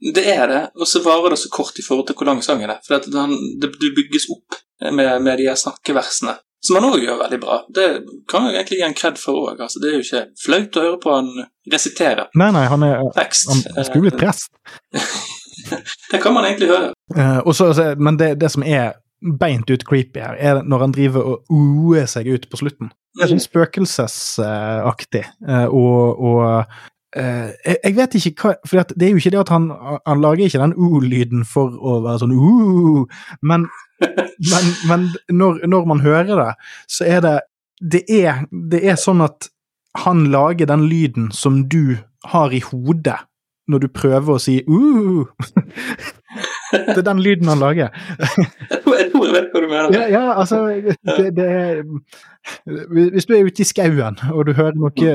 Det 0.03 0.27
er 0.35 0.45
det, 0.51 0.61
og 0.75 0.91
så 0.91 0.99
varer 1.05 1.31
det 1.31 1.41
så 1.45 1.51
kort 1.53 1.79
i 1.79 1.85
forhold 1.85 2.09
til 2.11 2.19
hvor 2.19 2.33
lang 2.33 2.43
sangen 2.43 2.75
er. 2.75 2.83
For 2.83 2.99
det, 2.99 3.25
det 3.63 3.95
bygges 3.95 4.27
opp 4.35 4.59
med, 4.81 5.21
med 5.21 5.37
de 5.37 5.47
her 5.49 5.55
snakkeversene, 5.59 6.35
som 6.65 6.75
han 6.79 6.87
òg 6.89 6.99
gjør 7.03 7.19
veldig 7.23 7.39
bra. 7.43 7.59
Det 7.75 7.85
kan 8.31 8.47
jeg 8.49 8.55
egentlig 8.57 8.79
gi 8.81 8.85
en 8.87 8.97
kred 8.97 9.17
for 9.21 9.51
òg. 9.51 9.61
Altså, 9.61 9.79
det 9.83 9.89
er 9.91 9.97
jo 9.99 10.03
ikke 10.05 10.23
flaut 10.45 10.77
å 10.81 10.85
høre 10.87 10.99
på 11.03 11.13
han 11.15 11.29
resitere 11.71 12.27
Nei, 12.35 12.51
nei, 12.51 12.65
han 12.69 12.83
er 12.83 13.01
tekst. 13.15 13.47
han 13.49 13.85
skulle 13.87 14.09
blitt 14.09 14.19
prest. 14.21 14.49
Det 16.11 16.19
kan 16.21 16.33
man 16.35 16.45
egentlig 16.45 16.67
høre. 16.69 16.91
Uh, 17.17 17.39
og 17.45 17.55
så- 17.55 17.73
så- 17.73 17.95
men 17.97 18.17
det, 18.19 18.39
det 18.39 18.51
som 18.51 18.63
er 18.63 18.91
beint 19.39 19.69
ut 19.71 19.85
creepy 19.87 20.19
her, 20.19 20.35
er 20.37 20.61
når 20.63 20.79
han 20.79 20.91
driver 20.93 21.21
og 21.23 21.43
oer 21.49 22.05
seg 22.05 22.27
ut 22.27 22.45
på 22.51 22.57
slutten. 22.59 22.91
Det 23.17 23.23
er 23.23 23.31
sånn 23.31 23.41
spøkelsesaktig. 23.49 25.23
Uh, 25.47 25.65
og 25.73 26.19
og 26.31 26.65
Uh, 27.15 27.47
jeg, 27.65 27.77
jeg 27.83 27.95
vet 27.95 28.15
ikke 28.19 28.41
hva 28.43 28.53
For 28.67 28.83
det 28.91 29.05
er 29.07 29.11
jo 29.13 29.19
ikke 29.21 29.31
det 29.31 29.39
at 29.39 29.49
han, 29.53 29.69
han 30.05 30.19
lager 30.19 30.49
ikke 30.49 30.59
den 30.59 30.73
o-lyden 30.75 31.45
for 31.47 31.71
å 31.71 31.93
være 32.03 32.19
sånn 32.25 32.33
o 32.35 33.05
men, 33.41 33.63
men, 33.99 34.71
men 34.89 35.05
når, 35.29 35.61
når 35.67 35.85
man 35.89 36.03
hører 36.03 36.33
det, 36.41 36.51
så 36.91 37.07
er 37.07 37.21
det 37.25 37.35
det 37.81 38.05
er, 38.07 38.45
det 38.51 38.81
er 38.87 38.99
sånn 38.99 39.23
at 39.25 39.49
han 40.05 40.25
lager 40.31 40.67
den 40.69 40.85
lyden 40.89 41.31
som 41.35 41.65
du 41.71 41.97
har 42.31 42.53
i 42.55 42.61
hodet 42.63 43.19
når 43.71 43.81
du 43.81 43.87
prøver 43.89 44.35
å 44.35 44.41
si 44.41 44.59
uh. 44.67 45.25
Det 46.75 46.97
er 46.97 47.05
den 47.05 47.21
lyden 47.23 47.47
han 47.47 47.61
lager. 47.61 47.93
Jeg 48.17 48.79
tror 48.83 48.95
jeg, 48.97 49.11
vet 49.31 49.51
hva 49.53 49.61
du 49.61 49.67
mener. 49.69 49.93
Ja, 49.95 50.05
ja 50.11 50.23
altså 50.33 50.57
det, 50.67 51.29
det 51.37 51.45
er 51.45 51.83
Hvis 52.91 53.27
du 53.29 53.35
er 53.37 53.47
ute 53.47 53.63
i 53.63 53.67
skauen 53.67 54.17
og 54.33 54.41
du 54.49 54.51
hører 54.57 54.75
noe 54.75 55.13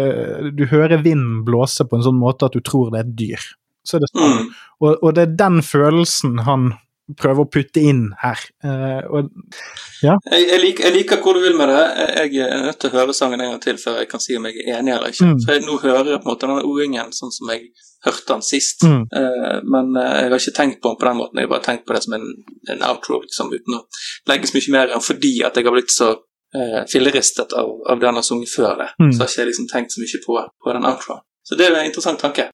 Du 0.57 0.65
hører 0.71 1.03
vinden 1.05 1.43
blåse 1.45 1.85
på 1.85 1.99
en 1.99 2.07
sånn 2.07 2.21
måte 2.21 2.49
at 2.49 2.57
du 2.57 2.63
tror 2.65 2.95
det 2.95 3.03
er 3.03 3.09
et 3.09 3.19
dyr, 3.19 3.49
så 3.85 3.99
er 3.99 4.05
det 4.05 4.13
sånn. 4.13 4.39
Mm. 4.39 4.55
Og, 4.81 4.95
og 4.95 5.13
det 5.19 5.27
er 5.27 5.37
den 5.43 5.61
følelsen 5.67 6.41
han 6.47 6.71
prøver 7.19 7.45
å 7.45 7.51
putte 7.51 7.83
inn 7.83 8.09
her. 8.23 8.41
Eh, 8.65 9.03
og 9.11 9.31
Jeg, 10.01 10.17
jeg, 10.33 10.59
liker, 10.63 10.87
jeg 10.89 10.95
liker 10.95 11.21
hvor 11.21 11.37
du 11.37 11.43
vil 11.45 11.57
med 11.59 11.69
det. 11.69 11.83
Jeg 12.31 12.47
er 12.47 12.65
nødt 12.65 12.79
til 12.81 12.91
å 12.91 12.97
høre 12.99 13.15
sangen 13.17 13.43
en 13.43 13.53
gang 13.53 13.63
til 13.63 13.79
før 13.81 14.01
jeg 14.01 14.09
kan 14.11 14.23
si 14.23 14.39
om 14.39 14.49
jeg 14.49 14.63
er 14.63 14.79
enig 14.79 14.95
eller 14.95 15.13
ikke. 15.13 15.29
Mm. 15.29 15.39
For 15.45 15.57
jeg, 15.57 15.65
nå 15.67 15.77
hører 15.83 16.13
jeg 16.15 16.23
på 16.23 16.29
en 16.29 16.33
måte 16.33 16.49
denne 16.49 16.67
o-ingen 16.69 17.13
sånn 17.17 17.35
som 17.35 17.53
jeg 17.53 17.69
hørte 18.05 18.33
den 18.33 18.43
sist. 18.43 18.85
Mm. 18.87 19.03
Uh, 19.13 19.59
men 19.75 19.93
eh, 20.01 20.17
jeg 20.23 20.33
har 20.33 20.39
ikke 20.41 20.57
tenkt 20.57 20.81
på 20.81 20.93
den 20.93 21.01
på 21.01 21.09
den 21.09 21.21
måten. 21.21 21.41
Jeg 21.41 21.49
har 21.49 21.55
bare 21.55 21.67
tenkt 21.67 21.87
på 21.87 21.97
det 21.97 22.03
som 22.07 22.17
en, 22.17 22.27
en 22.75 22.85
outro, 22.89 23.21
liksom, 23.27 23.53
uten 23.53 23.77
å 23.77 23.85
legge 24.31 24.51
så 24.51 24.57
mye 24.57 24.77
mer 24.77 24.95
enn 24.95 25.05
fordi 25.05 25.35
at 25.47 25.59
jeg 25.59 25.69
har 25.69 25.77
blitt 25.77 25.95
så 25.95 26.13
uh, 26.17 26.81
filleristet 26.91 27.53
av, 27.61 27.75
av 27.93 28.01
det 28.01 28.09
han 28.09 28.21
har 28.21 28.27
sunget 28.27 28.55
før 28.55 28.79
det. 28.81 28.89
Mm. 29.03 29.13
Så 29.13 29.25
har 29.25 29.33
ikke 29.33 29.43
jeg 29.43 29.51
liksom 29.53 29.69
tenkt 29.75 29.97
så 29.97 30.05
mye 30.05 30.23
på, 30.25 30.39
på 30.65 30.79
den 30.79 30.89
outroen. 30.93 31.27
Så 31.45 31.59
det 31.59 31.67
er 31.67 31.77
en 31.77 31.89
interessant 31.89 32.21
tanke. 32.23 32.51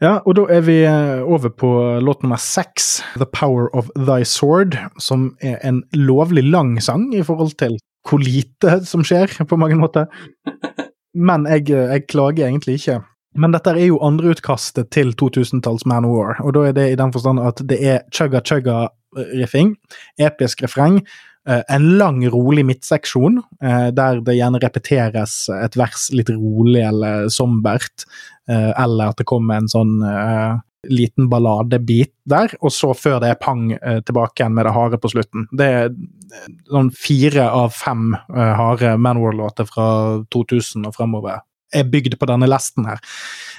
Ja, 0.00 0.14
og 0.24 0.38
da 0.38 0.46
er 0.48 0.62
vi 0.64 0.78
eh, 0.88 1.20
over 1.20 1.52
på 1.52 1.70
låt 2.00 2.22
nummer 2.24 2.40
seks, 2.40 3.02
The 3.20 3.26
Power 3.28 3.68
of 3.76 3.90
Thy 3.98 4.24
Sword, 4.24 4.78
som 4.96 5.34
er 5.44 5.58
en 5.66 5.82
lovlig 5.92 6.46
lang 6.48 6.78
sang 6.80 7.10
i 7.12 7.20
forhold 7.24 7.52
til 7.60 7.76
hvor 8.08 8.22
lite 8.24 8.78
som 8.88 9.04
skjer, 9.04 9.28
på 9.44 9.58
mange 9.60 9.76
måter. 9.76 10.08
Men 11.28 11.44
jeg, 11.44 11.68
eh, 11.68 11.92
jeg 11.92 12.06
klager 12.08 12.48
egentlig 12.48 12.78
ikke. 12.80 13.02
Men 13.36 13.52
dette 13.52 13.76
er 13.76 13.90
jo 13.90 14.00
andreutkastet 14.02 14.88
til 14.90 15.12
2000-talls 15.20 15.84
Man 15.86 16.08
of 16.08 16.16
War, 16.16 16.40
og 16.40 16.56
da 16.56 16.64
er 16.70 16.78
det 16.80 16.88
i 16.90 16.98
den 16.98 17.12
forstand 17.12 17.44
at 17.44 17.60
det 17.68 17.78
er 17.84 18.00
chugga-chugga-riffing, 18.16 19.74
episk 20.18 20.64
refreng, 20.64 21.02
eh, 21.44 21.60
en 21.68 21.90
lang, 22.00 22.24
rolig 22.32 22.64
midtseksjon, 22.66 23.42
der 23.60 24.24
det 24.24 24.40
gjerne 24.40 24.64
repeteres 24.64 25.42
et 25.60 25.76
vers 25.76 26.08
litt 26.16 26.32
rolig 26.32 26.88
eller 26.88 27.28
sombert, 27.28 28.08
eller 28.50 29.12
at 29.12 29.20
det 29.20 29.28
kommer 29.28 29.60
en 29.60 29.70
sånn 29.70 30.00
eh, 30.02 30.58
liten 30.88 31.28
balladebit 31.28 32.12
der, 32.28 32.54
og 32.60 32.72
så 32.72 32.92
før 32.96 33.18
det 33.22 33.34
er 33.34 33.40
pang 33.40 33.68
eh, 33.76 34.00
tilbake 34.06 34.40
igjen 34.40 34.54
med 34.56 34.66
det 34.66 34.74
harde 34.74 35.00
på 35.00 35.10
slutten. 35.12 35.46
Det 35.56 35.66
er 35.66 35.90
eh, 35.90 36.46
sånn 36.70 36.90
fire 36.96 37.48
av 37.52 37.74
fem 37.76 38.14
eh, 38.14 38.52
harde 38.56 38.94
Manwar-låter 38.96 39.68
fra 39.68 39.88
2000 40.32 40.88
og 40.88 40.96
fremover 40.96 41.42
er 41.76 41.86
bygd 41.86 42.16
på 42.18 42.26
denne 42.26 42.48
lesten 42.50 42.88
her. 42.88 43.02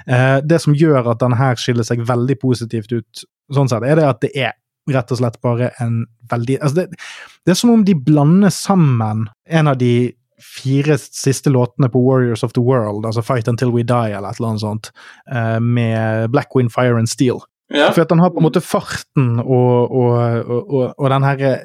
Eh, 0.07 0.39
det 0.43 0.59
som 0.63 0.75
gjør 0.77 1.13
at 1.13 1.21
denne 1.21 1.37
her 1.39 1.59
skiller 1.61 1.87
seg 1.87 2.01
veldig 2.07 2.39
positivt 2.41 2.91
ut, 2.95 3.25
sånn 3.53 3.69
sett, 3.71 3.85
er 3.85 3.99
det 3.99 4.07
at 4.07 4.25
det 4.25 4.33
er 4.47 4.57
rett 4.89 5.13
og 5.13 5.19
slett 5.19 5.37
bare 5.45 5.69
en 5.83 6.01
veldig 6.31 6.55
altså 6.57 6.79
det, 6.79 6.97
det 7.45 7.53
er 7.53 7.57
som 7.59 7.69
om 7.69 7.83
de 7.85 7.93
blander 7.93 8.49
sammen 8.49 9.27
en 9.45 9.69
av 9.69 9.77
de 9.77 10.09
fire 10.43 10.97
siste 10.97 11.49
låtene 11.53 11.89
på 11.93 12.01
Warriors 12.03 12.43
of 12.43 12.53
the 12.57 12.63
World, 12.65 13.05
altså 13.05 13.23
Fight 13.25 13.47
Until 13.47 13.71
We 13.73 13.83
Die 13.87 14.11
eller 14.17 14.29
et 14.33 14.39
eller 14.39 14.49
annet 14.53 14.65
sånt, 14.65 14.91
eh, 15.31 15.59
med 15.59 16.29
Black 16.33 16.55
Wind, 16.55 16.71
Fire 16.73 16.97
and 16.99 17.09
Steel. 17.09 17.39
Ja. 17.73 17.91
For 17.95 18.03
at 18.03 18.09
han 18.11 18.19
har 18.19 18.33
på 18.33 18.41
en 18.41 18.47
måte 18.49 18.59
farten 18.61 19.37
og, 19.39 19.91
og, 19.95 20.49
og, 20.51 20.81
og, 20.97 21.05
den 21.13 21.23
her 21.23 21.61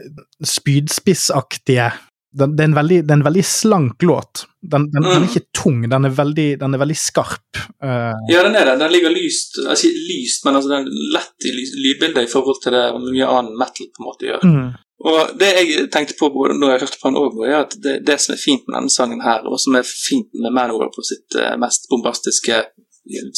spydspissaktige 0.46 1.88
den, 2.36 2.52
det, 2.56 2.66
er 2.68 2.82
det 2.84 3.10
er 3.10 3.16
en 3.16 3.24
veldig 3.24 3.44
slank 3.48 4.02
låt. 4.04 4.42
Den, 4.60 4.90
den, 4.92 5.02
den 5.02 5.12
er 5.12 5.22
Mm. 5.22 5.28
ikke 5.30 5.46
tung, 5.56 5.78
den 5.88 6.04
er 6.04 6.12
veldig, 6.12 6.58
den 6.60 6.74
er 6.74 6.78
veldig 6.82 6.96
skarp. 7.00 7.60
Uh, 7.82 8.12
Ja, 8.28 8.42
den 8.44 8.54
er 8.54 8.66
det. 8.68 8.74
Den 8.82 8.92
ligger 8.92 9.10
lyst 9.14 9.56
altså, 9.62 9.86
sier 9.86 9.96
lyst, 10.10 10.44
men 10.44 10.54
altså, 10.58 10.68
den 10.74 10.84
er 10.84 11.16
lett 11.16 11.46
i 11.48 11.54
lydbildet 11.56 12.26
i 12.26 12.32
forhold 12.32 12.60
til 12.62 12.76
det 12.76 12.84
mye 13.06 13.30
annen 13.38 13.56
metal 13.56 13.88
på 13.88 14.02
en 14.02 14.08
måte 14.10 14.28
gjør. 14.28 14.44
mm, 14.44 14.68
Og 15.04 15.36
det 15.38 15.48
jeg 15.52 15.88
tenkte 15.92 16.16
på 16.16 16.30
når 16.32 16.70
jeg 16.70 16.82
hørte 16.86 17.00
på 17.00 17.10
han 17.10 17.18
òg, 17.20 17.36
er 17.44 17.58
at 17.58 17.76
det, 17.84 17.98
det 18.08 18.16
som 18.22 18.32
er 18.32 18.40
fint 18.40 18.64
med 18.64 18.78
denne 18.78 18.92
sangen 18.92 19.20
her, 19.20 19.44
og 19.44 19.60
som 19.60 19.76
er 19.76 19.84
fint 19.84 20.30
med 20.40 20.54
Manowar 20.56 20.88
på 20.94 21.04
sitt 21.04 21.36
eh, 21.36 21.56
mest 21.60 21.88
bombastiske 21.90 22.62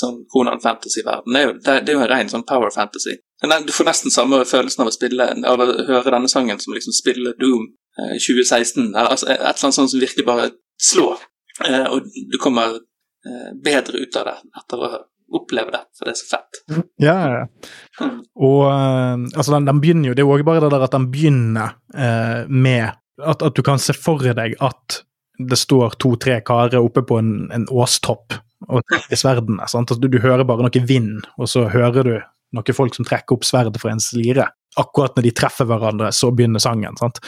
sånn 0.00 0.22
Conan 0.32 0.60
Fantasy-verden, 0.62 1.34
det, 1.34 1.80
det, 1.84 1.92
er 1.92 1.96
jo 1.98 2.04
en 2.04 2.10
ren 2.10 2.30
sånn 2.30 2.46
power 2.48 2.72
fantasy. 2.72 3.18
Du 3.42 3.72
får 3.74 3.88
nesten 3.88 4.14
samme 4.14 4.40
følelsen 4.48 4.84
av 4.84 4.90
å 4.90 4.94
spille 4.94 5.26
av 5.46 5.62
å 5.62 5.66
høre 5.90 6.14
denne 6.14 6.30
sangen 6.30 6.60
som 6.62 6.74
liksom 6.74 6.96
spille 6.96 7.34
Doom 7.38 7.68
eh, 8.00 8.16
2016. 8.16 8.94
Altså, 8.96 9.28
et 9.28 9.36
eller 9.36 9.50
annet 9.52 9.76
sånt 9.76 9.92
som 9.92 10.00
virkelig 10.00 10.26
bare 10.26 10.50
slår. 10.90 11.20
Eh, 11.66 11.86
og 11.90 12.08
du 12.32 12.38
kommer 12.42 12.78
eh, 12.78 13.50
bedre 13.64 14.02
ut 14.02 14.18
av 14.18 14.30
det 14.30 14.36
etter 14.62 14.84
å 14.84 14.92
oppleve 15.34 15.72
det, 15.74 15.80
for 15.98 16.08
det 16.08 16.14
er 16.14 16.20
så 16.20 16.28
fett. 16.30 16.60
ja, 17.02 17.16
ja. 17.32 18.08
Og 18.38 18.62
eh, 18.68 19.26
altså, 19.36 19.52
den, 19.56 19.66
den 19.68 19.80
begynner 19.82 20.10
jo 20.10 20.14
Det 20.16 20.22
er 20.22 20.26
jo 20.28 20.32
også 20.36 20.46
bare 20.48 20.62
det 20.64 20.70
der 20.72 20.84
at 20.86 20.94
den 20.94 21.08
begynner 21.12 21.74
eh, 21.94 22.42
med 22.48 22.88
at, 23.18 23.42
at 23.42 23.54
du 23.58 23.62
kan 23.66 23.80
se 23.82 23.92
for 23.98 24.22
deg 24.22 24.54
at 24.62 25.00
det 25.38 25.58
står 25.58 25.94
to-tre 26.02 26.40
karer 26.46 26.80
oppe 26.82 27.02
på 27.06 27.18
en, 27.20 27.32
en 27.54 27.66
åstopp 27.70 28.34
og 28.68 28.82
trekker 28.90 29.18
sverdene. 29.20 29.68
Sant? 29.70 29.90
Altså, 29.92 30.00
du, 30.02 30.08
du 30.10 30.18
hører 30.22 30.42
bare 30.46 30.64
noe 30.66 30.82
vind, 30.88 31.20
og 31.38 31.46
så 31.50 31.68
hører 31.70 32.02
du 32.06 32.14
noen 32.56 32.74
folk 32.74 32.96
som 32.96 33.06
trekker 33.06 33.36
opp 33.36 33.44
sverdet 33.46 33.78
fra 33.78 33.92
en 33.94 34.02
slire. 34.02 34.48
Akkurat 34.80 35.14
når 35.18 35.28
de 35.28 35.32
treffer 35.38 35.68
hverandre, 35.70 36.10
så 36.14 36.32
begynner 36.34 36.62
sangen. 36.62 36.96
sant? 36.98 37.20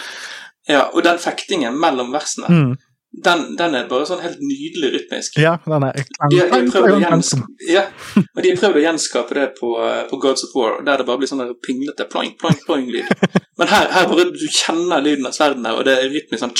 Ja, 0.68 0.88
og 0.90 1.04
den 1.06 1.18
fektingen 1.22 1.78
mellom 1.80 2.10
versene, 2.14 2.50
Mm. 2.50 2.72
Den, 3.10 3.56
den 3.58 3.74
er 3.74 3.88
bare 3.90 4.06
sånn 4.06 4.22
helt 4.22 4.38
nydelig 4.38 4.92
rytmisk. 4.94 5.38
Ja, 5.42 5.56
den 5.64 5.86
er 5.88 5.96
De 5.98 6.28
de 6.30 6.40
har 6.52 6.66
prøvd 6.70 6.92
å 6.94 7.00
gjenskape, 7.02 7.56
ja, 7.74 7.84
og 8.22 8.42
de 8.44 8.52
har 8.52 8.60
prøvd 8.60 8.78
å 8.78 8.84
gjenskape 8.84 9.38
det 9.38 9.46
på, 9.58 9.70
eh, 9.82 10.02
på 10.10 10.18
Gods 10.22 10.46
of 10.46 10.54
War, 10.54 10.78
der 10.86 11.02
det 11.02 11.06
bare 11.08 11.20
blir 11.22 11.30
sånn 11.30 11.42
pinglete 11.66 12.06
ploing, 12.12 12.36
ploing, 12.40 12.60
ploing-lyd. 12.68 13.10
Men 13.58 13.72
her, 13.72 13.90
her 13.94 14.06
bare 14.10 14.28
du 14.30 14.46
kjenner 14.46 15.02
lyden 15.02 15.26
av 15.26 15.34
sverdene, 15.36 15.74
og 15.74 15.86
det 15.88 15.96
er 15.98 16.12
rytmisk 16.12 16.44
sånn 16.44 16.54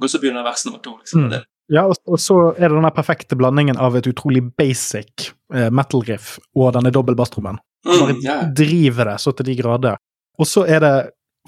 Og 0.00 0.06
så 0.08 0.18
begynner 0.22 0.46
vers 0.46 0.64
nummer 0.64 0.80
to. 0.80 0.94
Liksom. 1.02 1.26
Mm. 1.28 1.44
Ja, 1.72 1.84
og, 1.84 1.98
og 2.08 2.20
så 2.20 2.38
er 2.56 2.70
det 2.70 2.78
den 2.78 2.94
perfekte 2.96 3.36
blandingen 3.36 3.76
av 3.76 3.96
et 3.96 4.08
utrolig 4.08 4.40
basic 4.56 5.28
eh, 5.52 5.68
metal-riff 5.68 6.38
og 6.56 6.72
denne 6.78 6.92
dobbel 6.94 7.18
basstrommen. 7.18 7.60
Bare 7.84 8.14
mm, 8.14 8.22
yeah. 8.24 8.46
driver 8.56 9.12
det 9.12 9.18
så 9.20 9.34
til 9.36 9.50
de 9.50 9.58
grader. 9.58 10.00
Og 10.40 10.48
så 10.48 10.64
er 10.64 10.80
det 10.80 10.94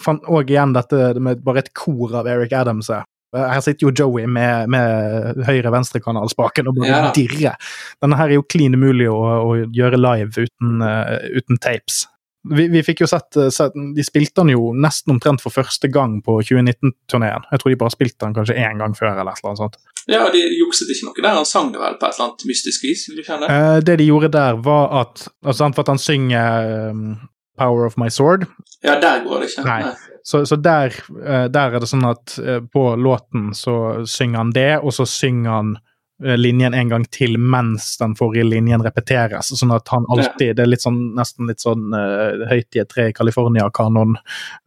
og 0.02 0.50
igjen 0.50 0.72
dette 0.74 1.14
med 1.22 1.42
bare 1.46 1.62
et 1.62 1.72
kor 1.76 2.16
av 2.18 2.28
Eric 2.28 2.52
Adams. 2.52 2.90
her. 2.90 3.04
Her 3.34 3.60
sitter 3.64 3.88
jo 3.88 3.92
Joey 3.98 4.26
med, 4.30 4.68
med 4.70 5.44
høyre-venstre-kanalspaken 5.46 6.68
og 6.70 6.76
bare 6.80 6.88
Ja. 6.90 7.12
dirrer. 7.14 7.56
Denne 8.02 8.16
her 8.16 8.30
er 8.30 8.38
jo 8.38 8.42
klin 8.46 8.74
umulig 8.74 9.08
å, 9.10 9.20
å 9.20 9.54
gjøre 9.74 9.98
live 10.00 10.46
uten, 10.46 10.82
uh, 10.82 11.18
uten 11.36 11.58
tapes. 11.58 12.06
Vi, 12.44 12.66
vi 12.68 12.82
fikk 12.84 13.00
jo 13.00 13.06
sett, 13.08 13.36
eh, 13.40 13.48
sett 13.48 13.72
De 13.72 14.04
spilte 14.04 14.42
den 14.42 14.50
jo 14.52 14.74
nesten 14.76 15.14
omtrent 15.14 15.40
for 15.40 15.48
første 15.54 15.88
gang 15.88 16.18
på 16.22 16.42
2019-turneen. 16.44 17.46
Jeg 17.50 17.60
tror 17.62 17.72
de 17.72 17.78
bare 17.80 17.94
spilte 17.94 18.20
den 18.26 18.34
kanskje 18.36 18.56
én 18.60 18.78
gang 18.82 18.92
før. 18.94 19.14
eller 19.16 19.32
annet 19.32 19.58
sånt. 19.62 19.78
Ja, 20.06 20.26
de 20.28 20.42
jukset 20.58 20.90
ikke 20.92 21.06
noe 21.08 21.22
der. 21.24 21.38
Han 21.38 21.48
sang 21.48 21.72
det 21.72 21.80
vel 21.80 21.96
på 21.96 22.04
et 22.04 22.12
eller 22.18 22.26
annet 22.28 22.44
mystisk 22.50 22.84
vis? 22.84 23.06
vil 23.08 23.22
du 23.22 23.24
kjenne? 23.24 23.48
Uh, 23.48 23.80
det 23.80 23.96
de 24.02 24.10
gjorde 24.10 24.28
der, 24.36 24.60
var 24.60 24.92
at 25.00 25.26
altså, 25.42 25.70
For 25.72 25.80
at 25.86 25.88
han 25.94 25.98
synger 25.98 26.90
um, 26.90 27.16
'Power 27.56 27.86
of 27.86 27.96
My 27.96 28.08
Sword', 28.12 28.44
Ja, 28.84 29.00
der 29.00 29.24
går 29.24 29.40
det 29.40 29.48
ikke. 29.54 29.64
Nei. 29.64 29.94
Så, 30.24 30.46
så 30.46 30.56
der, 30.56 30.94
eh, 31.26 31.46
der 31.52 31.74
er 31.74 31.82
det 31.82 31.88
sånn 31.90 32.06
at 32.08 32.38
eh, 32.40 32.62
på 32.64 32.84
låten 32.96 33.50
så 33.56 34.06
synger 34.08 34.40
han 34.40 34.52
det, 34.56 34.70
og 34.80 34.94
så 34.96 35.04
synger 35.08 35.50
han 35.52 35.74
linjen 36.22 36.74
en 36.74 36.88
gang 36.88 37.04
til 37.10 37.34
mens 37.38 37.96
den 37.98 38.14
forrige 38.18 38.46
linjen 38.46 38.82
repeteres. 38.84 39.50
Sånn 39.58 39.74
at 39.74 39.88
han 39.90 40.06
alltid 40.12 40.54
Det 40.56 40.62
er 40.62 40.70
litt 40.70 40.84
sånn, 40.84 41.00
nesten 41.16 41.48
litt 41.50 41.62
sånn 41.64 41.90
uh, 41.90 42.44
høyt 42.50 42.76
i 42.76 42.82
et 42.84 42.90
tre 42.90 43.08
i 43.10 43.16
California-kanon 43.16 44.14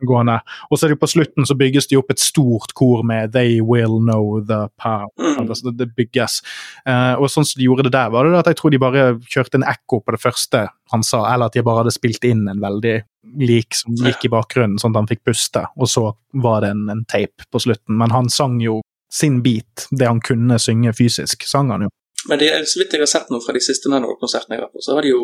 gående. 0.08 0.42
Og 0.70 0.78
så 0.78 0.86
er 0.86 0.92
det 0.92 0.98
jo 0.98 1.04
på 1.06 1.12
slutten 1.14 1.48
så 1.48 1.56
bygges 1.58 1.88
det 1.88 2.00
opp 2.00 2.12
et 2.12 2.24
stort 2.24 2.74
kor 2.76 3.04
med 3.08 3.32
'They 3.32 3.62
will 3.62 4.00
know 4.04 4.42
the 4.42 4.68
power'. 4.82 5.12
Mm. 5.18 5.48
Altså, 5.48 5.72
det, 5.72 5.78
det 5.78 5.96
bygges. 5.96 6.42
Uh, 6.84 7.16
og 7.16 7.32
sånn 7.32 7.48
som 7.48 7.60
de 7.60 7.70
gjorde 7.70 7.88
det 7.88 7.96
der, 7.96 8.12
var 8.12 8.28
det 8.28 8.42
at 8.44 8.52
jeg 8.52 8.60
tror 8.60 8.74
de 8.74 8.84
bare 8.84 9.06
kjørte 9.24 9.62
en 9.62 9.68
ekko 9.68 10.02
på 10.04 10.16
det 10.16 10.22
første 10.22 10.68
han 10.92 11.04
sa, 11.04 11.26
eller 11.34 11.48
at 11.48 11.56
de 11.56 11.64
bare 11.64 11.84
hadde 11.84 11.96
spilt 11.96 12.24
inn 12.24 12.48
en 12.48 12.62
veldig 12.64 13.02
lik 13.44 13.76
som 13.76 13.96
gikk 13.96 14.28
i 14.28 14.32
bakgrunnen, 14.32 14.78
sånn 14.80 14.96
at 14.96 15.02
han 15.02 15.10
fikk 15.10 15.26
puste, 15.28 15.66
og 15.76 15.90
så 15.92 16.06
var 16.44 16.64
det 16.64 16.72
en, 16.76 16.86
en 16.92 17.04
tape 17.10 17.48
på 17.52 17.60
slutten. 17.60 17.98
Men 18.00 18.14
han 18.16 18.30
sang 18.32 18.60
jo 18.64 18.80
sin 19.14 19.42
beat, 19.44 19.88
det 19.92 20.08
han 20.08 20.22
kunne 20.22 20.60
synge 20.60 20.94
fysisk, 20.98 21.48
sang 21.48 21.72
han 21.72 21.88
jo. 21.88 21.92
Men 22.30 22.40
det, 22.42 22.50
så 22.68 22.82
vidt 22.82 22.94
jeg 22.94 23.04
har 23.04 23.10
sett 23.10 23.30
noe 23.32 23.44
fra 23.44 23.56
de 23.56 23.62
siste 23.64 23.92
Manowar-konsertene 23.92 24.58
jeg 24.58 24.66
var 24.66 24.74
på, 24.74 24.84
så 24.84 24.98
har 24.98 25.06
de 25.06 25.14
jo 25.14 25.22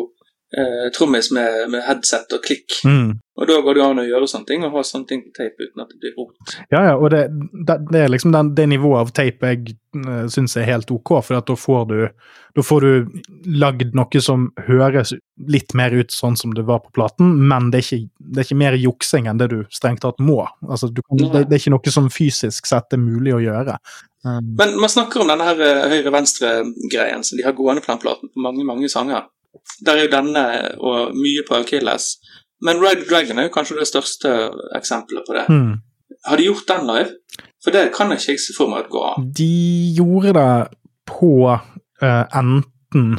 eh, 0.58 0.86
trommis 0.96 1.30
med, 1.34 1.70
med 1.72 1.84
headset 1.86 2.32
og 2.36 2.42
klikk. 2.44 2.80
Mm. 2.86 3.14
Og 3.34 3.48
da 3.50 3.58
går 3.66 3.74
det 3.74 3.82
an 3.82 4.02
å 4.02 4.06
gjøre 4.06 4.28
sånne 4.30 4.46
ting, 4.46 4.62
og 4.62 4.76
ha 4.76 4.84
sånne 4.86 5.10
ting 5.10 5.24
på 5.24 5.34
tape 5.34 5.66
uten 5.66 5.82
at 5.82 5.90
det 5.90 5.98
blir 6.02 6.14
rot. 6.18 6.54
Ja, 6.70 6.84
ja, 6.90 6.94
og 6.94 7.10
det, 7.10 7.24
det, 7.66 7.80
det 7.90 8.04
er 8.04 8.12
liksom 8.14 8.34
den, 8.34 8.52
det 8.54 8.68
nivået 8.70 9.02
av 9.02 9.12
tape 9.16 9.50
jeg 9.50 9.74
uh, 9.98 10.24
syns 10.30 10.54
er 10.60 10.68
helt 10.70 10.92
ok, 10.94 11.16
for 11.26 11.42
da 11.42 11.58
får 11.58 11.86
du 11.90 11.98
da 12.54 12.62
får 12.62 12.80
du 12.80 13.20
lagd 13.58 13.96
noe 13.98 14.20
som 14.22 14.46
høres 14.68 15.10
litt 15.50 15.74
mer 15.74 15.90
ut 15.90 16.14
sånn 16.14 16.36
som 16.38 16.52
det 16.54 16.62
var 16.68 16.84
på 16.84 16.92
platen, 16.94 17.32
men 17.50 17.72
det 17.72 17.80
er 17.80 17.86
ikke, 17.88 18.10
det 18.14 18.40
er 18.40 18.46
ikke 18.46 18.60
mer 18.60 18.76
juksing 18.78 19.26
enn 19.26 19.40
det 19.40 19.48
du 19.50 19.56
strengt 19.74 20.04
tatt 20.04 20.22
må. 20.22 20.44
Altså, 20.68 20.92
du 20.94 21.02
det, 21.18 21.48
det 21.48 21.56
er 21.56 21.58
ikke 21.58 21.74
noe 21.74 21.94
som 21.96 22.06
fysisk 22.14 22.70
sett 22.70 22.94
er 22.94 23.02
mulig 23.02 23.34
å 23.34 23.42
gjøre. 23.42 23.74
Um, 24.22 24.54
Men 24.60 24.78
man 24.80 24.92
snakker 24.92 25.24
om 25.24 25.32
denne 25.32 25.48
her 25.50 25.58
eh, 25.66 25.82
høyre-venstre-greien 25.96 27.26
som 27.26 27.40
de 27.40 27.44
har 27.44 27.58
gående 27.58 27.82
på 27.82 27.90
den 27.90 28.04
platen 28.06 28.30
på 28.30 28.46
mange, 28.46 28.62
mange 28.64 28.88
sanger. 28.92 29.26
Der 29.86 29.96
er 29.96 30.06
jo 30.06 30.12
denne 30.12 30.44
og 30.78 31.16
mye 31.16 31.44
på 31.48 31.58
Achilles. 31.60 32.14
Men 32.64 32.80
Ride 32.80 33.04
Dragon 33.08 33.38
er 33.38 33.48
jo 33.48 33.54
kanskje 33.54 33.80
det 33.80 33.88
største 33.90 34.30
eksempelet 34.76 35.26
på 35.26 35.36
det. 35.36 35.48
Mm. 35.52 35.74
Har 36.24 36.40
de 36.40 36.46
gjort 36.48 36.70
den 36.70 36.86
live? 36.88 37.42
For 37.64 37.74
det 37.74 37.90
kan 37.96 38.12
jeg 38.12 38.22
ikke 38.22 38.40
se 38.40 38.54
for 38.56 38.70
meg 38.70 38.84
at 38.84 38.92
går 38.92 39.10
an. 39.10 39.28
De 39.36 39.50
gjorde 39.96 40.34
det 40.36 40.54
på 41.08 41.34
uh, 41.48 42.24
enten 42.36 43.18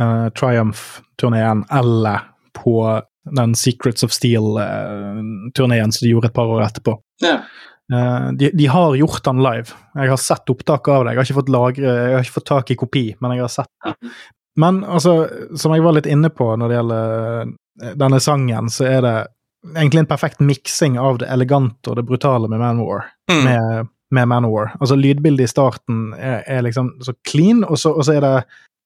uh, 0.00 0.28
Triumph-turneen 0.36 1.64
eller 1.72 2.30
på 2.56 2.78
den 3.36 3.54
Secrets 3.58 4.04
of 4.06 4.14
Steel-turneen 4.14 5.92
som 5.92 6.06
de 6.06 6.12
gjorde 6.12 6.30
et 6.30 6.36
par 6.36 6.52
år 6.52 6.64
etterpå. 6.68 6.96
Ja. 7.24 7.40
Uh, 7.92 8.32
de, 8.38 8.50
de 8.56 8.68
har 8.70 8.96
gjort 8.98 9.24
den 9.24 9.42
live. 9.44 9.76
Jeg 9.94 10.12
har 10.12 10.20
sett 10.20 10.52
opptak 10.52 10.88
av 10.92 11.04
det. 11.04 11.14
Jeg 11.14 11.20
har 11.20 11.28
ikke 11.28 11.40
fått, 11.40 11.52
lagre, 11.54 11.96
jeg 11.96 12.16
har 12.16 12.24
ikke 12.24 12.38
fått 12.38 12.50
tak 12.52 12.72
i 12.72 12.78
kopi, 12.78 13.04
men 13.20 13.36
jeg 13.36 13.44
har 13.44 13.52
sett 13.52 13.72
det. 13.84 14.12
Men 14.56 14.84
altså, 14.84 15.28
som 15.56 15.74
jeg 15.74 15.84
var 15.84 15.96
litt 15.96 16.08
inne 16.10 16.30
på 16.32 16.48
når 16.56 16.70
det 16.70 16.78
gjelder 16.78 17.16
eh, 17.42 17.96
denne 18.00 18.20
sangen, 18.24 18.70
så 18.72 18.88
er 18.88 19.02
det 19.04 19.16
egentlig 19.74 20.04
en 20.04 20.10
perfekt 20.10 20.40
miksing 20.40 20.96
av 21.00 21.20
det 21.20 21.28
elegante 21.32 21.90
og 21.90 21.98
det 21.98 22.06
brutale 22.08 22.48
med 22.48 22.62
Manwar. 22.62 23.10
Mm. 23.32 23.42
Med, 23.44 23.90
med 24.16 24.28
Manowar. 24.28 24.76
Altså, 24.80 24.96
lydbildet 24.96 25.48
i 25.48 25.52
starten 25.52 26.06
er, 26.14 26.42
er 26.46 26.64
liksom 26.64 26.94
så 27.04 27.16
clean, 27.28 27.64
og 27.64 27.78
så, 27.78 27.92
og 27.92 28.06
så 28.06 28.16
er 28.16 28.24
det 28.24 28.36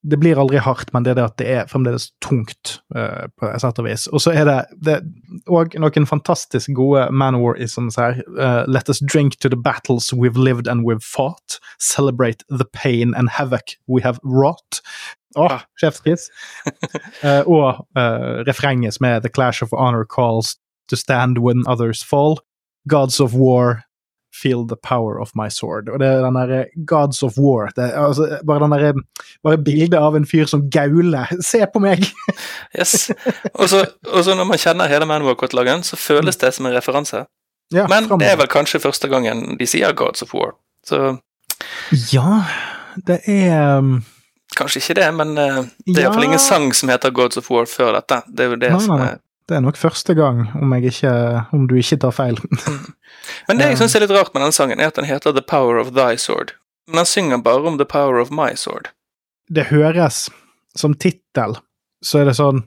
det 0.03 0.17
blir 0.17 0.39
aldri 0.41 0.57
hardt, 0.65 0.93
men 0.93 1.05
det 1.05 1.13
er 1.13 1.19
det 1.19 1.25
at 1.27 1.37
det 1.41 1.47
er 1.53 1.67
fremdeles 1.69 2.07
tungt, 2.25 2.79
uh, 2.97 3.29
på 3.37 3.51
et 3.51 3.61
sett 3.61 3.81
og 3.83 3.85
vis. 3.85 4.07
Og 4.09 4.23
så 4.25 4.33
er 4.33 4.47
det, 4.49 4.57
det 4.81 4.95
og 5.45 5.77
noen 5.77 6.09
fantastisk 6.09 6.73
gode 6.77 7.11
Manowar-isms 7.13 7.99
her. 8.01 8.23
Uh, 8.33 8.65
Let 8.65 8.89
us 8.89 9.03
drink 9.05 9.37
to 9.41 9.53
the 9.53 9.61
battles 9.61 10.13
we've 10.13 10.41
lived 10.41 10.67
and 10.67 10.87
we've 10.89 11.05
fought. 11.05 11.61
Celebrate 11.79 12.45
the 12.49 12.65
pain 12.65 13.13
and 13.15 13.37
havoc 13.37 13.77
we 13.87 14.01
have 14.01 14.19
wrought. 14.25 14.81
Åh, 15.39 15.61
sjefskiss. 15.79 16.29
uh, 17.25 17.43
og 17.47 17.85
uh, 17.99 18.41
refrenget 18.49 18.95
som 18.97 19.07
er 19.07 19.21
The 19.21 19.31
clash 19.31 19.63
of 19.63 19.71
honor 19.73 20.05
calls 20.05 20.57
to 20.91 20.97
stand 20.97 21.39
when 21.39 21.63
others 21.69 22.03
fall. 22.03 22.41
Gods 22.89 23.21
of 23.21 23.35
war, 23.35 23.83
feel 24.33 24.65
the 24.67 24.77
power 24.77 25.21
of 25.21 25.31
my 25.35 25.49
sword. 25.49 25.89
Og 25.89 25.99
det 26.01 26.09
er 26.09 26.23
den 26.25 26.35
derre 26.39 26.65
Gods 26.87 27.23
of 27.23 27.39
war. 27.39 27.71
Det, 27.77 27.93
altså, 27.95 28.39
bare 28.47 28.61
den 28.65 28.71
derre 28.75 28.93
Bare 29.45 29.59
bildet 29.59 29.99
av 29.99 30.17
en 30.17 30.27
fyr 30.27 30.47
som 30.51 30.65
gauler. 30.71 31.31
Se 31.51 31.63
på 31.73 31.83
meg! 31.83 32.07
Yes. 32.79 33.11
Og 33.59 33.67
så 33.69 34.35
når 34.39 34.47
man 34.47 34.59
kjenner 34.63 34.87
hele 34.89 35.07
Manowar-katalogen, 35.11 35.83
så 35.83 35.97
føles 35.99 36.37
det 36.39 36.53
som 36.55 36.67
en 36.69 36.75
referanse. 36.77 37.25
Ja, 37.75 37.87
Men 37.91 38.07
framover. 38.07 38.19
det 38.23 38.29
er 38.31 38.37
vel 38.39 38.49
kanskje 38.51 38.81
første 38.83 39.09
gangen 39.11 39.57
de 39.59 39.67
sier 39.67 39.93
Gods 39.99 40.23
of 40.23 40.35
War. 40.35 40.55
Så 40.87 41.17
Ja, 42.13 42.45
det 43.07 43.21
er 43.27 43.79
um, 43.79 44.05
kanskje 44.57 44.81
ikke 44.83 44.95
det, 45.01 45.09
men 45.15 45.37
eh, 45.39 45.63
det 45.87 45.97
er 45.97 46.01
Ja. 46.03 46.09
iallfall 46.09 46.25
ingen 46.25 46.39
sang 46.43 46.73
som 46.75 46.89
heter 46.89 47.11
Gods 47.11 47.37
of 47.37 47.51
War 47.51 47.67
før 47.67 47.93
dette. 47.99 48.23
Det 48.29 48.45
er 48.47 48.49
jo 48.51 48.57
det 48.57 48.71
Nei, 48.73 48.81
som 48.81 49.01
er 49.01 49.19
Det 49.49 49.57
er 49.57 49.61
nok 49.65 49.77
første 49.77 50.15
gang, 50.15 50.45
om, 50.63 50.73
ikke, 50.79 51.11
om 51.53 51.67
du 51.67 51.75
ikke 51.75 51.99
tar 51.99 52.13
feil. 52.15 52.37
Men 53.49 53.59
det 53.59 53.67
jeg 53.67 53.73
Ja. 53.73 53.79
syns 53.83 53.97
er 53.97 54.01
litt 54.07 54.11
rart 54.15 54.33
med 54.35 54.43
den 54.45 54.53
sangen, 54.53 54.79
er 54.81 54.87
at 54.87 54.95
den 54.95 55.05
heter 55.09 55.33
The 55.35 55.43
Power 55.43 55.77
of 55.81 55.91
Thy 55.95 56.17
Sword. 56.17 56.53
Men 56.87 56.97
den 57.03 57.07
synger 57.07 57.43
bare 57.43 57.67
om 57.67 57.77
The 57.79 57.85
Power 57.85 58.21
of 58.21 58.31
My 58.31 58.55
Sword. 58.55 58.89
det 59.53 59.67
høres 59.67 60.29
som 60.77 60.95
tittel, 60.95 61.57
så 62.05 62.21
er 62.21 62.25
det 62.31 62.37
sånn 62.39 62.63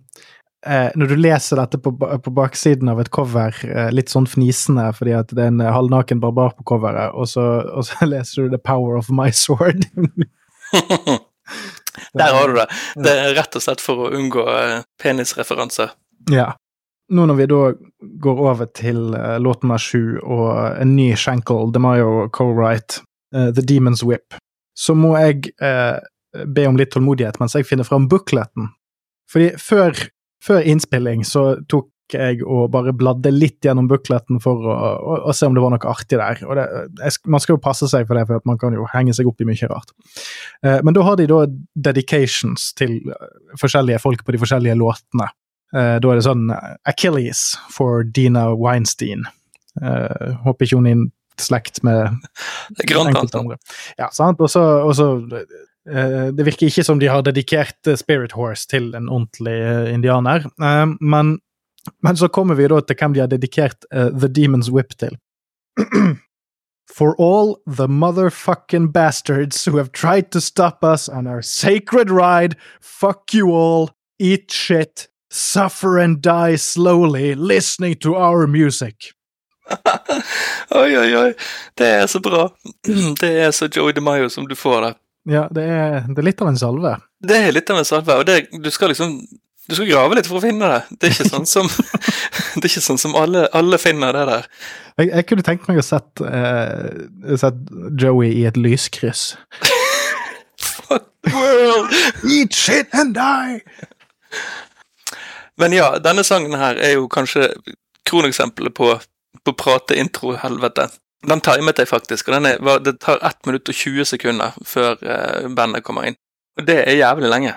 eh, 0.65 0.91
Når 0.95 1.07
du 1.07 1.15
leser 1.15 1.55
dette 1.55 1.77
på, 1.79 1.91
på 1.95 2.31
baksiden 2.35 2.89
av 2.91 2.99
et 2.99 3.09
cover, 3.11 3.55
eh, 3.63 3.89
litt 3.91 4.09
sånn 4.11 4.27
fnisende 4.27 4.89
fordi 4.95 5.13
at 5.17 5.27
det 5.31 5.39
er 5.43 5.47
en 5.47 5.61
eh, 5.61 5.71
halvnaken 5.71 6.19
barbar 6.19 6.51
på 6.57 6.63
coveret, 6.63 7.13
og 7.15 7.27
så, 7.27 7.63
og 7.71 7.83
så 7.87 8.05
leser 8.13 8.43
du 8.43 8.49
'The 8.49 8.59
Power 8.59 8.97
of 8.97 9.09
My 9.09 9.29
Sword'. 9.31 9.87
Der 12.17 12.33
har 12.33 12.47
du 12.49 12.57
det. 12.57 12.67
Det 13.05 13.13
er 13.13 13.35
rett 13.37 13.55
og 13.57 13.63
slett 13.65 13.81
for 13.83 14.05
å 14.05 14.11
unngå 14.17 14.45
eh, 14.49 14.83
penisreferanser. 15.01 15.93
Ja. 16.31 16.53
Nå 17.13 17.25
når 17.29 17.37
vi 17.37 17.47
da 17.51 17.61
går 18.23 18.39
over 18.41 18.69
til 18.73 19.11
uh, 19.13 19.35
låt 19.43 19.61
nummer 19.63 19.81
sju 19.81 20.17
og 20.23 20.79
en 20.79 20.95
ny 20.95 21.11
Shankle, 21.19 21.67
DeMayo 21.75 22.29
co-write, 22.33 23.03
eh, 23.35 23.51
The 23.53 23.61
Demon's 23.61 24.05
Whip, 24.07 24.37
så 24.73 24.95
må 24.97 25.13
jeg 25.19 25.51
eh, 25.61 25.99
be 26.47 26.65
om 26.65 26.79
litt 26.79 26.93
tålmodighet 26.95 27.37
mens 27.41 27.57
jeg 27.57 27.67
finner 27.69 27.85
fram 27.85 28.07
bookleten. 28.09 28.71
Fordi 29.29 29.51
før, 29.61 29.97
før 30.43 30.65
innspilling 30.73 31.25
så 31.27 31.45
tok 31.69 31.91
jeg 32.17 32.41
og 32.43 32.71
bare 32.73 32.93
bladde 32.95 33.31
litt 33.33 33.65
gjennom 33.65 33.89
bukletten 33.91 34.41
for 34.43 34.65
å, 34.69 34.77
å, 34.95 35.19
å 35.29 35.35
se 35.35 35.49
om 35.49 35.55
det 35.57 35.63
var 35.63 35.73
noe 35.75 35.91
artig 35.91 36.19
der. 36.21 36.41
Og 36.47 36.57
det, 36.59 36.65
jeg, 37.01 37.19
man 37.27 37.43
skal 37.43 37.57
jo 37.57 37.63
passe 37.63 37.89
seg 37.91 38.07
for 38.09 38.19
det, 38.19 38.25
for 38.29 38.49
man 38.49 38.59
kan 38.61 38.75
jo 38.77 38.87
henge 38.93 39.15
seg 39.17 39.29
opp 39.29 39.43
i 39.43 39.47
mye 39.49 39.69
rart. 39.71 39.93
Eh, 40.65 40.79
men 40.85 40.95
da 40.95 41.05
har 41.07 41.19
de 41.19 41.29
da 41.29 41.45
dedications 41.89 42.71
til 42.79 42.99
eh, 43.09 43.31
forskjellige 43.61 44.01
folk 44.03 44.25
på 44.25 44.35
de 44.35 44.43
forskjellige 44.43 44.77
låtene. 44.79 45.29
Eh, 45.73 45.97
da 46.01 46.11
er 46.11 46.19
det 46.19 46.25
sånn 46.27 46.47
eh, 46.53 46.77
Achilles 46.89 47.43
for 47.73 48.05
Dina 48.05 48.49
Weinstein. 48.53 49.25
Eh, 49.81 50.33
håper 50.45 50.67
ikke 50.67 50.79
hun 50.79 50.89
er 50.89 50.97
i 50.97 51.11
slekt 51.41 51.81
med 51.85 52.19
enkelte 52.83 53.39
andre. 53.39 53.57
Ja, 53.97 54.11
sant? 54.13 54.41
Og 54.43 54.51
så, 54.53 54.61
og 54.85 54.93
så 54.97 55.07
eh, 55.89 56.29
Det 56.35 56.45
virker 56.45 56.69
ikke 56.69 56.85
som 56.85 57.01
de 57.01 57.09
har 57.09 57.25
dedikert 57.25 57.89
Spirit 57.97 58.35
Horse 58.37 58.69
til 58.69 58.91
en 58.93 59.09
ordentlig 59.09 59.57
indianer. 59.95 60.45
Men, 61.01 61.39
men 62.01 62.17
så 62.17 62.27
kommer 62.27 62.55
vi 62.55 62.67
da 62.67 62.81
til 62.81 62.99
hvem 62.99 63.13
de 63.15 63.23
har 63.23 63.31
dedikert 63.31 63.85
uh, 63.93 64.09
The 64.11 64.27
Demon's 64.27 64.69
Whip 64.71 64.95
til. 64.97 65.17
For 66.93 67.15
all 67.17 67.57
the 67.65 67.87
motherfucking 67.87 68.91
bastards 68.93 69.65
who 69.65 69.77
have 69.77 69.91
tried 69.91 70.31
to 70.31 70.39
stop 70.39 70.83
us 70.83 71.09
on 71.09 71.27
our 71.27 71.41
sacred 71.41 72.11
ride, 72.11 72.55
fuck 72.81 73.33
you 73.33 73.51
all, 73.51 73.89
eat 74.19 74.51
shit, 74.51 75.07
suffer 75.31 75.97
and 75.97 76.21
die 76.21 76.55
slowly 76.55 77.33
listening 77.33 77.95
to 77.95 78.15
our 78.15 78.47
music. 78.47 79.13
oi, 80.75 80.97
oi, 80.97 81.15
oi. 81.15 81.33
Det 81.73 81.87
er 81.87 82.07
så 82.07 82.19
bra. 82.19 82.49
Det 83.21 83.31
er 83.41 83.51
så 83.51 83.69
Joey 83.71 83.93
DeMaio 83.95 84.29
som 84.29 84.47
du 84.47 84.55
får 84.55 84.81
der. 84.81 84.99
Ja, 85.25 85.47
det 85.55 85.63
er, 85.63 86.01
det 86.11 86.19
er 86.19 86.25
litt 86.27 86.41
av 86.43 86.49
en 86.51 86.59
salve. 86.59 86.97
Det 87.23 87.37
er 87.39 87.53
litt 87.55 87.69
av 87.71 87.79
en 87.79 87.87
salve, 87.87 88.17
og 88.19 88.27
det, 88.27 88.41
du 88.51 88.67
skal 88.71 88.91
liksom 88.91 89.21
Du 89.69 89.75
skal 89.77 89.87
grave 89.87 90.17
litt 90.17 90.27
for 90.27 90.41
å 90.41 90.43
finne 90.43 90.67
det. 90.67 90.79
Det 90.99 91.07
er 91.07 91.13
ikke 91.15 91.29
sånn 91.31 91.45
som, 91.47 91.69
det 92.57 92.65
er 92.65 92.69
ikke 92.71 92.83
sånn 92.83 92.99
som 92.99 93.15
alle, 93.15 93.45
alle 93.55 93.79
finner 93.79 94.15
det 94.15 94.25
der. 94.27 94.49
Jeg, 94.99 95.09
jeg 95.13 95.27
kunne 95.29 95.45
tenkt 95.47 95.69
meg 95.69 95.79
å 95.79 95.85
sett, 95.85 96.23
eh, 96.27 97.37
sett 97.39 97.61
Joey 97.99 98.33
i 98.41 98.43
et 98.49 98.59
lyskryss. 98.59 99.23
Fuck 100.59 101.07
the 101.23 101.31
world! 101.31 101.95
Eat 102.27 102.53
shit 102.57 102.91
and 102.91 103.15
die! 103.15 103.61
Men 105.61 105.75
ja, 105.75 105.93
denne 106.03 106.25
sangen 106.27 106.57
her 106.59 106.79
er 106.81 106.97
jo 106.97 107.07
kanskje 107.11 107.53
kroneksempelet 108.09 108.75
på, 108.75 108.91
på 109.47 109.57
prate-intro-helvete. 109.63 110.89
Den 111.23 111.39
timet 111.45 111.79
jeg 111.79 111.87
faktisk, 111.87 112.27
og 112.27 112.49
er, 112.49 112.79
det 112.83 112.97
tar 112.99 113.21
1 113.23 113.45
minutt 113.47 113.69
og 113.71 113.77
20 113.79 114.11
sekunder 114.11 114.57
før 114.67 114.97
eh, 115.07 115.45
bandet 115.55 115.85
kommer 115.87 116.09
inn. 116.09 116.19
Og 116.59 116.67
det 116.67 116.81
er 116.83 116.99
jævlig 116.99 117.31
lenge. 117.31 117.53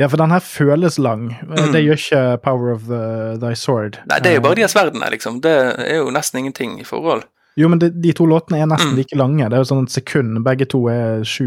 Ja, 0.00 0.08
for 0.10 0.18
den 0.20 0.32
her 0.34 0.42
føles 0.42 0.98
lang. 0.98 1.28
Mm. 1.46 1.70
Det 1.72 1.84
gjør 1.84 2.00
ikke 2.00 2.22
Power 2.42 2.72
of 2.74 2.88
the, 2.88 3.04
Thy 3.42 3.54
Sword. 3.58 4.00
Nei, 4.10 4.18
det 4.24 4.32
er 4.32 4.40
jo 4.40 4.44
bare 4.46 4.58
de 4.58 4.66
her 4.66 4.72
sverdene, 4.72 5.10
liksom. 5.14 5.38
Det 5.44 5.54
er 5.86 6.00
jo 6.00 6.10
nesten 6.14 6.42
ingenting 6.42 6.80
i 6.82 6.86
forhold. 6.88 7.22
Jo, 7.56 7.68
men 7.70 7.78
de, 7.78 7.90
de 8.02 8.12
to 8.16 8.26
låtene 8.26 8.58
er 8.58 8.66
nesten 8.66 8.92
mm. 8.92 8.98
like 8.98 9.18
lange. 9.18 9.46
Det 9.46 9.54
er 9.54 9.62
jo 9.62 9.70
sånn 9.70 9.86
et 9.86 9.94
sekund. 9.94 10.40
Begge 10.46 10.66
to 10.70 10.80
er 10.90 11.22
7 11.22 11.44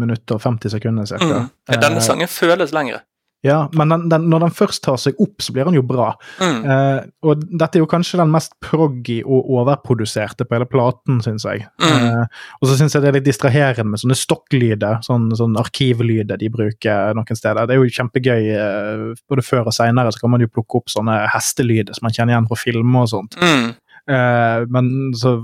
minutter 0.00 0.38
og 0.38 0.42
50 0.42 0.74
sekunder, 0.74 1.06
cirka. 1.06 1.44
Mm. 1.44 1.52
Ja, 1.70 1.78
denne 1.78 2.02
eh, 2.02 2.06
sangen 2.06 2.30
føles 2.30 2.74
lengre. 2.74 3.04
Ja, 3.44 3.58
men 3.76 3.92
den, 3.92 4.06
den, 4.08 4.28
når 4.32 4.46
den 4.46 4.54
først 4.56 4.80
tar 4.86 4.96
seg 5.00 5.18
opp, 5.20 5.42
så 5.44 5.52
blir 5.52 5.68
den 5.68 5.76
jo 5.76 5.82
bra. 5.84 6.14
Mm. 6.40 6.62
Eh, 6.64 7.00
og 7.28 7.42
dette 7.44 7.76
er 7.76 7.82
jo 7.82 7.88
kanskje 7.90 8.20
den 8.22 8.32
mest 8.32 8.54
proggy 8.64 9.18
og 9.20 9.50
overproduserte 9.58 10.46
på 10.48 10.56
hele 10.56 10.68
platen, 10.70 11.20
syns 11.24 11.44
jeg. 11.44 11.66
Mm. 11.82 11.92
Eh, 11.92 12.40
og 12.60 12.70
så 12.70 12.78
syns 12.78 12.96
jeg 12.96 13.04
det 13.04 13.10
er 13.10 13.18
litt 13.18 13.28
distraherende 13.28 13.92
med 13.92 14.00
sånne 14.00 14.16
stokklyder, 14.16 15.02
sånn, 15.04 15.28
sånn 15.36 15.58
arkivlyder 15.60 16.40
de 16.40 16.48
bruker 16.54 17.12
noen 17.18 17.40
steder. 17.40 17.68
Det 17.68 17.76
er 17.76 17.82
jo 17.82 17.94
kjempegøy. 18.00 18.50
Eh, 18.56 19.06
både 19.28 19.44
før 19.44 19.68
og 19.68 19.76
seinere 19.76 20.14
så 20.14 20.24
kan 20.24 20.32
man 20.32 20.44
jo 20.44 20.52
plukke 20.52 20.80
opp 20.80 20.92
sånne 20.92 21.20
hestelyder 21.34 21.96
som 21.96 22.08
man 22.08 22.16
kjenner 22.16 22.38
igjen 22.38 22.48
fra 22.48 22.60
filmer 22.64 23.04
og 23.04 23.12
sånt. 23.12 23.36
Mm. 23.44 23.74
Uh, 24.04 24.64
men 24.68 25.14
så 25.16 25.38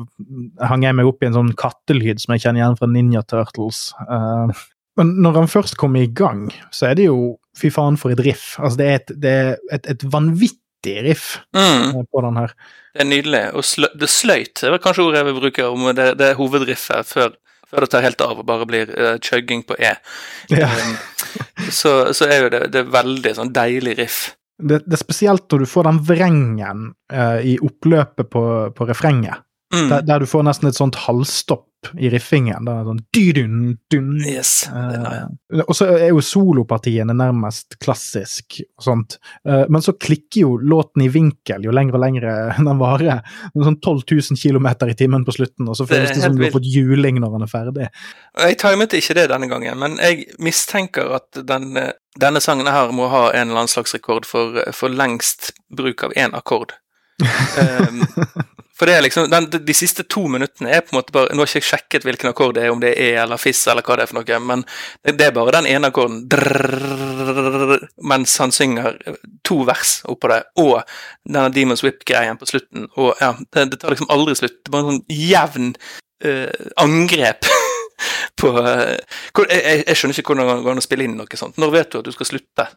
hang 0.68 0.82
jeg 0.84 0.96
meg 0.98 1.09
opp 1.09 1.22
i 1.24 1.30
en 1.30 1.36
sånn 1.36 1.55
kattelyd 1.57 2.20
som 2.20 2.34
jeg 2.34 2.42
kjenner 2.44 2.61
igjen 2.61 2.76
fra 2.76 2.88
Ninja 2.92 3.22
Turtles. 3.24 3.86
Uh, 4.05 4.53
men 5.01 5.14
når 5.24 5.38
han 5.38 5.48
først 5.48 5.78
kommer 5.80 6.05
i 6.05 6.11
gang, 6.12 6.48
så 6.74 6.90
er 6.90 6.98
det 6.98 7.09
jo 7.09 7.38
fy 7.57 7.70
faen 7.74 7.98
for 8.01 8.14
et 8.14 8.22
riff. 8.24 8.55
Altså, 8.61 8.80
det 8.80 8.88
er 8.88 8.98
et, 9.01 9.12
det 9.22 9.34
er 9.34 9.53
et, 9.74 9.88
et 9.94 10.07
vanvittig 10.12 10.96
riff 11.07 11.26
mm. 11.57 11.61
Eh, 11.90 12.03
på 12.11 12.24
den 12.24 12.40
her. 12.40 12.57
Det 12.94 13.05
er 13.05 13.11
nydelig. 13.11 13.44
Og 13.59 13.66
slø, 13.66 13.90
det 14.01 14.11
sløyt 14.11 14.62
det 14.62 14.72
var 14.74 14.82
kanskje 14.82 15.07
ordet 15.07 15.22
jeg 15.22 15.28
vil 15.30 15.38
bruke 15.42 15.68
om 15.68 15.86
det, 15.96 16.09
det 16.20 16.32
hovedriffet 16.38 17.09
før, 17.09 17.36
før, 17.68 17.84
det 17.84 17.92
tar 17.92 18.07
helt 18.07 18.24
av 18.24 18.42
og 18.42 18.48
bare 18.48 18.68
blir 18.68 18.92
uh, 18.96 19.14
chugging 19.22 19.64
på 19.68 19.78
E. 19.78 19.94
Ja. 20.53 20.70
Um, 20.70 20.96
så, 21.70 22.12
så, 22.16 22.26
er 22.26 22.46
jo 22.46 22.53
det, 22.57 22.64
det 22.74 22.84
er 22.84 22.94
veldig 22.96 23.36
sånn 23.38 23.55
deilig 23.55 23.98
riff. 24.01 24.20
Det, 24.61 24.82
det, 24.84 24.96
er 24.96 25.01
spesielt 25.01 25.46
når 25.48 25.62
du 25.62 25.70
får 25.70 25.86
den 25.88 26.03
vrengen 26.05 26.90
uh, 27.12 27.38
i 27.40 27.57
oppløpet 27.64 28.28
på, 28.32 28.44
på 28.76 28.88
refrenget. 28.88 29.46
Mm. 29.70 29.86
Der, 29.86 30.03
der, 30.03 30.22
du 30.22 30.26
får 30.26 30.42
nesten 30.48 30.68
et 30.68 30.78
sånt 30.78 30.98
halvstopp 31.07 31.69
i 31.99 32.11
riffingen. 32.12 32.64
Da, 32.66 32.81
sånn 32.85 33.01
dydun, 33.14 33.76
dun. 33.93 34.11
Yes, 34.26 34.68
uh, 34.72 35.28
og 35.64 35.72
så 35.76 35.89
er 35.97 36.11
jo 36.11 36.22
solopartiene 36.24 37.14
nærmest 37.16 37.78
klassisk 37.83 38.61
og 38.78 38.85
sånt. 38.85 39.16
Uh, 39.49 39.64
men 39.72 39.85
så 39.85 39.95
klikker 39.97 40.45
jo 40.45 40.53
låten 40.61 41.05
i 41.07 41.11
vinkel 41.12 41.64
jo 41.66 41.74
lenger 41.74 41.99
og 41.99 42.05
lenger 42.05 42.28
den 42.59 42.83
varer. 42.83 43.24
Sånn 43.55 43.81
12 43.81 44.05
000 44.05 44.41
km 44.41 44.68
i 44.91 44.99
timen 44.99 45.24
på 45.26 45.37
slutten, 45.37 45.70
og 45.70 45.78
så 45.78 45.89
føles 45.89 46.11
det, 46.11 46.20
det 46.20 46.26
som 46.26 46.37
du 46.37 46.45
har 46.47 46.55
fått 46.55 46.68
juling 46.68 47.22
når 47.22 47.37
den 47.37 47.47
er 47.49 47.55
ferdig. 47.55 47.89
Jeg 48.45 48.61
timet 48.61 48.99
ikke 49.01 49.16
det 49.18 49.26
denne 49.33 49.51
gangen, 49.51 49.81
men 49.81 49.99
jeg 50.03 50.28
mistenker 50.43 51.16
at 51.16 51.43
den, 51.49 51.72
denne 52.20 52.45
sangen 52.45 52.70
her 52.70 52.93
må 52.95 53.09
ha 53.12 53.28
en 53.31 53.49
eller 53.49 53.64
annen 53.64 53.72
slags 53.72 53.97
rekord 53.97 54.28
for, 54.28 54.61
for 54.76 54.93
lengst 54.93 55.53
bruk 55.72 56.05
av 56.07 56.16
én 56.18 56.37
akkord. 56.37 56.76
um, 57.20 58.05
For 58.81 58.89
det 58.89 58.95
er 58.97 59.03
liksom, 59.05 59.26
den, 59.28 59.49
De 59.53 59.74
siste 59.76 60.07
to 60.09 60.22
minuttene 60.33 60.70
er 60.72 60.81
på 60.81 60.95
en 60.95 61.01
måte 61.03 61.12
bare 61.12 61.35
Nå 61.35 61.45
har 61.45 61.51
jeg 61.53 61.61
ikke 61.61 61.70
sjekket 61.74 62.07
hvilken 62.09 62.31
akkord 62.31 62.55
det 62.57 62.64
er, 62.64 62.72
om 62.72 62.81
det 62.81 62.95
er 62.95 63.03
E 63.05 63.09
eller 63.20 63.41
Fiss 63.41 63.61
eller 63.68 63.85
hva 63.85 63.99
det 63.99 64.07
er 64.07 64.11
for 64.11 64.20
noe, 64.20 64.39
men 64.47 64.62
det 65.05 65.26
er 65.26 65.35
bare 65.37 65.53
den 65.59 65.68
ene 65.68 65.91
akkorden 65.91 66.22
drrrr, 66.31 67.85
mens 68.09 68.37
han 68.41 68.55
synger 68.55 68.97
to 69.47 69.59
vers 69.68 69.99
oppå 70.09 70.31
det, 70.33 70.39
og 70.62 70.81
denne 71.28 71.53
Demons 71.53 71.85
Whip-greien 71.85 72.39
på 72.41 72.49
slutten. 72.49 72.89
Og 72.97 73.20
ja, 73.20 73.35
det, 73.53 73.66
det, 73.72 73.81
tar 73.83 73.93
liksom 73.93 74.11
aldri 74.12 74.37
slutt. 74.39 74.59
Det 74.61 74.70
er 74.70 74.74
bare 74.74 74.87
en 74.87 74.91
sånn 74.95 75.14
jevn 75.16 75.70
uh, 76.24 76.72
angrep 76.85 77.49
på 78.41 78.53
uh, 78.57 78.97
jeg, 78.97 79.85
jeg, 79.85 79.97
skjønner 79.97 80.22
ikke 80.22 80.35
hvordan 80.35 80.53
det 80.53 80.66
går 80.66 80.74
an 80.76 80.83
å 80.83 80.89
spille 80.89 81.09
inn 81.09 81.16
noe 81.20 81.41
sånt. 81.41 81.61
Når 81.61 81.76
vet 81.76 81.93
du 81.93 82.01
at 82.01 82.11
du 82.11 82.12
skal 82.16 82.31
slutte? 82.33 82.68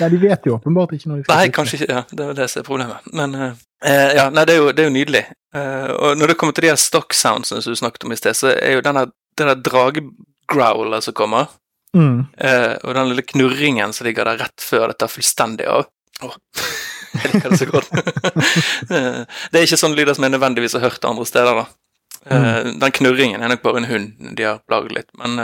nei, 0.00 0.10
de 0.12 0.20
vet 0.26 0.48
jo 0.48 0.56
åpenbart 0.56 0.96
ikke 0.96 1.12
når 1.12 1.22
de 1.22 1.28
skal 1.28 1.40
Nei, 1.40 1.54
kanskje 1.60 1.80
ikke. 1.80 1.92
ja, 1.92 2.04
Det 2.12 2.28
er 2.30 2.38
det 2.42 2.50
som 2.52 2.62
er 2.62 2.68
problemet. 2.68 3.12
Men 3.16 3.40
ja, 3.84 4.28
nei, 4.32 4.46
det 4.48 4.54
er 4.54 4.62
jo, 4.62 4.70
det 4.72 4.82
er 4.82 4.88
jo 4.88 4.94
nydelig. 4.94 5.22
Eh, 5.56 5.90
og 5.92 6.16
når 6.18 6.32
det 6.32 6.38
kommer 6.40 6.56
til 6.56 6.66
de 6.66 6.72
her 6.72 6.80
stock 6.80 7.14
soundsene 7.16 7.62
som 7.62 7.74
du 7.74 7.78
snakket 7.78 8.06
om 8.06 8.14
i 8.14 8.18
sted, 8.18 8.36
så 8.38 8.50
er 8.54 8.78
jo 8.78 8.84
den 8.86 9.02
der 9.36 9.60
dragegrowlen 9.68 11.04
som 11.04 11.16
kommer, 11.16 11.50
mm. 11.96 12.18
eh, 12.40 12.74
og 12.82 12.96
den 12.96 13.12
lille 13.12 13.26
knurringen 13.26 13.92
som 13.96 14.08
ligger 14.08 14.28
der 14.28 14.40
rett 14.46 14.64
før 14.64 14.88
det 14.90 14.98
tar 15.00 15.12
fullstendig 15.12 15.68
av 15.68 15.86
oh. 16.24 16.36
Jeg 17.16 17.32
liker 17.32 17.52
det 17.52 17.60
så 17.60 17.68
godt. 17.70 17.92
det 18.90 19.56
er 19.56 19.64
ikke 19.64 19.78
sånne 19.80 19.96
lyder 19.96 20.16
som 20.16 20.26
jeg 20.26 20.34
nødvendigvis 20.34 20.74
har 20.76 20.82
hørt 20.84 21.04
andre 21.08 21.24
steder, 21.24 21.62
da. 21.62 21.66
Mm. 22.26 22.74
Den 22.82 22.92
knurringen 22.92 23.40
er 23.40 23.48
nok 23.52 23.62
bare 23.62 23.80
en 23.80 23.88
hund 23.88 24.34
de 24.36 24.44
har 24.44 24.58
plaget 24.68 24.92
litt, 24.92 25.08
men 25.16 25.38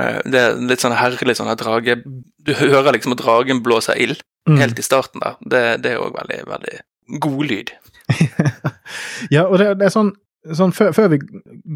Eh, 0.00 0.20
det 0.26 0.40
er 0.40 0.56
litt 0.58 0.82
sånn 0.82 0.96
herlig 0.98 1.36
sånn 1.38 1.52
drage 1.58 2.00
Du 2.02 2.50
hører 2.58 2.96
liksom 2.96 3.14
at 3.14 3.20
dragen 3.20 3.62
blåser 3.62 3.98
ild 4.02 4.22
mm. 4.48 4.58
helt 4.58 4.80
i 4.80 4.86
starten 4.86 5.22
der. 5.22 5.36
Det, 5.40 5.62
det 5.84 5.94
er 5.94 6.02
òg 6.02 6.16
veldig, 6.16 6.40
veldig 6.50 6.80
god 7.20 7.46
lyd. 7.46 7.72
ja, 9.34 9.46
og 9.46 9.58
det, 9.60 9.74
det 9.80 9.88
er 9.88 9.94
sånn, 9.94 10.12
sånn 10.52 10.74
før, 10.76 10.92
før, 10.96 11.10
vi 11.14 11.20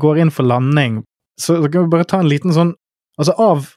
går 0.01 0.23
inn 0.23 0.33
for 0.35 0.49
landing, 0.49 1.03
så, 1.39 1.59
så, 1.63 1.71
kan 1.71 1.87
vi 1.87 1.95
bare 1.95 2.09
ta 2.09 2.23
en 2.23 2.31
liten 2.31 2.55
sånn 2.55 2.75
Altså 3.19 3.35
av 3.39 3.73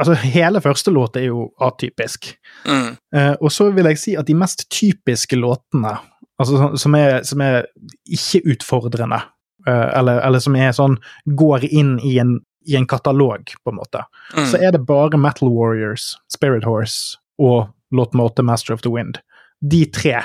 Altså, 0.00 0.14
hele 0.26 0.58
første 0.64 0.90
låt 0.90 1.14
er 1.20 1.28
jo 1.28 1.42
atypisk. 1.62 2.32
Mm. 2.66 2.96
Uh, 3.14 3.34
og 3.36 3.52
så 3.54 3.68
vil 3.70 3.86
jeg 3.90 4.00
si 4.00 4.14
at 4.18 4.26
de 4.26 4.34
mest 4.34 4.64
typiske 4.72 5.36
låtene, 5.38 5.92
altså 6.40 6.72
som 6.80 6.96
er, 6.98 7.20
som 7.28 7.44
er 7.44 7.68
ikke-utfordrende, 8.10 9.20
uh, 9.68 9.90
eller, 10.00 10.18
eller, 10.24 10.42
som 10.42 10.56
er 10.58 10.72
sånn 10.74 10.96
Går 11.38 11.68
inn 11.68 11.98
i 12.02 12.16
en 12.18 12.40
i 12.66 12.76
en 12.76 12.86
katalog, 12.86 13.52
på 13.64 13.70
en 13.70 13.76
måte, 13.76 14.04
mm. 14.36 14.46
så 14.50 14.58
er 14.58 14.72
det 14.74 14.84
bare 14.86 15.18
Metal 15.18 15.50
Warriors, 15.50 16.12
Spirit 16.32 16.64
Horse 16.64 17.18
og 17.42 17.72
låt 17.90 18.14
med 18.14 18.26
åtte 18.26 18.42
Master 18.42 18.74
of 18.74 18.82
the 18.82 18.90
Wind. 18.90 19.18
De 19.60 19.84
tre 19.90 20.20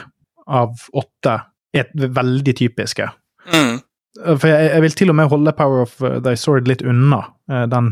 av 0.48 0.88
åtte 0.94 1.38
er 1.76 1.90
veldig 1.94 2.56
typiske. 2.58 3.10
Mm. 3.54 3.80
For 4.26 4.50
jeg, 4.50 4.70
jeg, 4.72 4.84
vil 4.84 4.96
til 4.98 5.14
og 5.14 5.18
med 5.20 5.32
holde 5.32 5.54
Power 5.58 5.84
of 5.86 5.98
the 6.00 6.36
Sword 6.40 6.70
litt 6.70 6.82
unna, 6.82 7.22
uh, 7.52 7.66
den, 7.70 7.92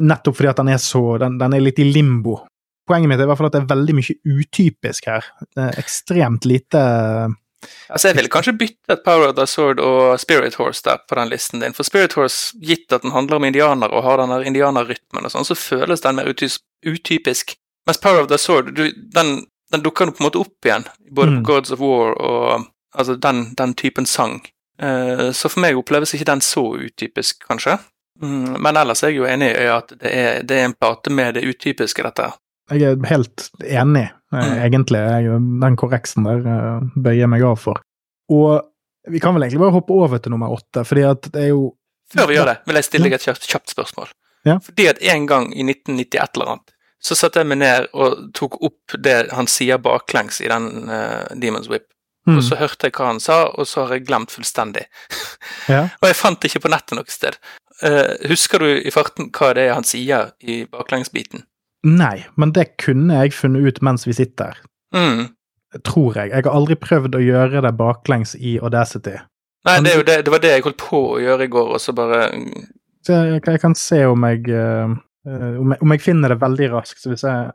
nettopp 0.00 0.38
fordi 0.38 0.52
at 0.52 0.60
den 0.60 0.70
er 0.72 0.82
så 0.82 1.02
den, 1.22 1.40
den, 1.40 1.56
er 1.56 1.64
litt 1.64 1.80
i 1.82 1.88
limbo. 1.88 2.40
Poenget 2.86 3.10
mitt 3.10 3.20
er 3.20 3.26
i 3.26 3.30
hvert 3.30 3.40
fall 3.40 3.50
at 3.50 3.56
det 3.56 3.64
er 3.64 3.72
veldig 3.74 3.96
mye 3.98 4.16
utypisk 4.38 5.10
her. 5.10 5.26
Det 5.50 5.64
er 5.64 5.82
ekstremt 5.82 6.46
lite 6.48 6.84
Altså, 7.88 8.08
Jeg 8.08 8.16
ville 8.16 8.30
kanskje 8.30 8.52
byttet 8.58 9.02
Power 9.04 9.30
of 9.30 9.34
the 9.34 9.46
Sword 9.46 9.80
og 9.82 10.20
Spirit 10.20 10.54
Horse 10.54 10.82
der 10.84 11.00
på 11.08 11.16
den 11.18 11.30
listen 11.32 11.60
din. 11.60 11.74
For 11.74 11.82
Spirit 11.82 12.14
Horse, 12.14 12.54
gitt 12.62 12.92
at 12.92 13.02
den 13.02 13.14
handler 13.14 13.40
om 13.40 13.44
indianere 13.48 13.90
og 13.90 14.04
har 14.04 14.20
den 14.22 14.46
indianerrytmen 14.46 15.26
og 15.26 15.32
sånn, 15.32 15.48
så 15.48 15.56
føles 15.58 16.04
den 16.04 16.18
mer 16.20 16.30
utypisk. 16.30 17.56
Mens 17.86 18.02
Power 18.02 18.22
of 18.22 18.28
the 18.30 18.38
Sword, 18.38 18.74
du, 18.76 18.90
den, 19.14 19.46
den 19.72 19.82
dukker 19.82 20.12
på 20.12 20.22
en 20.22 20.28
måte 20.28 20.40
opp 20.42 20.68
igjen, 20.68 20.86
både 21.10 21.32
mm. 21.32 21.38
på 21.40 21.52
Gods 21.52 21.72
of 21.74 21.82
War 21.82 22.14
og 22.22 22.66
altså 22.96 23.16
den, 23.20 23.48
den 23.58 23.74
typen 23.74 24.06
sang. 24.06 24.40
Uh, 24.82 25.32
så 25.32 25.48
for 25.48 25.62
meg 25.64 25.78
oppleves 25.78 26.14
ikke 26.14 26.28
den 26.28 26.42
så 26.44 26.64
utypisk, 26.76 27.42
kanskje. 27.48 27.78
Mm, 28.22 28.56
men 28.62 28.76
ellers 28.76 29.02
er 29.04 29.12
jeg 29.12 29.20
jo 29.20 29.28
enig 29.28 29.50
i 29.52 29.66
at 29.68 29.92
det 30.00 30.12
er, 30.12 30.42
det 30.46 30.58
er 30.58 30.68
en 30.70 30.76
plate 30.76 31.12
med 31.12 31.36
det 31.36 31.44
utypiske, 31.48 32.04
dette. 32.06 32.30
Jeg 32.72 32.82
er 32.82 33.08
helt 33.10 33.48
enig, 33.62 34.06
eh, 34.34 34.38
mm. 34.38 34.54
egentlig. 34.66 35.02
Jeg, 35.02 35.40
den 35.62 35.76
korreksen 35.78 36.26
der 36.26 36.46
eh, 36.50 36.86
bøyer 36.96 37.24
jeg 37.24 37.32
meg 37.32 37.44
av 37.46 37.58
for. 37.62 37.82
Og 38.32 38.64
vi 39.06 39.20
kan 39.22 39.36
vel 39.36 39.46
egentlig 39.46 39.62
bare 39.62 39.76
hoppe 39.76 39.94
over 39.94 40.22
til 40.22 40.34
nummer 40.34 40.54
åtte, 40.54 40.82
fordi 40.86 41.04
at 41.06 41.28
det 41.34 41.44
er 41.44 41.52
jo 41.52 41.74
Før 42.14 42.28
vi 42.30 42.36
gjør 42.36 42.48
det, 42.52 42.56
vil 42.66 42.78
jeg 42.78 42.86
stille 42.86 43.10
deg 43.10 43.16
et 43.18 43.46
kjapt 43.50 43.72
spørsmål. 43.72 44.10
Ja. 44.46 44.60
Fordi 44.62 44.84
at 44.86 45.00
en 45.02 45.24
gang 45.26 45.48
i 45.50 45.64
1991 45.66 46.36
eller 46.36 46.52
annet, 46.52 46.74
så 47.06 47.16
satte 47.18 47.42
jeg 47.42 47.50
meg 47.50 47.60
ned 47.62 47.90
og 47.94 48.30
tok 48.36 48.58
opp 48.66 48.96
det 49.02 49.18
han 49.34 49.48
sier 49.50 49.78
baklengs 49.82 50.40
i 50.42 50.50
den 50.50 50.90
uh, 50.90 51.26
Demons 51.38 51.70
Whip. 51.70 51.88
Mm. 52.26 52.40
Og 52.40 52.42
så 52.42 52.58
hørte 52.58 52.88
jeg 52.88 52.96
hva 52.98 53.12
han 53.12 53.20
sa, 53.22 53.44
og 53.54 53.68
så 53.70 53.84
har 53.86 53.96
jeg 53.96 54.08
glemt 54.08 54.34
fullstendig. 54.34 54.88
Ja. 55.66 55.88
og 55.98 56.04
jeg 56.06 56.14
fant 56.14 56.38
det 56.42 56.48
ikke 56.50 56.60
på 56.66 56.70
nettet 56.70 56.94
noe 56.94 57.10
sted. 57.10 57.36
Uh, 57.82 58.14
husker 58.30 58.62
du 58.62 58.68
i 58.86 58.90
farten 58.94 59.32
hva 59.34 59.48
det 59.56 59.64
er 59.66 59.74
han 59.74 59.86
sier 59.86 60.28
i 60.38 60.60
baklengsbiten? 60.70 61.42
Nei, 61.86 62.20
men 62.38 62.52
det 62.54 62.68
kunne 62.82 63.18
jeg 63.18 63.34
funnet 63.34 63.66
ut 63.66 63.80
mens 63.86 64.06
vi 64.06 64.14
sitter. 64.14 64.58
Mm. 64.94 65.28
Tror 65.86 66.18
jeg. 66.18 66.30
Jeg 66.30 66.46
har 66.46 66.54
aldri 66.54 66.78
prøvd 66.78 67.18
å 67.18 67.22
gjøre 67.22 67.62
det 67.66 67.74
baklengs 67.78 68.36
i 68.38 68.56
Audacity. 68.62 69.16
Nei, 69.66 69.80
det, 69.82 69.96
det, 70.06 70.20
det, 70.26 70.32
var 70.34 70.42
det 70.42 70.54
jeg 70.54 70.66
holdt 70.68 70.82
på 70.82 71.02
å 71.16 71.20
gjøre 71.22 71.48
i 71.48 71.52
går, 71.52 71.74
og 71.74 71.82
så 71.82 71.94
bare 71.96 72.28
så 73.06 73.20
jeg, 73.22 73.42
jeg, 73.46 73.60
kan 73.62 73.74
se 73.78 74.00
om 74.06 74.24
jeg, 74.26 74.48
uh, 74.50 74.94
om 75.26 75.72
jeg, 75.74 75.82
om 75.82 75.92
jeg 75.94 76.00
finner 76.04 76.32
det 76.32 76.40
veldig 76.42 76.70
raskt. 76.74 77.00
Så 77.02 77.10
hvis 77.12 77.24
jeg 77.26 77.50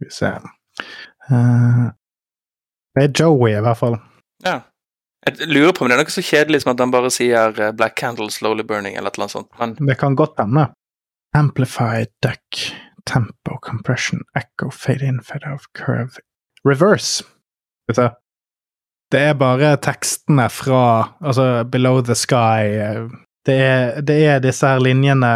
Skal 0.00 0.06
vi 0.08 0.10
se 0.16 0.32
Eh, 1.30 1.90
Det 2.96 3.04
er 3.04 3.12
Joey, 3.22 3.52
i 3.54 3.60
hvert 3.62 3.76
fall. 3.78 3.96
Ja. 4.44 4.60
Jeg 5.26 5.46
lurer 5.52 5.72
på 5.76 5.84
om 5.84 5.90
det 5.90 5.98
er 5.98 6.00
noe 6.02 6.10
så 6.10 6.22
kjedelig 6.24 6.62
som 6.62 6.72
at 6.72 6.80
han 6.80 6.90
bare 6.90 7.10
sier 7.12 7.52
eh, 7.60 7.72
'Black 7.76 7.94
Candle 8.00 8.30
Slowly 8.32 8.64
Burning' 8.64 8.96
eller 8.96 9.12
annet 9.14 9.30
sånt. 9.30 9.50
Men 9.60 9.74
Det 9.74 9.98
kan 10.00 10.16
godt 10.16 10.38
hende. 10.40 10.72
Amplified 11.34 12.08
deck, 12.22 12.72
tempo, 13.06 13.58
compression, 13.62 14.20
echo, 14.34 14.70
fade 14.70 15.02
in, 15.06 15.20
fade 15.22 15.46
out, 15.46 15.62
curve 15.74 16.18
Reverse. 16.66 17.22
Skal 17.22 17.88
vi 17.88 17.94
se. 17.94 18.08
Det 19.12 19.20
er 19.20 19.34
bare 19.34 19.76
tekstene 19.76 20.48
fra 20.50 21.14
altså 21.20 21.64
Below 21.70 22.00
the 22.02 22.14
Sky 22.14 22.62
eh, 22.80 23.06
Det 23.46 23.54
er, 23.56 24.00
det 24.04 24.16
er 24.26 24.38
disse 24.44 24.66
her 24.68 24.78
linjene 24.84 25.30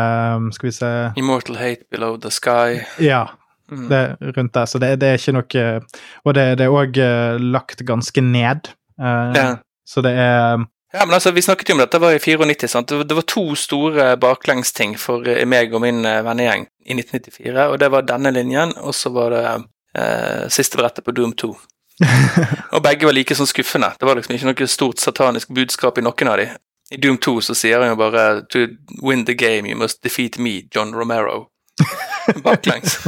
Skal 0.53 0.69
vi 0.69 0.73
se 0.77 0.91
'Immortal 1.17 1.57
Hate 1.57 1.85
Below 1.91 2.17
the 2.21 2.29
Sky'. 2.31 2.85
Ja, 3.01 3.27
Mm. 3.71 3.89
det 3.89 4.17
rundt 4.37 4.53
der. 4.55 4.65
Så 4.67 4.79
det, 4.79 5.01
det 5.01 5.09
er 5.09 5.15
ikke 5.17 5.33
noe 5.33 5.81
Og 6.27 6.35
det, 6.35 6.59
det 6.59 6.67
er 6.67 6.69
òg 6.71 6.99
lagt 7.41 7.81
ganske 7.87 8.21
ned. 8.21 8.69
eh, 9.01 9.33
Ja. 9.35 9.57
Så 9.87 10.03
det 10.03 10.13
er 10.13 10.59
Ja, 10.95 11.05
men 11.07 11.15
altså, 11.15 11.33
Vi 11.33 11.41
snakket 11.41 11.69
jo 11.69 11.75
om 11.75 11.81
dette 11.81 11.99
var 12.01 12.11
i 12.13 12.19
94. 12.19 12.69
sant? 12.69 12.89
Det 12.89 13.11
var, 13.17 13.23
to 13.23 13.55
store 13.55 14.17
baklengsting 14.17 14.99
for 14.99 15.27
eh, 15.27 15.45
meg 15.47 15.73
og 15.75 15.81
min 15.81 16.05
eh, 16.05 16.23
vennegjeng 16.23 16.67
i 16.87 16.93
1994. 16.95 17.67
og 17.73 17.79
Det 17.81 17.91
var 17.91 18.03
denne 18.03 18.31
linjen, 18.31 18.73
og 18.77 18.93
så 18.95 19.11
var 19.13 19.31
det 19.31 19.65
eh, 19.97 20.49
siste 20.49 20.77
brettet 20.77 21.05
på 21.05 21.11
Doom 21.15 21.33
2. 21.33 21.57
Og 22.75 22.83
begge 22.83 23.07
var 23.07 23.13
like 23.13 23.35
sånn 23.35 23.47
skuffende. 23.47 23.93
Det 24.01 24.07
var 24.07 24.15
liksom 24.19 24.35
ikke 24.35 24.45
noe 24.51 24.67
stort 24.67 24.99
satanisk 24.99 25.49
budskap 25.55 25.99
i 25.99 26.03
noen 26.03 26.29
av 26.29 26.37
de. 26.39 26.49
I 26.93 26.99
Doom 27.01 27.17
2 27.19 27.41
så 27.47 27.57
sier 27.57 27.81
han 27.81 27.95
jo 27.95 27.97
bare 27.97 28.43
To 28.53 28.67
win 29.03 29.25
the 29.25 29.35
game, 29.35 29.69
you 29.69 29.79
must 29.79 30.03
defeat 30.05 30.39
me, 30.39 30.63
John 30.75 30.93
Romero. 30.95 31.49
Baklengs. 32.45 32.99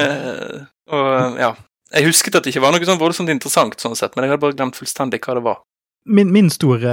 uh, 0.00 0.64
og 0.92 1.38
ja. 1.40 1.52
Jeg 1.92 2.08
husket 2.08 2.38
at 2.38 2.46
det 2.46 2.54
ikke 2.54 2.64
var 2.64 2.72
noe 2.72 2.88
sånn 2.88 3.00
voldsomt 3.00 3.28
interessant, 3.28 3.76
sånn 3.80 3.96
sett, 3.98 4.14
men 4.16 4.24
jeg 4.24 4.32
hadde 4.32 4.42
bare 4.46 4.56
glemt 4.56 4.78
fullstendig 4.80 5.20
hva 5.26 5.36
det 5.36 5.44
var. 5.44 5.60
min, 6.08 6.32
min 6.32 6.48
store 6.50 6.92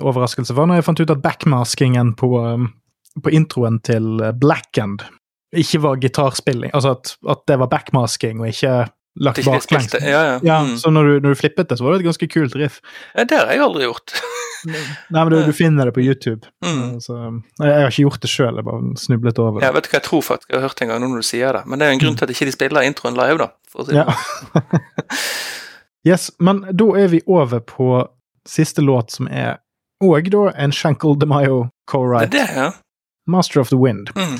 overraskelse 0.00 0.56
var 0.56 0.66
når 0.66 0.80
jeg 0.80 0.86
fant 0.88 1.02
ut 1.04 1.12
at 1.12 1.22
backmaskingen 1.22 2.14
på, 2.18 2.30
um, 2.40 2.70
på 3.20 3.32
introen 3.36 3.78
til 3.84 4.16
uh, 4.22 4.32
Blackend 4.32 5.04
ikke 5.56 5.82
var 5.82 6.00
gitarspilling. 6.00 6.70
Altså 6.74 6.94
at, 6.96 7.14
at 7.28 7.44
det 7.50 7.58
var 7.58 7.70
backmasking 7.70 8.40
og 8.40 8.48
ikke 8.48 8.74
lagt 9.20 9.44
baklengs. 9.44 9.94
Ja, 10.00 10.22
ja. 10.24 10.36
Ja, 10.42 10.58
Mm. 10.64 10.76
Så 10.80 10.90
når 10.90 11.04
du, 11.04 11.12
når 11.20 11.34
du 11.34 11.38
flippet 11.40 11.68
det, 11.68 11.76
så 11.78 11.84
var 11.84 11.92
det 11.94 12.00
et 12.00 12.08
ganske 12.10 12.28
kult 12.32 12.54
riff. 12.56 12.80
Ja, 13.14 13.24
Det 13.24 13.36
har 13.38 13.50
jeg 13.52 13.60
aldri 13.64 13.84
gjort. 13.84 14.14
Nei, 14.64 15.22
men 15.24 15.30
du, 15.32 15.38
du 15.48 15.52
finner 15.56 15.88
det 15.88 15.94
på 15.96 16.02
YouTube. 16.04 16.48
Mm. 16.64 16.98
Så, 17.00 17.14
um, 17.16 17.38
jeg, 17.60 17.72
har 17.72 17.88
ikke 17.88 18.04
gjort 18.04 18.20
det 18.20 18.30
sjøl, 18.32 18.58
jeg 18.60 18.66
bare 18.66 18.90
snublet 19.00 19.38
over 19.40 19.60
det. 19.60 19.66
Jeg 19.66 19.76
vet 19.76 19.86
ikke 19.88 19.94
hva 19.96 20.00
jeg 20.00 20.08
tror 20.08 20.24
faktisk 20.26 20.50
jeg 20.52 20.58
har 20.60 20.66
hørt 20.68 20.82
en 20.84 20.92
gang 20.92 21.00
nå 21.00 21.08
når 21.12 21.22
du 21.24 21.28
sier 21.30 21.56
det, 21.56 21.62
men 21.66 21.80
det 21.80 21.86
er 21.86 21.92
jo 21.92 21.96
en 21.98 22.02
grunn 22.04 22.18
til 22.20 22.26
at 22.28 22.34
ikke 22.34 22.48
de 22.50 22.52
spiller 22.56 22.88
introen 22.88 23.16
live, 23.16 23.38
da. 23.40 23.48
Si. 23.70 23.96
Ja. 23.96 24.04
yes, 26.10 26.30
men 26.38 26.64
da 26.76 26.88
er 27.00 27.08
vi 27.14 27.20
over 27.26 27.60
på 27.64 27.88
siste 28.48 28.84
låt, 28.84 29.10
som 29.16 29.28
er 29.28 29.58
òg 30.04 30.30
da 30.32 30.46
en 30.56 30.72
Shankle 30.72 31.16
DeMayo 31.20 31.62
Det 31.68 31.92
co-write. 31.92 32.24
er 32.24 32.34
det, 32.36 32.46
ja. 32.56 32.70
Master 33.26 33.60
of 33.60 33.68
the 33.68 33.76
Wind. 33.80 34.10
Mm. 34.16 34.38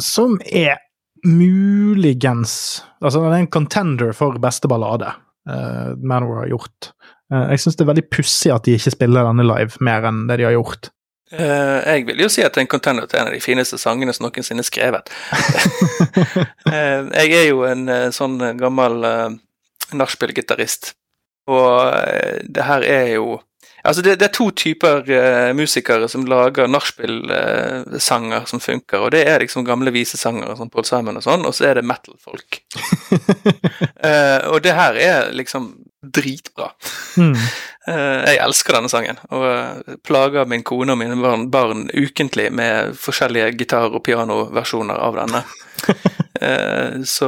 som 0.00 0.40
er 0.46 0.78
muligens 1.26 2.84
Altså, 3.00 3.22
den 3.22 3.32
er 3.32 3.42
en 3.44 3.52
contender 3.52 4.14
for 4.16 4.36
beste 4.42 4.68
ballade 4.68 5.08
uh, 5.48 5.96
Manor 5.96 6.42
har 6.42 6.50
gjort. 6.50 6.90
Uh, 7.32 7.48
jeg 7.54 7.62
syns 7.62 7.78
det 7.78 7.84
er 7.86 7.92
veldig 7.94 8.08
pussig 8.12 8.52
at 8.52 8.66
de 8.66 8.74
ikke 8.76 8.92
spiller 8.92 9.24
denne 9.24 9.46
live 9.48 9.80
mer 9.80 10.04
enn 10.10 10.26
det 10.28 10.36
de 10.40 10.48
har 10.50 10.56
gjort. 10.58 10.90
Uh, 11.32 11.78
jeg 11.86 12.08
vil 12.08 12.24
jo 12.24 12.28
si 12.32 12.42
at 12.42 12.52
det 12.52 12.60
er 12.60 12.66
en 12.66 12.72
contender 12.72 13.06
til 13.08 13.20
en 13.20 13.30
av 13.30 13.36
de 13.36 13.40
fineste 13.40 13.78
sangene 13.78 14.12
som 14.12 14.26
noensinne 14.26 14.64
er 14.64 14.68
skrevet. 14.68 15.12
Eh, 16.70 17.06
jeg 17.24 17.32
er 17.34 17.46
jo 17.48 17.64
en 17.66 17.88
eh, 17.90 18.12
sånn 18.14 18.36
gammel 18.60 19.02
uh, 19.02 19.32
nachspiel-gitarist, 19.96 20.92
og 21.50 21.96
eh, 21.96 22.42
det 22.46 22.66
her 22.66 22.84
er 22.86 23.06
jo 23.16 23.40
Altså, 23.90 24.04
det, 24.06 24.16
det 24.20 24.28
er 24.28 24.34
to 24.36 24.46
typer 24.54 25.02
uh, 25.10 25.50
musikere 25.58 26.06
som 26.12 26.26
lager 26.30 26.70
nachspiel-sanger 26.70 28.46
som 28.46 28.62
funker, 28.62 29.02
og 29.02 29.10
det 29.16 29.24
er 29.26 29.42
liksom 29.42 29.66
gamle 29.66 29.90
visesangere 29.94 30.54
som 30.58 30.70
Paul 30.70 30.86
Simon 30.86 31.18
og 31.18 31.26
sånn, 31.26 31.46
og 31.48 31.56
så 31.56 31.70
er 31.70 31.80
det 31.80 31.86
metal-folk. 31.90 32.60
uh, 33.98 34.38
og 34.52 34.60
det 34.62 34.76
her 34.78 35.00
er 35.02 35.34
liksom 35.34 35.72
dritbra. 36.00 36.70
Mm. 37.20 37.34
Eh, 37.88 38.22
jeg 38.28 38.40
elsker 38.44 38.76
denne 38.76 38.90
sangen, 38.92 39.18
og 39.32 39.44
eh, 39.48 39.96
plager 40.06 40.48
min 40.48 40.64
kone 40.66 40.94
og 40.94 41.00
mine 41.00 41.16
barn, 41.20 41.46
barn 41.52 41.86
ukentlig 41.92 42.50
med 42.52 42.94
forskjellige 43.00 43.54
gitar- 43.60 43.92
og 43.92 44.04
pianoversjoner 44.08 45.00
av 45.08 45.20
denne. 45.24 45.44
Eh, 46.40 47.02
så, 47.04 47.26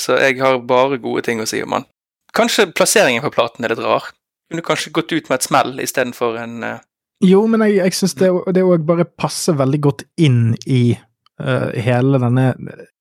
så 0.00 0.14
jeg 0.16 0.38
har 0.38 0.54
bare 0.64 0.96
gode 1.02 1.20
ting 1.26 1.42
å 1.42 1.44
si 1.44 1.58
om 1.60 1.74
den. 1.74 1.82
Kanskje 2.32 2.70
plasseringen 2.72 3.20
på 3.20 3.28
platen 3.34 3.66
er 3.66 3.74
litt 3.74 3.82
rar. 3.84 4.06
Kunne 4.52 4.64
kanskje 4.66 4.92
gått 4.92 5.12
ut 5.14 5.30
med 5.30 5.38
et 5.38 5.46
smell 5.46 5.78
istedenfor 5.80 6.36
en 6.42 6.58
uh... 6.66 6.80
Jo, 7.24 7.44
men 7.48 7.62
jeg, 7.64 7.78
jeg 7.78 7.96
syns 7.96 8.16
det, 8.18 8.28
òg 8.60 8.84
bare 8.84 9.06
passer 9.06 9.56
veldig 9.56 9.78
godt 9.80 10.02
inn 10.20 10.56
i 10.66 10.96
uh, 11.40 11.70
hele 11.72 12.18
denne 12.20 12.48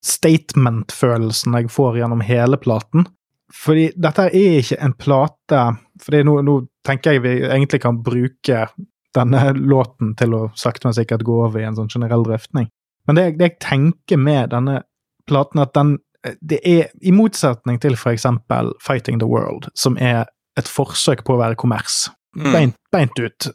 statement-følelsen 0.05 1.57
jeg 1.57 1.71
får 1.73 1.97
gjennom 1.99 2.21
hele 2.23 2.59
platen. 2.61 3.07
Fordi 3.51 3.89
dette 3.99 4.29
er 4.29 4.61
ikke 4.61 4.77
en 4.79 4.93
plate 4.95 5.63
fordi 6.01 6.21
nå, 6.23 6.37
nå 6.47 6.53
tenker 6.87 7.17
jeg 7.17 7.23
vi 7.25 7.33
egentlig 7.43 7.81
kan 7.83 7.99
bruke 8.05 8.61
denne 9.13 9.41
låten 9.57 10.13
til 10.17 10.37
å 10.37 10.45
sakte, 10.55 10.87
men 10.87 10.95
sikkert 10.95 11.25
gå 11.27 11.41
over 11.43 11.59
i 11.59 11.65
en 11.67 11.75
sånn 11.75 11.91
generell 11.91 12.23
drøftning. 12.25 12.69
Men 13.09 13.17
det, 13.17 13.25
det 13.41 13.49
jeg 13.49 13.59
tenker 13.65 14.21
med 14.21 14.53
denne 14.53 14.79
platen, 15.27 15.61
at 15.61 15.75
den 15.75 15.97
det 16.41 16.59
er, 16.63 16.91
i 17.01 17.11
motsetning 17.11 17.79
til 17.81 17.95
for 17.97 18.13
eksempel 18.13 18.71
Fighting 18.85 19.19
the 19.19 19.27
World, 19.29 19.71
som 19.73 19.97
er 19.97 20.29
et 20.59 20.67
forsøk 20.67 21.23
på 21.27 21.35
å 21.35 21.41
være 21.41 21.55
kommers, 21.59 22.09
Mm. 22.37 22.51
beint, 22.53 22.75
beint 22.91 23.19
ut, 23.19 23.47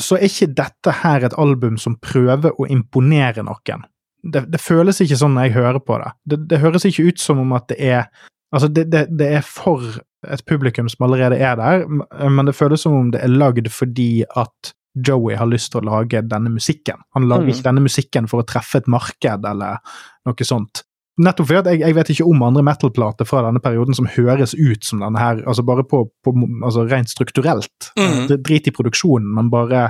så 0.00 0.16
er 0.18 0.24
ikke 0.26 0.54
dette 0.58 0.90
her 1.04 1.22
et 1.24 1.34
album 1.38 1.76
som 1.78 1.94
prøver 2.02 2.50
å 2.58 2.66
imponere 2.68 3.44
noen. 3.46 3.84
Det, 4.24 4.50
det 4.50 4.58
føles 4.60 4.98
ikke 5.00 5.18
sånn 5.20 5.34
når 5.36 5.44
jeg 5.46 5.52
hører 5.54 5.78
på 5.84 5.98
det. 6.02 6.12
det. 6.26 6.38
Det 6.48 6.58
høres 6.60 6.84
ikke 6.88 7.04
ut 7.12 7.20
som 7.20 7.38
om 7.38 7.52
at 7.52 7.68
det 7.68 7.78
er 7.80 8.08
Altså, 8.54 8.68
det, 8.72 8.84
det, 8.90 9.26
er 9.34 9.40
for 9.42 9.82
et 10.30 10.44
publikum 10.46 10.86
som 10.88 11.02
allerede 11.08 11.40
er 11.42 11.56
der, 11.58 11.86
men 12.30 12.46
det 12.46 12.54
føles 12.54 12.80
som 12.84 12.92
om 12.94 13.08
det 13.10 13.20
er 13.24 13.32
lagd 13.32 13.66
fordi 13.68 14.22
at 14.36 14.70
Joey 14.94 15.34
har 15.34 15.46
lyst 15.50 15.72
til 15.72 15.80
å 15.80 15.88
lage 15.88 16.20
denne 16.22 16.52
musikken. 16.54 17.00
Han 17.16 17.26
lager 17.26 17.48
Mm. 17.48 17.50
ikke 17.50 17.64
denne 17.66 17.82
musikken 17.82 18.28
for 18.30 18.42
å 18.42 18.46
treffe 18.46 18.76
et 18.78 18.86
marked 18.86 19.44
eller 19.44 19.78
noe 20.24 20.44
sånt. 20.46 20.84
Nettopp 21.22 21.46
fordi 21.46 21.58
at 21.60 21.66
jeg, 21.70 21.80
jeg 21.84 21.94
vet 21.94 22.08
ikke 22.10 22.24
om 22.26 22.40
andre 22.42 22.62
metal-plater 22.66 23.24
fra 23.28 23.42
denne 23.46 23.60
perioden 23.62 23.94
som 23.94 24.08
høres 24.16 24.54
ut 24.58 24.82
som 24.84 24.98
denne 25.04 25.20
her, 25.22 25.42
altså 25.46 25.62
bare 25.62 25.84
på, 25.86 26.00
på 26.26 26.32
altså 26.66 26.82
rent 26.90 27.08
strukturelt. 27.12 27.90
Mm. 27.98 28.26
Det- 28.32 28.40
Drit 28.48 28.66
i 28.66 28.72
produksjonen, 28.74 29.28
men 29.36 29.50
bare 29.52 29.84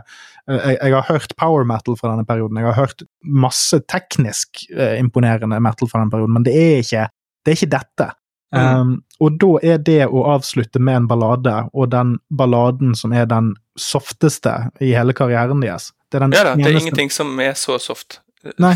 eh, 0.48 0.58
jeg, 0.74 0.78
jeg 0.82 0.92
har 0.98 1.06
hørt 1.08 1.32
power 1.40 1.64
metal 1.64 1.96
fra 1.96 2.10
denne 2.12 2.26
perioden, 2.28 2.58
jeg 2.60 2.66
har 2.68 2.76
hørt 2.82 3.06
masse 3.24 3.80
teknisk 3.88 4.66
eh, 4.76 4.98
imponerende 5.00 5.60
metal 5.64 5.88
fra 5.88 6.02
denne 6.02 6.12
perioden, 6.12 6.34
men 6.36 6.44
det 6.44 6.54
er 6.60 6.76
ikke, 6.84 7.06
det 7.44 7.52
er 7.54 7.58
ikke 7.60 7.72
dette. 7.78 8.10
Mm. 8.54 8.80
Um, 8.80 8.90
og 9.24 9.38
da 9.42 9.48
er 9.66 9.78
det 9.82 10.02
å 10.06 10.20
avslutte 10.30 10.78
med 10.78 10.94
en 11.00 11.06
ballade, 11.10 11.54
og 11.74 11.88
den 11.90 12.18
balladen 12.30 12.92
som 12.94 13.10
er 13.16 13.24
den 13.26 13.54
softeste 13.80 14.52
i 14.84 14.92
hele 14.94 15.14
karrieren 15.16 15.62
deres 15.64 15.88
Det 16.12 16.20
er 16.20 16.26
den 16.28 16.36
Ja 16.36 16.44
da, 16.44 16.52
det 16.54 16.66
er 16.66 16.70
eneste- 16.70 16.84
ingenting 16.84 17.10
som 17.10 17.32
er 17.42 17.56
så 17.58 17.78
soft. 17.82 18.20
Nei, 18.60 18.74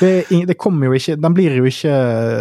det, 0.00 0.10
det 0.48 0.54
kommer 0.58 0.88
jo 0.88 0.94
ikke 0.96 1.16
Den 1.20 1.34
blir 1.36 1.54
jo 1.58 1.64
ikke 1.68 1.92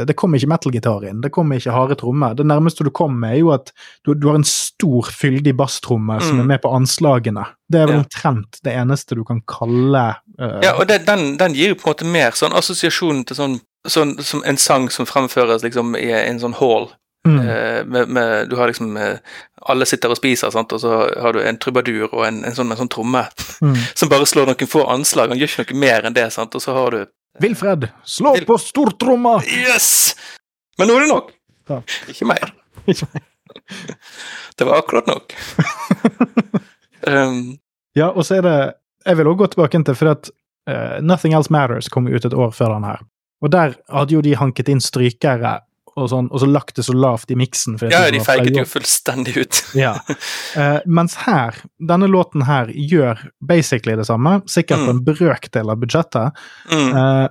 Det 0.08 0.16
kommer 0.16 0.40
ikke 0.40 0.50
metal-gitar 0.54 1.04
inn. 1.10 1.22
Det 1.22 1.32
kommer 1.36 1.60
ikke 1.60 1.74
harde 1.76 1.98
trommer. 2.00 2.34
Det 2.38 2.46
nærmeste 2.48 2.86
du 2.88 2.92
kommer, 2.96 3.34
er 3.34 3.42
jo 3.42 3.52
at 3.52 3.74
du, 4.06 4.14
du 4.14 4.28
har 4.30 4.40
en 4.40 4.48
stor, 4.48 5.10
fyldig 5.12 5.56
basstromme 5.60 6.20
som 6.22 6.38
Mm. 6.38 6.40
er 6.46 6.48
med 6.54 6.62
på 6.64 6.72
anslagene. 6.76 7.44
Det 7.70 7.82
er 7.82 7.88
vel 7.88 7.98
Ja. 7.98 8.04
omtrent 8.06 8.62
det 8.64 8.74
eneste 8.74 9.16
du 9.16 9.24
kan 9.28 9.42
kalle 9.48 10.06
uh, 10.40 10.60
Ja, 10.64 10.74
og 10.80 10.88
det, 10.88 11.06
den, 11.06 11.38
den 11.38 11.54
gir 11.54 11.74
jo 11.74 11.76
på 11.76 11.90
en 11.90 11.94
måte 11.94 12.06
mer 12.08 12.32
sånn 12.32 12.56
assosiasjon 12.58 13.26
til 13.28 13.36
sånn, 13.36 13.60
sånn 13.88 14.16
som 14.24 14.42
en 14.46 14.58
sang 14.58 14.90
som 14.90 15.06
fremføres 15.06 15.64
liksom 15.64 15.96
i 16.00 16.10
en 16.12 16.40
sånn 16.40 16.54
hall. 16.60 16.90
Mm, 17.28 17.40
Eh, 17.42 17.86
med, 17.86 18.10
med, 18.10 18.50
du 18.50 18.56
har 18.58 18.68
liksom 18.72 18.98
eh, 18.98 19.18
Alle 19.70 19.86
sitter 19.86 20.10
og 20.10 20.18
spiser, 20.18 20.50
sant? 20.50 20.72
og 20.74 20.82
så 20.82 20.92
har 21.22 21.34
du 21.34 21.42
en 21.44 21.58
trubadur 21.62 22.08
og 22.10 22.26
en, 22.26 22.40
en, 22.46 22.56
sånn, 22.56 22.72
en 22.74 22.80
sånn 22.80 22.90
tromme 22.90 23.22
mm. 23.62 23.76
som 24.00 24.10
bare 24.10 24.26
slår 24.26 24.50
noen 24.50 24.70
få 24.70 24.86
anslag. 24.90 25.30
Han 25.30 25.38
gjør 25.42 25.54
ikke 25.62 25.76
noe 25.76 25.84
mer 25.84 26.08
enn 26.10 26.18
det, 26.18 26.30
sant? 26.34 26.56
og 26.56 26.64
så 26.64 26.74
har 26.78 26.98
du 26.98 27.04
Wilfred, 27.42 27.88
slå 28.04 28.34
Vil- 28.36 28.48
på 28.50 28.58
stortromma! 28.60 29.38
Yes! 29.48 30.16
Men 30.80 30.90
nå 30.90 30.98
er 30.98 31.06
det 31.06 31.12
nok. 31.14 31.30
Ja. 31.70 31.78
Ikke 32.12 32.28
mer. 32.28 32.52
Det 34.58 34.66
var 34.68 34.78
akkurat 34.82 35.08
nok. 35.08 35.34
um, 37.08 37.58
Ja, 37.94 38.12
og 38.12 38.26
så 38.26 38.36
er 38.40 38.42
det 38.46 38.58
Jeg 39.06 39.18
vil 39.18 39.28
også 39.28 39.38
gå 39.38 39.48
tilbake 39.48 39.84
til, 39.84 39.96
for 39.98 40.12
at 40.12 40.30
uh, 40.70 40.98
Nothing 41.02 41.34
Else 41.34 41.52
Matters 41.54 41.90
kom 41.90 42.08
ut 42.08 42.26
et 42.26 42.34
år 42.34 42.52
før 42.54 42.76
den 42.76 42.84
her. 42.86 43.02
Og 43.42 43.52
der 43.52 43.74
hadde 43.90 44.14
jo 44.14 44.22
de 44.22 44.36
hanket 44.38 44.70
inn 44.70 44.82
strykere 44.84 45.60
og 46.00 46.08
sånn, 46.12 46.30
og 46.32 46.40
så 46.40 46.48
lagt 46.48 46.78
det 46.80 46.86
så 46.88 46.96
lavt 46.96 47.32
i 47.34 47.38
miksen. 47.40 47.76
ja, 47.92 48.06
de 48.14 48.22
feiget 48.24 48.56
jo 48.56 48.66
fullstendig 48.70 49.36
ut. 49.38 49.62
Ja. 49.82 49.94
Uh, 50.56 50.80
mens 50.86 51.16
her, 51.26 51.58
denne 51.80 52.08
låten 52.12 52.46
her 52.48 52.72
gjør 52.72 53.20
basically 53.44 53.96
det 54.00 54.08
samme, 54.08 54.40
sikkert 54.52 54.86
på 54.86 54.96
en 54.96 55.04
brøkdel 55.06 55.72
av 55.72 55.80
budsjettet, 55.82 56.42
Mm. 56.72 56.92
Uh, 56.96 57.28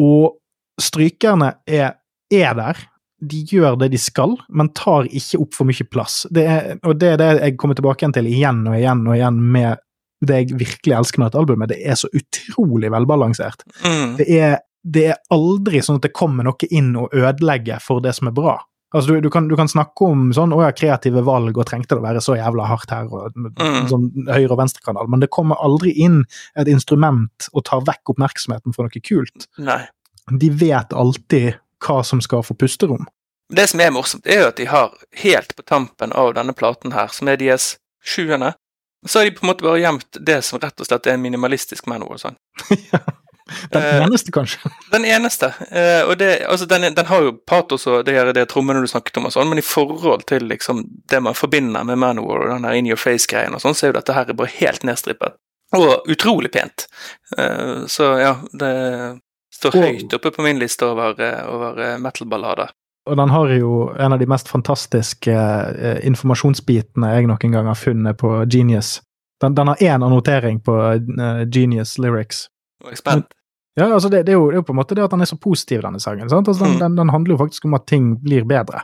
og 0.00 0.36
strykerne 0.80 1.52
er, 1.68 1.96
er 2.32 2.54
der, 2.56 2.78
de 3.20 3.42
gjør 3.50 3.76
det 3.80 3.90
de 3.92 3.98
skal, 4.00 4.36
men 4.48 4.70
tar 4.76 5.08
ikke 5.10 5.40
opp 5.42 5.56
for 5.56 5.68
mye 5.68 5.86
plass. 5.92 6.22
Det 6.32 6.44
er, 6.48 6.68
og 6.86 6.96
det 7.00 7.14
er 7.14 7.20
det 7.20 7.30
jeg 7.36 7.56
kommer 7.60 7.76
tilbake 7.78 8.04
igjen 8.04 8.16
til 8.16 8.30
igjen 8.30 8.62
og 8.70 8.78
igjen 8.78 9.02
og 9.06 9.16
igjen 9.16 9.40
med 9.56 9.82
det 10.26 10.38
jeg 10.42 10.58
virkelig 10.60 10.96
elsker 10.96 11.20
med 11.20 11.30
dette 11.30 11.40
albumet. 11.40 11.72
Det 11.72 11.80
er 11.80 11.96
så 12.00 12.08
utrolig 12.16 12.90
velbalansert. 12.92 13.64
Mm. 13.84 14.16
Det 14.18 14.26
er, 14.36 14.58
det 14.82 15.06
er 15.12 15.18
aldri 15.30 15.82
sånn 15.84 15.98
at 16.00 16.06
det 16.08 16.12
kommer 16.16 16.46
noe 16.46 16.68
inn 16.70 16.94
og 16.96 17.12
ødelegger 17.14 17.80
for 17.84 18.00
det 18.00 18.14
som 18.16 18.28
er 18.30 18.36
bra. 18.36 18.56
Altså, 18.92 19.12
du, 19.14 19.20
du, 19.20 19.30
kan, 19.30 19.46
du 19.46 19.54
kan 19.54 19.68
snakke 19.70 20.02
om 20.02 20.32
sånn, 20.34 20.50
å 20.56 20.64
ja, 20.64 20.72
kreative 20.74 21.22
valg, 21.22 21.54
og 21.54 21.66
trengte 21.68 21.94
det 21.94 22.00
å 22.00 22.06
være 22.08 22.22
så 22.24 22.34
jævla 22.34 22.64
hardt 22.66 22.90
her, 22.90 23.06
og 23.06 23.36
Mm. 23.36 23.86
sånn 23.86 24.08
høyre- 24.26 24.50
og 24.50 24.58
venstrekanal, 24.58 25.06
men 25.08 25.20
det 25.22 25.28
kommer 25.30 25.60
aldri 25.62 25.92
inn 25.94 26.24
et 26.58 26.66
instrument 26.68 27.46
og 27.52 27.64
tar 27.64 27.84
vekk 27.86 28.10
oppmerksomheten 28.16 28.74
for 28.74 28.82
noe 28.88 29.00
kult. 29.06 29.46
Nei. 29.62 29.84
De 30.38 30.50
vet 30.50 30.90
alltid 30.92 31.60
hva 31.86 32.00
som 32.04 32.20
skal 32.20 32.42
få 32.42 32.56
pusterom. 32.58 33.06
Det 33.50 33.68
som 33.70 33.80
er 33.80 33.90
morsomt, 33.94 34.26
er 34.26 34.42
jo 34.42 34.48
at 34.48 34.56
de 34.56 34.66
har 34.70 34.90
helt 35.22 35.54
på 35.56 35.62
tampen 35.66 36.12
av 36.12 36.34
denne 36.34 36.52
platen 36.54 36.92
her, 36.92 37.08
som 37.14 37.28
er 37.28 37.36
deres 37.36 37.76
sjuende, 38.02 38.54
så 39.06 39.20
har 39.20 39.30
de 39.30 39.36
på 39.38 39.44
en 39.46 39.52
måte 39.54 39.62
bare 39.64 39.80
gjemt 39.80 40.18
det 40.24 40.42
som 40.44 40.58
rett 40.58 40.78
og 40.80 40.86
slett 40.86 41.06
er 41.06 41.14
en 41.14 41.22
minimalistisk 41.22 41.86
Manowar-sang. 41.86 42.34
Den 43.72 43.82
Eh, 43.82 44.02
eneste, 44.06 44.32
kanskje. 44.32 44.70
Den 44.92 45.04
eneste. 45.04 45.52
Eh, 45.70 46.02
og 46.08 46.16
det, 46.18 46.30
altså 46.48 46.66
den, 46.70 46.88
den 46.94 47.06
har 47.06 47.22
jo 47.22 47.32
patos 47.46 47.86
og 47.86 48.04
det, 48.06 48.14
her- 48.14 48.32
det 48.32 48.48
trommene 48.48 48.80
du 48.80 48.86
snakket 48.90 49.16
om 49.20 49.26
og 49.26 49.32
sånn, 49.34 49.48
men 49.50 49.58
i 49.58 49.66
forhold 49.66 50.24
til 50.30 50.46
liksom 50.50 50.84
det 51.10 51.22
man 51.22 51.34
forbinder 51.34 51.84
med 51.84 51.98
Manowar 51.98 52.44
og 52.46 52.52
den 52.54 52.62
der 52.68 52.78
In 52.78 52.86
Your 52.90 52.96
Face-greien 53.00 53.54
og 53.54 53.60
sånn, 53.64 53.74
så 53.74 53.86
er 53.86 53.92
jo 53.92 53.98
dette 54.00 54.14
her 54.16 54.32
bare 54.32 54.52
helt 54.60 54.84
nedstrippet. 54.86 55.34
Og 55.76 56.06
utrolig 56.10 56.50
pent. 56.52 56.86
Eh, 57.38 57.86
så 57.86 58.12
ja, 58.20 58.36
det 58.52 58.74
står 59.54 59.76
Og- 59.76 59.82
høyt 59.84 60.14
oppe 60.14 60.30
på 60.34 60.42
min 60.42 60.58
liste 60.58 60.86
over, 60.86 61.14
eh, 61.20 61.42
over 61.50 61.78
eh, 61.80 61.98
metal-ballader. 61.98 62.70
Og 63.08 63.16
den 63.16 63.30
har 63.32 63.48
jo 63.54 63.88
en 63.98 64.12
av 64.12 64.18
de 64.20 64.26
mest 64.28 64.48
fantastiske 64.48 65.32
eh, 65.32 66.00
informasjonsbitene 66.06 67.14
jeg 67.16 67.26
noen 67.30 67.54
gang 67.54 67.66
har 67.70 67.78
funnet 67.78 68.18
på 68.20 68.32
Genius. 68.52 69.00
Den, 69.40 69.54
den 69.56 69.70
har 69.72 69.76
én 69.80 70.04
annotering 70.04 70.58
på 70.60 70.74
eh, 70.92 71.44
Genius 71.48 71.94
Lyrics. 71.98 72.48
Jeg 72.84 72.92
er 72.92 73.00
spent. 73.00 73.32
Ja, 73.78 73.86
altså 73.94 74.08
det, 74.10 74.24
det, 74.26 74.32
er 74.34 74.38
jo, 74.38 74.48
det 74.50 74.54
er 74.56 74.60
jo 74.60 74.66
på 74.66 74.72
en 74.72 74.80
måte 74.80 74.94
det 74.98 75.04
at 75.04 75.10
den 75.14 75.20
er 75.20 75.28
så 75.30 75.36
positiv, 75.38 75.80
denne 75.82 76.00
sangen. 76.00 76.28
sant? 76.28 76.48
Altså 76.48 76.64
den, 76.64 76.72
Mm. 76.74 76.78
den, 76.80 76.96
den 76.96 77.08
handler 77.10 77.34
jo 77.34 77.38
faktisk 77.38 77.64
om 77.64 77.74
at 77.74 77.86
ting 77.86 78.16
blir 78.22 78.44
bedre. 78.44 78.80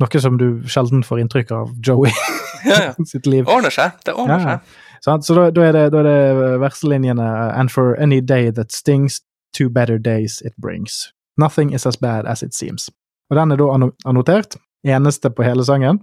Noe 0.00 0.20
som 0.20 0.38
du 0.38 0.62
sjelden 0.66 1.02
får 1.04 1.20
inntrykk 1.20 1.50
av 1.52 1.74
Joey 1.86 2.10
Ja, 2.64 2.78
ja. 2.82 2.92
sitt 3.04 3.26
liv. 3.26 3.44
Ordner 3.48 3.70
seg. 3.70 3.92
Det 4.04 4.14
ordner 4.14 4.38
Ja, 4.40 4.58
seg. 5.04 5.20
Så 5.24 5.34
da, 5.36 5.50
da, 5.50 5.60
er 5.68 5.72
det, 5.72 5.84
da 5.92 5.98
er 5.98 6.08
det 6.08 6.60
verselinjene 6.60 7.26
And 7.56 7.70
for 7.70 7.94
any 8.00 8.20
day 8.20 8.50
that 8.50 8.72
stings, 8.72 9.20
two 9.52 9.68
better 9.68 9.98
days 9.98 10.40
it 10.44 10.52
brings. 10.60 11.12
Nothing 11.38 11.72
is 11.74 11.86
as 11.86 11.96
bad 11.96 12.26
as 12.26 12.42
it 12.42 12.54
seems. 12.54 12.90
Og 13.30 13.36
den 13.36 13.52
er 13.52 13.56
da 13.56 13.68
annotert. 14.06 14.56
Eneste 14.84 15.30
på 15.30 15.42
hele 15.44 15.64
sangen. 15.64 16.00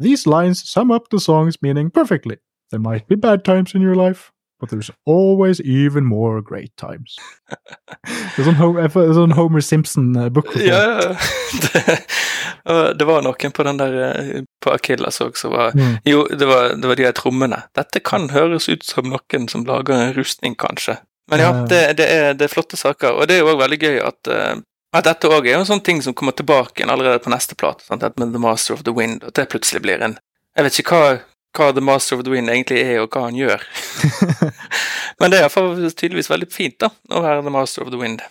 These 0.00 0.26
lines 0.26 0.58
sum 0.68 0.90
up 0.90 1.08
the 1.10 1.18
song's 1.20 1.56
meaning 1.62 1.90
perfectly. 1.90 2.36
There 2.72 2.80
might 2.80 3.06
be 3.08 3.16
bad 3.16 3.44
times 3.44 3.74
in 3.74 3.82
your 3.82 3.94
life, 3.94 4.30
but 4.60 4.70
there's 4.70 4.90
always 5.06 5.60
even 5.60 6.04
more 6.04 6.42
great 6.42 6.72
times. 6.76 7.16
Det 8.36 8.42
er 8.42 8.48
sånn, 8.48 9.14
sånn 9.16 9.34
Homer 9.36 9.62
Simpson-book. 9.64 10.54
Ja, 10.60 10.80
ja. 11.00 11.10
det, 11.64 11.96
det 12.98 13.06
var 13.08 13.24
noen 13.24 13.52
på 13.54 13.66
den 13.66 13.80
der 13.80 13.96
eh, 14.06 14.44
på 14.62 14.72
Akillas 14.74 15.20
òg 15.24 15.38
som 15.38 15.54
var 15.54 15.74
Mm. 15.76 15.98
Jo, 16.08 16.22
det 16.30 16.46
var, 16.46 16.72
det 16.78 16.88
var 16.88 16.96
de 16.96 17.04
her 17.04 17.12
trommene. 17.16 17.58
Dette 17.76 18.00
kan 18.00 18.30
høres 18.32 18.68
ut 18.68 18.84
som 18.86 19.10
noen 19.10 19.48
som 19.50 19.64
lager 19.66 19.94
en 19.96 20.14
rustning, 20.16 20.54
kanskje. 20.56 20.96
Men 21.30 21.42
ja, 21.42 21.50
det, 21.68 21.80
det, 21.98 22.06
er, 22.06 22.34
det 22.38 22.46
er 22.46 22.52
flotte 22.52 22.78
saker. 22.78 23.18
Og 23.18 23.28
det 23.28 23.36
er 23.36 23.42
jo 23.42 23.50
òg 23.52 23.60
veldig 23.60 23.78
gøy 23.82 23.98
at, 24.06 24.30
eh, 24.30 24.54
at 24.96 25.08
dette 25.08 25.30
òg 25.30 25.48
er 25.50 25.58
en 25.58 25.68
sånn 25.68 25.82
ting 25.84 26.00
som 26.04 26.14
kommer 26.16 26.36
tilbake 26.38 26.86
allerede 26.86 27.20
på 27.24 27.32
neste 27.34 27.58
plate. 27.58 27.84
Sant? 27.88 28.06
Med 28.16 28.32
The 28.32 28.42
Master 28.42 28.76
of 28.78 28.84
the 28.86 28.94
Wind. 28.94 29.26
At 29.26 29.36
det 29.38 29.48
plutselig 29.52 29.82
blir 29.84 30.02
en 30.02 30.18
Jeg 30.56 30.64
vet 30.64 30.78
ikke 30.80 30.96
hva, 30.96 31.08
hva 31.56 31.70
The 31.74 31.82
Master 31.84 32.18
of 32.18 32.24
the 32.26 32.32
Wind 32.34 32.50
egentlig 32.52 32.82
er, 32.84 33.00
og 33.04 33.10
hva 33.14 33.26
han 33.26 33.36
gjør. 33.38 33.62
Men 35.20 35.32
det 35.32 35.38
er 35.38 35.46
iallfall 35.46 35.74
tydeligvis 35.96 36.30
veldig 36.30 36.48
fint 36.52 36.78
da, 36.82 36.90
å 37.10 37.22
være 37.24 37.42
The 37.46 37.52
Master 37.54 37.86
of 37.86 37.92
the 37.94 38.00
Wind. 38.00 38.22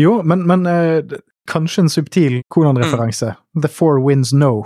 Jo, 0.00 0.20
men, 0.24 0.46
men 0.48 0.64
eh, 0.70 1.16
kanskje 1.50 1.82
en 1.84 1.90
subtil 1.92 2.38
Konan-referanse. 2.54 3.34
The 3.60 3.68
four 3.68 4.00
winds 4.00 4.30
know. 4.32 4.62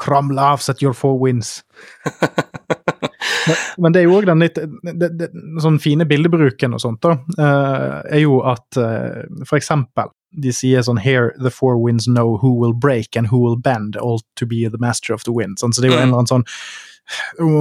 Kram 0.00 0.30
laughs 0.32 0.70
at 0.70 0.80
your 0.82 0.94
four 0.94 1.18
winds. 1.20 1.58
men, 3.48 3.56
men 3.78 3.92
det 3.92 4.00
er 4.00 4.06
jo 4.06 4.14
òg 4.20 4.28
den 4.28 4.44
litt 4.44 4.58
det, 4.58 5.08
det, 5.18 5.28
sånn 5.62 5.80
fine 5.82 6.06
bildebruken 6.08 6.76
og 6.76 6.82
sånt, 6.84 7.02
da, 7.04 7.16
eh, 7.34 7.98
er 8.18 8.22
jo 8.22 8.38
at 8.48 8.78
eh, 8.80 9.26
for 9.48 9.58
eksempel 9.58 10.12
de 10.38 10.52
sier 10.52 10.84
sånn 10.84 11.00
Here 11.00 11.32
the 11.40 11.50
four 11.50 11.78
winds 11.80 12.04
know 12.06 12.36
who 12.40 12.52
will 12.60 12.74
break 12.76 13.16
and 13.16 13.30
who 13.32 13.40
will 13.42 13.56
bend, 13.56 13.96
all 13.96 14.20
to 14.36 14.46
be 14.46 14.68
the 14.68 14.80
master 14.80 15.14
of 15.16 15.24
the 15.24 15.32
wind. 15.34 15.58
Sånn, 15.60 15.72
så 15.72 15.82
det 15.82 15.90
er 15.90 15.96
jo 15.96 15.98
en 15.98 16.08
Mm. 16.08 16.08
eller 16.12 16.22
annen 16.22 16.32
sånn 16.32 16.48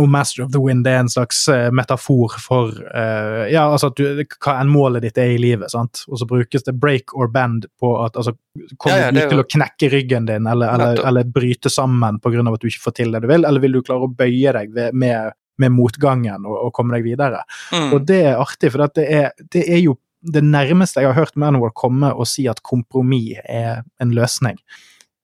Master 0.08 0.44
of 0.44 0.52
the 0.52 0.60
wind 0.62 0.84
det 0.86 0.92
er 0.96 1.00
en 1.06 1.10
slags 1.12 1.48
eh, 1.48 1.70
metafor 1.72 2.36
for 2.42 2.74
uh, 2.74 3.46
ja, 3.52 3.64
altså 3.72 3.92
at 3.92 4.00
du, 4.00 4.24
hva 4.44 4.56
enn 4.62 4.72
målet 4.72 5.06
ditt 5.08 5.18
er 5.22 5.34
i 5.36 5.40
livet. 5.42 5.72
sant? 5.72 6.04
Og 6.08 6.20
så 6.20 6.28
brukes 6.30 6.66
det 6.68 6.76
break 6.82 7.14
or 7.16 7.32
bend 7.32 7.70
på 7.80 7.94
at 8.04 8.18
altså, 8.20 8.36
Kommer 8.78 8.98
Ja, 8.98 9.06
ja, 9.06 9.12
du 9.12 9.20
til 9.22 9.38
jo- 9.38 9.44
å 9.46 9.50
knekke 9.54 9.90
ryggen 9.94 10.26
din, 10.28 10.48
eller, 10.50 10.74
eller, 10.74 11.02
eller 11.08 11.24
bryte 11.30 11.70
sammen 11.70 12.20
pga. 12.20 12.42
at 12.54 12.62
du 12.62 12.68
ikke 12.68 12.84
får 12.88 12.96
til 12.98 13.12
det 13.14 13.22
du 13.22 13.28
vil, 13.30 13.46
eller 13.46 13.62
vil 13.62 13.78
du 13.78 13.82
klare 13.86 14.08
å 14.08 14.16
bøye 14.18 14.54
deg 14.56 14.74
ved, 14.74 14.94
med, 14.98 15.32
med 15.62 15.72
motgangen 15.72 16.46
og, 16.46 16.58
og 16.66 16.74
komme 16.74 16.98
deg 16.98 17.06
videre? 17.06 17.44
Mm. 17.72 17.94
Og 17.94 18.06
det 18.10 18.20
er 18.26 18.42
artig, 18.42 18.72
for 18.74 18.88
det 18.96 19.06
er, 19.06 19.32
det 19.54 19.64
er 19.70 19.84
jo 19.86 19.96
det 20.28 20.42
nærmeste 20.44 21.04
jeg 21.04 21.12
har 21.12 21.20
hørt 21.22 21.38
Manowar 21.40 21.72
komme 21.78 22.10
og 22.12 22.28
si 22.28 22.48
at 22.50 22.64
kompromiss 22.66 23.38
er 23.46 23.84
en 24.02 24.14
løsning. 24.18 24.58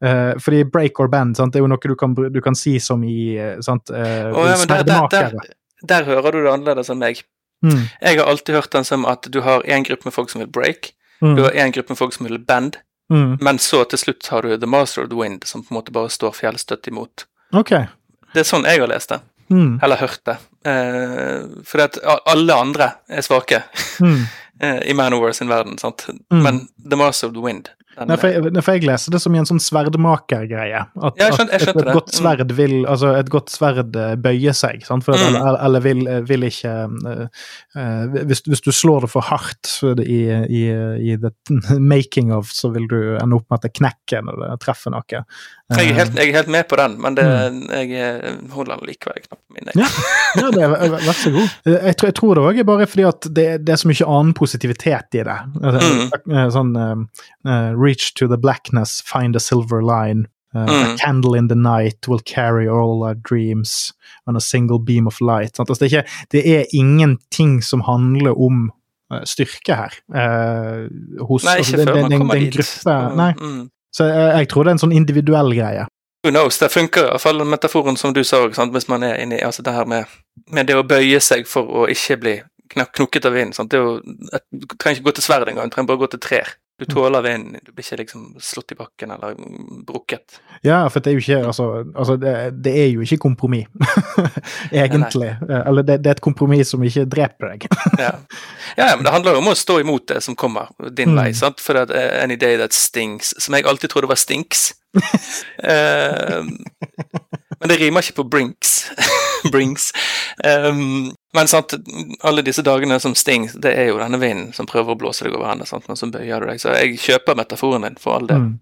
Eh, 0.03 0.39
fordi 0.39 0.63
break 0.63 0.99
or 0.99 1.07
bend 1.07 1.37
sant, 1.37 1.53
det 1.53 1.61
er 1.61 1.63
jo 1.63 1.69
noe 1.71 1.79
du 1.79 1.95
kan, 1.95 2.15
du 2.15 2.39
kan 2.43 2.57
si 2.59 2.75
som 2.83 3.03
i 3.07 3.37
eh, 3.39 3.59
sant, 3.63 3.91
uh, 3.93 4.33
oh, 4.35 4.47
ja, 4.49 4.57
der, 4.67 4.83
der, 4.83 5.05
der, 5.11 5.51
der 5.87 6.07
hører 6.09 6.35
du 6.35 6.41
det 6.41 6.51
annerledes 6.51 6.89
enn 6.91 6.99
meg. 6.99 7.21
Mm, 7.63 7.85
Jeg 8.01 8.19
har 8.19 8.27
alltid 8.27 8.57
hørt 8.57 8.73
den 8.75 8.83
som 8.83 9.05
at 9.07 9.29
du 9.31 9.39
har 9.45 9.63
en 9.63 9.85
gruppe 9.87 10.09
med 10.09 10.13
folk 10.13 10.33
som 10.33 10.43
vil 10.43 10.49
break, 10.51 10.91
mm, 11.23 11.37
du 11.37 11.45
har 11.45 11.55
en 11.55 11.71
gruppe 11.71 11.95
med 11.95 12.01
folk 12.01 12.15
som 12.17 12.27
vil 12.27 12.41
bend, 12.43 12.81
mm. 13.13 13.37
men 13.39 13.59
så 13.63 13.85
til 13.87 14.01
slutt 14.01 14.27
har 14.33 14.43
du 14.43 14.57
The 14.57 14.67
Master 14.67 15.05
of 15.05 15.13
the 15.13 15.19
Wind, 15.21 15.47
som 15.47 15.63
på 15.63 15.71
en 15.71 15.79
måte 15.79 15.95
bare 15.95 16.11
står 16.11 16.35
fjellstøtt 16.41 16.91
imot. 16.91 17.23
Okay. 17.55 17.87
Det 18.33 18.43
er 18.43 18.49
sånn 18.49 18.67
jeg 18.67 18.83
har 18.83 18.91
lest 18.91 19.13
det, 19.13 19.23
Mm, 19.51 19.75
eller 19.83 19.99
hørt 19.99 20.21
det. 20.25 20.37
Uh, 20.65 21.63
fordi 21.67 21.83
at 21.83 21.97
alle 22.31 22.55
andre 22.55 22.85
er 23.11 23.21
svake 23.21 23.59
mm. 24.01 24.21
i 24.89 24.93
War 24.95 25.31
sin 25.35 25.51
verden, 25.51 25.77
sant. 25.77 26.07
Mm. 26.31 26.43
Men 26.43 26.61
The 26.89 26.97
Master 26.97 27.27
of 27.27 27.35
the 27.35 27.43
Wind 27.43 27.69
Nei, 27.93 28.15
for 28.17 28.27
jeg, 28.33 28.41
nei, 28.53 28.61
for 28.65 28.73
jeg 28.77 28.83
leser 28.87 29.11
det 29.13 29.19
som 29.21 29.35
i 29.35 29.39
en 29.41 29.45
sånn 29.45 29.59
sverdmakergreie. 29.61 30.79
At, 30.97 31.13
Ja, 31.19 31.27
jeg 31.29 31.33
skjønte- 31.37 31.51
jeg 31.53 31.61
at 31.61 31.75
et, 31.75 31.81
et, 31.87 31.93
godt 31.93 32.13
sverd 32.15 32.51
vil, 32.57 32.75
altså 32.89 33.11
et 33.19 33.29
godt 33.29 33.49
sverd 33.53 33.95
eh, 33.95 34.15
bøyer 34.15 34.53
seg, 34.57 34.83
sant? 34.87 35.03
For 35.05 35.13
Mm. 35.13 35.35
eller, 35.35 35.57
eller 35.65 35.79
vil, 35.85 36.07
eh, 36.07 36.21
vil 36.21 36.43
ikke 36.47 36.73
uh, 36.89 38.23
hvis, 38.25 38.41
hvis 38.49 38.61
du 38.65 38.71
slår 38.73 39.01
det 39.05 39.09
for 39.13 39.21
hardt 39.21 39.69
det 39.97 40.07
i, 40.09 40.21
i, 40.49 40.63
i 41.13 41.17
the 41.21 41.31
making 41.79 42.31
of, 42.33 42.49
så 42.51 42.71
vil 42.73 42.87
du 42.89 42.97
ende 43.21 43.35
opp 43.37 43.45
med 43.49 43.59
at 43.61 43.67
det 43.69 43.73
knekker 43.77 44.23
når 44.25 44.41
det 44.43 44.59
treffer 44.65 44.91
noe. 44.93 45.03
jeg, 45.07 45.23
er 45.89 45.93
helt, 45.97 46.15
jeg 46.17 46.29
er 46.29 46.37
helt 46.41 46.51
med 46.53 46.67
på 46.69 46.75
den, 46.81 46.97
men 47.01 47.15
det, 47.15 47.23
Mm. 47.23 47.61
jeg 47.69 48.49
holder 48.53 48.77
den 48.77 48.87
likevel 48.87 49.21
knapt 49.23 49.41
på 49.41 49.55
min. 49.57 49.69
Ja. 49.75 49.87
Ja, 50.37 50.49
det 50.51 50.67
vær 50.69 51.13
så 51.17 51.31
god. 51.33 51.49
Jeg 51.65 51.95
tror, 51.97 52.11
tror 52.17 52.35
det 52.35 52.43
òg 52.43 52.59
er 52.59 52.67
bare 52.67 52.85
fordi 52.89 53.03
at 53.07 53.27
det, 53.33 53.47
det 53.65 53.73
er 53.73 53.79
så 53.81 53.87
mye 53.89 54.07
annen 54.09 54.33
positivitet 54.37 55.17
i 55.19 55.23
det. 55.27 55.37
Altså, 55.61 56.09
eh, 56.33 56.47
Sånn 56.53 56.71
uh, 56.77 57.71
Reach 57.83 58.13
to 58.15 58.27
the 58.27 58.37
blackness, 58.37 59.01
find 59.13 59.35
a 59.35 59.39
silver 59.39 59.81
line. 59.81 60.27
eh, 60.55 60.59
A 60.59 60.65
Mm. 60.93 60.97
candle 60.99 61.33
in 61.37 61.47
the 61.49 61.55
night 61.55 62.07
will 62.07 62.19
carry 62.25 62.67
all 62.67 63.03
our 63.03 63.15
dreams 63.29 63.91
on 64.27 64.35
a 64.35 64.39
single 64.39 64.77
beam 64.79 65.07
of 65.07 65.19
light. 65.21 65.59
Altså, 65.59 65.73
det, 65.79 65.93
er 65.93 65.97
ikke, 65.97 66.09
det 66.31 66.41
er 66.59 66.63
ingenting 66.73 67.63
som 67.63 67.81
handler 67.81 68.31
om 68.39 68.71
uh, 69.13 69.19
styrke 69.25 69.75
her. 69.75 69.91
Uh, 70.09 70.89
hos, 71.25 71.43
Nei, 71.43 71.57
altså, 71.57 71.71
ikke 71.73 71.77
det- 71.77 71.87
før 71.87 71.93
det- 71.93 72.01
man 72.03 72.11
er 72.13 72.17
kommer 72.17 72.33
den, 72.33 72.43
dit. 72.43 72.53
Gruppe, 72.85 73.15
nei, 73.15 73.33
Mm. 73.33 73.69
så 73.97 74.03
jeg, 74.05 74.37
jeg 74.37 74.47
tror 74.49 74.63
det 74.63 74.69
er 74.69 74.71
en 74.77 74.83
sånn 74.89 74.95
individuell 74.95 75.53
greie. 75.55 75.87
Who 76.23 76.31
knows, 76.31 76.57
det 76.59 76.71
funker 76.71 77.01
i 77.01 77.09
hvert 77.09 77.21
fall 77.21 77.43
metaforen 77.45 77.97
som 77.97 78.13
du 78.13 78.23
sa, 78.23 78.51
sant? 78.53 78.71
hvis 78.71 78.87
man 78.89 79.03
er 79.03 79.15
inni 79.21 79.41
altså 79.41 79.61
det 79.63 79.73
her 79.73 79.85
med, 79.85 80.05
med 80.51 80.67
det 80.67 80.75
å 80.75 80.83
bøye 80.87 81.19
seg 81.19 81.47
for 81.47 81.63
å 81.67 81.87
ikke 81.89 82.19
bli 82.19 82.41
knak 82.69 82.93
knukket 82.93 83.25
av 83.25 83.33
vinden. 83.33 83.67
du 83.67 83.99
trenger 84.79 84.99
ikke 85.01 85.09
gå 85.09 85.13
til 85.15 85.23
sverd 85.23 85.47
engang, 85.49 85.69
du 85.69 85.75
trenger 85.75 85.87
bare 85.87 85.97
gå 85.97 86.09
til 86.11 86.19
trær. 86.19 86.47
Du 86.79 86.85
tåler 86.89 87.21
vinden, 87.21 87.59
du 87.63 87.71
blir 87.71 87.85
ikke 87.85 87.99
liksom 88.01 88.21
slått 88.41 88.71
i 88.73 88.75
bakken 88.75 89.11
eller 89.13 89.35
brukket. 89.85 90.39
Ja, 90.65 90.79
for 90.89 90.99
det 91.05 91.11
er 91.11 91.17
jo 91.19 91.21
ikke 91.21 91.37
Altså, 91.47 91.67
altså 91.93 92.15
det, 92.17 92.33
det 92.65 92.73
er 92.81 92.87
jo 92.89 93.03
ikke 93.05 93.19
kompromiss, 93.27 93.67
egentlig. 94.71 95.29
Eh, 95.49 95.61
Eller 95.69 95.85
det, 95.85 95.99
det 96.03 96.09
er 96.09 96.17
et 96.17 96.23
kompromiss 96.25 96.71
som 96.73 96.83
ikke 96.83 97.05
dreper 97.13 97.53
deg. 97.53 97.67
Ja. 98.03 98.09
ja, 98.75 98.87
men 98.97 99.05
det 99.05 99.13
handler 99.13 99.37
jo 99.37 99.43
om 99.43 99.51
å 99.51 99.55
stå 99.55 99.77
imot 99.83 100.07
det 100.09 100.21
som 100.25 100.35
kommer 100.35 100.73
din 100.89 101.13
Mm. 101.13 101.19
vei. 101.21 101.29
sant? 101.37 101.61
For 101.61 101.77
at 101.77 101.91
Any 101.93 102.35
Day 102.41 102.57
That 102.57 102.73
stinks, 102.73 103.35
som 103.37 103.53
jeg 103.53 103.67
alltid 103.69 103.93
trodde 103.93 104.09
var 104.09 104.17
stinks. 104.19 104.71
Eh, 105.63 106.41
men 107.59 107.71
det 107.71 107.79
rimer 107.81 108.05
ikke 108.05 108.21
på 108.21 108.29
brinks. 108.37 108.79
Brinks. 109.51 109.89
Um, 110.39 111.11
men 111.35 111.49
sant, 111.51 111.73
alle 112.23 112.45
disse 112.47 112.63
dagene 112.63 112.95
som 113.03 113.11
stings, 113.11 113.57
det 113.59 113.73
er 113.75 113.89
jo 113.89 113.97
denne 113.99 114.15
vinden 114.21 114.53
som 114.55 114.69
prøver 114.69 114.95
å 114.95 114.99
blåse 115.01 115.25
deg 115.25 115.35
over 115.35 115.49
ende, 115.51 115.67
sant? 115.67 115.83
men 115.91 115.99
så 115.99 116.07
bøyer 116.07 116.39
du 116.39 116.47
deg. 116.47 116.61
Så 116.63 116.71
jeg 116.77 116.95
kjøper 117.03 117.35
metaforen 117.35 117.83
din, 117.83 117.97
for 117.99 118.21
all 118.21 118.29
del. 118.29 118.45
Mm. 118.45 118.53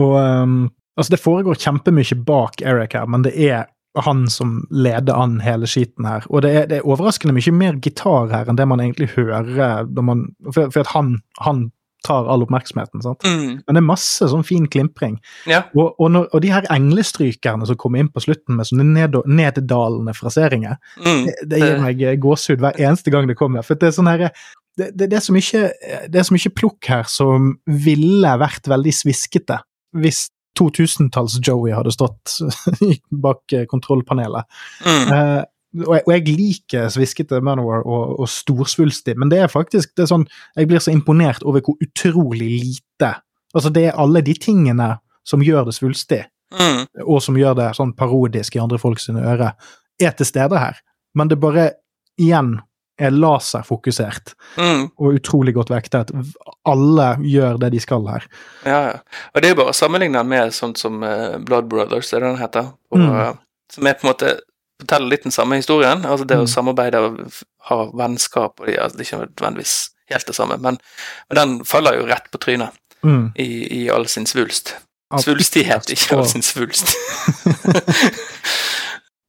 Og 0.00 0.14
um, 0.16 0.56
Altså, 1.00 1.14
det 1.14 1.22
foregår 1.22 1.54
kjempemye 1.56 2.16
bak 2.28 2.60
Eric 2.60 2.92
her, 2.92 3.06
men 3.08 3.22
det 3.24 3.32
er 3.40 3.70
han 4.04 4.26
som 4.30 4.66
leder 4.70 5.16
an 5.16 5.38
hele 5.40 5.66
skiten 5.70 6.04
her. 6.04 6.26
Og 6.28 6.44
det 6.44 6.50
er, 6.52 6.66
det 6.68 6.76
er 6.78 6.86
overraskende 6.86 7.34
mye 7.34 7.54
mer 7.56 7.78
gitar 7.82 8.28
her 8.30 8.50
enn 8.50 8.58
det 8.58 8.66
man 8.68 8.82
egentlig 8.82 9.08
hører 9.16 9.88
når 9.88 10.06
man 10.06 10.26
For, 10.52 10.68
for 10.70 10.84
at 10.84 10.92
han, 10.92 11.16
han 11.40 11.70
tar 12.06 12.28
all 12.32 12.44
oppmerksomheten, 12.46 13.02
sant. 13.04 13.24
Mm. 13.26 13.60
Men 13.66 13.76
det 13.76 13.80
er 13.82 13.86
masse 13.86 14.28
sånn 14.32 14.44
fin 14.46 14.64
klimpring. 14.72 15.18
Ja. 15.50 15.62
Og, 15.76 15.92
og, 16.00 16.08
når, 16.14 16.28
og 16.32 16.40
de 16.44 16.52
her 16.54 16.68
englestrykerne 16.72 17.68
som 17.68 17.78
kommer 17.80 18.00
inn 18.00 18.08
på 18.12 18.22
slutten 18.24 18.56
med 18.56 18.68
sånne 18.70 18.86
ned, 18.88 19.20
neddalende 19.28 20.14
fraseringer, 20.16 20.78
Mm. 21.00 21.26
det, 21.26 21.34
det 21.50 21.60
gir 21.60 21.78
meg 21.82 22.02
eh, 22.02 22.16
gåsehud 22.20 22.60
hver 22.62 22.78
eneste 22.80 23.12
gang 23.12 23.28
det 23.28 23.36
kommer. 23.38 23.64
For 23.66 23.78
det 23.78 23.90
er 23.90 23.96
sånn 23.96 24.08
her, 24.10 24.26
det, 24.78 24.90
det, 24.96 25.10
det, 25.10 25.16
er 25.18 25.24
så 25.24 25.34
mye, 25.36 25.62
det 26.08 26.20
er 26.20 26.26
så 26.26 26.34
mye 26.36 26.52
plukk 26.56 26.88
her 26.88 27.08
som 27.10 27.54
ville 27.66 28.34
vært 28.40 28.68
veldig 28.70 28.92
sviskete 28.94 29.60
hvis 29.98 30.28
2000-talls-Joey 30.58 31.72
hadde 31.74 31.92
stått 31.94 32.38
bak 33.24 33.54
eh, 33.56 33.66
kontrollpanelet. 33.70 34.48
Mm. 34.86 35.12
Og, 35.86 35.94
jeg, 35.94 36.02
og 36.06 36.12
jeg 36.12 36.24
liker 36.36 36.88
sviskete 36.90 37.38
Manowar 37.46 37.84
og, 37.86 38.16
og 38.20 38.28
storsvulstig, 38.28 39.14
men 39.16 39.28
det 39.30 39.38
er 39.44 39.46
faktisk 39.52 39.92
det 39.96 40.02
er 40.02 40.10
sånn, 40.10 40.24
Jeg 40.56 40.66
blir 40.66 40.78
så 40.82 40.90
imponert 40.90 41.42
over 41.46 41.60
hvor 41.62 41.76
utrolig 41.80 42.48
lite 42.64 43.12
Altså, 43.54 43.70
det 43.74 43.84
er 43.88 43.98
alle 43.98 44.20
de 44.22 44.34
tingene 44.34 44.98
som 45.26 45.40
gjør 45.42 45.64
det 45.70 45.74
svulstig, 45.74 46.24
Mm. 46.50 46.86
og 47.06 47.20
som 47.22 47.36
gjør 47.38 47.54
det 47.54 47.68
sånn 47.76 47.92
parodisk 47.94 48.56
i 48.56 48.60
andre 48.62 48.78
folks 48.78 49.08
ører, 49.10 49.52
er 50.02 50.10
til 50.18 50.26
stede 50.26 50.58
her. 50.58 50.76
Men 51.14 51.28
det 51.28 51.38
bare, 51.38 51.68
igjen, 52.18 52.56
er 52.98 53.10
laserfokusert 53.10 54.34
Mm. 54.58 54.90
og 54.98 55.14
utrolig 55.20 55.54
godt 55.54 55.70
vektet. 55.70 56.10
Alle 56.66 57.16
gjør 57.22 57.58
det 57.60 57.70
de 57.72 57.80
skal 57.80 58.06
her. 58.08 58.26
Ja, 58.66 58.80
ja. 58.90 58.98
Og 59.34 59.42
det 59.42 59.44
er 59.50 59.54
jo 59.54 59.60
bare 59.62 59.70
å 59.74 59.78
sammenligne 59.78 60.18
den 60.18 60.28
med 60.28 60.52
sånt 60.52 60.78
som 60.78 61.02
eh, 61.02 61.38
Blood 61.38 61.68
Brothers, 61.68 62.12
er 62.12 62.20
det 62.20 62.28
den 62.32 62.42
heter? 62.42 62.72
Og, 62.92 62.98
Mm. 62.98 63.38
Som 63.70 63.86
er 63.86 63.94
på 63.94 64.06
en 64.08 64.10
måte 64.12 64.40
forteller 64.82 65.08
litt 65.12 65.22
den 65.26 65.32
samme 65.34 65.56
historien. 65.60 66.04
Altså 66.04 66.26
det 66.26 66.36
Mm. 66.38 66.44
å 66.44 66.50
samarbeide 66.50 67.00
og 67.06 67.18
ha 67.70 67.78
vennskap 67.94 68.60
og 68.60 68.66
de, 68.66 68.76
altså 68.80 68.96
Det 68.98 69.06
er 69.06 69.08
ikke 69.10 69.22
nødvendigvis 69.26 69.74
helt 70.10 70.26
det 70.26 70.34
samme, 70.36 70.56
men, 70.58 70.78
men 71.30 71.36
den 71.38 71.64
faller 71.64 71.98
jo 72.00 72.06
rett 72.10 72.30
på 72.32 72.38
trynet 72.42 72.76
Mm. 73.02 73.30
i, 73.38 73.84
i 73.84 73.90
all 73.90 74.04
sin 74.06 74.26
svulst. 74.26 74.74
Svulstighet, 75.18 75.88
ikke 75.90 76.16
all 76.18 76.26
sin 76.28 76.42
svulst. 76.44 76.92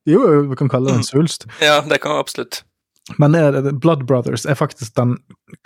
Jo, 0.09 0.21
vi 0.49 0.55
kan 0.57 0.69
kalle 0.69 0.89
det 0.89 0.95
en 0.97 1.03
svulst. 1.05 1.45
ja, 1.61 1.81
det 1.85 1.99
kan 2.01 2.15
vi 2.15 2.19
absolutt. 2.23 2.63
Men 3.21 3.31
det, 3.35 3.73
Blood 3.83 4.05
Brothers 4.09 4.45
er 4.49 4.57
faktisk 4.57 4.95
den 4.97 5.15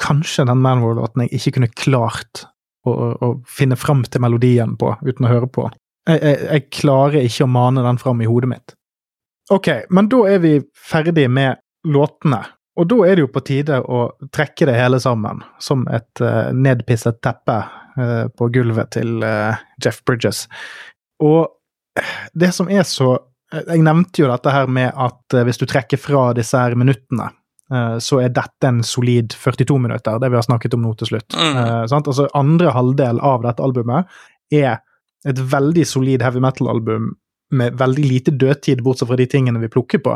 kanskje 0.01 0.45
den 0.49 0.59
Manwar-låten 0.63 1.23
jeg 1.25 1.39
ikke 1.39 1.53
kunne 1.57 1.69
klart 1.71 2.45
å, 2.87 2.91
å 3.15 3.29
finne 3.47 3.77
fram 3.79 4.03
til 4.03 4.23
melodien 4.23 4.75
på 4.79 4.91
uten 5.05 5.27
å 5.27 5.31
høre 5.31 5.47
på. 5.51 5.69
Jeg, 6.09 6.19
jeg, 6.21 6.41
jeg 6.51 6.65
klarer 6.81 7.23
ikke 7.25 7.47
å 7.47 7.51
mane 7.55 7.83
den 7.85 7.99
fram 8.01 8.21
i 8.21 8.27
hodet 8.29 8.49
mitt. 8.51 8.75
Ok, 9.53 9.69
men 9.89 10.09
da 10.09 10.21
er 10.29 10.39
vi 10.41 10.57
ferdig 10.89 11.27
med 11.29 11.61
låtene. 11.85 12.41
Og 12.75 12.87
da 12.91 12.97
er 13.07 13.15
det 13.15 13.23
jo 13.23 13.31
på 13.31 13.43
tide 13.45 13.77
å 13.79 14.07
trekke 14.35 14.67
det 14.67 14.75
hele 14.75 14.99
sammen, 14.99 15.43
som 15.63 15.85
et 15.93 16.23
uh, 16.23 16.51
nedpisset 16.51 17.21
teppe 17.23 17.59
uh, 17.61 18.25
på 18.35 18.49
gulvet 18.51 18.91
til 18.97 19.21
uh, 19.23 19.55
Jeff 19.83 20.01
Bridges. 20.07 20.45
Og 21.23 21.53
det 22.35 22.51
som 22.51 22.67
er 22.67 22.83
så 22.83 23.15
Jeg 23.55 23.83
nevnte 23.85 24.19
jo 24.19 24.27
dette 24.27 24.51
her 24.51 24.65
med 24.67 24.89
at 24.99 25.35
hvis 25.47 25.59
du 25.61 25.63
trekker 25.69 25.99
fra 26.01 26.33
disse 26.35 26.57
her 26.59 26.73
minuttene, 26.75 27.29
så 28.03 28.17
er 28.19 28.33
dette 28.33 28.67
en 28.67 28.81
solid 28.83 29.31
42 29.37 29.77
minutter, 29.79 30.17
det 30.19 30.31
vi 30.33 30.35
har 30.35 30.43
snakket 30.43 30.73
om 30.75 30.81
nå 30.83 30.91
til 30.97 31.11
slutt. 31.11 31.37
Mm. 31.37 31.85
Sant? 31.87 32.09
Altså 32.09 32.25
Andre 32.35 32.73
halvdel 32.75 33.21
av 33.23 33.45
dette 33.45 33.63
albumet 33.63 34.09
er 34.51 34.81
et 35.29 35.39
veldig 35.53 35.85
solid 35.87 36.25
heavy 36.25 36.41
metal-album 36.43 37.13
med 37.51 37.77
veldig 37.77 38.05
lite 38.05 38.31
dødtid, 38.31 38.81
bortsett 38.83 39.09
fra 39.09 39.17
de 39.19 39.27
tingene 39.29 39.61
vi 39.61 39.69
plukker 39.69 40.01
på. 40.03 40.15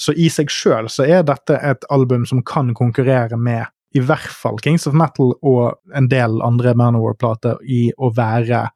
Så 0.00 0.14
i 0.16 0.30
seg 0.32 0.52
sjøl 0.52 0.88
så 0.92 1.04
er 1.04 1.26
dette 1.28 1.58
et 1.58 1.84
album 1.92 2.24
som 2.28 2.42
kan 2.46 2.72
konkurrere 2.74 3.36
med 3.36 3.66
i 3.94 4.02
hvert 4.06 4.30
fall 4.30 4.58
Kings 4.62 4.86
of 4.86 4.94
Metal 4.94 5.32
og 5.42 5.96
en 5.96 6.06
del 6.10 6.38
andre 6.46 6.76
Manowar-plater 6.78 7.58
i 7.66 7.88
å 7.98 8.12
være 8.14 8.68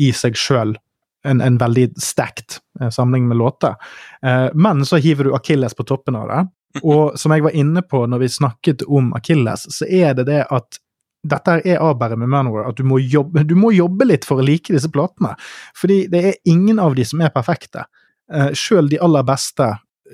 i 0.00 0.08
seg 0.16 0.38
sjøl 0.38 0.72
en, 1.28 1.42
en 1.44 1.58
veldig 1.60 1.92
stacked 2.00 2.58
eh, 2.80 2.88
samling 2.90 3.28
med 3.28 3.36
låter. 3.36 3.76
Eh, 4.26 4.48
men 4.54 4.86
så 4.86 4.96
hiver 4.96 5.28
du 5.28 5.34
Akilles 5.36 5.74
på 5.74 5.86
toppen 5.86 6.16
av 6.18 6.28
det. 6.28 6.40
Og 6.88 7.18
som 7.20 7.34
jeg 7.34 7.44
var 7.44 7.56
inne 7.58 7.84
på 7.84 8.06
når 8.08 8.24
vi 8.24 8.32
snakket 8.32 8.86
om 8.88 9.12
Akilles, 9.16 9.68
så 9.76 9.86
er 9.86 10.16
det 10.18 10.26
det 10.30 10.40
at 10.50 10.80
dette 11.22 11.60
er 11.62 11.78
avbæret 11.78 12.18
med 12.18 12.28
Manowar, 12.32 12.68
at 12.68 12.76
du 12.76 12.84
må, 12.84 12.98
jobbe, 12.98 13.44
du 13.46 13.54
må 13.54 13.70
jobbe 13.70 14.08
litt 14.08 14.24
for 14.26 14.42
å 14.42 14.46
like 14.46 14.74
disse 14.74 14.90
platene. 14.90 15.36
Fordi 15.78 16.06
det 16.10 16.24
er 16.32 16.40
ingen 16.50 16.80
av 16.82 16.96
de 16.98 17.04
som 17.06 17.22
er 17.22 17.30
perfekte. 17.34 17.84
Uh, 18.32 18.50
Sjøl 18.56 18.88
de 18.90 18.98
aller 19.02 19.22
beste, 19.28 19.68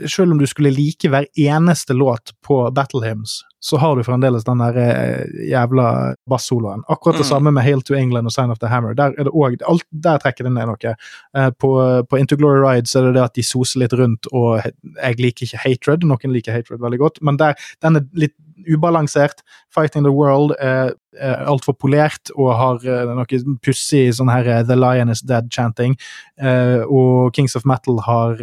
sjøl 0.07 0.31
om 0.31 0.39
du 0.39 0.47
skulle 0.47 0.71
like 0.71 1.09
hver 1.11 1.25
eneste 1.35 1.95
låt 1.97 2.31
på 2.47 2.61
Battle 2.71 3.01
Hymns, 3.03 3.41
så 3.59 3.81
har 3.83 3.97
du 3.99 4.05
fremdeles 4.07 4.45
den 4.47 4.61
der 4.63 4.77
uh, 4.79 5.41
jævla 5.49 6.15
bassoloen. 6.31 6.85
Akkurat 6.89 7.17
det 7.19 7.25
Mm. 7.27 7.31
samme 7.33 7.51
med 7.57 7.65
Hail 7.65 7.81
to 7.83 7.95
England 7.99 8.27
og 8.31 8.33
Sign 8.37 8.51
of 8.51 8.61
the 8.61 8.69
Hammer. 8.71 8.95
Der 8.95 9.17
er 9.19 9.25
det 9.27 9.33
også, 9.33 9.65
alt, 9.67 9.87
der 9.91 10.19
trekker 10.23 10.45
det 10.45 10.53
ned 10.55 10.69
noe. 10.71 10.95
Uh, 11.35 11.49
på, 11.59 11.73
på 12.11 12.21
Into 12.21 12.37
Glory 12.37 12.61
Ride 12.63 12.87
så 12.87 13.01
er 13.01 13.09
det 13.09 13.15
det 13.19 13.25
at 13.25 13.35
de 13.35 13.43
soser 13.43 13.81
litt 13.83 13.97
rundt, 13.99 14.29
og 14.33 14.61
jeg 14.63 15.19
liker 15.19 15.49
ikke 15.49 15.65
Hatred. 15.65 16.05
Noen 16.07 16.37
liker 16.37 16.53
Hatred 16.55 16.79
veldig 16.85 17.01
godt, 17.03 17.19
men 17.23 17.41
der, 17.41 17.57
den 17.83 17.97
er 17.97 18.07
litt 18.15 18.37
ubalansert. 18.67 19.43
Fighting 19.75 20.05
the 20.05 20.13
World 20.13 20.55
er, 20.59 20.95
er 21.19 21.47
altfor 21.51 21.77
polert 21.79 22.33
og 22.35 22.53
har 22.59 22.85
eh, 22.87 23.13
noe 23.13 23.59
pussig 23.65 24.09
sånn 24.17 24.33
her 24.33 24.49
eh, 24.49 24.63
The 24.67 24.77
Lion 24.79 25.13
is 25.13 25.23
Dead-chanting. 25.27 25.97
Eh, 26.41 26.83
og 26.85 27.35
Kings 27.37 27.57
of 27.59 27.67
Metal 27.69 28.01
har 28.07 28.43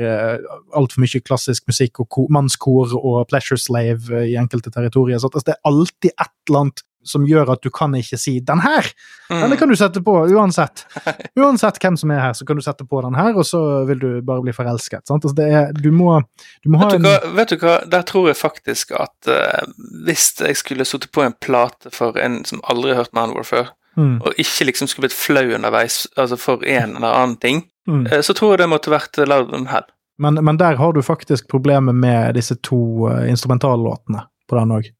altfor 0.75 1.03
mye 1.03 1.23
klassisk 1.25 1.65
musikk 1.71 2.01
og 2.03 2.19
mannskor 2.33 2.95
og 2.99 3.25
Pleasure 3.31 3.59
Slave 3.61 4.25
i 4.25 4.37
enkelte 4.39 4.73
territorier. 4.73 5.19
Så 5.19 5.31
det 5.35 5.55
er 5.55 5.63
alltid 5.67 6.11
et 6.13 6.33
eller 6.49 6.65
annet 6.65 6.85
som 7.05 7.25
gjør 7.27 7.53
at 7.53 7.63
du 7.63 7.69
kan 7.73 7.93
ikke 7.95 8.17
si 8.19 8.39
'den 8.39 8.61
her'! 8.63 8.91
Mm. 9.29 9.57
kan 9.57 9.69
du 9.69 9.75
sette 9.75 10.01
på 10.01 10.13
uansett. 10.27 10.85
Uansett 11.39 11.79
hvem 11.81 11.97
som 11.97 12.11
er 12.11 12.19
her, 12.19 12.33
så 12.33 12.45
kan 12.45 12.55
du 12.55 12.61
sette 12.61 12.85
på 12.85 13.01
den 13.01 13.15
her, 13.15 13.33
og 13.37 13.45
så 13.45 13.85
vil 13.85 13.99
du 13.99 14.21
bare 14.21 14.41
bli 14.41 14.53
forelsket. 14.53 15.07
Sant? 15.07 15.25
Altså, 15.25 15.35
det 15.35 15.47
er, 15.49 15.71
du, 15.73 15.91
må, 15.91 16.19
du 16.63 16.69
må 16.69 16.81
ha 16.81 16.89
Vet 16.91 16.99
en 16.99 17.07
du, 17.07 17.09
hva, 17.09 17.31
vet 17.39 17.49
du 17.49 17.57
hva, 17.61 17.77
der 17.89 18.05
tror 18.05 18.29
jeg 18.29 18.37
faktisk 18.37 18.91
at 18.91 19.29
uh, 19.29 19.65
hvis 20.05 20.27
jeg 20.41 20.57
skulle 20.57 20.85
sittet 20.85 21.11
på 21.15 21.25
en 21.25 21.33
plate 21.41 21.89
for 21.93 22.17
en 22.21 22.43
som 22.45 22.61
aldri 22.69 22.93
har 22.93 23.03
hørt 23.05 23.15
Manwar 23.17 23.47
før, 23.47 23.73
mm, 23.97 24.19
og 24.21 24.41
ikke 24.41 24.69
liksom 24.69 24.91
skulle 24.91 25.07
blitt 25.07 25.17
flau 25.17 25.45
underveis 25.57 26.05
altså 26.15 26.37
for 26.37 26.65
en 26.65 26.97
eller 26.99 27.09
annen 27.09 27.37
ting, 27.41 27.65
mm. 27.89 28.05
uh, 28.11 28.21
så 28.21 28.37
tror 28.37 28.53
jeg 28.53 28.65
det 28.65 28.71
måtte 28.75 28.93
vært 28.93 29.17
eh, 29.17 29.29
Loud 29.29 29.49
Them 29.53 29.69
Hell. 29.73 29.89
Men, 30.21 30.39
men 30.45 30.61
der 30.61 30.77
har 30.79 30.93
du 30.93 31.01
faktisk 31.03 31.49
problemet 31.51 31.95
med 31.95 32.37
disse 32.37 32.55
to 32.63 33.09
uh, 33.09 33.25
instrumentallåtene 33.29 34.21
på 34.49 34.59
den 34.59 34.77
òg. 34.77 34.93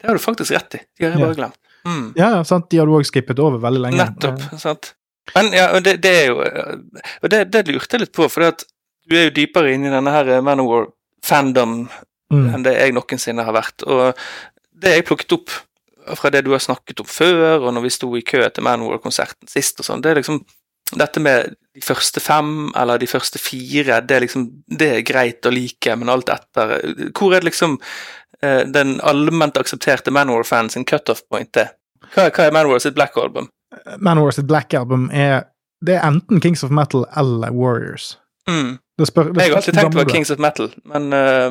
Det 0.00 0.08
har 0.08 0.14
du 0.18 0.22
faktisk 0.22 0.50
rett 0.56 0.74
i. 0.74 0.80
De 0.98 1.04
har 1.06 1.12
jeg 1.12 1.20
Ja. 1.20 1.26
bare 1.26 1.38
glemt. 1.40 1.58
Mm. 1.84 2.04
Ja, 2.16 2.28
ja, 2.38 2.42
sant? 2.48 2.70
de 2.70 2.78
har 2.80 2.86
du 2.88 2.92
òg 2.96 3.04
skippet 3.04 3.38
over 3.38 3.58
veldig 3.60 3.80
lenge. 3.86 3.98
Nettopp. 4.00 4.40
sant? 4.60 4.94
Men 5.34 5.52
ja, 5.52 5.70
og 5.76 5.82
det, 5.84 5.98
det 6.04 6.10
er 6.22 6.26
jo 6.28 6.40
eh, 6.44 6.76
Og 7.22 7.30
det, 7.32 7.50
det 7.52 7.66
lurte 7.68 7.96
jeg 7.96 8.00
litt 8.06 8.12
på, 8.16 8.28
for 8.28 8.40
du 9.08 9.16
er 9.16 9.26
jo 9.30 9.34
dypere 9.36 9.72
inne 9.74 9.88
i 9.88 9.92
denne 9.92 10.10
her 10.12 10.40
Manowar-fandom 10.42 11.88
Mm. 12.32 12.54
enn 12.54 12.62
det 12.64 12.72
jeg 12.80 12.92
noensinne 12.96 13.44
har 13.44 13.52
vært. 13.54 13.84
Og 13.86 14.16
det 14.80 14.94
jeg 14.94 15.04
plukket 15.06 15.32
opp 15.36 15.50
fra 16.16 16.30
det 16.32 16.40
du 16.44 16.50
har 16.52 16.58
snakket 16.58 17.00
om 17.00 17.06
før, 17.06 17.60
og 17.68 17.74
når 17.76 17.82
vi 17.84 17.90
sto 17.90 18.08
i 18.16 18.22
kø 18.26 18.40
til 18.50 18.64
Manowar-konserten 18.64 19.46
sist 19.48 19.78
og 19.80 19.86
sånn, 19.86 20.00
det 20.02 20.10
er 20.10 20.18
liksom 20.22 20.40
dette 20.96 21.20
med 21.20 21.54
de 21.74 21.80
første 21.84 22.20
fem 22.20 22.72
eller 22.76 22.98
de 22.98 23.06
første 23.06 23.38
fire, 23.38 24.00
det 24.04 24.16
er 24.16 24.20
liksom 24.26 24.48
Det 24.68 24.88
er 24.96 25.02
greit 25.02 25.46
å 25.46 25.52
like, 25.52 25.96
men 25.96 26.08
alt 26.08 26.28
etter 26.28 26.74
Hvor 27.16 27.34
er 27.34 27.40
det 27.40 27.50
liksom 27.52 27.78
eh, 27.80 28.23
den 28.74 28.96
allment 29.02 29.56
aksepterte 29.60 30.10
Manowar-fans 30.14 30.72
sin 30.76 30.84
cutoff 30.84 31.22
point 31.30 31.56
er? 31.56 31.72
Hva, 32.14 32.28
hva 32.30 32.44
er 32.48 32.52
Manwar 32.52 32.78
sitt 32.84 32.94
Black 32.94 33.16
Album? 33.18 33.48
Manwar 33.98 34.30
sitt 34.36 34.46
Black 34.46 34.74
Album 34.74 35.08
er 35.12 35.44
Det 35.84 35.96
er 35.96 36.04
enten 36.06 36.40
Kings 36.40 36.62
of 36.64 36.70
Metal 36.70 37.02
eller 37.16 37.50
Warriors. 37.52 38.18
Mm. 38.48 38.76
Det 38.98 39.06
spør, 39.08 39.32
det 39.34 39.42
Jeg 39.42 39.50
har 39.50 39.56
alltid 39.58 39.74
tenkt 39.74 39.92
det 39.96 39.98
var. 40.04 40.12
Kings 40.12 40.30
of 40.30 40.38
Metal, 40.38 40.68
men 40.84 41.08
uh, 41.12 41.50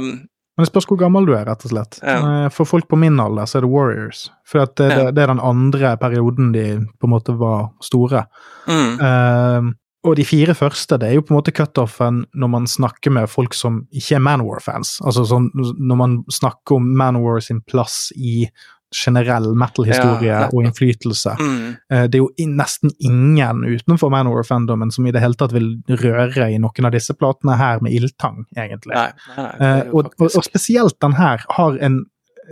Men 0.54 0.62
det 0.64 0.68
spørs 0.70 0.86
hvor 0.88 0.98
gammel 1.02 1.26
du 1.26 1.34
er, 1.34 1.44
rett 1.50 1.66
og 1.66 1.72
slett. 1.74 1.98
Ja. 2.06 2.16
Eh, 2.46 2.50
For 2.54 2.66
folk 2.70 2.86
på 2.88 2.96
min 3.02 3.20
alder 3.20 3.46
så 3.50 3.58
er 3.58 3.66
det 3.66 3.72
Warriors. 3.74 4.28
For 4.46 4.62
det, 4.78 4.88
Ja. 4.92 5.12
det, 5.12 5.22
er 5.24 5.28
den 5.34 5.40
andre 5.42 5.96
perioden 5.98 6.52
de 6.54 6.66
på 7.02 7.10
en 7.10 7.14
måte 7.16 7.34
var 7.40 7.72
store. 7.82 8.26
mm, 8.68 9.00
Eh, 9.02 9.72
og 10.04 10.16
de 10.20 10.26
fire 10.28 10.54
første 10.58 10.98
det 11.00 11.10
er 11.10 11.14
jo 11.16 11.22
på 11.24 11.34
en 11.34 11.38
måte 11.40 11.54
cutoffen 11.56 12.26
når 12.36 12.50
man 12.52 12.66
snakker 12.68 13.12
med 13.16 13.30
folk 13.32 13.54
som 13.56 13.88
ikke 13.92 14.16
er 14.18 14.24
Manwar-fans. 14.26 14.98
Altså 15.06 15.24
sånn, 15.30 15.50
Når 15.56 15.96
man 16.00 16.24
snakker 16.32 16.76
om 16.76 16.90
Manwar 17.00 17.40
sin 17.42 17.62
plass 17.62 18.12
i 18.16 18.48
generell 18.94 19.56
metal-historie 19.58 20.28
Ja, 20.30 20.50
og 20.54 20.64
innflytelse. 20.68 21.36
mm, 21.40 21.78
Eh, 21.90 22.04
Det 22.08 22.16
er 22.16 22.20
jo 22.20 22.30
nesten 22.46 22.92
ingen 23.02 23.64
utenfor 23.66 24.12
Manowar-fandomen 24.12 24.92
som 24.92 25.08
i 25.08 25.12
det 25.12 25.22
hele 25.22 25.34
tatt 25.34 25.52
vil 25.52 25.82
røre 25.90 26.52
i 26.54 26.60
noen 26.60 26.86
av 26.86 26.92
disse 26.92 27.14
platene 27.18 27.58
her 27.58 27.80
med 27.82 27.92
ildtang, 27.94 28.46
egentlig. 28.56 28.94
nei, 28.94 29.12
nei, 29.38 29.56
Eh, 29.60 29.84
og, 29.94 30.12
og, 30.20 30.30
og 30.36 30.44
spesielt 30.44 31.00
den 31.02 31.14
her 31.14 31.42
har 31.50 31.78
en 31.82 32.06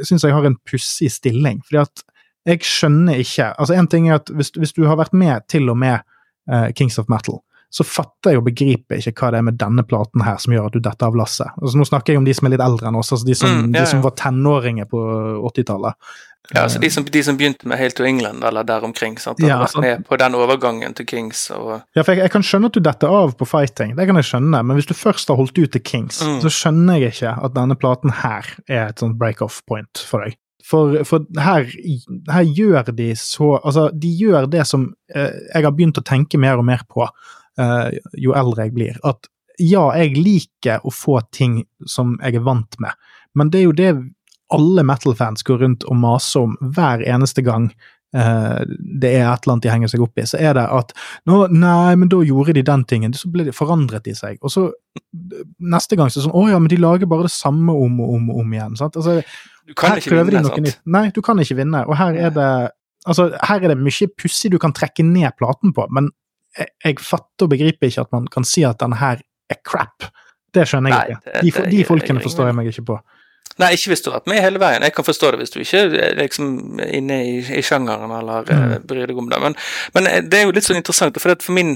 syns 0.03 0.23
jeg 0.23 0.31
har 0.33 0.45
en 0.45 0.55
pussig 0.65 1.11
stilling. 1.11 1.61
fordi 1.67 1.81
at 1.81 2.03
jeg 2.47 2.59
skjønner 2.61 3.19
ikke 3.19 3.55
altså 3.59 3.77
En 3.77 3.87
ting 3.87 4.09
er 4.09 4.15
at 4.15 4.25
hvis, 4.33 4.49
hvis 4.57 4.73
du 4.73 4.87
har 4.87 4.95
vært 4.97 5.13
med 5.13 5.41
til 5.47 5.69
og 5.69 5.77
med 5.77 5.99
eh, 6.49 6.71
Kings 6.77 6.97
of 6.99 7.09
Metal, 7.11 7.41
så 7.71 7.85
fatter 7.87 8.33
jeg 8.33 8.41
og 8.41 8.47
begriper 8.49 8.99
ikke 8.99 9.13
hva 9.15 9.29
det 9.31 9.37
er 9.39 9.45
med 9.47 9.57
denne 9.61 9.83
platen 9.87 10.23
her 10.25 10.35
som 10.43 10.51
gjør 10.51 10.65
at 10.67 10.73
du 10.75 10.81
detter 10.83 11.07
av 11.07 11.15
lasset. 11.15 11.47
Altså, 11.61 11.77
nå 11.79 11.85
snakker 11.87 12.11
jeg 12.13 12.19
om 12.19 12.25
de 12.27 12.33
som 12.35 12.47
er 12.49 12.51
litt 12.57 12.63
eldre 12.65 12.89
enn 12.89 12.97
oss, 12.99 13.13
altså 13.15 13.25
de 13.29 13.35
som, 13.39 13.47
Mm, 13.49 13.69
ja, 13.75 13.79
de 13.85 13.87
som 13.93 14.01
var 14.03 14.11
tenåringer 14.19 14.89
på 14.91 14.99
80-tallet. 15.47 15.95
Ja, 16.51 16.63
altså 16.65 16.81
de 16.81 16.89
som, 16.91 17.05
de 17.05 17.21
som 17.23 17.37
begynte 17.37 17.67
med 17.69 17.77
Hail 17.79 17.93
to 17.95 18.03
England, 18.03 18.43
eller 18.43 18.65
der 18.67 18.83
omkring, 18.83 19.15
sant? 19.21 19.39
Ja, 19.39 19.59
vært 19.61 19.77
med 19.79 20.03
på 20.09 20.17
den 20.19 20.35
overgangen 20.35 20.93
til 20.97 21.05
Kings 21.07 21.45
og 21.55 21.83
Ja, 21.95 22.01
for 22.03 22.11
jeg, 22.11 22.25
jeg 22.25 22.31
kan 22.33 22.43
skjønne 22.43 22.67
at 22.67 22.75
du 22.75 22.81
detter 22.83 23.07
av 23.07 23.35
på 23.39 23.47
fighting, 23.47 23.95
det 23.95 24.07
kan 24.09 24.19
jeg 24.19 24.27
skjønne, 24.33 24.63
men 24.65 24.75
hvis 24.75 24.89
du 24.89 24.93
først 24.97 25.29
har 25.31 25.39
holdt 25.39 25.55
ut 25.61 25.71
til 25.71 25.81
Kings, 25.85 26.19
Mm. 26.25 26.41
så 26.43 26.49
skjønner 26.51 26.99
jeg 26.99 27.13
ikke 27.13 27.37
at 27.45 27.53
denne 27.55 27.75
platen 27.79 28.11
her 28.19 28.43
er 28.67 28.87
et 28.89 28.99
sånt 28.99 29.15
break-off 29.21 29.61
point 29.69 29.97
for 30.09 30.25
deg. 30.25 30.35
For, 30.67 31.01
for 31.07 31.25
her, 31.41 31.67
her 32.31 32.47
gjør 32.47 32.91
de 32.95 33.11
så 33.19 33.55
Altså, 33.59 33.89
de 33.93 34.11
gjør 34.19 34.47
det 34.51 34.65
som 34.69 34.89
eh, 35.13 35.37
jeg 35.53 35.65
har 35.65 35.75
begynt 35.75 35.99
å 36.01 36.05
tenke 36.05 36.39
mer 36.41 36.61
og 36.61 36.67
mer 36.67 36.83
på 36.89 37.05
eh, 37.05 37.99
jo 38.21 38.35
eldre 38.37 38.67
jeg 38.67 38.75
blir. 38.77 38.99
At 39.07 39.29
ja, 39.61 39.83
jeg 39.99 40.17
liker 40.17 40.85
å 40.87 40.93
få 40.93 41.19
ting 41.33 41.61
som 41.89 42.15
jeg 42.21 42.39
er 42.39 42.45
vant 42.45 42.79
med, 42.81 42.97
men 43.37 43.51
det 43.53 43.61
er 43.61 43.67
jo 43.67 43.77
det 43.77 43.93
alle 44.51 44.83
metal-fans 44.83 45.45
går 45.47 45.61
rundt 45.63 45.85
og 45.87 45.99
maser 46.01 46.45
om 46.47 46.55
hver 46.75 47.03
eneste 47.07 47.43
gang 47.45 47.69
eh, 48.15 48.61
det 49.01 49.11
er 49.13 49.29
et 49.29 49.45
eller 49.45 49.53
annet 49.53 49.63
de 49.63 49.71
henger 49.71 49.91
seg 49.93 50.03
opp 50.03 50.19
i. 50.19 50.25
Så 50.27 50.39
er 50.41 50.57
det 50.57 50.65
at 50.67 50.91
nå, 51.29 51.45
nei, 51.53 51.93
men 51.99 52.11
da 52.11 52.19
gjorde 52.27 52.57
de 52.57 52.65
den 52.67 52.83
tingen, 52.89 53.15
så 53.15 53.31
ble 53.31 53.47
de 53.47 53.55
forandret 53.55 54.03
de 54.07 54.15
seg. 54.17 54.41
Og 54.43 54.51
så 54.51 54.67
neste 55.59 55.95
gang 55.99 56.11
så 56.11 56.19
er 56.19 56.21
det 56.21 56.27
sånn 56.27 56.35
å 56.41 56.49
ja, 56.51 56.59
men 56.59 56.71
de 56.71 56.81
lager 56.81 57.09
bare 57.11 57.29
det 57.29 57.35
samme 57.35 57.75
om 57.75 58.01
og 58.03 58.17
om 58.17 58.29
og 58.33 58.43
om 58.43 58.57
igjen. 58.57 58.75
sant? 58.79 58.99
Altså, 58.99 59.21
Du 59.67 59.73
kan 59.77 59.91
her 59.93 60.01
ikke 60.01 60.09
prøver 60.15 60.25
de 60.25 60.31
vinne, 60.31 60.41
noe 60.47 60.55
sant? 60.55 60.65
nytt. 60.67 60.79
Nei, 60.85 61.03
du 61.15 61.21
kan 61.21 61.39
ikke 61.43 61.55
vinne. 61.61 61.83
Og 61.87 61.97
her 61.97 62.17
er 62.27 62.33
det 62.35 62.47
altså, 63.07 63.29
her 63.49 63.63
er 63.63 63.73
det 63.73 63.77
mye 63.77 64.07
pussig 64.17 64.51
du 64.51 64.57
kan 64.59 64.73
trekke 64.73 65.03
ned 65.05 65.31
platen 65.37 65.73
på, 65.73 65.87
men 65.93 66.09
jeg, 66.57 66.67
jeg 66.83 66.99
fatter 66.99 67.47
og 67.47 67.49
begriper 67.53 67.87
ikke 67.87 68.01
at 68.07 68.11
man 68.11 68.27
kan 68.27 68.43
si 68.43 68.63
at 68.67 68.79
den 68.81 68.93
her 68.99 69.21
er 69.49 69.59
crap. 69.67 70.09
Det 70.53 70.65
skjønner 70.67 70.91
jeg 70.91 70.97
Nei, 70.97 71.15
ikke. 71.15 71.21
det- 71.25 71.41
De, 71.41 71.51
det, 71.51 71.63
det 71.65 71.71
de 71.77 71.83
folkene 71.87 72.19
jeg, 72.19 72.25
forstår 72.27 72.49
jeg 72.51 72.55
meg 72.55 72.67
ikke 72.73 72.85
på. 72.91 72.97
Nei, 73.59 73.69
ikke 73.75 73.91
hvis 73.91 74.01
du 74.01 74.09
har 74.11 74.19
vært 74.19 74.27
med 74.31 74.41
hele 74.41 74.59
veien. 74.59 74.81
Jeg 74.83 74.93
kan 74.95 75.05
forstå 75.05 75.31
det 75.31 75.39
hvis 75.41 75.51
du 75.53 75.59
ikke 75.61 75.79
er 76.01 76.15
liksom 76.17 76.79
inne 76.87 77.17
i, 77.27 77.37
i 77.59 77.61
sjangeren 77.61 78.11
eller 78.17 78.47
eh, 78.49 78.61
Mm. 78.79 78.85
bryr 78.87 79.07
deg 79.07 79.17
om 79.17 79.29
det. 79.29 79.39
Men, 79.43 79.55
men 79.93 80.07
eh, 80.07 80.21
det 80.23 80.39
er 80.39 80.45
jo 80.47 80.53
litt 80.55 80.63
sånn 80.67 80.79
interessant, 80.79 81.19
for, 81.21 81.31
at 81.35 81.43
for 81.43 81.53
min 81.53 81.75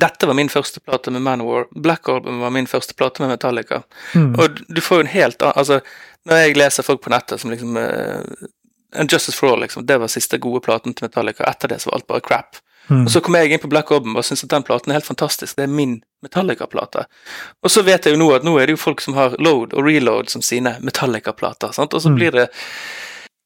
dette 0.00 0.26
var 0.26 0.34
min 0.34 0.48
første 0.48 0.80
plate 0.80 1.10
med 1.10 1.22
Manowar. 1.22 1.66
Black 1.74 2.08
Album 2.08 2.40
var 2.40 2.50
min 2.50 2.66
første 2.66 2.94
plate 2.94 3.22
med 3.22 3.28
Metallica. 3.34 3.82
Mm. 4.14 4.34
Og 4.38 4.60
du 4.68 4.80
får 4.80 4.96
jo 4.96 5.00
en 5.06 5.12
helt 5.12 5.42
annen 5.42 5.58
Altså, 5.58 5.80
når 6.24 6.36
jeg 6.36 6.56
leser 6.56 6.82
folk 6.86 7.02
på 7.02 7.10
nettet 7.10 7.40
som 7.40 7.50
liksom 7.50 7.76
uh, 7.76 8.22
Justice 9.10 9.36
for 9.36 9.52
All, 9.52 9.60
liksom, 9.60 9.86
det 9.86 9.98
var 10.00 10.08
siste 10.12 10.38
gode 10.38 10.60
platen 10.64 10.94
til 10.94 11.04
Metallica. 11.08 11.44
Etter 11.50 11.68
det 11.68 11.80
så 11.82 11.90
var 11.90 11.98
alt 12.00 12.06
bare 12.06 12.20
crap. 12.20 12.56
Mm. 12.88 13.04
Og 13.06 13.10
så 13.14 13.20
kom 13.22 13.34
jeg 13.38 13.52
inn 13.52 13.60
på 13.62 13.68
Black 13.70 13.90
Album 13.94 14.16
og 14.18 14.24
syntes 14.26 14.44
at 14.44 14.50
den 14.50 14.64
platen 14.66 14.90
er 14.90 14.98
helt 14.98 15.06
fantastisk. 15.06 15.56
Det 15.56 15.64
er 15.64 15.70
min 15.70 16.00
Metallica-plate. 16.22 17.04
Og 17.62 17.70
så 17.70 17.82
vet 17.86 18.04
jeg 18.06 18.14
jo 18.16 18.20
nå 18.20 18.32
at 18.34 18.44
nå 18.46 18.56
er 18.58 18.66
det 18.66 18.74
jo 18.76 18.80
folk 18.82 19.00
som 19.00 19.14
har 19.14 19.36
load 19.38 19.72
og 19.74 19.86
reload 19.86 20.28
som 20.30 20.42
sine 20.42 20.76
Metallica-plater. 20.82 21.72
sant? 21.72 21.94
Og 21.94 22.02
så 22.02 22.08
Mm. 22.10 22.14
blir 22.18 22.30
det 22.32 22.48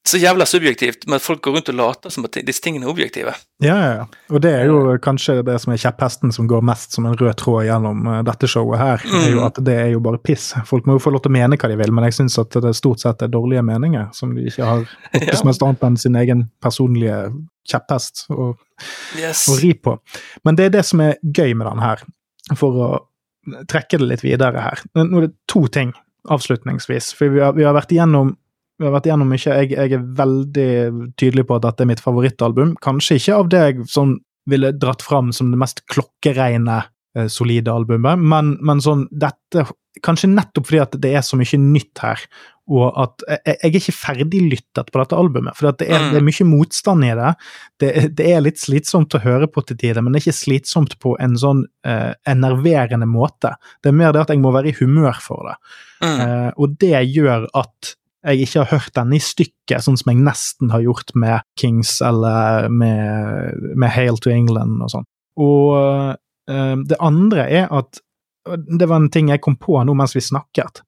så 0.07 0.19
jævla 0.23 0.45
subjektivt 0.47 1.05
at 1.13 1.23
folk 1.25 1.41
går 1.43 1.57
rundt 1.57 1.69
og 1.73 1.77
later 1.79 2.11
som 2.15 2.25
at 2.29 2.37
disse 2.47 2.63
tingene 2.63 2.87
er 2.87 2.91
objektive. 2.93 3.33
Ja, 3.63 3.75
ja, 3.81 3.91
ja. 3.99 4.05
Og 4.31 4.41
det 4.45 4.53
er 4.55 4.67
jo 4.71 4.97
kanskje 5.03 5.41
det 5.47 5.57
som 5.63 5.73
er 5.75 5.81
kjepphesten 5.83 6.33
som 6.35 6.47
går 6.51 6.63
mest 6.67 6.93
som 6.95 7.07
en 7.09 7.17
rød 7.19 7.35
tråd 7.41 7.65
gjennom 7.67 8.07
eh, 8.13 8.23
dette 8.29 8.47
showet 8.51 8.79
her, 8.79 9.03
er 9.07 9.31
jo 9.33 9.41
Mm. 9.41 9.47
at 9.47 9.61
det 9.65 9.75
er 9.77 9.91
jo 9.95 10.01
bare 10.01 10.19
piss. 10.23 10.53
Folk 10.69 10.87
må 10.87 10.95
jo 10.97 11.03
få 11.03 11.11
lov 11.15 11.23
til 11.25 11.33
å 11.33 11.37
mene 11.39 11.57
hva 11.59 11.69
de 11.73 11.77
vil, 11.81 11.93
men 11.93 12.05
jeg 12.09 12.17
syns 12.21 12.39
at 12.39 12.51
det 12.63 12.75
stort 12.79 13.01
sett 13.03 13.23
er 13.23 13.29
dårlige 13.33 13.63
meninger 13.67 14.09
som 14.15 14.35
de 14.35 14.47
ikke 14.47 14.65
har 14.65 14.85
noe 15.15 15.27
Ja. 15.27 15.35
som 15.37 15.49
helst 15.51 15.63
annet 15.67 15.83
enn 15.91 15.97
sin 15.97 16.17
egen 16.17 16.47
personlige 16.63 17.33
kjepphest 17.69 18.27
å, 18.31 18.55
Yes. 19.19 19.47
å 19.49 19.59
ri 19.61 19.73
på. 19.75 19.99
Men 20.45 20.55
det 20.57 20.65
er 20.67 20.71
det 20.79 20.85
som 20.87 21.01
er 21.01 21.17
gøy 21.25 21.55
med 21.57 21.67
den 21.67 21.79
her, 21.83 22.03
for 22.55 22.73
å 22.87 22.91
trekke 23.71 23.99
det 23.99 24.07
litt 24.11 24.23
videre 24.23 24.61
her. 24.61 24.81
Nå 24.95 25.19
er 25.23 25.27
det 25.29 25.35
to 25.49 25.67
ting 25.69 25.93
avslutningsvis, 26.31 27.13
for 27.15 27.29
vi 27.33 27.41
har, 27.41 27.53
vi 27.57 27.65
har 27.65 27.75
vært 27.77 27.93
igjennom 27.95 28.37
vi 28.79 28.85
har 28.85 28.93
vært 28.93 29.07
igjennom 29.09 29.31
mye. 29.33 29.41
Jeg, 29.63 29.71
jeg 29.73 29.93
er 29.97 30.05
veldig 30.19 30.69
tydelig 31.17 31.47
på 31.49 31.57
at 31.57 31.65
dette 31.69 31.85
er 31.87 31.91
mitt 31.93 32.03
favorittalbum. 32.05 32.75
Kanskje 32.85 33.17
ikke 33.21 33.39
av 33.41 33.49
det 33.53 33.63
jeg 33.65 33.87
sånn 33.93 34.19
ville 34.47 34.75
dratt 34.77 35.03
fram 35.03 35.33
som 35.35 35.49
det 35.51 35.59
mest 35.59 35.81
klokkereine, 35.91 36.83
eh, 37.17 37.27
solide 37.33 37.73
albumet, 37.73 38.21
men, 38.21 38.57
men 38.61 38.83
sånn 38.85 39.09
dette 39.11 39.67
Kanskje 40.05 40.29
nettopp 40.29 40.67
fordi 40.69 40.81
at 40.83 40.95
det 41.01 41.11
er 41.17 41.23
så 41.25 41.39
mye 41.41 41.57
nytt 41.57 42.03
her, 42.05 42.21
og 42.69 42.99
at 43.01 43.23
jeg, 43.31 43.39
jeg 43.47 43.71
er 43.71 43.77
ikke 43.79 43.95
ferdiglyttet 43.97 44.91
på 44.93 45.01
dette 45.01 45.17
albumet. 45.17 45.57
For 45.57 45.71
det 45.73 45.87
er, 45.89 46.03
Mm. 46.03 46.11
det 46.13 46.19
er 46.19 46.27
mye 46.27 46.47
motstand 46.51 47.07
i 47.07 47.15
det. 47.17 47.31
det. 47.81 47.93
Det 48.19 48.27
er 48.29 48.43
litt 48.45 48.61
slitsomt 48.61 49.17
å 49.17 49.23
høre 49.25 49.49
på 49.49 49.65
til 49.65 49.79
tider, 49.81 50.03
men 50.05 50.13
det 50.13 50.21
er 50.21 50.27
ikke 50.27 50.43
slitsomt 50.43 50.99
på 51.01 51.15
en 51.17 51.39
sånn 51.41 51.63
eh, 51.89 52.13
enerverende 52.29 53.09
måte. 53.09 53.55
Det 53.81 53.89
er 53.89 53.97
mer 53.97 54.13
det 54.13 54.27
at 54.27 54.35
jeg 54.35 54.43
må 54.45 54.53
være 54.53 54.69
i 54.69 54.77
humør 54.83 55.17
for 55.25 55.49
det. 55.49 55.57
Mm. 56.05 56.21
Eh, 56.27 56.51
og 56.61 56.77
det 56.85 57.01
gjør 57.17 57.49
at 57.57 57.95
jeg 58.27 58.47
ikke 58.47 58.65
har 58.65 58.73
hørt 58.75 58.95
denne 58.97 59.19
i 59.19 59.23
stykket, 59.23 59.85
sånn 59.85 59.99
som 60.01 60.11
jeg 60.11 60.23
nesten 60.27 60.73
har 60.75 60.83
gjort 60.85 61.13
med 61.15 61.47
Kings 61.61 61.99
eller 62.05 62.67
med, 62.73 63.63
med 63.79 63.93
Hail 63.95 64.19
to 64.23 64.33
England 64.35 64.83
og 64.83 64.93
sånn. 64.93 65.07
Og 65.43 65.77
øh, 66.51 66.75
det 66.89 66.99
andre 67.03 67.47
er 67.51 67.71
at 67.75 68.01
Det 68.47 68.87
var 68.87 69.01
en 69.03 69.11
ting 69.11 69.27
jeg 69.29 69.41
kom 69.43 69.57
på 69.59 69.81
nå 69.83 69.95
mens 69.99 70.15
vi 70.15 70.21
snakket. 70.23 70.79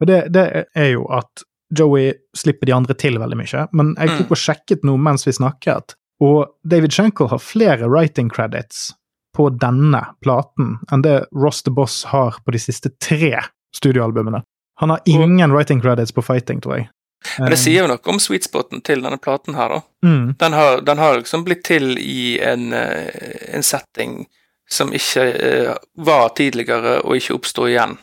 Og 0.00 0.06
det, 0.06 0.18
det 0.34 0.66
er 0.76 0.90
jo 0.92 1.06
at 1.08 1.44
Joey 1.72 2.12
slipper 2.36 2.68
de 2.68 2.74
andre 2.76 2.94
til 2.98 3.16
veldig 3.20 3.38
mye, 3.38 3.62
men 3.72 3.94
jeg 3.96 4.18
tok 4.18 4.34
og 4.34 4.40
sjekket 4.42 4.84
nå 4.84 4.96
mens 5.00 5.24
vi 5.24 5.32
snakket, 5.32 5.94
og 6.20 6.50
David 6.68 6.92
Shankle 6.92 7.30
har 7.30 7.40
flere 7.40 7.88
writing 7.88 8.28
credits 8.28 8.90
på 9.36 9.48
denne 9.62 10.02
platen 10.20 10.76
enn 10.92 11.04
det 11.06 11.22
Ross 11.32 11.62
the 11.64 11.72
Boss 11.72 12.02
har 12.10 12.40
på 12.44 12.52
de 12.52 12.60
siste 12.60 12.92
tre 13.00 13.38
studioalbumene. 13.76 14.42
Han 14.80 14.90
har 14.90 15.00
ingen 15.04 15.52
writing 15.52 15.80
credits 15.80 16.12
på 16.12 16.22
Fighting, 16.24 16.60
tror 16.64 16.78
jeg. 16.78 16.90
Men 17.38 17.52
det 17.52 17.58
sier 17.60 17.82
jo 17.82 17.88
noe 17.90 18.00
om 18.08 18.20
sweet 18.22 18.46
spoten 18.48 18.80
til 18.80 19.02
denne 19.04 19.18
platen 19.20 19.56
her, 19.58 19.74
da. 19.74 19.80
Mm, 20.06 20.34
Den 20.40 20.56
har, 20.56 20.80
den 20.80 20.98
har 20.98 21.18
liksom 21.18 21.44
blitt 21.44 21.66
til 21.68 21.98
i 22.00 22.38
en, 22.40 22.72
eh, 22.72 23.52
en 23.52 23.62
setting 23.62 24.22
som 24.70 24.92
ikke 24.94 25.24
uh, 25.26 25.74
var 26.06 26.30
tidligere, 26.38 27.00
og 27.02 27.18
ikke 27.18 27.34
oppsto 27.34 27.66
igjen. 27.66 27.96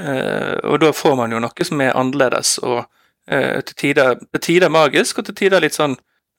Uh, 0.00 0.58
og 0.66 0.80
da 0.82 0.90
får 0.92 1.14
man 1.16 1.32
jo 1.32 1.40
noe 1.40 1.66
som 1.66 1.80
er 1.80 1.94
annerledes, 1.96 2.56
og 2.58 2.80
uh, 2.82 3.60
til 3.70 3.74
tider, 3.84 4.18
til 4.34 4.42
tider 4.42 4.72
magisk, 4.74 5.22
og 5.22 5.28
til 5.28 5.38
tider 5.38 5.62
litt 5.62 5.78
sånn 5.78 5.94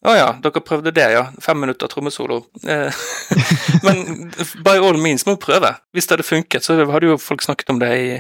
å 0.08 0.14
ja, 0.16 0.28
dere 0.40 0.62
prøvde 0.64 0.94
det, 0.96 1.08
ja. 1.12 1.26
Fem 1.44 1.60
minutter 1.60 1.90
trommesolo. 1.92 2.38
Eh, 2.64 2.88
men 3.86 4.30
by 4.64 4.78
all 4.80 4.96
means 5.02 5.26
må 5.28 5.36
prøve. 5.42 5.74
Hvis 5.92 6.08
det 6.08 6.16
hadde 6.18 6.28
funket, 6.30 6.64
så 6.64 6.78
hadde 6.80 7.10
jo 7.10 7.18
folk 7.20 7.44
snakket 7.44 7.74
om 7.74 7.82
det 7.82 7.90
i, 8.00 8.14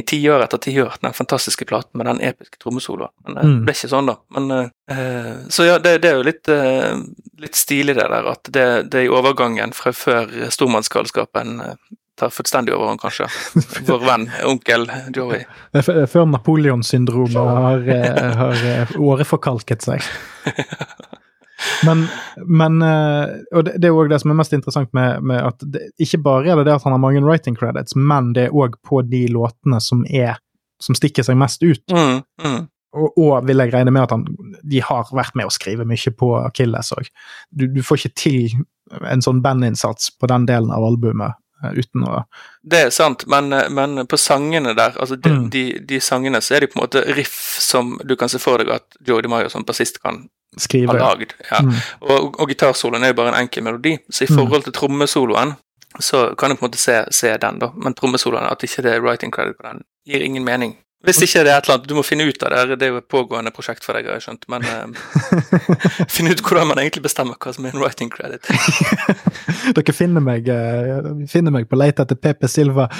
i 0.00 0.04
tiår 0.08 0.46
etter 0.46 0.62
tiår, 0.64 0.96
den 1.04 1.12
fantastiske 1.16 1.66
platen 1.68 2.00
med 2.00 2.08
den 2.08 2.22
episke 2.30 2.56
trommesoloen. 2.62 3.12
Men 3.26 3.34
det 3.36 3.44
Mm. 3.48 3.60
ble 3.66 3.74
ikke 3.76 3.90
sånn, 3.92 4.08
da. 4.08 4.16
Men, 4.38 4.72
eh, 4.88 5.36
så 5.52 5.68
ja, 5.68 5.76
det, 5.78 5.98
det 6.02 6.10
er 6.14 6.16
jo 6.22 6.26
litt, 6.30 6.48
eh, 6.48 6.96
litt 7.44 7.54
stilig 7.60 7.94
det 8.00 8.08
der, 8.08 8.32
at 8.32 8.48
det, 8.54 8.66
det 8.88 9.02
er 9.02 9.08
i 9.10 9.12
overgangen 9.12 9.72
fra 9.76 9.92
før 9.92 10.32
stormannsgalskapen 10.54 11.60
eh, 11.60 11.74
tar 12.18 12.32
fullstendig 12.34 12.72
overhånd, 12.74 12.98
kanskje. 13.04 13.28
Vår 13.86 14.00
venn, 14.02 14.24
onkel 14.48 14.88
Joey. 15.14 15.44
Før 15.84 16.24
Napoleon-syndromet 16.32 17.36
har, 17.36 17.84
eh, 17.94 18.32
har 18.40 18.64
eh, 18.72 18.96
åreforkalket 18.98 19.86
seg. 19.86 20.08
Men, 21.86 22.04
men 22.46 22.82
eh, 22.82 23.32
Og 23.56 23.64
det, 23.66 23.76
det 23.82 23.88
er 23.90 23.96
òg 23.96 24.10
det 24.12 24.20
som 24.22 24.30
er 24.30 24.38
mest 24.38 24.52
interessant 24.54 24.92
med, 24.94 25.22
med 25.26 25.42
at 25.42 25.62
det, 25.66 25.88
ikke 25.98 26.20
bare 26.22 26.52
er 26.52 26.60
det 26.60 26.68
det 26.68 26.76
at 26.78 26.84
han 26.86 26.94
har 26.94 27.02
mange 27.02 27.22
writing 27.24 27.56
credits, 27.58 27.96
men 27.98 28.32
det 28.36 28.48
er 28.48 28.54
òg 28.54 28.78
på 28.86 29.02
de 29.06 29.24
låtene 29.34 29.80
som 29.82 30.04
er 30.06 30.38
som 30.78 30.94
stikker 30.94 31.26
seg 31.26 31.34
mest 31.40 31.64
ut. 31.66 31.82
Mm, 31.90 32.20
mm. 32.44 32.60
Og, 32.98 33.18
og 33.18 33.48
vil 33.48 33.58
jeg 33.60 33.72
regne 33.74 33.90
med 33.92 34.06
at 34.06 34.12
han, 34.14 34.22
de 34.62 34.78
har 34.80 35.10
vært 35.12 35.34
med 35.36 35.48
å 35.48 35.52
skrive 35.52 35.84
mye 35.88 36.12
på 36.14 36.30
Achilles 36.38 36.92
òg. 36.94 37.10
Du, 37.50 37.66
du 37.66 37.82
får 37.82 37.98
ikke 38.04 38.14
til 38.22 38.54
en 39.10 39.20
sånn 39.24 39.42
bandinnsats 39.44 40.12
på 40.16 40.30
den 40.30 40.46
delen 40.48 40.70
av 40.72 40.86
albumet 40.86 41.34
eh, 41.64 41.74
uten 41.82 42.06
å 42.06 42.22
Det 42.62 42.84
er 42.86 42.94
sant, 42.94 43.26
men, 43.28 43.50
men 43.74 44.06
på 44.08 44.16
sangene 44.16 44.72
der, 44.78 44.94
altså 44.96 45.18
de, 45.18 45.34
Mm. 45.34 45.50
de, 45.52 45.64
de 45.90 46.00
sangene, 46.00 46.40
så 46.40 46.54
er 46.56 46.64
de 46.64 46.70
på 46.70 46.78
en 46.78 46.86
måte 46.86 47.02
riff 47.18 47.58
som 47.60 47.98
du 48.06 48.14
kan 48.16 48.30
se 48.32 48.40
for 48.40 48.62
deg 48.62 48.70
at 48.78 48.86
Jodie 49.02 49.26
DiMaggio 49.26 49.50
som 49.52 49.66
bassist 49.68 49.98
kan 50.00 50.28
ha 50.56 50.92
har 50.92 50.98
lagd. 50.98 51.32
Ja. 51.50 51.60
Mm. 51.62 51.74
Og, 52.00 52.40
og 52.40 52.48
gitarsoloen 52.48 53.04
er 53.04 53.12
jo 53.12 53.18
bare 53.20 53.34
en 53.34 53.40
enkel 53.44 53.62
melodi, 53.62 53.98
så 54.10 54.24
i 54.24 54.28
Mm. 54.30 54.36
forhold 54.38 54.62
til 54.64 54.72
trommesoloen 54.72 55.56
så 56.00 56.34
kan 56.38 56.50
du 56.50 56.56
på 56.56 56.64
en 56.64 56.70
måte 56.70 56.78
se, 56.78 57.04
se 57.10 57.36
den, 57.36 57.58
da. 57.58 57.70
Men 57.76 57.94
trommesoloen, 57.94 58.44
at 58.50 58.62
ikke 58.62 58.82
det 58.82 58.92
er 58.92 59.00
writing 59.00 59.32
credit 59.32 59.56
på 59.56 59.66
den, 59.68 59.82
gir 60.06 60.20
ingen 60.22 60.44
mening. 60.44 60.76
Hvis 61.04 61.22
ikke 61.22 61.44
det 61.46 61.52
er 61.52 61.58
et 61.58 61.64
eller 61.68 61.74
annet 61.78 61.88
du 61.88 61.94
må 61.94 62.02
finne 62.02 62.24
ut 62.26 62.42
av 62.42 62.50
det, 62.68 62.78
det 62.80 62.86
er 62.88 62.90
jo 62.90 62.96
et 62.98 63.06
pågående 63.08 63.52
prosjekt 63.54 63.84
for 63.86 63.94
deg, 63.94 64.08
har 64.10 64.18
jeg 64.18 64.24
skjønt, 64.26 64.48
men 64.50 64.64
uh, 64.66 64.88
finne 66.14 66.32
ut 66.34 66.42
hvordan 66.42 66.66
man 66.66 66.78
egentlig 66.82 67.04
bestemmer 67.04 67.38
hva 67.38 67.52
som 67.54 67.64
er 67.68 67.76
en 67.76 67.78
writing 67.84 68.10
credit. 68.10 68.42
Dere 69.78 69.94
finner 69.94 70.20
meg, 70.20 70.48
uh, 70.50 71.12
finner 71.30 71.54
meg 71.54 71.68
på 71.70 71.78
leit 71.78 72.02
etter 72.02 72.18
PP 72.18 72.48
Silva. 72.50 72.88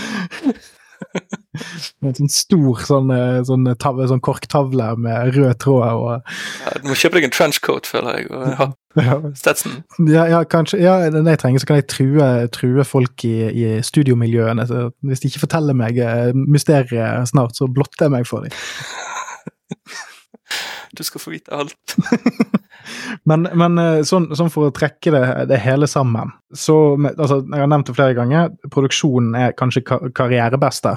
Med 2.02 2.10
en 2.12 2.18
sånn 2.22 2.32
stor 2.32 2.85
sånn, 2.89 3.12
eh, 3.14 3.39
sånn, 3.48 3.68
tavle, 3.80 4.09
sånn 4.10 4.24
korktavle 4.24 4.93
med 5.01 5.35
rød 5.36 5.59
tråd 5.64 5.86
og 5.89 6.35
Ja, 6.64 6.76
du 6.82 6.90
må 6.90 6.98
kjøpe 6.98 7.18
deg 7.18 7.28
en 7.28 7.35
trenchcoat, 7.35 7.89
føler 7.89 8.20
jeg, 8.20 8.30
og 8.32 8.52
ha 8.60 8.70
ja, 9.05 9.18
Stetson. 9.36 9.82
ja, 10.09 10.24
ja, 10.26 10.40
kanskje. 10.48 10.80
Ja, 10.82 10.97
når 11.12 11.35
jeg 11.35 11.40
trenger, 11.43 11.62
så 11.62 11.68
kan 11.68 11.78
jeg 11.78 11.86
true, 11.93 12.24
true 12.55 12.85
folk 12.89 13.24
i, 13.28 13.35
i 13.47 13.66
studiomiljøene. 13.85 14.64
Så 14.66 14.89
hvis 15.06 15.22
de 15.22 15.30
ikke 15.30 15.44
forteller 15.44 15.76
meg 15.76 16.01
eh, 16.02 16.32
mysteriet 16.35 17.28
snart, 17.30 17.55
så 17.59 17.68
blotter 17.70 18.09
jeg 18.09 18.14
meg 18.16 18.26
for 18.26 18.47
dem. 18.47 18.56
Du 20.97 21.05
skal 21.05 21.23
få 21.23 21.35
vite 21.35 21.55
alt. 21.55 21.97
Men, 23.28 23.48
men 23.59 23.78
eh, 23.81 24.01
sånn, 24.06 24.31
sånn 24.36 24.51
for 24.52 24.69
å 24.69 24.74
trekke 24.74 25.12
det, 25.12 25.23
det 25.51 25.59
hele 25.60 25.89
sammen 25.90 26.31
så, 26.56 26.97
altså, 26.97 27.40
Jeg 27.43 27.60
har 27.60 27.70
nevnt 27.70 27.90
det 27.90 27.97
flere 27.97 28.16
ganger, 28.16 28.52
produksjonen 28.73 29.35
er 29.36 29.56
kanskje 29.59 29.82
kar 29.89 30.06
karrierebeste. 30.16 30.94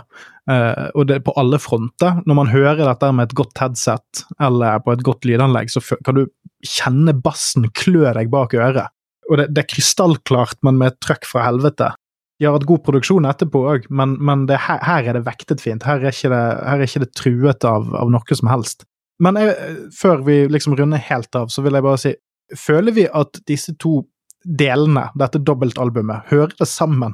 Uh, 0.50 0.88
og 0.98 1.10
det 1.10 1.18
er 1.18 1.26
på 1.26 1.34
alle 1.38 1.60
fronter. 1.62 2.22
Når 2.26 2.38
man 2.38 2.50
hører 2.50 2.80
dette 2.86 3.10
med 3.14 3.30
et 3.30 3.36
godt 3.38 3.60
headset 3.62 4.24
eller 4.42 4.80
på 4.86 4.96
et 4.96 5.04
godt 5.06 5.28
lydanlegg, 5.28 5.74
så 5.74 5.84
kan 6.06 6.18
du 6.18 6.24
kjenne 6.66 7.14
bassen 7.18 7.68
klø 7.78 8.08
deg 8.16 8.32
bak 8.32 8.56
øret. 8.58 8.94
Og 9.30 9.38
det, 9.42 9.50
det 9.52 9.66
er 9.66 9.70
krystallklart, 9.74 10.62
men 10.66 10.80
med 10.80 10.94
et 10.94 11.02
trøkk 11.04 11.28
fra 11.30 11.46
helvete. 11.50 11.92
De 12.40 12.48
har 12.48 12.56
hatt 12.56 12.66
god 12.70 12.82
produksjon 12.88 13.28
etterpå 13.30 13.60
òg, 13.70 13.84
men, 13.94 14.16
men 14.18 14.48
det, 14.50 14.58
her, 14.66 14.80
her 14.88 15.12
er 15.12 15.20
det 15.20 15.28
vektet 15.28 15.62
fint. 15.62 15.86
Her 15.86 16.02
er 16.02 16.16
ikke 16.16 16.32
det, 16.34 16.42
her 16.66 16.80
er 16.80 16.88
ikke 16.88 17.04
det 17.04 17.12
truet 17.20 17.68
av, 17.70 17.92
av 18.00 18.10
noe 18.10 18.40
som 18.40 18.50
helst. 18.50 18.88
Men 19.22 19.38
jeg, 19.38 19.76
før 19.98 20.24
vi 20.26 20.38
liksom 20.50 20.76
runder 20.80 21.02
helt 21.10 21.36
av, 21.38 21.52
så 21.54 21.64
vil 21.66 21.78
jeg 21.78 21.86
bare 21.88 22.02
si 22.02 22.16
Føler 22.58 22.92
vi 22.92 23.06
at 23.08 23.38
disse 23.48 23.72
to 23.80 24.02
delene, 24.44 25.06
dette 25.16 25.40
dobbeltalbumet, 25.40 26.26
hører 26.28 26.52
det 26.60 26.68
sammen? 26.68 27.14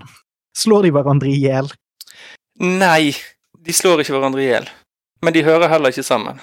Slår 0.58 0.88
de 0.88 0.92
hverandre 0.96 1.30
i 1.30 1.36
hjel? 1.38 1.70
Nei, 2.58 3.12
de 3.62 3.76
slår 3.76 4.02
ikke 4.02 4.16
hverandre 4.16 4.42
i 4.42 4.48
hjel. 4.48 4.66
Men 5.22 5.36
de 5.36 5.44
hører 5.46 5.70
heller 5.70 5.94
ikke 5.94 6.08
sammen. 6.08 6.42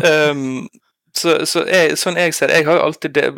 um, 0.00 0.64
så 1.20 1.42
så 1.44 1.66
jeg, 1.68 1.98
sånn 2.00 2.16
jeg 2.16 2.32
ser 2.32 2.48
det 2.48 2.62
Jeg 2.62 2.68
har 2.70 2.78
jo 2.78 2.86
alltid 2.86 3.16
det, 3.18 3.28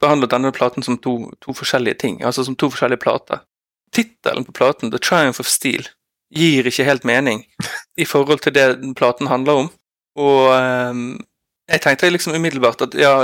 behandlet 0.00 0.32
denne 0.32 0.52
platen 0.56 0.84
som 0.84 0.96
to, 0.98 1.16
to 1.44 1.52
forskjellige 1.56 2.00
ting. 2.00 2.22
Altså 2.24 2.44
som 2.48 2.56
to 2.56 2.70
forskjellige 2.72 3.02
plater. 3.04 3.44
Tittelen 3.92 4.44
på 4.44 4.56
platen, 4.56 4.90
'The 4.90 4.98
Triumph 5.04 5.40
of 5.40 5.52
Steel', 5.52 5.92
gir 6.32 6.68
ikke 6.68 6.86
helt 6.88 7.04
mening 7.08 7.44
i 8.00 8.06
forhold 8.08 8.42
til 8.44 8.54
det 8.56 8.66
platen 8.98 9.30
handler 9.30 9.64
om. 9.64 9.70
Og 10.16 10.48
um, 10.52 11.20
jeg 11.70 11.84
tenkte 11.84 12.10
liksom 12.10 12.34
umiddelbart 12.36 12.82
at 12.84 12.96
ja, 12.98 13.14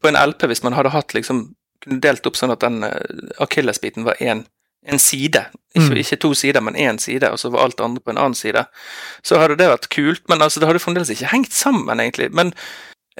på 0.00 0.08
en 0.08 0.20
LP, 0.20 0.46
hvis 0.50 0.62
man 0.64 0.76
hadde 0.76 0.92
hatt 0.94 1.14
liksom 1.16 1.50
kunne 1.80 2.00
delt 2.04 2.26
opp 2.28 2.36
sånn 2.36 2.52
at 2.52 2.62
den 2.64 2.82
uh, 2.84 2.96
akillesbiten 3.40 4.04
var 4.08 4.20
én 4.20 4.46
en 4.88 4.98
side, 4.98 5.42
ikke, 5.76 5.90
Mm. 5.90 5.96
ikke 6.00 6.16
to 6.16 6.34
sider, 6.34 6.60
men 6.64 6.76
én 6.76 6.98
side, 6.98 7.28
og 7.30 7.38
så 7.38 7.50
var 7.52 7.66
alt 7.66 7.80
andre 7.84 8.00
på 8.00 8.10
en 8.10 8.18
annen 8.18 8.34
side, 8.34 8.64
så 9.22 9.36
hadde 9.38 9.58
det 9.60 9.68
vært 9.68 9.88
kult, 9.92 10.22
men 10.28 10.40
altså, 10.40 10.60
det 10.60 10.66
hadde 10.70 10.80
fremdeles 10.80 11.10
ikke 11.12 11.28
hengt 11.28 11.52
sammen, 11.52 12.00
egentlig. 12.00 12.30
Men 12.32 12.54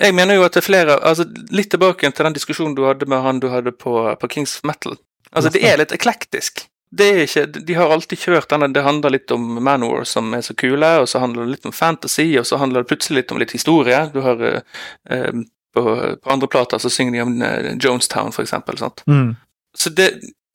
jeg 0.01 0.15
mener 0.15 0.35
jo 0.35 0.45
at 0.47 0.55
det 0.55 0.62
er 0.62 0.67
flere 0.67 0.97
altså 1.05 1.27
Litt 1.51 1.69
tilbake 1.71 2.11
til 2.11 2.25
den 2.25 2.33
diskusjonen 2.33 2.75
du 2.75 2.87
hadde 2.87 3.07
med 3.11 3.21
han 3.21 3.41
du 3.41 3.49
hadde 3.53 3.73
på, 3.77 3.93
på 4.17 4.29
Kings 4.33 4.61
Metal. 4.65 4.97
Altså, 5.33 5.51
det 5.53 5.61
er 5.67 5.77
litt 5.77 5.93
eklektisk. 5.93 6.65
Det 6.91 7.09
ikke, 7.23 7.45
de 7.47 7.75
har 7.79 7.93
alltid 7.95 8.19
kjørt 8.19 8.51
denne 8.51 8.67
Det 8.75 8.83
handler 8.83 9.12
litt 9.15 9.31
om 9.31 9.45
Manowar, 9.62 10.03
som 10.09 10.33
er 10.35 10.43
så 10.43 10.57
kule, 10.59 10.89
og 10.99 11.07
så 11.09 11.21
handler 11.23 11.47
det 11.47 11.55
litt 11.55 11.69
om 11.71 11.75
fantasy, 11.75 12.33
og 12.41 12.49
så 12.49 12.59
handler 12.59 12.83
det 12.83 12.91
plutselig 12.91 13.23
litt 13.23 13.35
om 13.35 13.39
litt 13.39 13.55
historie. 13.55 14.01
Du 14.11 14.19
har 14.25 14.43
eh, 14.49 14.83
eh, 15.11 15.31
på, 15.75 15.85
på 16.19 16.33
andre 16.35 16.51
plater 16.51 16.83
så 16.83 16.91
synger 16.91 17.15
de 17.15 17.23
om 17.23 17.43
eh, 17.47 17.71
Jonestown, 17.79 18.35
for 18.35 18.43
eksempel. 18.43 18.79
Sant? 18.81 19.05
Mm. 19.07 19.37
Så 19.79 19.93
det, 19.95 20.11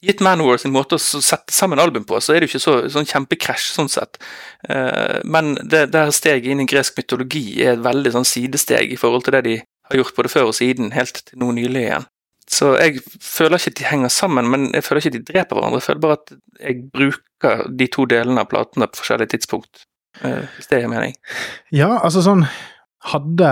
gitt 0.06 0.24
Manowar 0.24 0.60
sin 0.62 0.76
måte 0.76 0.98
å 0.98 1.02
sette 1.02 1.54
sammen 1.56 1.80
album 1.82 2.04
på, 2.08 2.20
så 2.20 2.34
er 2.34 2.42
det 2.42 2.50
jo 2.50 2.56
ikke 2.56 2.66
så, 2.66 2.76
sånn 2.92 3.08
kjempekrasj 3.10 3.70
sånn 3.78 3.92
sett. 3.92 4.20
Eh, 4.70 5.22
men 5.24 5.56
det, 5.64 5.88
det 5.94 6.04
her 6.08 6.16
steget 6.16 6.52
inn 6.52 6.66
i 6.66 6.68
gresk 6.70 7.00
mytologi 7.00 7.46
er 7.64 7.78
et 7.78 7.86
veldig 7.86 8.16
sånn 8.18 8.28
sidesteg 8.28 8.92
i 8.92 9.00
forhold 9.00 9.26
til 9.28 9.38
det 9.38 9.46
de 9.48 9.56
har 9.90 10.02
gjort 10.02 10.18
både 10.18 10.34
før 10.34 10.52
og 10.52 10.58
siden, 10.58 10.92
helt 10.96 11.24
til 11.24 11.40
nå 11.42 11.52
nylig 11.56 11.88
igjen. 11.88 12.10
Så 12.52 12.76
jeg 12.78 13.02
føler 13.22 13.58
ikke 13.58 13.74
at 13.74 13.80
de 13.80 13.88
henger 13.90 14.12
sammen, 14.14 14.50
men 14.52 14.68
jeg 14.76 14.86
føler 14.86 15.02
ikke 15.02 15.12
at 15.14 15.18
de 15.18 15.34
dreper 15.34 15.58
hverandre. 15.58 15.80
Jeg 15.82 15.88
føler 15.88 16.04
bare 16.04 16.18
at 16.20 16.34
jeg 16.62 16.84
bruker 16.94 17.64
de 17.80 17.88
to 17.94 18.06
delene 18.10 18.44
av 18.44 18.50
platene 18.52 18.88
på 18.90 19.02
forskjellige 19.02 19.34
tidspunkt, 19.34 19.86
eh, 20.22 20.44
hvis 20.58 20.70
det 20.70 20.82
gir 20.84 20.92
mening. 20.92 21.16
Ja, 21.74 21.96
altså 22.02 22.26
sånn 22.26 22.46
Hadde, 23.06 23.50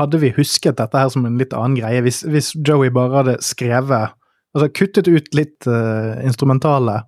hadde 0.00 0.18
vi 0.18 0.32
husket 0.34 0.80
dette 0.80 0.98
her 0.98 1.10
som 1.12 1.26
en 1.28 1.36
litt 1.38 1.52
annen 1.54 1.76
greie, 1.78 2.02
hvis, 2.02 2.24
hvis 2.26 2.54
Joey 2.58 2.90
bare 2.94 3.20
hadde 3.20 3.34
skrevet 3.46 4.16
Altså 4.54 4.68
kuttet 4.70 5.08
ut 5.10 5.32
litt 5.34 5.66
uh, 5.66 6.14
instrumentale, 6.22 7.00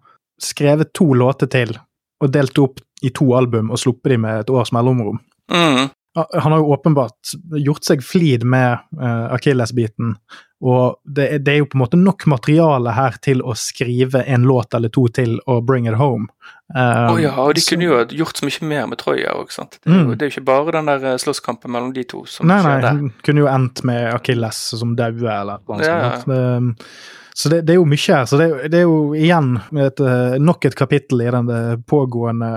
skrevet 0.43 0.89
to 0.99 1.13
låter 1.15 1.47
til, 1.47 1.77
og 2.19 2.33
delt 2.35 2.59
opp 2.59 2.81
i 3.07 3.13
to 3.15 3.29
album 3.39 3.71
og 3.71 3.79
sluppet 3.79 4.17
de 4.17 4.19
med 4.19 4.41
et 4.41 4.51
års 4.51 4.73
mellomrom 4.75 5.21
Mm, 5.47 5.89
Han 6.17 6.53
har 6.53 6.59
jo 6.63 6.73
åpenbart 6.73 7.35
gjort 7.61 7.85
seg 7.85 8.03
flid 8.03 8.45
med 8.49 8.79
uh, 9.01 9.27
akillesbiten, 9.37 10.15
og 10.65 10.97
det, 11.05 11.27
er- 11.35 11.39
det 11.45 11.53
er 11.53 11.59
jo 11.61 11.67
på 11.69 11.77
en 11.77 11.83
måte 11.83 11.99
nok 12.01 12.25
materiale 12.33 12.95
her 12.97 13.19
til 13.21 13.43
å 13.45 13.53
skrive 13.61 14.23
en 14.25 14.47
låt 14.49 14.73
eller 14.75 14.89
to 14.89 15.05
til 15.13 15.35
og 15.47 15.67
bring 15.69 15.85
it 15.91 15.99
home. 16.01 16.29
Uh, 16.73 17.13
oh 17.13 17.21
ja, 17.21 17.35
og 17.37 17.53
de 17.55 17.61
så- 17.61 17.75
kunne 17.75 17.85
jo 17.91 17.99
gjort 18.23 18.41
så 18.41 18.49
mye 18.49 18.69
mer 18.71 18.87
med 18.95 18.99
Troja 19.03 19.35
òg, 19.37 19.53
sant. 19.53 19.77
Det 19.85 19.93
Mm. 19.93 20.09
det 20.17 20.23
er 20.23 20.31
jo 20.31 20.35
ikke 20.41 20.45
bare 20.49 20.73
den 20.73 20.87
der 20.87 21.05
eh, 21.13 21.17
slåsskampen 21.21 21.71
mellom 21.71 21.93
de 21.93 22.05
to 22.05 22.25
som 22.27 22.47
Nei, 22.49 22.63
skjer 22.63 22.73
nei, 22.73 22.81
der. 22.81 22.93
hun 23.05 23.13
kunne 23.23 23.45
jo 23.45 23.47
endt 23.53 23.85
med 23.85 24.15
Akilles 24.15 24.57
som 24.81 24.97
daue, 24.97 25.29
eller 25.29 25.59
noe 25.69 25.85
Ja, 25.85 25.99
ja. 26.01 26.73
Så 27.37 27.51
det, 27.53 27.59
det 27.69 27.75
er 27.75 27.77
jo 27.83 27.85
mye 27.85 28.01
her. 28.15 28.25
Så 28.25 28.39
det, 28.41 28.47
det 28.73 28.79
er 28.81 28.87
jo 28.87 29.13
igjen 29.13 29.59
et, 29.77 30.01
eh, 30.01 30.37
nok 30.41 30.65
et 30.65 30.77
kapittel 30.79 31.21
i 31.21 31.31
den 31.35 31.51
eh, 31.53 31.75
pågående 31.85 32.49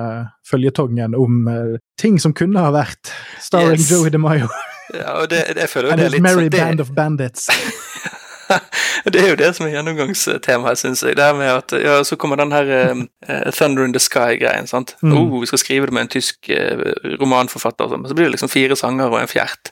føljetongen 0.48 1.18
om 1.20 1.42
uh, 1.52 1.74
ting 2.00 2.16
som 2.24 2.32
kunne 2.34 2.64
ha 2.64 2.72
vært. 2.72 3.12
Starring 3.44 3.76
Yes. 3.76 3.90
Joey 3.92 4.10
DeMayo. 4.16 4.48
Ja, 4.96 5.20
og 5.20 5.28
det, 5.30 5.44
jeg 5.52 5.68
føler 5.74 5.92
jo 5.92 6.00
det 6.00 6.08
er 6.08 6.16
litt 6.16 6.24
merry 6.24 6.46
sånn- 6.48 6.54
det, 6.56 6.64
band 6.64 6.86
of 6.86 6.94
bandits. 6.96 7.50
det 9.14 9.22
er 9.22 9.30
jo 9.32 9.38
det 9.40 9.50
som 9.56 9.68
er 9.68 9.74
gjennomgangstemaet, 9.76 10.80
syns 10.82 11.04
jeg. 11.06 11.16
Det 11.18 11.24
her 11.26 11.36
med 11.38 11.52
at 11.52 11.74
ja, 11.84 11.98
så 12.08 12.18
kommer 12.20 12.40
den 12.42 12.52
her 12.56 12.72
eh, 12.76 13.52
Thunder 13.56 13.86
in 13.86 13.94
the 13.96 14.02
Sky-greien. 14.02 14.68
sant? 14.70 14.96
Mm. 15.04 15.14
Oh, 15.18 15.40
vi 15.42 15.50
skal 15.50 15.62
skrive 15.62 15.90
det 15.90 15.96
med 15.96 16.08
en 16.08 16.12
tysk 16.16 16.50
uh, 16.50 16.84
romanforfatter, 17.22 17.86
og 17.88 17.94
sånn, 17.96 18.08
så 18.10 18.18
blir 18.18 18.30
det 18.30 18.36
liksom 18.38 18.52
fire 18.52 18.78
sanger 18.80 19.12
og 19.14 19.20
en 19.22 19.30
fjert. 19.32 19.72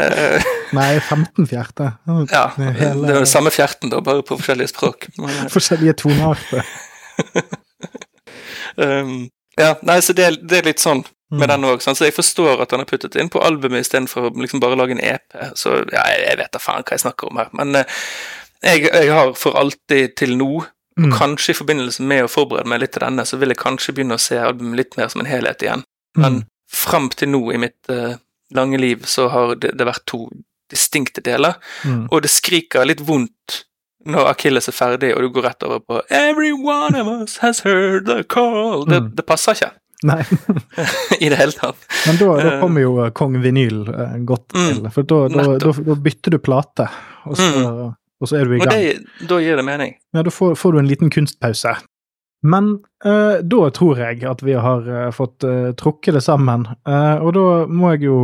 Nei, 0.78 0.90
15 1.00 1.48
fjerter. 1.50 1.94
ja, 2.32 2.44
er 2.68 2.80
hele- 2.80 3.06
det 3.06 3.14
er 3.14 3.20
den 3.22 3.30
samme 3.30 3.52
fjerten, 3.54 3.92
da, 3.92 4.00
bare 4.04 4.24
på 4.26 4.38
forskjellige 4.40 4.72
språk. 4.74 5.08
Forskjellige 5.52 5.98
tonearter. 6.04 6.64
Um, 8.78 9.28
ja, 9.58 9.72
nei, 9.82 9.98
så 10.04 10.14
det, 10.14 10.28
det 10.46 10.60
er 10.60 10.68
litt 10.70 10.82
sånn 10.82 11.00
med 11.30 11.40
Mm. 11.40 11.48
den 11.48 11.64
òg. 11.64 11.80
Så 11.82 12.04
jeg 12.04 12.14
forstår 12.14 12.62
at 12.62 12.70
han 12.70 12.80
har 12.80 12.86
puttet 12.86 13.16
inn 13.16 13.28
på 13.28 13.40
albumet 13.44 13.80
istedenfor 13.84 14.30
å 14.30 14.34
liksom 14.40 14.60
bare 14.60 14.76
lage 14.76 14.90
en 14.92 15.00
EP. 15.04 15.34
Så 15.54 15.84
ja, 15.92 16.02
jeg, 16.08 16.38
vet 16.38 16.52
da 16.52 16.58
faen 16.58 16.82
hva 16.82 16.90
jeg 16.96 17.00
snakker 17.04 17.28
om 17.30 17.36
her. 17.36 17.48
Men 17.52 17.74
eh, 17.76 17.84
jeg, 18.62 18.88
jeg 18.92 19.10
har 19.12 19.32
for 19.34 19.52
alltid 19.56 20.16
til 20.16 20.36
nå, 20.36 20.56
og 20.56 20.66
Mm. 20.98 21.12
kanskje 21.12 21.50
i 21.50 21.54
forbindelse 21.54 22.02
med 22.02 22.24
å 22.24 22.28
forberede 22.28 22.66
meg 22.66 22.80
litt 22.80 22.90
til 22.92 23.00
denne, 23.04 23.22
så 23.24 23.36
vil 23.38 23.48
jeg 23.50 23.56
kanskje 23.58 23.92
begynne 23.94 24.14
å 24.16 24.18
se 24.20 24.34
albumet 24.36 24.76
litt 24.76 24.96
mer 24.96 25.06
som 25.08 25.20
en 25.20 25.26
helhet 25.30 25.62
igjen. 25.62 25.84
Men 26.16 26.32
Mm. 26.40 26.44
fram 26.72 27.08
til 27.10 27.28
nå 27.28 27.52
i 27.54 27.56
mitt 27.56 27.88
eh, 27.88 28.16
lange 28.52 28.78
liv 28.80 29.04
så 29.06 29.28
har 29.30 29.54
det, 29.54 29.76
det 29.78 29.86
vært 29.86 30.04
to 30.06 30.28
distinkte 30.70 31.22
deler. 31.22 31.54
Mm. 31.84 32.08
Og 32.10 32.22
det 32.22 32.30
skriker 32.30 32.84
litt 32.84 33.00
vondt 33.06 33.64
når 34.06 34.26
Akilles 34.32 34.68
er 34.68 34.72
ferdig, 34.72 35.14
og 35.14 35.20
du 35.22 35.28
går 35.30 35.42
rett 35.44 35.62
over 35.62 35.78
på 35.80 36.02
'Every 36.10 36.52
one 36.52 36.96
of 37.00 37.06
us 37.06 37.36
has 37.38 37.60
heard 37.60 38.06
the 38.06 38.22
call'. 38.24 38.88
Det, 38.88 39.00
Mm. 39.02 39.14
det 39.16 39.26
passer 39.26 39.52
ikke 39.52 39.70
Nei, 40.06 40.20
i 41.24 41.28
det 41.28 41.36
hele 41.40 41.52
tatt. 41.56 41.80
men 42.06 42.18
da, 42.20 42.28
da 42.38 42.50
Eh. 42.54 42.60
kommer 42.62 42.80
jo 42.84 43.10
Kong 43.18 43.38
Vinyl 43.42 43.80
eh, 43.90 44.16
godt 44.28 44.52
Mm, 44.54 44.68
til. 44.68 44.90
For 44.94 45.02
da, 45.10 45.20
da, 45.32 45.46
da, 45.58 45.94
bytter 46.06 46.36
du 46.36 46.38
plate, 46.38 46.86
og 47.26 47.34
så, 47.36 47.92
og 48.20 48.28
så 48.30 48.38
er 48.38 48.44
du 48.46 48.54
i 48.56 48.60
Og 48.60 48.66
gang. 48.68 48.78
det, 48.78 49.26
da 49.28 49.38
gir 49.42 49.56
det 49.58 49.64
mening. 49.66 49.96
Ja, 50.14 50.22
da 50.22 50.30
får, 50.30 50.54
får 50.60 50.72
du 50.72 50.78
en 50.84 50.88
liten 50.90 51.10
kunstpause. 51.10 51.74
Men 52.46 52.68
eh, 53.04 53.40
da 53.42 53.64
tror 53.74 53.98
jeg 53.98 54.22
at 54.30 54.42
vi 54.46 54.54
har 54.54 54.84
eh, 54.86 55.08
fått 55.10 55.42
uh, 55.42 55.72
trukket 55.74 56.14
det 56.14 56.22
sammen. 56.22 56.68
Eh, 56.86 57.16
og 57.18 57.32
da 57.34 57.46
må 57.66 57.90
jeg 57.96 58.04
jo 58.06 58.18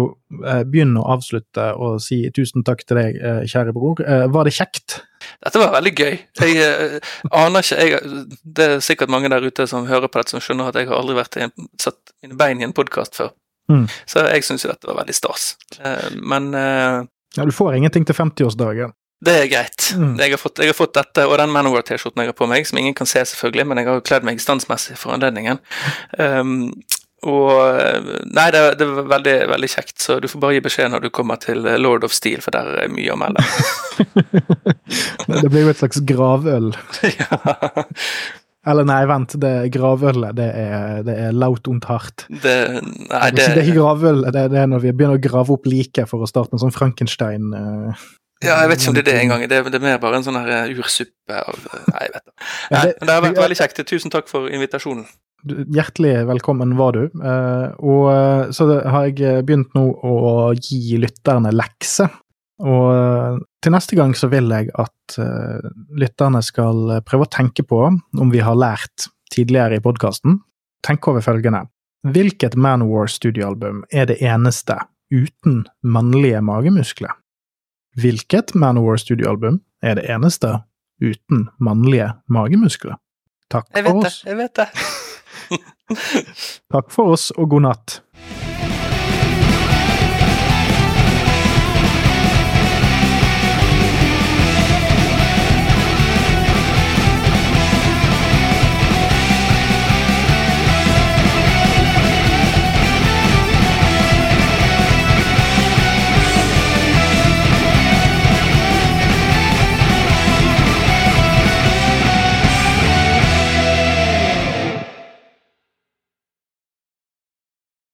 eh, 0.46 0.62
begynne 0.62 1.02
å 1.02 1.08
avslutte 1.16 1.72
og 1.74 1.96
si 2.04 2.20
tusen 2.30 2.62
takk 2.62 2.84
til 2.86 3.00
deg, 3.00 3.18
eh, 3.18 3.40
kjære 3.50 3.74
bror. 3.74 3.98
Eh, 4.06 4.28
var 4.30 4.46
det 4.46 4.54
kjekt? 4.54 5.00
Dette 5.44 5.60
var 5.60 5.72
veldig 5.74 5.92
gøy. 5.94 6.18
Jeg 6.40 6.56
uh, 6.64 7.14
aner 7.44 7.64
ikke 7.64 7.78
jeg, 7.80 8.24
Det 8.42 8.66
er 8.66 8.84
sikkert 8.84 9.12
mange 9.12 9.30
der 9.32 9.44
ute 9.44 9.66
som 9.70 9.88
hører 9.88 10.10
på 10.10 10.20
dette, 10.20 10.34
som 10.34 10.42
skjønner 10.44 10.70
at 10.70 10.80
jeg 10.80 10.90
har 10.90 11.00
aldri 11.00 11.16
vært 11.18 11.38
en, 11.40 11.54
satt 11.80 12.14
mine 12.24 12.38
bein 12.40 12.62
i 12.62 12.66
en 12.68 12.76
podkast 12.76 13.18
før. 13.20 13.32
Mm. 13.72 13.86
Så 14.10 14.26
jeg 14.28 14.44
syns 14.44 14.66
jo 14.66 14.72
dette 14.72 14.90
var 14.90 15.00
veldig 15.02 15.16
stas. 15.16 15.54
Uh, 15.78 16.10
men 16.20 16.52
uh, 16.56 17.00
Ja, 17.36 17.46
du 17.46 17.54
får 17.54 17.78
ingenting 17.78 18.06
til 18.06 18.16
50-årsdagen. 18.16 18.94
det 19.24 19.34
er 19.40 19.46
greit. 19.48 19.86
Mm. 19.96 20.18
Jeg, 20.20 20.34
har 20.34 20.40
fått, 20.40 20.60
jeg 20.60 20.72
har 20.72 20.76
fått 20.76 20.96
dette 20.98 21.24
og 21.26 21.38
den 21.40 21.52
Manowar-T-skjorten 21.54 22.22
jeg 22.22 22.32
har 22.32 22.36
på 22.36 22.48
meg, 22.50 22.66
som 22.68 22.78
ingen 22.78 22.94
kan 22.94 23.08
se, 23.08 23.24
selvfølgelig, 23.24 23.66
men 23.70 23.80
jeg 23.80 23.88
har 23.88 24.04
kledd 24.04 24.26
meg 24.28 24.42
standsmessig 24.42 24.98
for 25.00 25.16
anledningen. 25.16 25.62
Um, 26.18 26.74
og 27.24 28.08
Nei, 28.34 28.46
det, 28.54 28.62
det 28.80 28.86
var 28.90 29.06
veldig, 29.16 29.34
veldig 29.52 29.70
kjekt, 29.72 29.96
så 30.02 30.18
du 30.20 30.28
får 30.28 30.42
bare 30.42 30.56
gi 30.58 30.64
beskjed 30.66 30.92
når 30.92 31.06
du 31.06 31.10
kommer 31.14 31.40
til 31.42 31.64
eh, 31.70 31.78
Lord 31.80 32.04
of 32.04 32.12
Steel, 32.16 32.42
for 32.44 32.54
der 32.54 32.72
er 32.84 32.92
mye 32.92 33.14
å 33.14 33.18
melde. 33.20 33.44
det 35.42 35.50
blir 35.50 35.64
jo 35.66 35.72
et 35.72 35.80
slags 35.80 36.02
gravøl. 36.08 36.72
ja. 37.20 37.38
Eller 38.64 38.86
nei, 38.88 39.02
vent, 39.08 39.34
det 39.40 39.52
gravølet. 39.74 40.36
Det 40.38 40.46
er, 40.56 41.02
det 41.04 41.14
er 41.26 41.34
laut 41.36 41.68
und 41.68 41.84
hardt. 41.88 42.24
Det, 42.30 42.54
nei, 43.10 43.30
Det, 43.36 43.44
det, 43.44 43.48
er 43.52 43.62
ikke 43.66 43.78
gravøl, 43.80 44.22
det, 44.32 44.44
er- 44.48 44.70
når 44.72 44.84
vi 44.86 44.92
begynner 44.96 45.20
å 45.20 45.24
grave 45.26 45.52
opp 45.58 45.68
liket 45.68 46.08
for 46.10 46.24
å 46.24 46.28
starte 46.30 46.56
en 46.56 46.62
sånn 46.64 46.72
Frankenstein 46.74 47.50
eh, 47.58 48.04
Ja, 48.42 48.56
jeg 48.64 48.72
vet 48.72 48.82
ikke 48.82 48.90
om 48.90 48.96
det 48.96 49.04
er 49.04 49.10
det 49.10 49.18
engang. 49.22 49.44
Det, 49.48 49.60
det 49.70 49.78
er 49.78 49.84
mer 49.84 50.00
bare 50.02 50.18
en 50.18 50.26
sånn 50.26 50.38
her 50.40 50.50
eh, 50.52 50.72
ursuppe 50.74 51.38
av 51.38 51.60
Nei, 51.92 52.02
jeg 52.08 52.14
vet 52.16 52.26
det. 52.30 52.96
Men 52.98 53.06
det 53.06 53.14
har 53.14 53.22
vært 53.28 53.40
veldig 53.44 53.60
kjekt. 53.60 53.84
Tusen 53.88 54.12
takk 54.12 54.28
for 54.30 54.50
invitasjonen. 54.50 55.06
Hjertelig 55.44 56.24
velkommen 56.28 56.74
var 56.78 56.96
du. 56.96 57.04
Eh, 57.04 57.66
og 57.84 58.10
eh, 58.10 58.52
så 58.56 58.68
har 58.80 59.08
jeg 59.10 59.44
begynt 59.46 59.76
nå 59.76 59.86
å 60.02 60.52
gi 60.58 60.98
lytterne 61.00 61.52
lekse. 61.54 62.08
Og 62.64 62.88
eh, 62.94 63.38
til 63.64 63.74
neste 63.74 63.98
gang 63.98 64.14
så 64.18 64.30
vil 64.32 64.50
jeg 64.52 64.70
at 64.82 65.18
eh, 65.20 65.70
lytterne 66.00 66.42
skal 66.44 66.98
prøve 67.06 67.28
å 67.28 67.32
tenke 67.32 67.64
på 67.66 67.80
om 67.86 68.34
vi 68.34 68.42
har 68.44 68.58
lært 68.58 69.08
tidligere 69.34 69.78
i 69.78 69.84
podkasten. 69.84 70.40
Tenk 70.84 71.08
over 71.10 71.24
følgende. 71.24 71.64
Hvilket 72.04 72.58
Manowar 72.60 73.08
studioalbum 73.08 73.84
er 73.92 74.10
det 74.10 74.20
eneste 74.20 74.76
uten 75.14 75.62
mannlige 75.80 76.42
magemuskler? 76.44 77.14
Hvilket 78.00 78.54
Manowar 78.58 78.98
studioalbum 78.98 79.60
er 79.82 79.98
det 79.98 80.08
eneste 80.10 80.56
uten 81.02 81.48
mannlige 81.62 82.10
magemuskler? 82.28 82.98
Takk 83.52 83.68
for 83.70 84.04
oss. 84.04 84.22
Jeg 84.26 84.38
vet 84.40 84.56
det. 84.58 84.68
Jeg 84.68 84.78
vet 84.80 84.90
det. 84.90 85.00
Takk 86.72 86.90
for 86.90 87.14
oss, 87.14 87.28
og 87.36 87.50
god 87.52 87.66
natt. 87.66 87.98